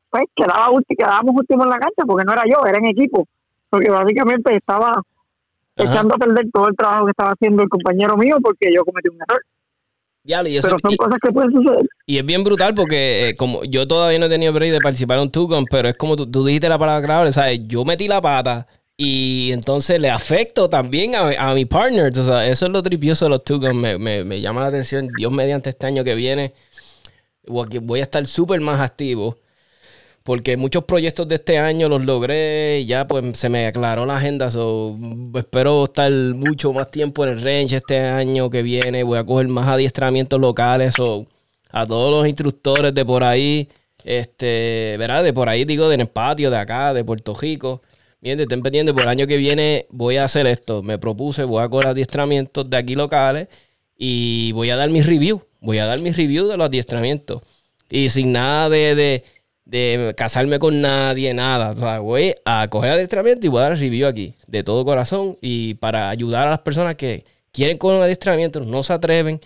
pues 0.09 0.23
quedaba 0.35 0.69
quedábamos 0.87 1.35
últimos 1.35 1.65
en 1.65 1.69
la 1.71 1.79
cancha 1.79 2.03
porque 2.05 2.25
no 2.25 2.33
era 2.33 2.43
yo, 2.45 2.65
era 2.65 2.77
en 2.77 2.85
equipo 2.85 3.27
porque 3.73 3.89
básicamente 3.89 4.55
estaba 4.55 5.01
echando 5.75 6.13
a 6.13 6.17
perder 6.19 6.45
todo 6.53 6.67
el 6.67 6.75
trabajo 6.75 7.05
que 7.05 7.09
estaba 7.09 7.31
haciendo 7.31 7.63
el 7.63 7.69
compañero 7.69 8.15
mío 8.15 8.35
porque 8.39 8.71
yo 8.71 8.85
cometí 8.85 9.09
un 9.09 9.17
error. 9.27 10.47
y 10.47 10.57
eso, 10.57 10.67
Pero 10.67 10.77
son 10.79 10.95
cosas 10.95 11.17
que 11.19 11.31
pueden 11.31 11.51
suceder. 11.51 11.83
Y 12.05 12.19
es 12.19 12.23
bien 12.23 12.43
brutal 12.43 12.75
porque 12.75 13.29
eh, 13.29 13.35
como 13.35 13.63
yo 13.63 13.87
todavía 13.87 14.19
no 14.19 14.27
he 14.27 14.29
tenido 14.29 14.53
break 14.53 14.73
de 14.73 14.79
participar 14.79 15.17
en 15.17 15.23
un 15.23 15.31
Tucon, 15.31 15.65
pero 15.65 15.89
es 15.89 15.97
como 15.97 16.15
tú, 16.15 16.45
dijiste 16.45 16.69
la 16.69 16.77
palabra 16.77 17.03
clave, 17.03 17.31
¿sabes? 17.31 17.61
Yo 17.65 17.83
metí 17.83 18.07
la 18.07 18.21
pata 18.21 18.67
y 18.95 19.49
entonces 19.51 19.99
le 19.99 20.11
afecto 20.11 20.69
también 20.69 21.13
a, 21.15 21.51
mi 21.55 21.65
partner. 21.65 22.13
O 22.15 22.23
sea, 22.23 22.45
eso 22.45 22.67
es 22.67 22.71
lo 22.71 22.83
tripioso 22.83 23.25
de 23.25 23.29
los 23.29 23.43
Tucon. 23.43 23.75
Me, 23.75 23.97
me, 23.97 24.23
me 24.23 24.39
llama 24.39 24.61
la 24.61 24.67
atención. 24.67 25.09
Dios 25.17 25.31
mediante 25.31 25.71
este 25.71 25.87
año 25.87 26.03
que 26.03 26.13
viene 26.13 26.53
voy 27.47 27.99
a 28.01 28.03
estar 28.03 28.23
súper 28.27 28.61
más 28.61 28.79
activo 28.79 29.35
porque 30.23 30.55
muchos 30.55 30.85
proyectos 30.85 31.27
de 31.27 31.35
este 31.35 31.57
año 31.57 31.89
los 31.89 32.05
logré 32.05 32.79
y 32.79 32.85
ya 32.85 33.07
pues 33.07 33.37
se 33.37 33.49
me 33.49 33.67
aclaró 33.67 34.05
la 34.05 34.17
agenda. 34.17 34.49
So, 34.49 34.97
espero 35.35 35.83
estar 35.83 36.11
mucho 36.11 36.71
más 36.73 36.89
tiempo 36.89 37.25
en 37.25 37.33
el 37.33 37.41
range 37.41 37.75
este 37.75 37.99
año 37.99 38.49
que 38.49 38.63
viene. 38.63 39.03
Voy 39.03 39.17
a 39.19 39.25
coger 39.25 39.47
más 39.49 39.67
adiestramientos 39.67 40.39
locales 40.39 40.97
o 40.99 41.27
a 41.71 41.85
todos 41.85 42.11
los 42.11 42.27
instructores 42.27 42.93
de 42.93 43.05
por 43.05 43.23
ahí, 43.23 43.67
este, 44.05 44.95
¿verdad? 44.97 45.23
De 45.23 45.33
por 45.33 45.49
ahí 45.49 45.65
digo, 45.65 45.89
del 45.89 46.07
patio, 46.07 46.49
de 46.49 46.57
acá, 46.57 46.93
de 46.93 47.03
Puerto 47.03 47.35
Rico. 47.35 47.81
Bien, 48.21 48.39
estén 48.39 48.61
pendientes, 48.61 48.93
por 48.93 49.03
el 49.03 49.09
año 49.09 49.27
que 49.27 49.35
viene 49.35 49.87
voy 49.89 50.15
a 50.15 50.23
hacer 50.23 50.47
esto. 50.47 50.81
Me 50.81 50.97
propuse, 50.97 51.43
voy 51.43 51.61
a 51.61 51.67
coger 51.67 51.87
adiestramientos 51.87 52.69
de 52.69 52.77
aquí 52.77 52.95
locales 52.95 53.49
y 53.97 54.53
voy 54.53 54.69
a 54.69 54.77
dar 54.77 54.89
mis 54.89 55.05
reviews. 55.05 55.41
Voy 55.59 55.79
a 55.79 55.85
dar 55.85 55.99
mis 55.99 56.15
reviews 56.15 56.49
de 56.49 56.55
los 56.55 56.67
adiestramientos. 56.67 57.41
Y 57.89 58.09
sin 58.09 58.31
nada 58.31 58.69
de 58.69 58.95
de 58.95 59.23
casarme 60.15 60.59
con 60.59 60.81
nadie, 60.81 61.33
nada. 61.33 61.71
O 61.71 61.75
sea, 61.75 61.99
voy 61.99 62.35
a 62.45 62.67
coger 62.69 62.91
adiestramiento 62.91 63.47
y 63.47 63.49
voy 63.49 63.59
a 63.61 63.69
dar 63.69 63.77
review 63.77 64.07
aquí, 64.07 64.35
de 64.47 64.63
todo 64.63 64.85
corazón, 64.85 65.37
y 65.41 65.75
para 65.75 66.09
ayudar 66.09 66.47
a 66.47 66.51
las 66.51 66.59
personas 66.59 66.95
que 66.95 67.25
quieren 67.51 67.77
con 67.77 67.95
un 67.95 68.01
adiestramiento, 68.01 68.59
no 68.61 68.83
se 68.83 68.93
atreven 68.93 69.39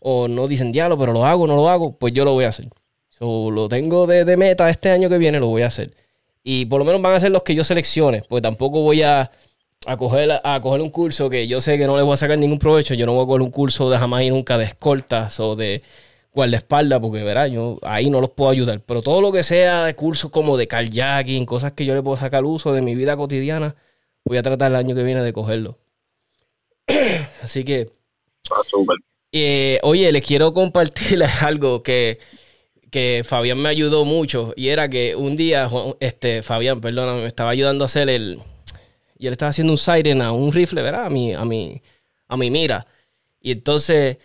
o 0.00 0.28
no 0.28 0.46
dicen 0.48 0.70
diablo, 0.72 0.98
pero 0.98 1.12
lo 1.12 1.24
hago, 1.24 1.46
no 1.46 1.56
lo 1.56 1.68
hago, 1.68 1.96
pues 1.98 2.12
yo 2.12 2.24
lo 2.24 2.32
voy 2.32 2.44
a 2.44 2.48
hacer. 2.48 2.68
So, 3.10 3.50
lo 3.50 3.68
tengo 3.68 4.06
de, 4.06 4.36
meta 4.36 4.68
este 4.68 4.90
año 4.90 5.08
que 5.08 5.18
viene, 5.18 5.40
lo 5.40 5.46
voy 5.48 5.62
a 5.62 5.68
hacer. 5.68 5.94
Y 6.42 6.66
por 6.66 6.78
lo 6.78 6.84
menos 6.84 7.00
van 7.00 7.14
a 7.14 7.20
ser 7.20 7.30
los 7.30 7.42
que 7.42 7.54
yo 7.54 7.64
seleccione, 7.64 8.22
pues 8.28 8.42
tampoco 8.42 8.82
voy 8.82 9.02
a, 9.02 9.30
a, 9.86 9.96
coger, 9.96 10.40
a 10.44 10.60
coger 10.60 10.82
un 10.82 10.90
curso 10.90 11.30
que 11.30 11.46
yo 11.46 11.60
sé 11.60 11.78
que 11.78 11.86
no 11.86 11.96
les 11.96 12.04
voy 12.04 12.14
a 12.14 12.16
sacar 12.18 12.38
ningún 12.38 12.58
provecho. 12.58 12.94
Yo 12.94 13.06
no 13.06 13.14
voy 13.14 13.24
a 13.24 13.26
coger 13.26 13.42
un 13.42 13.50
curso 13.50 13.88
de 13.90 13.98
jamás 13.98 14.22
y 14.24 14.30
nunca 14.30 14.58
de 14.58 14.64
escoltas 14.64 15.40
o 15.40 15.56
de 15.56 15.82
espalda 16.42 17.00
porque 17.00 17.22
verá, 17.22 17.46
yo 17.46 17.78
ahí 17.82 18.10
no 18.10 18.20
los 18.20 18.30
puedo 18.30 18.50
ayudar. 18.50 18.80
Pero 18.80 19.02
todo 19.02 19.20
lo 19.20 19.32
que 19.32 19.42
sea 19.42 19.84
de 19.84 19.94
cursos 19.94 20.30
como 20.30 20.56
de 20.56 20.66
kayaking, 20.66 21.46
cosas 21.46 21.72
que 21.72 21.84
yo 21.84 21.94
le 21.94 22.02
puedo 22.02 22.16
sacar 22.16 22.44
uso 22.44 22.72
de 22.72 22.82
mi 22.82 22.94
vida 22.94 23.16
cotidiana, 23.16 23.76
voy 24.24 24.38
a 24.38 24.42
tratar 24.42 24.72
el 24.72 24.76
año 24.76 24.94
que 24.94 25.02
viene 25.02 25.22
de 25.22 25.32
cogerlo. 25.32 25.78
Así 27.42 27.64
que. 27.64 27.90
Ah, 28.50 28.62
eh, 29.32 29.80
oye, 29.82 30.12
les 30.12 30.24
quiero 30.24 30.52
compartirles 30.52 31.42
algo 31.42 31.82
que, 31.82 32.18
que 32.90 33.22
Fabián 33.24 33.58
me 33.58 33.68
ayudó 33.68 34.04
mucho. 34.04 34.52
Y 34.56 34.68
era 34.68 34.88
que 34.88 35.16
un 35.16 35.36
día, 35.36 35.68
este, 36.00 36.42
Fabián, 36.42 36.80
perdona, 36.80 37.14
me 37.14 37.26
estaba 37.26 37.50
ayudando 37.50 37.84
a 37.84 37.86
hacer 37.86 38.08
el. 38.08 38.40
Y 39.16 39.28
él 39.28 39.32
estaba 39.32 39.50
haciendo 39.50 39.72
un 39.72 39.78
siren 39.78 40.20
a 40.20 40.32
un 40.32 40.52
rifle, 40.52 40.82
¿verdad? 40.82 41.06
A 41.06 41.10
mi, 41.10 41.32
a 41.32 41.44
mi, 41.44 41.80
a 42.26 42.36
mi 42.36 42.50
mira. 42.50 42.86
Y 43.40 43.52
entonces 43.52 44.18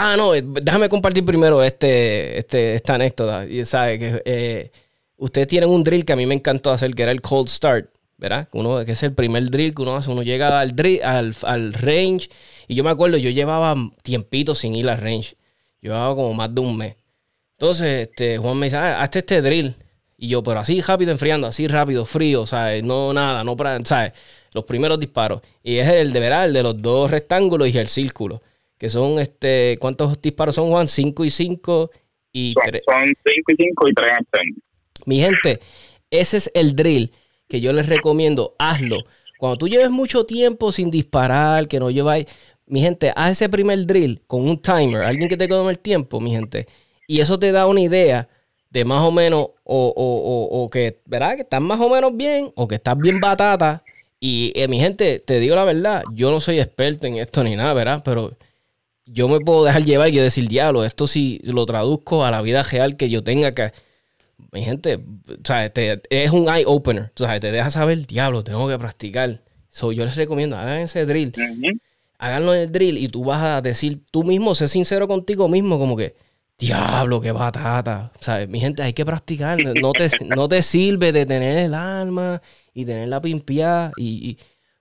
Ah, 0.00 0.14
no, 0.16 0.32
eh, 0.32 0.44
déjame 0.46 0.88
compartir 0.88 1.24
primero 1.24 1.60
este, 1.60 2.38
este, 2.38 2.76
esta 2.76 2.94
anécdota. 2.94 3.44
Y 3.46 3.64
sabe 3.64 3.98
que 3.98 4.22
eh, 4.24 4.70
ustedes 5.16 5.48
tienen 5.48 5.68
un 5.68 5.82
drill 5.82 6.04
que 6.04 6.12
a 6.12 6.16
mí 6.16 6.24
me 6.24 6.36
encantó 6.36 6.70
hacer, 6.70 6.94
que 6.94 7.02
era 7.02 7.10
el 7.10 7.20
cold 7.20 7.48
start, 7.48 7.90
¿verdad? 8.16 8.48
Uno, 8.52 8.84
que 8.84 8.92
es 8.92 9.02
el 9.02 9.12
primer 9.12 9.50
drill 9.50 9.74
que 9.74 9.82
uno 9.82 9.96
hace. 9.96 10.08
Uno 10.12 10.22
llega 10.22 10.60
al, 10.60 10.76
drill, 10.76 11.02
al, 11.02 11.34
al 11.42 11.72
range. 11.72 12.28
Y 12.68 12.76
yo 12.76 12.84
me 12.84 12.90
acuerdo, 12.90 13.16
yo 13.16 13.30
llevaba 13.30 13.74
tiempito 14.04 14.54
sin 14.54 14.76
ir 14.76 14.88
al 14.88 14.98
range. 14.98 15.36
Llevaba 15.80 16.14
como 16.14 16.32
más 16.32 16.54
de 16.54 16.60
un 16.60 16.76
mes. 16.76 16.94
Entonces, 17.56 18.06
este, 18.08 18.38
Juan 18.38 18.56
me 18.56 18.66
dice, 18.66 18.76
ah, 18.76 19.02
hazte 19.02 19.18
este 19.18 19.42
drill. 19.42 19.74
Y 20.16 20.28
yo, 20.28 20.44
pero 20.44 20.60
así 20.60 20.80
rápido 20.80 21.10
enfriando, 21.10 21.48
así 21.48 21.66
rápido, 21.66 22.04
frío, 22.04 22.46
¿sabes? 22.46 22.84
No 22.84 23.12
nada, 23.12 23.42
no 23.42 23.56
para, 23.56 23.84
¿sabes? 23.84 24.12
Los 24.54 24.62
primeros 24.64 25.00
disparos. 25.00 25.42
Y 25.60 25.78
es 25.78 25.88
el 25.88 26.12
de 26.12 26.20
verá, 26.20 26.44
el 26.44 26.52
de 26.52 26.62
los 26.62 26.80
dos 26.80 27.10
rectángulos 27.10 27.66
y 27.68 27.76
el 27.78 27.88
círculo 27.88 28.42
que 28.78 28.88
son, 28.88 29.18
este, 29.18 29.76
¿cuántos 29.80 30.20
disparos 30.22 30.54
son, 30.54 30.70
Juan? 30.70 30.88
5 30.88 31.24
y 31.24 31.30
5 31.30 31.90
y 32.32 32.54
Son 32.54 32.72
5 32.72 33.52
y 33.52 33.56
5 33.56 33.88
y 33.88 33.94
3 33.94 34.12
Mi 35.06 35.20
gente, 35.20 35.60
ese 36.10 36.36
es 36.36 36.50
el 36.54 36.76
drill 36.76 37.12
que 37.48 37.60
yo 37.60 37.72
les 37.72 37.88
recomiendo, 37.88 38.54
hazlo. 38.58 38.98
Cuando 39.38 39.58
tú 39.58 39.68
lleves 39.68 39.90
mucho 39.90 40.24
tiempo 40.26 40.72
sin 40.72 40.90
disparar, 40.90 41.68
que 41.68 41.80
no 41.80 41.90
lleváis, 41.90 42.26
mi 42.66 42.80
gente, 42.80 43.12
haz 43.16 43.32
ese 43.32 43.48
primer 43.48 43.86
drill 43.86 44.22
con 44.26 44.48
un 44.48 44.60
timer, 44.60 45.02
alguien 45.02 45.28
que 45.28 45.36
te 45.36 45.48
tome 45.48 45.70
el 45.70 45.78
tiempo, 45.78 46.20
mi 46.20 46.30
gente. 46.30 46.66
Y 47.06 47.20
eso 47.20 47.38
te 47.38 47.52
da 47.52 47.66
una 47.66 47.80
idea 47.80 48.28
de 48.70 48.84
más 48.84 49.02
o 49.02 49.10
menos, 49.10 49.48
o, 49.64 49.92
o, 49.96 50.62
o, 50.62 50.68
que, 50.68 51.00
¿verdad? 51.06 51.36
Que 51.36 51.42
estás 51.42 51.62
más 51.62 51.80
o 51.80 51.88
menos 51.88 52.14
bien, 52.16 52.52
o 52.54 52.68
que 52.68 52.74
estás 52.74 52.98
bien 52.98 53.20
batata. 53.20 53.82
Y 54.20 54.52
eh, 54.54 54.68
mi 54.68 54.78
gente, 54.78 55.20
te 55.20 55.40
digo 55.40 55.54
la 55.54 55.64
verdad, 55.64 56.02
yo 56.12 56.30
no 56.30 56.40
soy 56.40 56.60
experto 56.60 57.06
en 57.06 57.16
esto 57.16 57.42
ni 57.42 57.56
nada, 57.56 57.72
¿verdad? 57.72 58.02
Pero 58.04 58.36
yo 59.10 59.28
me 59.28 59.40
puedo 59.40 59.64
dejar 59.64 59.84
llevar 59.84 60.08
y 60.08 60.16
decir, 60.16 60.48
diablo, 60.48 60.84
esto 60.84 61.06
si 61.06 61.40
lo 61.44 61.64
traduzco 61.66 62.24
a 62.24 62.30
la 62.30 62.42
vida 62.42 62.62
real 62.62 62.96
que 62.96 63.08
yo 63.08 63.22
tenga 63.22 63.52
que... 63.52 63.72
Mi 64.52 64.62
gente, 64.62 64.96
o 64.96 65.44
sea, 65.44 65.66
es 65.66 66.30
un 66.30 66.48
eye 66.48 66.64
opener. 66.66 67.12
O 67.14 67.24
sea, 67.24 67.40
te 67.40 67.50
deja 67.50 67.70
saber, 67.70 68.06
diablo, 68.06 68.44
tengo 68.44 68.68
que 68.68 68.78
practicar. 68.78 69.42
So, 69.68 69.92
yo 69.92 70.04
les 70.04 70.16
recomiendo, 70.16 70.56
hagan 70.56 70.78
ese 70.78 71.04
drill. 71.04 71.32
Háganlo 72.18 72.54
en 72.54 72.62
el 72.62 72.72
drill 72.72 72.98
y 72.98 73.08
tú 73.08 73.24
vas 73.24 73.42
a 73.42 73.62
decir 73.62 74.00
tú 74.10 74.24
mismo, 74.24 74.54
sé 74.54 74.68
sincero 74.68 75.08
contigo 75.08 75.48
mismo, 75.48 75.78
como 75.78 75.96
que, 75.96 76.14
diablo, 76.58 77.20
qué 77.20 77.32
batata. 77.32 78.12
Sea, 78.20 78.46
mi 78.46 78.60
gente, 78.60 78.82
hay 78.82 78.92
que 78.92 79.04
practicar. 79.04 79.58
No 79.80 79.92
te, 79.92 80.08
no 80.24 80.48
te 80.48 80.62
sirve 80.62 81.12
de 81.12 81.26
tener 81.26 81.58
el 81.58 81.74
alma 81.74 82.40
y 82.72 82.84
tener 82.84 83.08
la 83.08 83.20
pimpiada 83.20 83.92
y 83.96 84.38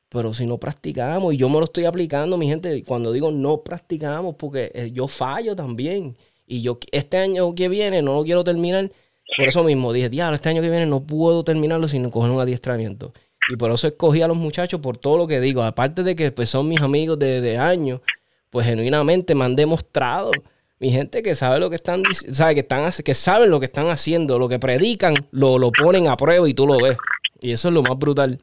pero 0.10 0.34
si 0.34 0.46
no 0.46 0.58
practicamos, 0.58 1.34
y 1.34 1.38
yo 1.38 1.50
me 1.50 1.60
lo 1.60 1.66
estoy 1.66 1.86
aplicando, 1.86 2.38
mi 2.38 2.48
gente, 2.48 2.84
cuando 2.84 3.12
digo 3.12 3.32
no 3.32 3.62
practicamos, 3.62 4.36
porque 4.36 4.72
eh, 4.74 4.92
yo 4.92 5.08
fallo 5.08 5.56
también. 5.56 6.16
Y 6.46 6.62
yo 6.62 6.78
este 6.92 7.18
año 7.18 7.54
que 7.56 7.68
viene 7.68 8.02
no 8.02 8.16
lo 8.16 8.24
quiero 8.24 8.44
terminar. 8.44 8.90
Por 9.38 9.48
eso 9.48 9.64
mismo 9.64 9.92
dije, 9.92 10.10
diablo, 10.10 10.36
este 10.36 10.50
año 10.50 10.62
que 10.62 10.70
viene 10.70 10.86
no 10.86 11.02
puedo 11.02 11.44
terminarlo 11.44 11.88
sin 11.90 12.10
coger 12.10 12.32
un 12.32 12.40
adiestramiento. 12.40 13.14
Y 13.50 13.58
por 13.58 13.72
eso 13.72 13.88
escogí 13.88 14.22
a 14.22 14.28
los 14.28 14.38
muchachos 14.38 14.80
por 14.80 14.98
todo 14.98 15.18
lo 15.18 15.28
que 15.28 15.42
digo. 15.42 15.62
Aparte 15.64 16.04
de 16.04 16.16
que 16.16 16.32
pues, 16.32 16.50
son 16.50 16.68
mis 16.70 16.82
amigos 16.82 17.20
de, 17.20 17.42
de 17.42 17.58
años, 17.58 18.02
pues 18.50 18.66
genuinamente 18.66 19.36
me 19.36 19.44
han 19.44 19.56
demostrado. 19.56 20.32
Mi 20.80 20.90
gente 20.92 21.22
que 21.22 21.36
sabe 21.36 21.60
lo 21.60 21.70
que 21.70 21.76
están 21.76 22.04
sabe 22.32 22.54
que 22.54 22.62
están 22.62 22.90
que 23.04 23.14
saben 23.14 23.50
lo 23.50 23.60
que 23.60 23.66
están 23.66 23.88
haciendo, 23.88 24.40
lo 24.40 24.48
que 24.48 24.60
predican, 24.60 25.16
lo, 25.32 25.58
lo 25.58 25.72
ponen 25.72 26.08
a 26.08 26.16
prueba 26.16 26.48
y 26.48 26.54
tú 26.54 26.68
lo 26.68 26.78
ves. 26.78 26.98
Y 27.42 27.52
eso 27.52 27.68
es 27.68 27.74
lo 27.74 27.82
más 27.84 27.98
brutal. 27.98 28.42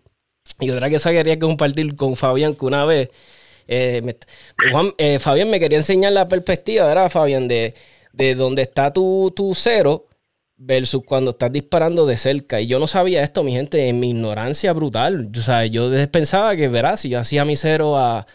Y 0.61 0.71
otra 0.71 0.89
que 0.89 0.99
quería 0.99 1.39
compartir 1.39 1.97
con 1.97 2.17
Fabián 2.17 2.55
que 2.55 2.65
una 2.65 2.85
vez, 2.85 3.11
eh, 3.67 4.17
eh, 4.99 5.19
Fabián 5.19 5.51
me 5.51 5.59
quería 5.61 5.79
enseñar 5.79 6.13
la 6.13 6.29
perspectiva, 6.29 6.87
¿verdad, 6.87 7.11
Fabián? 7.11 7.49
De, 7.49 7.75
de 8.13 8.35
dónde 8.35 8.63
está 8.63 8.93
tu, 8.93 9.33
tu 9.35 9.55
cero 9.55 10.07
versus 10.57 11.03
cuando 11.05 11.33
estás 11.33 11.53
disparando 11.53 12.07
de 12.07 12.17
cerca. 12.17 12.61
Y 12.61 12.67
yo 12.67 12.79
no 12.79 12.87
sabía 12.87 13.23
esto, 13.23 13.43
mi 13.43 13.53
gente, 13.53 13.89
en 13.89 14.01
mi 14.01 14.11
ignorancia 14.11 14.73
brutal. 14.73 15.31
O 15.37 15.43
sea, 15.43 15.67
yo 15.67 15.91
pensaba 16.11 16.57
que, 16.57 16.69
verás, 16.69 17.01
si 17.01 17.11
yo 17.11 17.19
hacía 17.19 17.45
mi 17.45 17.57
cero 17.57 17.97
a, 17.99 18.27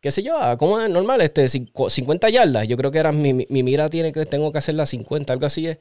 qué 0.00 0.10
sé 0.10 0.22
yo, 0.22 0.36
a, 0.38 0.58
¿cómo 0.58 0.80
es 0.80 0.90
normal? 0.90 1.20
Este, 1.20 1.48
50 1.48 2.28
yardas. 2.30 2.68
Yo 2.68 2.76
creo 2.76 2.90
que 2.90 2.98
era 2.98 3.12
mi, 3.12 3.32
mi, 3.32 3.62
mira 3.62 3.88
tiene 3.90 4.12
que, 4.12 4.26
tengo 4.26 4.52
que 4.52 4.58
hacer 4.58 4.74
la 4.74 4.86
50, 4.86 5.32
algo 5.32 5.46
así 5.46 5.68
es. 5.68 5.78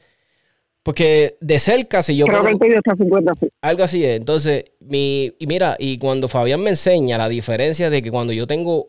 Porque 0.84 1.38
de 1.40 1.60
cerca, 1.60 2.02
si 2.02 2.18
yo. 2.18 2.26
Creo 2.26 2.44
que 2.44 2.68
el 2.68 2.74
está 2.74 2.94
50, 2.98 3.34
Algo 3.62 3.84
así 3.84 4.04
es. 4.04 4.18
Entonces, 4.18 4.66
mi, 4.82 5.34
y 5.40 5.48
mira, 5.48 5.78
y 5.80 5.98
cuando 5.98 6.28
Fabián 6.28 6.60
me 6.60 6.72
enseña 6.72 7.18
la 7.18 7.30
diferencia 7.30 7.90
de 7.90 8.02
que 8.02 8.12
cuando 8.12 8.34
yo 8.34 8.48
tengo. 8.48 8.86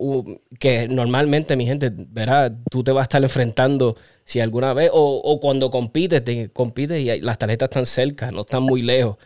que 0.58 0.88
normalmente, 0.88 1.54
mi 1.54 1.66
gente, 1.66 1.92
verá, 1.94 2.52
tú 2.68 2.82
te 2.82 2.90
vas 2.90 3.02
a 3.02 3.04
estar 3.04 3.22
enfrentando 3.22 3.96
si 4.24 4.40
alguna 4.40 4.74
vez. 4.74 4.90
O, 4.92 5.38
cuando 5.40 5.70
compites, 5.70 6.24
te, 6.24 6.50
compites 6.50 7.00
y 7.00 7.20
las 7.20 7.38
tarjetas 7.38 7.68
están 7.68 7.86
cerca, 7.86 8.32
no 8.32 8.40
están 8.40 8.64
muy 8.64 8.82
lejos. 8.82 9.16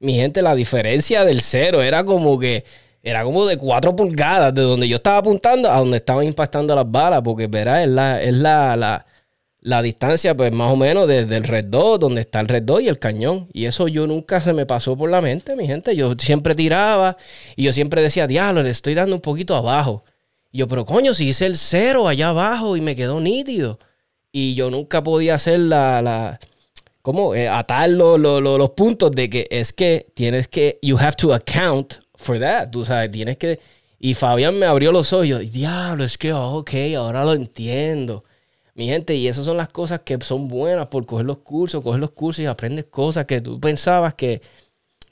Mi 0.00 0.14
gente, 0.14 0.42
la 0.42 0.56
diferencia 0.56 1.24
del 1.24 1.40
cero 1.40 1.80
era 1.80 2.04
como 2.04 2.38
que. 2.40 2.64
Era 3.06 3.22
como 3.22 3.44
de 3.44 3.58
4 3.58 3.94
pulgadas 3.94 4.54
de 4.54 4.62
donde 4.62 4.88
yo 4.88 4.96
estaba 4.96 5.18
apuntando 5.18 5.70
a 5.70 5.76
donde 5.76 5.98
estaban 5.98 6.24
impactando 6.24 6.74
las 6.74 6.90
balas, 6.90 7.20
porque 7.22 7.48
verá, 7.48 7.82
es 7.82 7.88
la, 7.90 8.22
es 8.22 8.32
la, 8.34 8.76
la 8.76 9.04
la 9.64 9.80
distancia, 9.80 10.36
pues 10.36 10.52
más 10.52 10.70
o 10.70 10.76
menos 10.76 11.08
desde 11.08 11.38
el 11.38 11.42
red 11.42 11.64
2, 11.66 11.98
donde 11.98 12.20
está 12.20 12.38
el 12.40 12.48
red 12.48 12.62
2 12.62 12.82
y 12.82 12.88
el 12.88 12.98
cañón. 12.98 13.48
Y 13.50 13.64
eso 13.64 13.88
yo 13.88 14.06
nunca 14.06 14.42
se 14.42 14.52
me 14.52 14.66
pasó 14.66 14.94
por 14.94 15.10
la 15.10 15.22
mente, 15.22 15.56
mi 15.56 15.66
gente. 15.66 15.96
Yo 15.96 16.14
siempre 16.18 16.54
tiraba 16.54 17.16
y 17.56 17.64
yo 17.64 17.72
siempre 17.72 18.02
decía, 18.02 18.26
diablo, 18.26 18.62
le 18.62 18.68
estoy 18.68 18.92
dando 18.92 19.16
un 19.16 19.22
poquito 19.22 19.56
abajo. 19.56 20.04
Y 20.52 20.58
yo, 20.58 20.68
pero 20.68 20.84
coño, 20.84 21.14
si 21.14 21.28
hice 21.28 21.46
el 21.46 21.56
cero 21.56 22.06
allá 22.06 22.28
abajo 22.28 22.76
y 22.76 22.82
me 22.82 22.94
quedó 22.94 23.20
nítido. 23.22 23.78
Y 24.30 24.54
yo 24.54 24.70
nunca 24.70 25.02
podía 25.02 25.36
hacer 25.36 25.60
la, 25.60 26.02
la 26.02 26.38
¿cómo? 27.00 27.34
Eh, 27.34 27.48
atar 27.48 27.88
los 27.88 28.70
puntos 28.72 29.12
de 29.12 29.30
que 29.30 29.48
es 29.50 29.72
que 29.72 30.06
tienes 30.12 30.46
que, 30.46 30.78
you 30.82 30.98
have 30.98 31.16
to 31.16 31.32
account 31.32 31.94
for 32.16 32.38
that. 32.38 32.68
Tú 32.70 32.84
sabes, 32.84 33.10
tienes 33.10 33.38
que... 33.38 33.60
Y 33.98 34.12
Fabián 34.12 34.58
me 34.58 34.66
abrió 34.66 34.92
los 34.92 35.10
ojos. 35.14 35.26
Y, 35.26 35.48
diablo, 35.48 36.04
es 36.04 36.18
que, 36.18 36.34
ok, 36.34 36.70
ahora 36.98 37.24
lo 37.24 37.32
entiendo. 37.32 38.24
Mi 38.74 38.86
gente, 38.88 39.14
y 39.14 39.28
esas 39.28 39.44
son 39.44 39.56
las 39.56 39.68
cosas 39.68 40.00
que 40.00 40.18
son 40.22 40.48
buenas 40.48 40.88
por 40.88 41.06
coger 41.06 41.26
los 41.26 41.38
cursos, 41.38 41.82
coger 41.82 42.00
los 42.00 42.10
cursos 42.10 42.42
y 42.42 42.46
aprendes 42.46 42.86
cosas 42.86 43.24
que 43.26 43.40
tú 43.40 43.60
pensabas 43.60 44.14
que, 44.14 44.42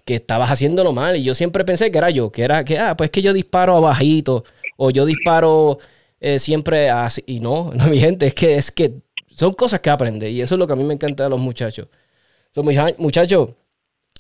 que 0.04 0.16
estabas 0.16 0.50
haciéndolo 0.50 0.92
mal. 0.92 1.16
Y 1.16 1.22
yo 1.22 1.34
siempre 1.34 1.64
pensé 1.64 1.90
que 1.92 1.98
era 1.98 2.10
yo, 2.10 2.32
que 2.32 2.42
era 2.42 2.64
que, 2.64 2.78
ah, 2.78 2.96
pues 2.96 3.10
que 3.10 3.22
yo 3.22 3.32
disparo 3.32 3.76
abajito 3.76 4.44
o 4.76 4.90
yo 4.90 5.06
disparo 5.06 5.78
eh, 6.20 6.38
siempre 6.38 6.90
así. 6.90 7.22
Y 7.26 7.40
no, 7.40 7.72
no, 7.76 7.86
mi 7.86 8.00
gente, 8.00 8.26
es 8.26 8.34
que, 8.34 8.56
es 8.56 8.70
que 8.72 8.94
son 9.30 9.54
cosas 9.54 9.80
que 9.80 9.90
aprendes 9.90 10.30
y 10.30 10.40
eso 10.40 10.54
es 10.56 10.58
lo 10.58 10.66
que 10.66 10.72
a 10.74 10.76
mí 10.76 10.84
me 10.84 10.94
encanta 10.94 11.24
de 11.24 11.30
los 11.30 11.40
muchachos. 11.40 11.88
son 12.52 12.66
muchachos, 12.98 13.50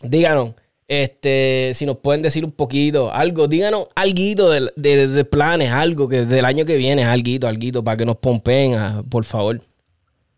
díganos, 0.02 0.54
este, 0.92 1.72
si 1.72 1.86
nos 1.86 1.96
pueden 1.96 2.20
decir 2.20 2.44
un 2.44 2.52
poquito, 2.52 3.10
algo, 3.10 3.48
díganos 3.48 3.88
algo 3.94 4.50
de, 4.50 5.06
de, 5.08 5.24
planes, 5.24 5.70
algo 5.70 6.06
que 6.06 6.26
del 6.26 6.44
año 6.44 6.66
que 6.66 6.76
viene, 6.76 7.02
algo, 7.02 7.48
algo, 7.48 7.82
para 7.82 7.96
que 7.96 8.04
nos 8.04 8.16
pompen, 8.16 8.74
ah, 8.74 9.02
por 9.10 9.24
favor. 9.24 9.58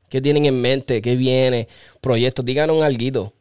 ¿Qué 0.08 0.20
tienen 0.20 0.44
en 0.44 0.60
mente? 0.60 1.02
¿Qué 1.02 1.16
viene? 1.16 1.66
Proyectos, 2.00 2.44
díganos 2.44 2.84
algo. 2.84 3.32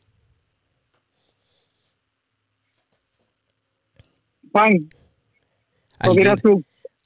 Juan, 4.51 4.89
alguito. 5.99 6.61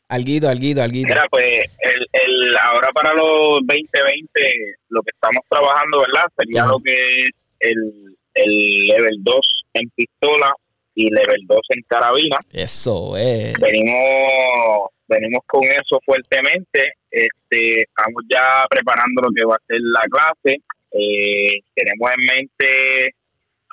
Alguito, 0.08 0.48
alguito, 0.48 0.82
alguito. 0.82 1.10
Mira, 1.10 1.26
pues 1.30 1.44
el, 1.44 2.08
el, 2.14 2.58
ahora 2.64 2.88
para 2.94 3.14
los 3.14 3.60
2020 3.68 4.78
lo 4.88 5.02
que 5.02 5.12
estamos 5.14 5.44
trabajando, 5.50 6.00
¿verdad? 6.00 6.24
Sería 6.38 6.66
lo 6.66 6.80
que 6.80 6.94
es 6.94 7.30
el 7.60 8.17
el 8.38 8.84
level 8.86 9.18
2 9.24 9.36
en 9.74 9.90
pistola 9.96 10.54
y 10.96 11.10
level 11.12 11.42
2 11.48 11.60
en 11.70 11.82
carabina. 11.88 12.38
Eso 12.52 13.16
es. 13.18 13.54
Venimos, 13.60 14.90
venimos 15.08 15.42
con 15.46 15.64
eso 15.64 16.00
fuertemente. 16.06 16.94
Este, 17.12 17.82
estamos 17.82 18.24
ya 18.30 18.66
preparando 18.70 19.22
lo 19.24 19.30
que 19.36 19.46
va 19.46 19.56
a 19.56 19.66
ser 19.68 19.78
la 19.82 20.02
clase. 20.10 20.62
Eh, 20.92 21.62
tenemos 21.76 22.10
en 22.18 22.26
mente, 22.26 23.16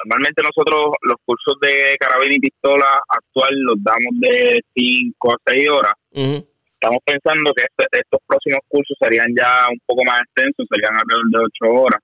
normalmente 0.04 0.42
nosotros 0.42 0.94
los 1.02 1.16
cursos 1.24 1.54
de 1.62 1.96
carabina 1.98 2.34
y 2.34 2.40
pistola 2.40 3.00
actual 3.08 3.54
los 3.60 3.76
damos 3.82 4.20
de 4.20 4.60
5 4.74 5.32
a 5.32 5.36
6 5.46 5.70
horas. 5.70 5.94
Estamos 6.12 7.00
pensando 7.06 7.52
que 7.56 7.62
este, 7.62 8.00
estos 8.00 8.20
próximos 8.26 8.60
cursos 8.68 8.96
serían 9.00 9.28
ya 9.34 9.68
un 9.70 9.80
poco 9.86 10.04
más 10.04 10.20
extensos, 10.20 10.66
serían 10.68 10.92
alrededor 10.94 11.30
de 11.30 11.38
8 11.64 11.80
horas. 11.80 12.00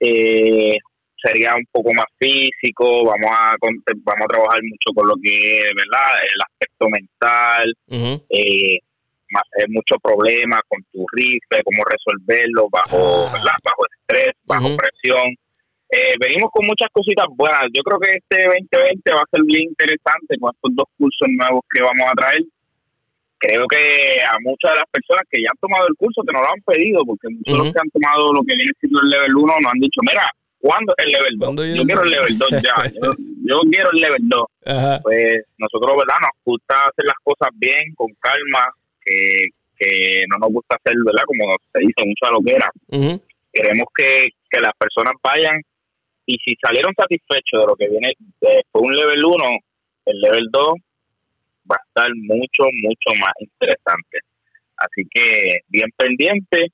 Eh, 0.00 0.76
sería 1.22 1.54
un 1.54 1.66
poco 1.70 1.92
más 1.94 2.06
físico, 2.18 3.04
vamos 3.04 3.30
a 3.30 3.54
vamos 3.60 4.24
a 4.24 4.28
trabajar 4.28 4.60
mucho 4.62 4.94
con 4.94 5.08
lo 5.08 5.14
que 5.22 5.58
es, 5.58 5.70
¿verdad? 5.74 6.18
El 6.22 6.40
aspecto 6.42 6.88
mental, 6.88 7.74
eh, 8.30 8.78
más, 9.30 9.42
mucho 9.68 9.96
problema 10.02 10.60
con 10.68 10.82
tu 10.92 11.06
rifle, 11.12 11.62
cómo 11.64 11.84
resolverlo 11.84 12.68
bajo, 12.70 13.26
ah. 13.26 13.58
bajo 13.62 13.82
estrés, 13.98 14.34
bajo 14.44 14.76
presión. 14.76 15.34
Eh, 15.90 16.14
venimos 16.20 16.50
con 16.52 16.66
muchas 16.66 16.88
cositas 16.92 17.26
buenas. 17.34 17.66
Yo 17.74 17.82
creo 17.82 17.98
que 17.98 18.14
este 18.14 18.46
2020 18.46 19.12
va 19.12 19.22
a 19.22 19.30
ser 19.30 19.42
bien 19.44 19.70
interesante 19.70 20.38
con 20.38 20.54
estos 20.54 20.70
dos 20.74 20.86
cursos 20.96 21.28
nuevos 21.28 21.62
que 21.68 21.82
vamos 21.82 22.06
a 22.06 22.14
traer. 22.14 22.42
creo 23.38 23.66
que 23.66 24.20
a 24.22 24.38
muchas 24.40 24.70
de 24.70 24.78
las 24.78 24.90
personas 24.90 25.26
que 25.30 25.42
ya 25.42 25.50
han 25.50 25.58
tomado 25.58 25.88
el 25.88 25.96
curso, 25.96 26.22
que 26.22 26.32
no 26.32 26.42
lo 26.42 26.46
han 26.46 26.62
pedido, 26.62 27.02
porque 27.04 27.28
muchos 27.28 27.54
de 27.54 27.58
los 27.58 27.72
que 27.72 27.80
han 27.80 27.90
tomado 27.90 28.32
lo 28.32 28.42
que 28.42 28.54
viene 28.54 28.70
siendo 28.78 29.00
el 29.02 29.10
level 29.10 29.34
1 29.34 29.60
nos 29.60 29.72
han 29.72 29.80
dicho, 29.80 30.00
mira, 30.02 30.30
¿cuándo 30.60 30.94
es 30.96 31.04
el 31.04 31.12
level 31.12 31.38
2? 31.38 31.76
Yo 31.76 31.82
quiero 31.84 32.02
el 32.02 32.10
level 32.10 32.38
2 32.38 32.50
ya, 32.62 32.92
yo, 32.92 33.60
quiero 33.70 33.90
el 33.92 34.00
level 34.00 34.28
2. 34.28 34.40
Pues 35.02 35.44
nosotros, 35.58 35.96
¿verdad? 35.96 36.16
Nos 36.20 36.44
gusta 36.44 36.74
hacer 36.86 37.04
las 37.04 37.18
cosas 37.24 37.48
bien, 37.54 37.94
con 37.96 38.08
calma, 38.20 38.72
que, 39.04 39.46
que 39.76 40.22
no 40.28 40.38
nos 40.38 40.50
gusta 40.50 40.76
hacer, 40.76 40.94
¿verdad? 41.04 41.22
Como 41.26 41.56
se 41.72 41.80
dice, 41.80 42.04
mucha 42.06 42.30
loquera. 42.30 42.70
Queremos 43.52 43.86
que, 43.96 44.28
que 44.48 44.60
las 44.60 44.72
personas 44.78 45.14
vayan 45.22 45.60
y 46.26 46.36
si 46.44 46.54
salieron 46.62 46.94
satisfechos 46.94 47.60
de 47.60 47.66
lo 47.66 47.74
que 47.74 47.88
viene 47.88 48.12
después 48.40 48.84
un 48.84 48.96
level 48.96 49.24
1, 49.24 49.44
el 50.06 50.20
level 50.20 50.48
2 50.52 50.74
va 51.70 51.76
a 51.76 51.82
estar 51.88 52.08
mucho, 52.14 52.70
mucho 52.82 53.10
más 53.18 53.32
interesante. 53.40 54.18
Así 54.76 55.02
que 55.10 55.60
bien 55.68 55.90
pendiente, 55.96 56.72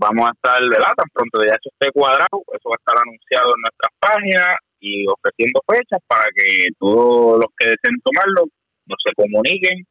vamos 0.00 0.28
a 0.28 0.32
estar, 0.32 0.60
¿verdad? 0.62 0.96
Tan 0.96 1.08
pronto 1.12 1.44
ya 1.44 1.52
hecho 1.52 1.68
esté 1.68 1.92
cuadrado, 1.92 2.40
eso 2.48 2.68
va 2.70 2.76
a 2.76 2.80
estar 2.80 2.96
anunciado 2.96 3.52
en 3.54 3.60
nuestras 3.60 3.92
páginas 4.00 4.56
y 4.80 5.06
ofreciendo 5.06 5.60
fechas 5.68 6.00
para 6.08 6.24
que 6.34 6.68
todos 6.78 7.36
los 7.36 7.50
que 7.56 7.68
deseen 7.68 8.00
tomarlo 8.02 8.46
nos 8.86 8.98
se 9.06 9.14
comuniquen 9.14 9.86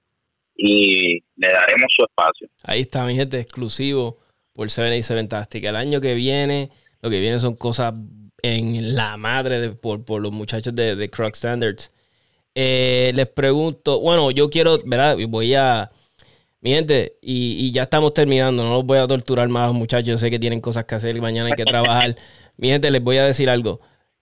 y 0.55 1.19
le 1.35 1.47
daremos 1.47 1.87
su 1.95 2.03
espacio. 2.03 2.49
Ahí 2.63 2.81
está, 2.81 3.05
mi 3.05 3.15
gente, 3.15 3.39
exclusivo 3.39 4.17
por 4.53 4.69
7 4.69 5.01
Fantastic. 5.03 5.63
El 5.63 5.75
año 5.75 6.01
que 6.01 6.15
viene, 6.15 6.71
lo 7.01 7.09
que 7.09 7.19
viene 7.19 7.39
son 7.39 7.55
cosas 7.55 7.93
en 8.41 8.95
la 8.95 9.15
madre 9.15 9.61
de, 9.61 9.69
por, 9.73 10.03
por 10.03 10.21
los 10.21 10.31
muchachos 10.31 10.73
de, 10.73 10.95
de 10.95 11.09
Standards. 11.33 11.91
Eh, 12.55 13.11
les 13.13 13.27
pregunto, 13.27 13.99
bueno, 13.99 14.31
yo 14.31 14.49
quiero, 14.49 14.79
¿verdad? 14.85 15.17
Voy 15.29 15.53
a, 15.53 15.91
mi 16.61 16.71
gente, 16.71 17.17
y, 17.21 17.71
ya 17.71 17.83
estamos 17.83 18.13
terminando, 18.13 18.63
no 18.63 18.73
los 18.73 18.85
voy 18.85 18.97
a 18.97 19.07
torturar 19.07 19.47
más, 19.47 19.73
muchachos, 19.73 20.07
yo 20.07 20.17
sé 20.17 20.29
que 20.29 20.39
tienen 20.39 20.59
cosas 20.59 20.85
que 20.85 20.95
hacer 20.95 21.15
y 21.15 21.21
mañana 21.21 21.47
hay 21.47 21.53
que 21.53 21.65
trabajar. 21.65 22.15
Mi 22.57 22.67
gente, 22.67 22.91
les 22.91 23.01
voy 23.01 23.17
a 23.17 23.25
decir 23.25 23.49
algo. 23.49 23.79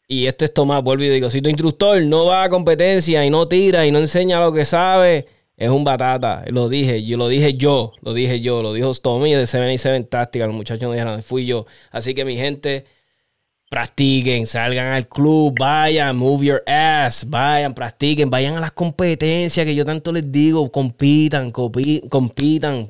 Y 0.07 0.27
este 0.27 0.45
es 0.45 0.53
Tomás, 0.53 0.83
vuelvo 0.83 1.03
y 1.03 1.09
digo, 1.09 1.29
si 1.29 1.41
tu 1.41 1.49
instructor 1.49 2.01
no 2.03 2.25
va 2.25 2.43
a 2.43 2.49
competencia 2.49 3.25
y 3.25 3.29
no 3.31 3.47
tira 3.47 3.85
y 3.87 3.91
no 3.91 3.99
enseña 3.99 4.39
lo 4.39 4.53
que 4.53 4.63
sabe, 4.63 5.25
es 5.57 5.69
un 5.69 5.83
batata. 5.83 6.45
Lo 6.49 6.69
dije, 6.69 7.03
yo 7.03 7.17
lo 7.17 7.27
dije 7.27 7.55
yo, 7.55 7.93
lo 8.01 8.13
dije 8.13 8.39
yo, 8.39 8.61
lo 8.61 8.73
dijo 8.73 8.93
Tommy 8.93 9.33
de 9.33 9.47
77 9.47 10.05
Táctica, 10.05 10.45
los 10.45 10.55
muchachos 10.55 10.83
no 10.83 10.91
dijeron, 10.91 11.21
fui 11.23 11.45
yo. 11.47 11.65
Así 11.91 12.13
que 12.13 12.23
mi 12.23 12.37
gente, 12.37 12.85
practiquen, 13.69 14.45
salgan 14.45 14.87
al 14.93 15.07
club, 15.07 15.55
vayan, 15.59 16.15
move 16.15 16.45
your 16.45 16.63
ass, 16.65 17.25
vayan, 17.29 17.73
practiquen, 17.73 18.29
vayan 18.29 18.55
a 18.55 18.61
las 18.61 18.71
competencias 18.71 19.65
que 19.65 19.75
yo 19.75 19.85
tanto 19.85 20.11
les 20.11 20.31
digo, 20.31 20.71
compitan, 20.71 21.51
compitan, 21.51 22.87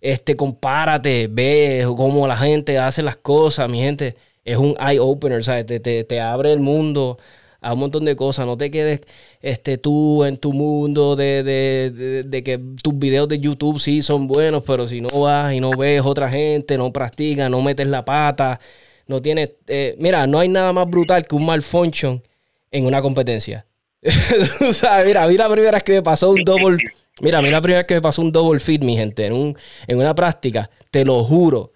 este, 0.00 0.36
compárate, 0.36 1.28
ve 1.28 1.84
cómo 1.96 2.26
la 2.26 2.36
gente 2.36 2.78
hace 2.78 3.02
las 3.02 3.16
cosas, 3.16 3.68
mi 3.68 3.80
gente, 3.80 4.14
es 4.44 4.56
un 4.56 4.76
eye 4.80 5.00
opener, 5.00 5.42
¿sabes? 5.44 5.66
Te, 5.66 5.80
te, 5.80 6.20
abre 6.20 6.52
el 6.52 6.60
mundo 6.60 7.18
a 7.60 7.72
un 7.72 7.80
montón 7.80 8.04
de 8.04 8.14
cosas. 8.14 8.46
No 8.46 8.56
te 8.56 8.70
quedes 8.70 9.00
este, 9.42 9.76
tú 9.76 10.24
en 10.24 10.36
tu 10.38 10.52
mundo 10.52 11.16
de, 11.16 11.42
de, 11.42 12.22
de, 12.24 12.42
que 12.44 12.60
tus 12.82 12.96
videos 12.96 13.28
de 13.28 13.40
YouTube 13.40 13.80
sí 13.80 14.02
son 14.02 14.28
buenos, 14.28 14.62
pero 14.64 14.86
si 14.86 15.00
no 15.00 15.08
vas 15.08 15.52
y 15.52 15.60
no 15.60 15.72
ves 15.72 16.02
otra 16.04 16.30
gente, 16.30 16.78
no 16.78 16.92
practicas, 16.92 17.50
no 17.50 17.60
metes 17.60 17.88
la 17.88 18.04
pata, 18.04 18.60
no 19.06 19.22
tiene. 19.22 19.54
Eh, 19.66 19.94
mira, 19.98 20.26
no 20.26 20.38
hay 20.38 20.48
nada 20.48 20.72
más 20.72 20.88
brutal 20.88 21.26
que 21.26 21.34
un 21.34 21.46
malfunction 21.46 22.22
en 22.70 22.86
una 22.86 23.02
competencia. 23.02 23.66
o 24.68 24.72
sea, 24.72 25.02
mira, 25.04 25.26
mira 25.26 25.44
la 25.48 25.54
primera 25.54 25.76
vez 25.76 25.82
que 25.82 25.92
me 25.92 26.02
pasó 26.02 26.30
un 26.30 26.44
double. 26.44 26.78
Mira, 27.20 27.40
mira 27.40 27.52
la 27.52 27.62
primera 27.62 27.80
vez 27.80 27.86
que 27.86 27.94
me 27.94 28.02
pasó 28.02 28.22
un 28.22 28.30
double 28.30 28.60
fit, 28.60 28.82
mi 28.82 28.96
gente, 28.96 29.26
en, 29.26 29.32
un, 29.32 29.56
en 29.86 29.98
una 29.98 30.14
práctica. 30.14 30.70
Te 30.90 31.04
lo 31.04 31.24
juro 31.24 31.72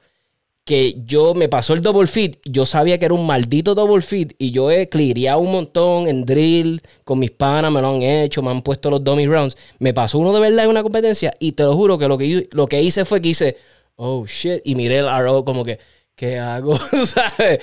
que 0.64 1.02
yo 1.04 1.34
me 1.34 1.48
pasó 1.48 1.72
el 1.72 1.82
double 1.82 2.06
fit, 2.06 2.36
yo 2.44 2.64
sabía 2.66 2.98
que 2.98 3.06
era 3.06 3.14
un 3.14 3.26
maldito 3.26 3.74
double 3.74 4.02
fit 4.02 4.34
y 4.38 4.52
yo 4.52 4.70
he 4.70 4.88
cleareado 4.88 5.40
un 5.40 5.50
montón 5.50 6.06
en 6.06 6.24
drill 6.24 6.80
con 7.02 7.18
mis 7.18 7.30
panas, 7.30 7.72
me 7.72 7.80
lo 7.80 7.88
han 7.88 8.02
hecho, 8.02 8.42
me 8.42 8.50
han 8.50 8.62
puesto 8.62 8.90
los 8.90 9.02
dummy 9.02 9.26
rounds. 9.26 9.56
Me 9.78 9.92
pasó 9.92 10.18
uno 10.18 10.32
de 10.32 10.40
verdad 10.40 10.66
en 10.66 10.70
una 10.70 10.82
competencia 10.82 11.34
y 11.40 11.52
te 11.52 11.64
lo 11.64 11.74
juro 11.74 11.98
que 11.98 12.06
lo 12.06 12.18
que, 12.18 12.48
lo 12.52 12.66
que 12.68 12.82
hice 12.82 13.04
fue 13.04 13.20
que 13.20 13.30
hice, 13.30 13.56
oh 13.96 14.26
shit, 14.26 14.60
y 14.64 14.74
miré 14.74 14.98
el 14.98 15.08
RO 15.08 15.44
como 15.44 15.64
que, 15.64 15.80
¿qué 16.20 16.38
hago? 16.38 16.74
¿Sabes? 17.06 17.60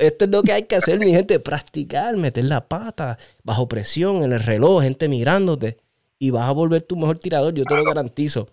esto 0.00 0.24
es 0.24 0.30
lo 0.30 0.42
que 0.42 0.50
hay 0.50 0.64
que 0.64 0.74
hacer, 0.74 0.98
mi 0.98 1.12
gente, 1.12 1.38
practicar, 1.38 2.16
meter 2.16 2.42
la 2.44 2.66
pata 2.66 3.16
bajo 3.44 3.68
presión 3.68 4.24
en 4.24 4.32
el 4.32 4.40
reloj, 4.40 4.82
gente 4.82 5.08
mirándote 5.08 5.76
y 6.18 6.30
vas 6.30 6.48
a 6.48 6.52
volver 6.52 6.82
tu 6.82 6.96
mejor 6.96 7.20
tirador, 7.20 7.54
yo 7.54 7.62
te 7.64 7.76
lo 7.76 7.84
garantizo. 7.84 8.48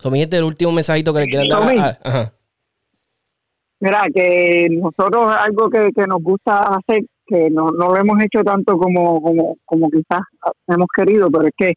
So, 0.00 0.10
mi 0.10 0.18
gente, 0.18 0.38
el 0.38 0.44
último 0.44 0.72
mensajito 0.72 1.14
que 1.14 1.20
le 1.20 1.28
quieran 1.28 1.48
dar. 1.48 1.98
Ajá. 2.02 2.32
Mira, 3.78 4.02
que 4.12 4.66
nosotros 4.70 5.32
algo 5.38 5.70
que, 5.70 6.06
nos 6.08 6.20
gusta 6.20 6.58
hacer, 6.58 7.04
que 7.26 7.50
no, 7.50 7.70
no 7.70 7.90
lo 7.90 7.96
hemos 7.96 8.20
hecho 8.24 8.42
tanto 8.42 8.76
como, 8.76 9.22
como, 9.22 9.56
como 9.64 9.88
quizás 9.88 10.22
hemos 10.66 10.88
querido, 10.96 11.30
pero 11.30 11.46
es 11.46 11.54
que 11.56 11.74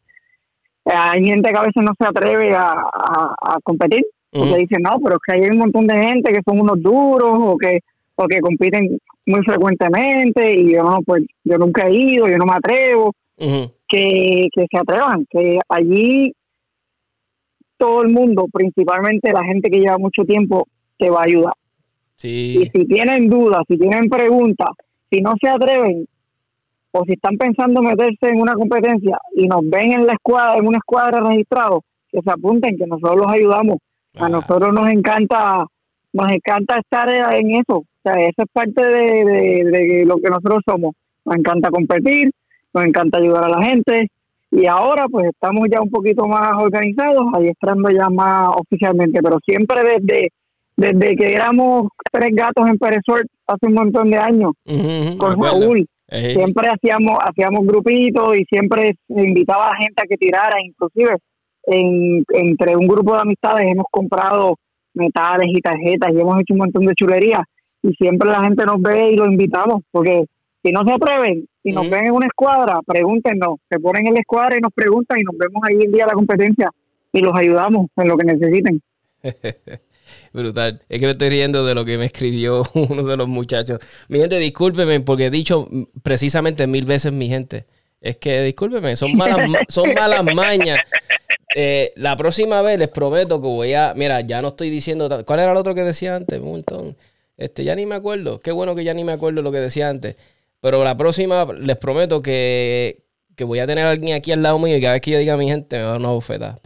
hay 0.84 1.24
gente 1.24 1.50
que 1.50 1.58
a 1.58 1.62
veces 1.62 1.82
no 1.82 1.92
se 1.96 2.06
atreve 2.06 2.56
a, 2.56 2.72
a 2.72 3.58
competir 3.62 4.04
porque 4.30 4.56
dicen, 4.56 4.82
no, 4.82 4.98
pero 5.02 5.16
es 5.16 5.20
que 5.26 5.32
hay 5.32 5.50
un 5.50 5.58
montón 5.58 5.86
de 5.86 5.96
gente 5.96 6.32
que 6.32 6.42
son 6.44 6.60
unos 6.60 6.80
duros 6.82 7.32
o 7.34 7.56
que, 7.56 7.80
o 8.14 8.26
que 8.26 8.40
compiten 8.40 8.98
muy 9.26 9.42
frecuentemente 9.42 10.54
y 10.54 10.72
yo 10.72 10.82
no, 10.82 11.00
pues 11.02 11.24
yo 11.44 11.58
nunca 11.58 11.86
he 11.86 11.94
ido, 11.94 12.28
yo 12.28 12.36
no 12.36 12.46
me 12.46 12.54
atrevo. 12.54 13.14
que, 13.36 14.48
que 14.52 14.66
se 14.70 14.78
atrevan, 14.78 15.24
que 15.30 15.60
allí 15.68 16.34
todo 17.76 18.02
el 18.02 18.12
mundo, 18.12 18.46
principalmente 18.52 19.32
la 19.32 19.44
gente 19.44 19.70
que 19.70 19.78
lleva 19.78 19.96
mucho 19.98 20.24
tiempo, 20.24 20.66
te 20.98 21.08
va 21.08 21.20
a 21.20 21.24
ayudar. 21.24 21.54
Y 22.22 22.68
si 22.72 22.84
tienen 22.86 23.30
dudas, 23.30 23.62
si 23.68 23.78
tienen 23.78 24.08
preguntas, 24.08 24.70
si 25.10 25.20
no 25.20 25.34
se 25.40 25.48
atreven 25.48 26.06
o 26.90 27.04
si 27.04 27.12
están 27.12 27.36
pensando 27.36 27.80
meterse 27.80 28.28
en 28.28 28.40
una 28.40 28.54
competencia 28.54 29.18
y 29.34 29.46
nos 29.46 29.60
ven 29.62 29.92
en 29.92 30.06
la 30.06 30.14
escuadra, 30.14 30.58
en 30.58 30.66
una 30.66 30.78
escuadra 30.78 31.20
registrado, 31.20 31.84
que 32.10 32.20
se 32.20 32.30
apunten, 32.30 32.76
que 32.76 32.86
nosotros 32.86 33.16
los 33.18 33.32
ayudamos 33.32 33.78
a 34.18 34.28
nosotros 34.28 34.72
nos 34.72 34.88
encanta, 34.88 35.66
nos 36.12 36.30
encanta 36.30 36.78
estar 36.78 37.08
en 37.34 37.50
eso. 37.56 37.78
O 37.78 37.86
sea, 38.02 38.14
eso 38.14 38.42
es 38.42 38.48
parte 38.52 38.84
de, 38.84 40.04
lo 40.06 40.16
que 40.16 40.28
nosotros 40.28 40.60
somos. 40.66 40.94
Nos 41.24 41.36
encanta 41.36 41.70
competir, 41.70 42.30
nos 42.72 42.84
encanta 42.84 43.18
ayudar 43.18 43.44
a 43.44 43.48
la 43.48 43.62
gente. 43.62 44.08
Y 44.50 44.66
ahora 44.66 45.06
pues 45.10 45.26
estamos 45.26 45.68
ya 45.70 45.80
un 45.82 45.90
poquito 45.90 46.26
más 46.26 46.52
organizados, 46.56 47.26
adiestrando 47.34 47.90
ya 47.90 48.08
más 48.08 48.48
oficialmente, 48.56 49.20
pero 49.22 49.38
siempre 49.44 49.82
desde, 49.82 50.28
desde 50.76 51.16
que 51.16 51.32
éramos 51.32 51.88
tres 52.10 52.30
gatos 52.32 52.66
en 52.66 52.78
Perezor 52.78 53.26
hace 53.46 53.66
un 53.66 53.74
montón 53.74 54.10
de 54.10 54.16
años, 54.16 54.52
con 55.18 55.42
Raúl, 55.42 55.86
siempre 56.08 56.68
hacíamos, 56.68 57.18
hacíamos 57.20 57.66
grupitos 57.66 58.38
y 58.38 58.44
siempre 58.44 58.96
invitaba 59.08 59.70
a 59.70 59.76
gente 59.76 60.02
a 60.02 60.06
que 60.06 60.16
tirara, 60.16 60.56
inclusive 60.64 61.18
entre 61.66 62.76
un 62.76 62.88
grupo 62.88 63.14
de 63.14 63.20
amistades 63.20 63.66
hemos 63.70 63.86
comprado 63.90 64.56
metales 64.94 65.48
y 65.50 65.60
tarjetas 65.60 66.10
y 66.12 66.20
hemos 66.20 66.40
hecho 66.40 66.54
un 66.54 66.58
montón 66.58 66.84
de 66.84 66.94
chulerías 66.94 67.42
y 67.82 67.92
siempre 67.94 68.30
la 68.30 68.42
gente 68.42 68.64
nos 68.64 68.80
ve 68.80 69.10
y 69.12 69.16
los 69.16 69.28
invitamos 69.28 69.82
porque 69.90 70.24
si 70.62 70.72
no 70.72 70.82
se 70.84 70.92
atreven, 70.92 71.46
si 71.62 71.70
nos 71.70 71.88
ven 71.88 72.06
en 72.06 72.12
una 72.12 72.26
escuadra, 72.26 72.80
pregúntenos, 72.84 73.58
se 73.70 73.78
ponen 73.78 74.06
en 74.06 74.14
la 74.14 74.20
escuadra 74.20 74.56
y 74.56 74.60
nos 74.60 74.72
preguntan 74.72 75.18
y 75.20 75.22
nos 75.22 75.36
vemos 75.38 75.62
ahí 75.68 75.78
el 75.84 75.92
día 75.92 76.04
de 76.04 76.08
la 76.08 76.14
competencia 76.14 76.70
y 77.12 77.20
los 77.20 77.32
ayudamos 77.34 77.86
en 77.96 78.08
lo 78.08 78.16
que 78.16 78.24
necesiten. 78.24 78.80
Brutal. 80.32 80.82
Es 80.88 80.98
que 80.98 81.06
me 81.06 81.12
estoy 81.12 81.30
riendo 81.30 81.64
de 81.64 81.74
lo 81.74 81.84
que 81.84 81.98
me 81.98 82.06
escribió 82.06 82.62
uno 82.74 83.04
de 83.04 83.16
los 83.16 83.28
muchachos. 83.28 83.78
Mi 84.08 84.18
gente, 84.18 84.38
discúlpeme 84.38 85.00
porque 85.00 85.26
he 85.26 85.30
dicho 85.30 85.68
precisamente 86.02 86.66
mil 86.66 86.86
veces 86.86 87.12
mi 87.12 87.28
gente. 87.28 87.66
Es 88.00 88.16
que 88.16 88.42
discúlpeme, 88.42 88.94
son 88.96 89.16
malas, 89.16 89.50
son 89.68 89.92
malas 89.94 90.24
mañas. 90.34 90.78
Eh, 91.54 91.92
la 91.96 92.16
próxima 92.16 92.60
vez 92.62 92.78
les 92.78 92.88
prometo 92.88 93.40
que 93.40 93.46
voy 93.46 93.74
a. 93.74 93.94
Mira, 93.94 94.20
ya 94.20 94.42
no 94.42 94.48
estoy 94.48 94.70
diciendo. 94.70 95.08
¿Cuál 95.24 95.40
era 95.40 95.52
el 95.52 95.56
otro 95.56 95.74
que 95.74 95.82
decía 95.82 96.16
antes? 96.16 96.40
Un 96.40 96.50
montón. 96.50 96.96
Este, 97.36 97.64
ya 97.64 97.74
ni 97.74 97.86
me 97.86 97.94
acuerdo. 97.94 98.40
Qué 98.40 98.52
bueno 98.52 98.74
que 98.74 98.84
ya 98.84 98.94
ni 98.94 99.04
me 99.04 99.12
acuerdo 99.12 99.42
lo 99.42 99.52
que 99.52 99.58
decía 99.58 99.88
antes. 99.88 100.16
Pero 100.60 100.82
la 100.84 100.96
próxima 100.96 101.44
les 101.52 101.78
prometo 101.78 102.20
que, 102.20 102.96
voy 103.40 103.60
a 103.60 103.66
tener 103.66 103.84
a 103.84 103.90
alguien 103.90 104.16
aquí 104.16 104.32
al 104.32 104.42
lado 104.42 104.58
mío 104.58 104.76
y 104.76 104.80
cada 104.80 104.94
vez 104.94 105.02
que 105.02 105.12
yo 105.12 105.18
diga 105.18 105.34
a 105.34 105.36
mi 105.36 105.48
gente 105.48 105.76
me 105.76 105.82
va 105.84 105.90
a 105.90 105.92
dar 105.92 106.00
una 106.00 106.10
bofeta. 106.10 106.56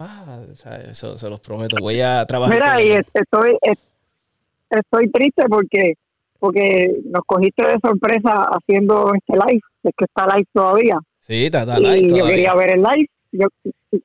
eso 0.91 1.19
se 1.19 1.29
los 1.29 1.41
prometo. 1.41 1.77
Voy 1.81 2.01
a 2.01 2.25
trabajar. 2.27 2.55
Mira, 2.55 2.83
y 2.83 2.93
estoy, 2.93 3.59
estoy 4.71 5.11
triste 5.11 5.45
porque 5.49 5.95
porque 6.43 6.91
nos 7.05 7.23
cogiste 7.25 7.65
de 7.65 7.79
sorpresa 7.81 8.49
haciendo 8.51 9.13
este 9.15 9.35
live. 9.35 9.61
Es 9.85 9.93
que 9.97 10.05
está 10.07 10.27
live 10.35 10.49
todavía. 10.53 10.99
Sí, 11.21 11.45
está, 11.45 11.79
live. 11.79 11.99
Y 11.99 12.19
yo 12.19 12.27
quería 12.27 12.53
ver 12.57 12.71
el 12.71 12.83
live. 12.83 13.09
Yo, 13.33 13.47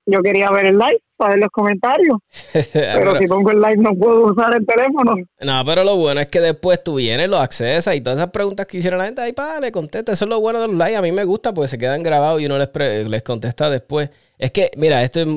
yo 0.06 0.20
quería 0.22 0.49
ver 0.52 0.68
el 0.68 0.78
live 0.78 1.02
para 1.18 1.32
ver 1.32 1.40
los 1.40 1.49
comentarios. 1.49 2.18
pero, 2.74 3.18
si 3.18 3.28
pongo 3.28 3.52
el 3.52 3.62
live 3.62 3.78
no 3.78 3.94
puedo 3.95 4.32
usar 4.32 4.56
el 4.56 4.66
teléfono. 4.66 5.16
No, 5.41 5.66
pero 5.66 5.84
lo 5.84 5.98
bueno 5.98 6.22
es 6.22 6.28
que 6.28 6.40
después 6.40 6.82
tú 6.84 6.95
vienes, 6.95 7.30
lo 7.30 7.38
accesas 7.38 7.95
y 7.95 8.02
todas 8.02 8.20
esas 8.20 8.32
preguntas 8.32 8.66
que 8.68 8.78
hicieron 8.78 8.99
la 8.99 9.06
gente, 9.06 9.22
ahí 9.22 9.34
para, 9.34 9.60
le 9.60 9.72
contesta. 9.72 10.14
Eso 10.14 10.26
es 10.26 10.30
lo 10.30 10.40
bueno 10.40 10.62
de 10.62 10.68
los 10.68 10.78
live. 10.78 10.95
A 10.95 11.02
mí 11.02 11.12
me 11.12 11.26
gusta 11.26 11.54
porque 11.54 11.68
se 11.68 11.78
quedan 11.78 12.04
grabados 12.04 12.41
y 12.41 12.45
uno 12.45 12.58
les, 12.58 12.70
les 13.08 13.24
contesta 13.24 13.70
después. 13.70 14.10
Es 14.38 14.52
que, 14.52 14.72
mira, 14.78 15.04
esto 15.04 15.20
es, 15.20 15.28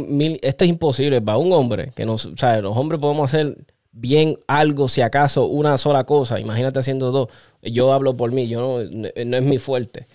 esto 0.43 0.65
es 0.65 0.71
imposible 0.71 1.21
para 1.21 1.39
un 1.39 1.53
hombre, 1.53 1.91
que 1.97 2.05
nos, 2.05 2.31
sea, 2.37 2.61
Los 2.61 2.77
hombres 2.77 3.01
podemos 3.01 3.33
hacer 3.33 3.57
bien 3.93 4.39
algo, 4.47 4.89
si 4.89 5.01
acaso, 5.01 5.47
una 5.47 5.79
sola 5.79 6.05
cosa. 6.05 6.39
Imagínate 6.39 6.79
haciendo 6.79 7.11
dos. 7.11 7.29
Yo 7.62 7.93
hablo 7.93 8.17
por 8.17 8.33
mí, 8.33 8.47
yo 8.47 8.61
no, 8.61 9.11
no 9.25 9.37
es 9.37 9.43
mi 9.43 9.59
fuerte. 9.59 10.07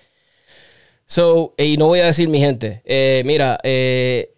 So, 1.05 1.53
y 1.57 1.77
no 1.77 1.87
voy 1.87 1.99
a 1.99 2.07
decir 2.07 2.27
mi 2.29 2.39
gente, 2.39 2.81
eh, 2.85 3.21
mira, 3.25 3.59
eh, 3.63 4.33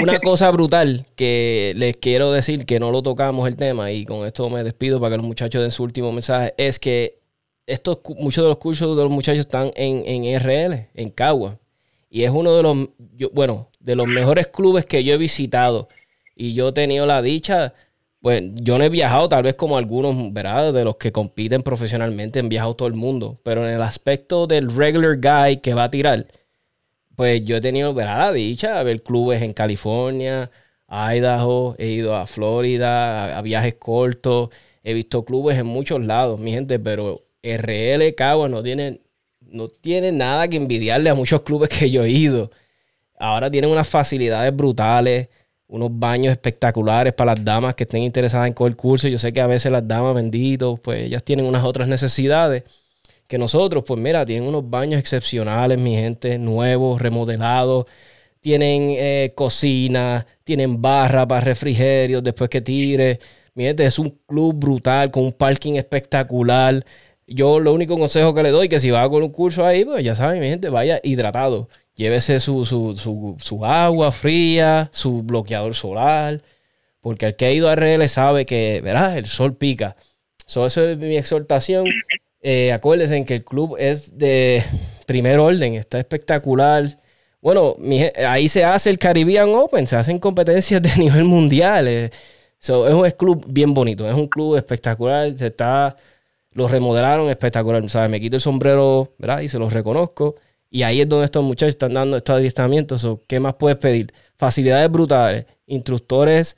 una 0.00 0.18
cosa 0.20 0.50
brutal 0.50 1.06
que 1.16 1.72
les 1.76 1.96
quiero 1.96 2.30
decir, 2.32 2.66
que 2.66 2.78
no 2.78 2.90
lo 2.90 3.02
tocamos 3.02 3.48
el 3.48 3.56
tema, 3.56 3.90
y 3.90 4.04
con 4.04 4.26
esto 4.26 4.48
me 4.50 4.62
despido 4.62 5.00
para 5.00 5.12
que 5.12 5.16
los 5.18 5.26
muchachos 5.26 5.62
den 5.62 5.70
su 5.70 5.82
último 5.82 6.12
mensaje, 6.12 6.54
es 6.58 6.78
que 6.78 7.20
estos, 7.66 7.98
muchos 8.18 8.44
de 8.44 8.48
los 8.48 8.58
cursos 8.58 8.96
de 8.96 9.02
los 9.02 9.12
muchachos 9.12 9.40
están 9.40 9.70
en, 9.76 10.02
en 10.06 10.40
RL, 10.40 10.88
en 10.94 11.10
Cagua. 11.10 11.58
Y 12.10 12.24
es 12.24 12.30
uno 12.30 12.54
de 12.56 12.62
los, 12.62 12.88
bueno, 13.32 13.68
de 13.78 13.94
los 13.94 14.06
mejores 14.06 14.48
clubes 14.48 14.84
que 14.84 15.04
yo 15.04 15.14
he 15.14 15.16
visitado. 15.16 15.88
Y 16.34 16.54
yo 16.54 16.68
he 16.68 16.72
tenido 16.72 17.06
la 17.06 17.22
dicha, 17.22 17.74
pues 18.20 18.42
yo 18.54 18.78
no 18.78 18.84
he 18.84 18.88
viajado 18.90 19.28
tal 19.28 19.42
vez 19.44 19.54
como 19.54 19.78
algunos, 19.78 20.32
¿verdad? 20.32 20.72
De 20.72 20.84
los 20.84 20.96
que 20.96 21.12
compiten 21.12 21.62
profesionalmente, 21.62 22.38
han 22.40 22.48
viajado 22.48 22.76
todo 22.76 22.88
el 22.88 22.94
mundo. 22.94 23.40
Pero 23.44 23.66
en 23.66 23.74
el 23.74 23.82
aspecto 23.82 24.46
del 24.46 24.70
regular 24.70 25.16
guy 25.16 25.58
que 25.58 25.74
va 25.74 25.84
a 25.84 25.90
tirar, 25.90 26.26
pues 27.16 27.44
yo 27.44 27.56
he 27.56 27.60
tenido, 27.60 27.94
¿verdad? 27.94 28.18
La 28.18 28.32
dicha 28.32 28.78
de 28.78 28.84
ver 28.84 29.02
clubes 29.02 29.42
en 29.42 29.52
California, 29.54 30.50
Idaho, 30.88 31.76
he 31.78 31.88
ido 31.88 32.16
a 32.16 32.26
Florida, 32.26 33.38
a, 33.38 33.42
viajes 33.42 33.74
cortos, 33.74 34.50
he 34.82 34.92
visto 34.94 35.24
clubes 35.24 35.58
en 35.58 35.66
muchos 35.66 36.04
lados, 36.04 36.40
mi 36.40 36.52
gente, 36.52 36.78
pero 36.78 37.22
RL 37.42 38.14
Cagua 38.16 38.48
no 38.48 38.62
tiene, 38.62 39.00
no 39.40 39.68
tiene 39.68 40.12
nada 40.12 40.48
que 40.48 40.56
envidiarle 40.56 41.10
a 41.10 41.14
muchos 41.14 41.42
clubes 41.42 41.68
que 41.70 41.90
yo 41.90 42.04
he 42.04 42.10
ido. 42.10 42.50
Ahora 43.18 43.50
tienen 43.50 43.70
unas 43.70 43.88
facilidades 43.88 44.54
brutales, 44.54 45.28
unos 45.70 45.90
baños 45.92 46.32
espectaculares 46.32 47.12
para 47.14 47.34
las 47.34 47.44
damas 47.44 47.74
que 47.74 47.84
estén 47.84 48.02
interesadas 48.02 48.48
en 48.48 48.54
coger 48.54 48.76
curso. 48.76 49.08
Yo 49.08 49.18
sé 49.18 49.32
que 49.32 49.40
a 49.40 49.46
veces 49.46 49.72
las 49.72 49.86
damas, 49.86 50.14
benditos, 50.14 50.78
pues 50.80 51.02
ellas 51.02 51.22
tienen 51.24 51.46
unas 51.46 51.64
otras 51.64 51.88
necesidades 51.88 52.64
que 53.30 53.38
nosotros, 53.38 53.84
pues 53.86 54.00
mira, 54.00 54.26
tienen 54.26 54.48
unos 54.48 54.68
baños 54.68 54.98
excepcionales, 55.00 55.78
mi 55.78 55.94
gente, 55.94 56.38
nuevos, 56.38 57.00
remodelados. 57.00 57.86
Tienen 58.40 58.94
eh, 58.98 59.32
cocina, 59.36 60.26
tienen 60.44 60.82
barra 60.82 61.28
para 61.28 61.40
refrigerios 61.42 62.24
después 62.24 62.50
que 62.50 62.60
tire. 62.60 63.20
Mi 63.54 63.64
gente, 63.64 63.86
es 63.86 63.98
un 63.98 64.10
club 64.26 64.54
brutal 64.56 65.10
con 65.12 65.24
un 65.24 65.32
parking 65.32 65.74
espectacular. 65.74 66.84
Yo 67.26 67.60
lo 67.60 67.72
único 67.72 67.96
consejo 67.98 68.34
que 68.34 68.42
le 68.42 68.50
doy 68.50 68.68
que 68.68 68.80
si 68.80 68.90
va 68.90 69.08
con 69.08 69.22
un 69.22 69.30
curso 69.30 69.64
ahí, 69.64 69.84
pues 69.84 70.04
ya 70.04 70.14
saben, 70.16 70.40
mi 70.40 70.48
gente, 70.48 70.68
vaya 70.68 71.00
hidratado. 71.04 71.68
Llévese 72.00 72.40
su, 72.40 72.64
su, 72.64 73.64
agua 73.66 74.10
fría, 74.10 74.88
su 74.90 75.22
bloqueador 75.22 75.74
solar, 75.74 76.40
porque 77.02 77.26
el 77.26 77.36
que 77.36 77.44
ha 77.44 77.52
ido 77.52 77.68
a 77.68 77.76
RL 77.76 78.08
sabe 78.08 78.46
que, 78.46 78.78
el 78.78 79.26
sol 79.26 79.54
pica. 79.54 79.96
So, 80.46 80.64
eso 80.64 80.88
es 80.88 80.96
mi 80.96 81.18
exhortación. 81.18 81.84
Eh, 82.40 82.72
acuérdense 82.72 83.16
en 83.18 83.26
que 83.26 83.34
el 83.34 83.44
club 83.44 83.76
es 83.78 84.16
de 84.16 84.62
primer 85.04 85.40
orden, 85.40 85.74
está 85.74 85.98
espectacular. 85.98 86.98
Bueno, 87.42 87.76
ahí 88.26 88.48
se 88.48 88.64
hace 88.64 88.88
el 88.88 88.98
Caribbean 88.98 89.50
Open, 89.50 89.86
se 89.86 89.96
hacen 89.96 90.18
competencias 90.18 90.80
de 90.80 90.96
nivel 90.96 91.24
mundial. 91.24 91.86
Eh. 91.86 92.10
es 92.62 92.70
un 92.70 93.10
club 93.10 93.44
bien 93.46 93.74
bonito, 93.74 94.08
es 94.08 94.14
un 94.14 94.26
club 94.26 94.56
espectacular, 94.56 95.36
se 95.36 95.48
está 95.48 95.98
los 96.54 96.70
remodelaron 96.70 97.28
espectacular. 97.28 97.86
¿sabes? 97.90 98.10
Me 98.10 98.20
quito 98.20 98.36
el 98.36 98.40
sombrero, 98.40 99.12
¿verdad? 99.18 99.40
Y 99.40 99.48
se 99.48 99.58
los 99.58 99.70
reconozco. 99.70 100.36
Y 100.70 100.82
ahí 100.84 101.00
es 101.00 101.08
donde 101.08 101.24
estos 101.24 101.44
muchachos 101.44 101.70
están 101.74 101.94
dando 101.94 102.16
estos 102.16 102.36
adiestramientos. 102.36 103.06
¿Qué 103.26 103.40
más 103.40 103.54
puedes 103.54 103.76
pedir? 103.78 104.12
Facilidades 104.38 104.90
brutales, 104.90 105.46
instructores 105.66 106.56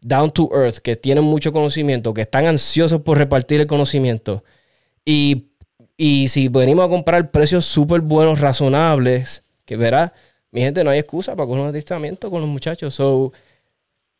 down 0.00 0.30
to 0.30 0.48
earth, 0.52 0.76
que 0.78 0.94
tienen 0.94 1.24
mucho 1.24 1.52
conocimiento, 1.52 2.14
que 2.14 2.20
están 2.22 2.46
ansiosos 2.46 3.00
por 3.00 3.18
repartir 3.18 3.60
el 3.60 3.66
conocimiento. 3.66 4.44
Y, 5.04 5.46
y 5.96 6.28
si 6.28 6.48
venimos 6.48 6.84
a 6.84 6.88
comprar 6.88 7.30
precios 7.30 7.64
súper 7.64 8.02
buenos, 8.02 8.40
razonables, 8.40 9.42
que 9.64 9.76
verá, 9.76 10.12
mi 10.52 10.60
gente, 10.60 10.84
no 10.84 10.90
hay 10.90 11.00
excusa 11.00 11.34
para 11.34 11.46
coger 11.46 11.62
un 11.62 11.68
adiestramiento 11.70 12.30
con 12.30 12.40
los 12.40 12.48
muchachos. 12.48 12.94
So, 12.94 13.32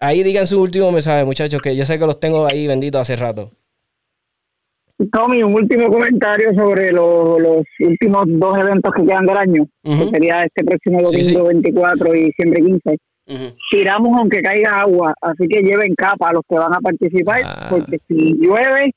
ahí 0.00 0.22
digan 0.22 0.46
su 0.46 0.60
último 0.60 0.90
mensaje, 0.90 1.24
muchachos, 1.24 1.60
que 1.62 1.76
yo 1.76 1.84
sé 1.86 1.98
que 1.98 2.06
los 2.06 2.18
tengo 2.18 2.46
ahí 2.46 2.66
benditos 2.66 3.00
hace 3.00 3.16
rato. 3.16 3.52
Tommy, 5.12 5.42
un 5.42 5.54
último 5.54 5.90
comentario 5.90 6.54
sobre 6.54 6.90
los 6.90 7.62
últimos 7.80 8.24
dos 8.26 8.58
eventos 8.58 8.92
que 8.94 9.04
quedan 9.04 9.26
del 9.26 9.36
año, 9.36 9.68
que 9.82 10.08
sería 10.10 10.42
este 10.42 10.64
próximo 10.64 11.02
domingo 11.02 11.44
24 11.44 12.14
y 12.14 12.24
diciembre 12.24 12.62
15. 12.62 12.98
Tiramos 13.70 14.16
aunque 14.18 14.40
caiga 14.40 14.80
agua, 14.80 15.14
así 15.20 15.46
que 15.48 15.60
lleven 15.60 15.94
capa 15.94 16.30
a 16.30 16.32
los 16.32 16.42
que 16.48 16.56
van 16.56 16.72
a 16.72 16.80
participar, 16.80 17.42
ah. 17.44 17.66
porque 17.68 17.98
si 18.08 18.34
llueve, 18.38 18.94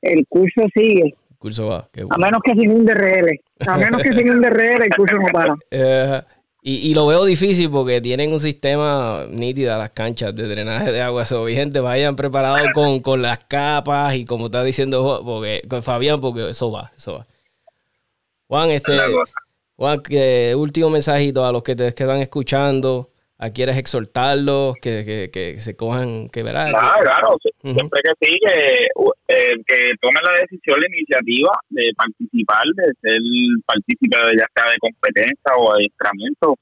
el 0.00 0.24
curso 0.28 0.62
sigue. 0.74 1.14
El 1.30 1.36
curso 1.38 1.66
va. 1.66 1.88
A 2.10 2.18
menos 2.18 2.40
que 2.42 2.52
sin 2.52 2.70
un 2.70 2.86
DRL. 2.86 3.38
A 3.66 3.76
menos 3.76 4.02
que 4.02 4.12
sin 4.12 4.30
un 4.30 4.40
DRL, 4.40 4.82
el 4.84 4.96
curso 4.96 5.16
no 5.16 5.26
para. 5.32 5.54
Eh, 5.70 6.22
y, 6.70 6.92
lo 6.92 7.06
veo 7.06 7.24
difícil 7.24 7.70
porque 7.70 8.00
tienen 8.02 8.30
un 8.30 8.40
sistema 8.40 9.24
nítido 9.30 9.76
las 9.78 9.90
canchas 9.90 10.34
de 10.34 10.46
drenaje 10.46 10.92
de 10.92 11.00
agua. 11.00 11.24
So, 11.24 11.46
gente, 11.46 11.80
vayan 11.80 12.14
preparados 12.14 12.68
con, 12.74 13.00
con, 13.00 13.22
las 13.22 13.38
capas 13.40 14.14
y 14.14 14.26
como 14.26 14.46
está 14.46 14.62
diciendo 14.62 15.22
porque, 15.24 15.62
con 15.66 15.82
Fabián, 15.82 16.20
porque 16.20 16.50
eso 16.50 16.70
va, 16.70 16.92
eso 16.94 17.14
va. 17.14 17.26
Juan, 18.48 18.70
este, 18.70 18.98
Juan, 19.76 20.02
que 20.02 20.54
último 20.56 20.90
mensajito 20.90 21.46
a 21.46 21.52
los 21.52 21.62
que 21.62 21.74
te 21.74 21.94
quedan 21.94 22.18
escuchando 22.18 23.10
a 23.38 23.50
quieres 23.50 23.76
exhortarlos, 23.76 24.74
que, 24.82 25.04
que, 25.04 25.30
que, 25.32 25.60
se 25.60 25.76
cojan, 25.76 26.28
que 26.28 26.42
verán. 26.42 26.70
Claro, 26.70 27.02
claro, 27.02 27.36
siempre 27.62 28.00
que 28.02 28.26
sí, 28.26 28.36
que, 28.44 28.88
eh, 29.28 29.54
que 29.64 29.94
tomen 30.00 30.22
la 30.24 30.40
decisión, 30.40 30.80
la 30.80 30.88
iniciativa 30.88 31.52
de 31.70 31.90
participar, 31.96 32.64
de 32.74 32.92
ser 33.00 33.18
partícipe 33.64 34.16
ya 34.36 34.46
sea 34.54 34.72
de 34.72 34.78
competencia 34.80 35.54
o 35.56 35.72
adiestramiento, 35.72 36.56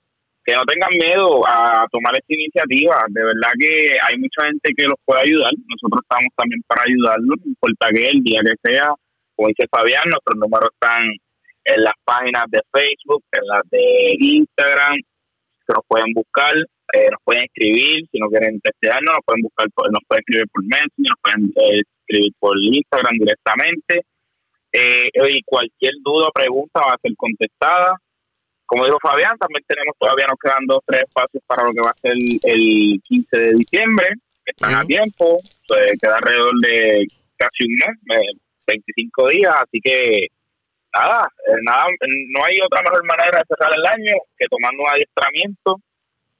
que 0.44 0.54
no 0.54 0.64
tengan 0.64 0.90
miedo 1.00 1.42
a 1.46 1.86
tomar 1.90 2.14
esta 2.14 2.34
iniciativa. 2.34 3.04
De 3.08 3.24
verdad 3.24 3.52
que 3.58 3.96
hay 4.00 4.18
mucha 4.18 4.44
gente 4.44 4.70
que 4.76 4.84
los 4.84 5.00
puede 5.04 5.22
ayudar, 5.22 5.52
nosotros 5.56 6.00
estamos 6.02 6.28
también 6.36 6.60
para 6.68 6.84
ayudarlos, 6.84 7.38
no 7.40 7.50
importa 7.50 7.88
que 7.88 8.08
el 8.08 8.22
día 8.22 8.40
que 8.44 8.70
sea, 8.70 8.92
como 9.34 9.48
dice 9.48 9.66
Fabián, 9.70 10.04
nuestros 10.06 10.36
números 10.36 10.70
están 10.74 11.08
en 11.64 11.82
las 11.82 11.94
páginas 12.04 12.44
de 12.48 12.60
Facebook, 12.70 13.24
en 13.32 13.46
las 13.48 13.62
de 13.70 14.16
Instagram, 14.20 14.96
nos 15.74 15.84
pueden 15.88 16.12
buscar, 16.12 16.52
eh, 16.92 17.08
nos 17.10 17.20
pueden 17.24 17.44
escribir, 17.44 18.06
si 18.10 18.18
no 18.18 18.28
quieren 18.28 18.60
testearnos, 18.60 19.14
nos 19.14 19.24
pueden 19.24 19.42
buscar, 19.42 19.66
nos 19.90 20.02
pueden 20.06 20.22
escribir 20.22 20.48
por 20.52 20.64
Messenger, 20.64 21.10
nos 21.10 21.20
pueden 21.22 21.42
eh, 21.56 21.82
escribir 22.00 22.32
por 22.38 22.54
Instagram 22.62 23.14
directamente. 23.18 24.02
Eh, 24.72 25.08
y 25.30 25.42
cualquier 25.44 25.92
duda 26.04 26.28
o 26.28 26.32
pregunta 26.32 26.80
va 26.80 26.92
a 26.92 27.00
ser 27.00 27.12
contestada. 27.16 27.96
Como 28.66 28.84
dijo 28.84 28.98
Fabián, 29.00 29.38
también 29.38 29.64
tenemos 29.66 29.94
todavía 29.98 30.26
nos 30.26 30.38
quedan 30.42 30.66
dos 30.66 30.80
tres 30.84 31.02
espacios 31.02 31.42
para 31.46 31.62
lo 31.62 31.72
que 31.72 31.80
va 31.80 31.90
a 31.90 32.00
ser 32.02 32.12
el 32.12 33.00
15 33.04 33.38
de 33.38 33.52
diciembre, 33.54 34.06
que 34.44 34.50
están 34.50 34.74
a 34.74 34.84
tiempo, 34.84 35.38
queda 35.68 36.16
alrededor 36.16 36.52
de 36.60 37.06
casi 37.36 37.64
un 37.64 37.74
mes, 37.76 38.32
25 38.66 39.28
días, 39.28 39.54
así 39.56 39.80
que 39.80 40.26
nada, 40.94 41.28
eh, 41.48 41.56
nada, 41.62 41.84
no 42.28 42.44
hay 42.44 42.58
otra 42.64 42.82
mejor 42.82 43.04
manera 43.06 43.38
de 43.38 43.44
cerrar 43.48 43.70
el 43.76 43.86
año 43.86 44.16
que 44.38 44.46
tomando 44.48 44.82
un 44.82 44.90
adiestramiento 44.90 45.80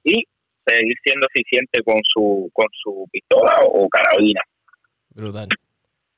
y 0.03 0.23
seguir 0.65 0.95
siendo 1.03 1.27
eficiente 1.33 1.83
con 1.83 1.99
su 2.03 2.49
con 2.53 2.67
su 2.83 3.07
pistola 3.11 3.53
o 3.63 3.87
carabina. 3.89 4.41
Brutal. 5.09 5.47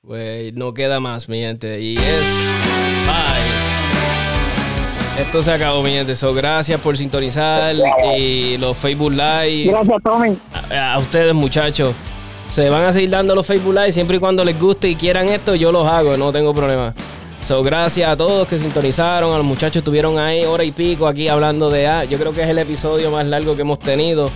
Pues 0.01 0.53
no 0.53 0.73
queda 0.73 0.99
más, 0.99 1.29
mi 1.29 1.39
gente. 1.41 1.79
Y 1.79 1.97
es. 1.97 2.27
Bye. 3.05 3.69
Esto 5.21 5.41
se 5.41 5.51
acabó, 5.51 5.83
mi 5.83 5.91
gente. 5.91 6.15
So, 6.15 6.33
gracias 6.33 6.79
por 6.79 6.95
sintonizar 6.95 7.75
y 8.17 8.57
los 8.57 8.77
Facebook 8.77 9.11
Live. 9.11 9.65
Gracias, 9.69 10.03
Tommy. 10.03 10.37
A, 10.71 10.93
a, 10.93 10.99
ustedes, 10.99 11.33
muchachos. 11.33 11.93
Se 12.47 12.69
van 12.69 12.85
a 12.85 12.91
seguir 12.91 13.09
dando 13.09 13.35
los 13.35 13.45
Facebook 13.45 13.73
Live 13.73 13.91
siempre 13.91 14.17
y 14.17 14.19
cuando 14.19 14.43
les 14.45 14.59
guste 14.59 14.89
y 14.89 14.95
quieran 14.95 15.27
esto, 15.29 15.55
yo 15.55 15.71
los 15.71 15.85
hago, 15.85 16.15
no 16.17 16.31
tengo 16.31 16.53
problema. 16.53 16.93
So, 17.41 17.63
gracias 17.63 18.07
a 18.09 18.17
todos 18.17 18.47
que 18.47 18.59
sintonizaron, 18.59 19.33
a 19.33 19.37
los 19.37 19.45
muchachos 19.45 19.77
estuvieron 19.77 20.19
ahí 20.19 20.43
hora 20.43 20.63
y 20.63 20.71
pico 20.71 21.07
aquí 21.07 21.29
hablando 21.29 21.69
de 21.69 21.87
A. 21.87 22.03
Yo 22.03 22.19
creo 22.19 22.33
que 22.33 22.43
es 22.43 22.49
el 22.49 22.59
episodio 22.59 23.09
más 23.11 23.25
largo 23.25 23.55
que 23.55 23.61
hemos 23.61 23.79
tenido. 23.79 24.29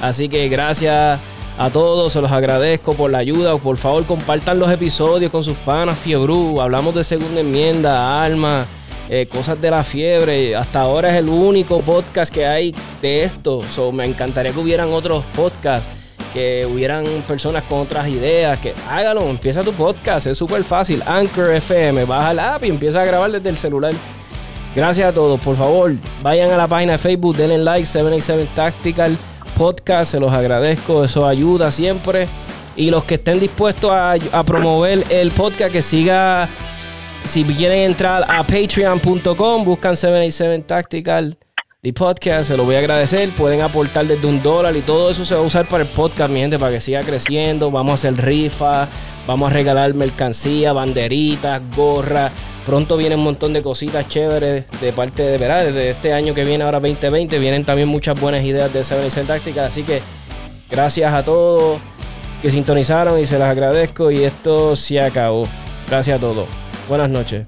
Así 0.00 0.28
que 0.28 0.48
gracias 0.48 1.20
a 1.58 1.70
todos, 1.70 2.12
se 2.12 2.20
los 2.20 2.30
agradezco 2.30 2.94
por 2.94 3.10
la 3.10 3.18
ayuda. 3.18 3.56
Por 3.58 3.76
favor, 3.76 4.06
compartan 4.06 4.58
los 4.58 4.70
episodios 4.70 5.30
con 5.30 5.42
sus 5.42 5.56
panas 5.56 5.98
Fiebru. 5.98 6.60
Hablamos 6.60 6.94
de 6.94 7.02
segunda 7.02 7.40
enmienda, 7.40 8.22
alma, 8.22 8.66
eh, 9.08 9.26
cosas 9.26 9.60
de 9.60 9.70
la 9.70 9.82
fiebre. 9.82 10.54
Hasta 10.54 10.82
ahora 10.82 11.10
es 11.10 11.16
el 11.16 11.28
único 11.28 11.80
podcast 11.80 12.32
que 12.32 12.46
hay 12.46 12.74
de 13.02 13.24
esto. 13.24 13.62
So, 13.64 13.90
me 13.90 14.04
encantaría 14.04 14.52
que 14.52 14.58
hubieran 14.58 14.92
otros 14.92 15.24
podcasts 15.34 15.90
que 16.32 16.66
hubieran 16.66 17.04
personas 17.26 17.62
con 17.64 17.80
otras 17.80 18.08
ideas, 18.08 18.58
que 18.58 18.74
hágalo, 18.88 19.28
empieza 19.28 19.62
tu 19.62 19.72
podcast, 19.72 20.26
es 20.26 20.38
súper 20.38 20.64
fácil. 20.64 21.02
Anchor 21.06 21.50
FM, 21.54 22.04
baja 22.04 22.34
la 22.34 22.54
app 22.54 22.64
y 22.64 22.68
empieza 22.68 23.02
a 23.02 23.04
grabar 23.04 23.30
desde 23.30 23.48
el 23.48 23.58
celular. 23.58 23.92
Gracias 24.74 25.08
a 25.08 25.12
todos. 25.12 25.40
Por 25.40 25.56
favor, 25.56 25.94
vayan 26.22 26.50
a 26.50 26.56
la 26.56 26.68
página 26.68 26.92
de 26.92 26.98
Facebook, 26.98 27.36
denle 27.36 27.58
like 27.58 27.86
787 27.86 28.50
Tactical 28.54 29.16
Podcast. 29.56 30.12
Se 30.12 30.20
los 30.20 30.32
agradezco. 30.32 31.04
Eso 31.04 31.26
ayuda 31.26 31.72
siempre. 31.72 32.28
Y 32.76 32.90
los 32.90 33.04
que 33.04 33.16
estén 33.16 33.40
dispuestos 33.40 33.90
a, 33.90 34.12
a 34.12 34.44
promover 34.44 35.04
el 35.10 35.32
podcast, 35.32 35.72
que 35.72 35.82
siga. 35.82 36.48
Si 37.26 37.44
quieren 37.44 37.80
entrar 37.80 38.24
a 38.28 38.42
patreon.com, 38.42 39.64
buscan 39.64 39.96
787 39.96 40.64
Tactical 40.66 41.36
The 41.82 41.94
podcast, 41.94 42.48
se 42.48 42.58
lo 42.58 42.66
voy 42.66 42.74
a 42.74 42.80
agradecer. 42.80 43.30
Pueden 43.30 43.62
aportar 43.62 44.06
desde 44.06 44.26
un 44.26 44.42
dólar 44.42 44.76
y 44.76 44.82
todo 44.82 45.10
eso 45.10 45.24
se 45.24 45.34
va 45.34 45.40
a 45.40 45.44
usar 45.44 45.66
para 45.66 45.84
el 45.84 45.88
podcast, 45.88 46.30
mi 46.30 46.40
gente, 46.40 46.58
para 46.58 46.72
que 46.72 46.80
siga 46.80 47.00
creciendo. 47.00 47.70
Vamos 47.70 47.92
a 47.92 47.94
hacer 47.94 48.22
rifas, 48.22 48.86
vamos 49.26 49.50
a 49.50 49.54
regalar 49.54 49.94
mercancía, 49.94 50.74
banderitas, 50.74 51.62
gorras. 51.74 52.32
Pronto 52.66 52.98
vienen 52.98 53.20
un 53.20 53.24
montón 53.24 53.54
de 53.54 53.62
cositas 53.62 54.06
chéveres 54.08 54.66
de 54.78 54.92
parte 54.92 55.22
de, 55.22 55.38
¿verdad? 55.38 55.64
Desde 55.64 55.88
este 55.88 56.12
año 56.12 56.34
que 56.34 56.44
viene, 56.44 56.64
ahora 56.64 56.80
2020, 56.80 57.38
vienen 57.38 57.64
también 57.64 57.88
muchas 57.88 58.20
buenas 58.20 58.44
ideas 58.44 58.70
de 58.74 58.84
Seven 58.84 59.26
Táctica. 59.26 59.64
Así 59.64 59.82
que 59.82 60.02
gracias 60.70 61.14
a 61.14 61.24
todos 61.24 61.80
que 62.42 62.50
sintonizaron 62.50 63.18
y 63.18 63.24
se 63.24 63.38
las 63.38 63.48
agradezco. 63.48 64.10
Y 64.10 64.22
esto 64.24 64.76
se 64.76 65.00
acabó. 65.00 65.44
Gracias 65.88 66.18
a 66.18 66.20
todos. 66.20 66.46
Buenas 66.90 67.08
noches. 67.08 67.46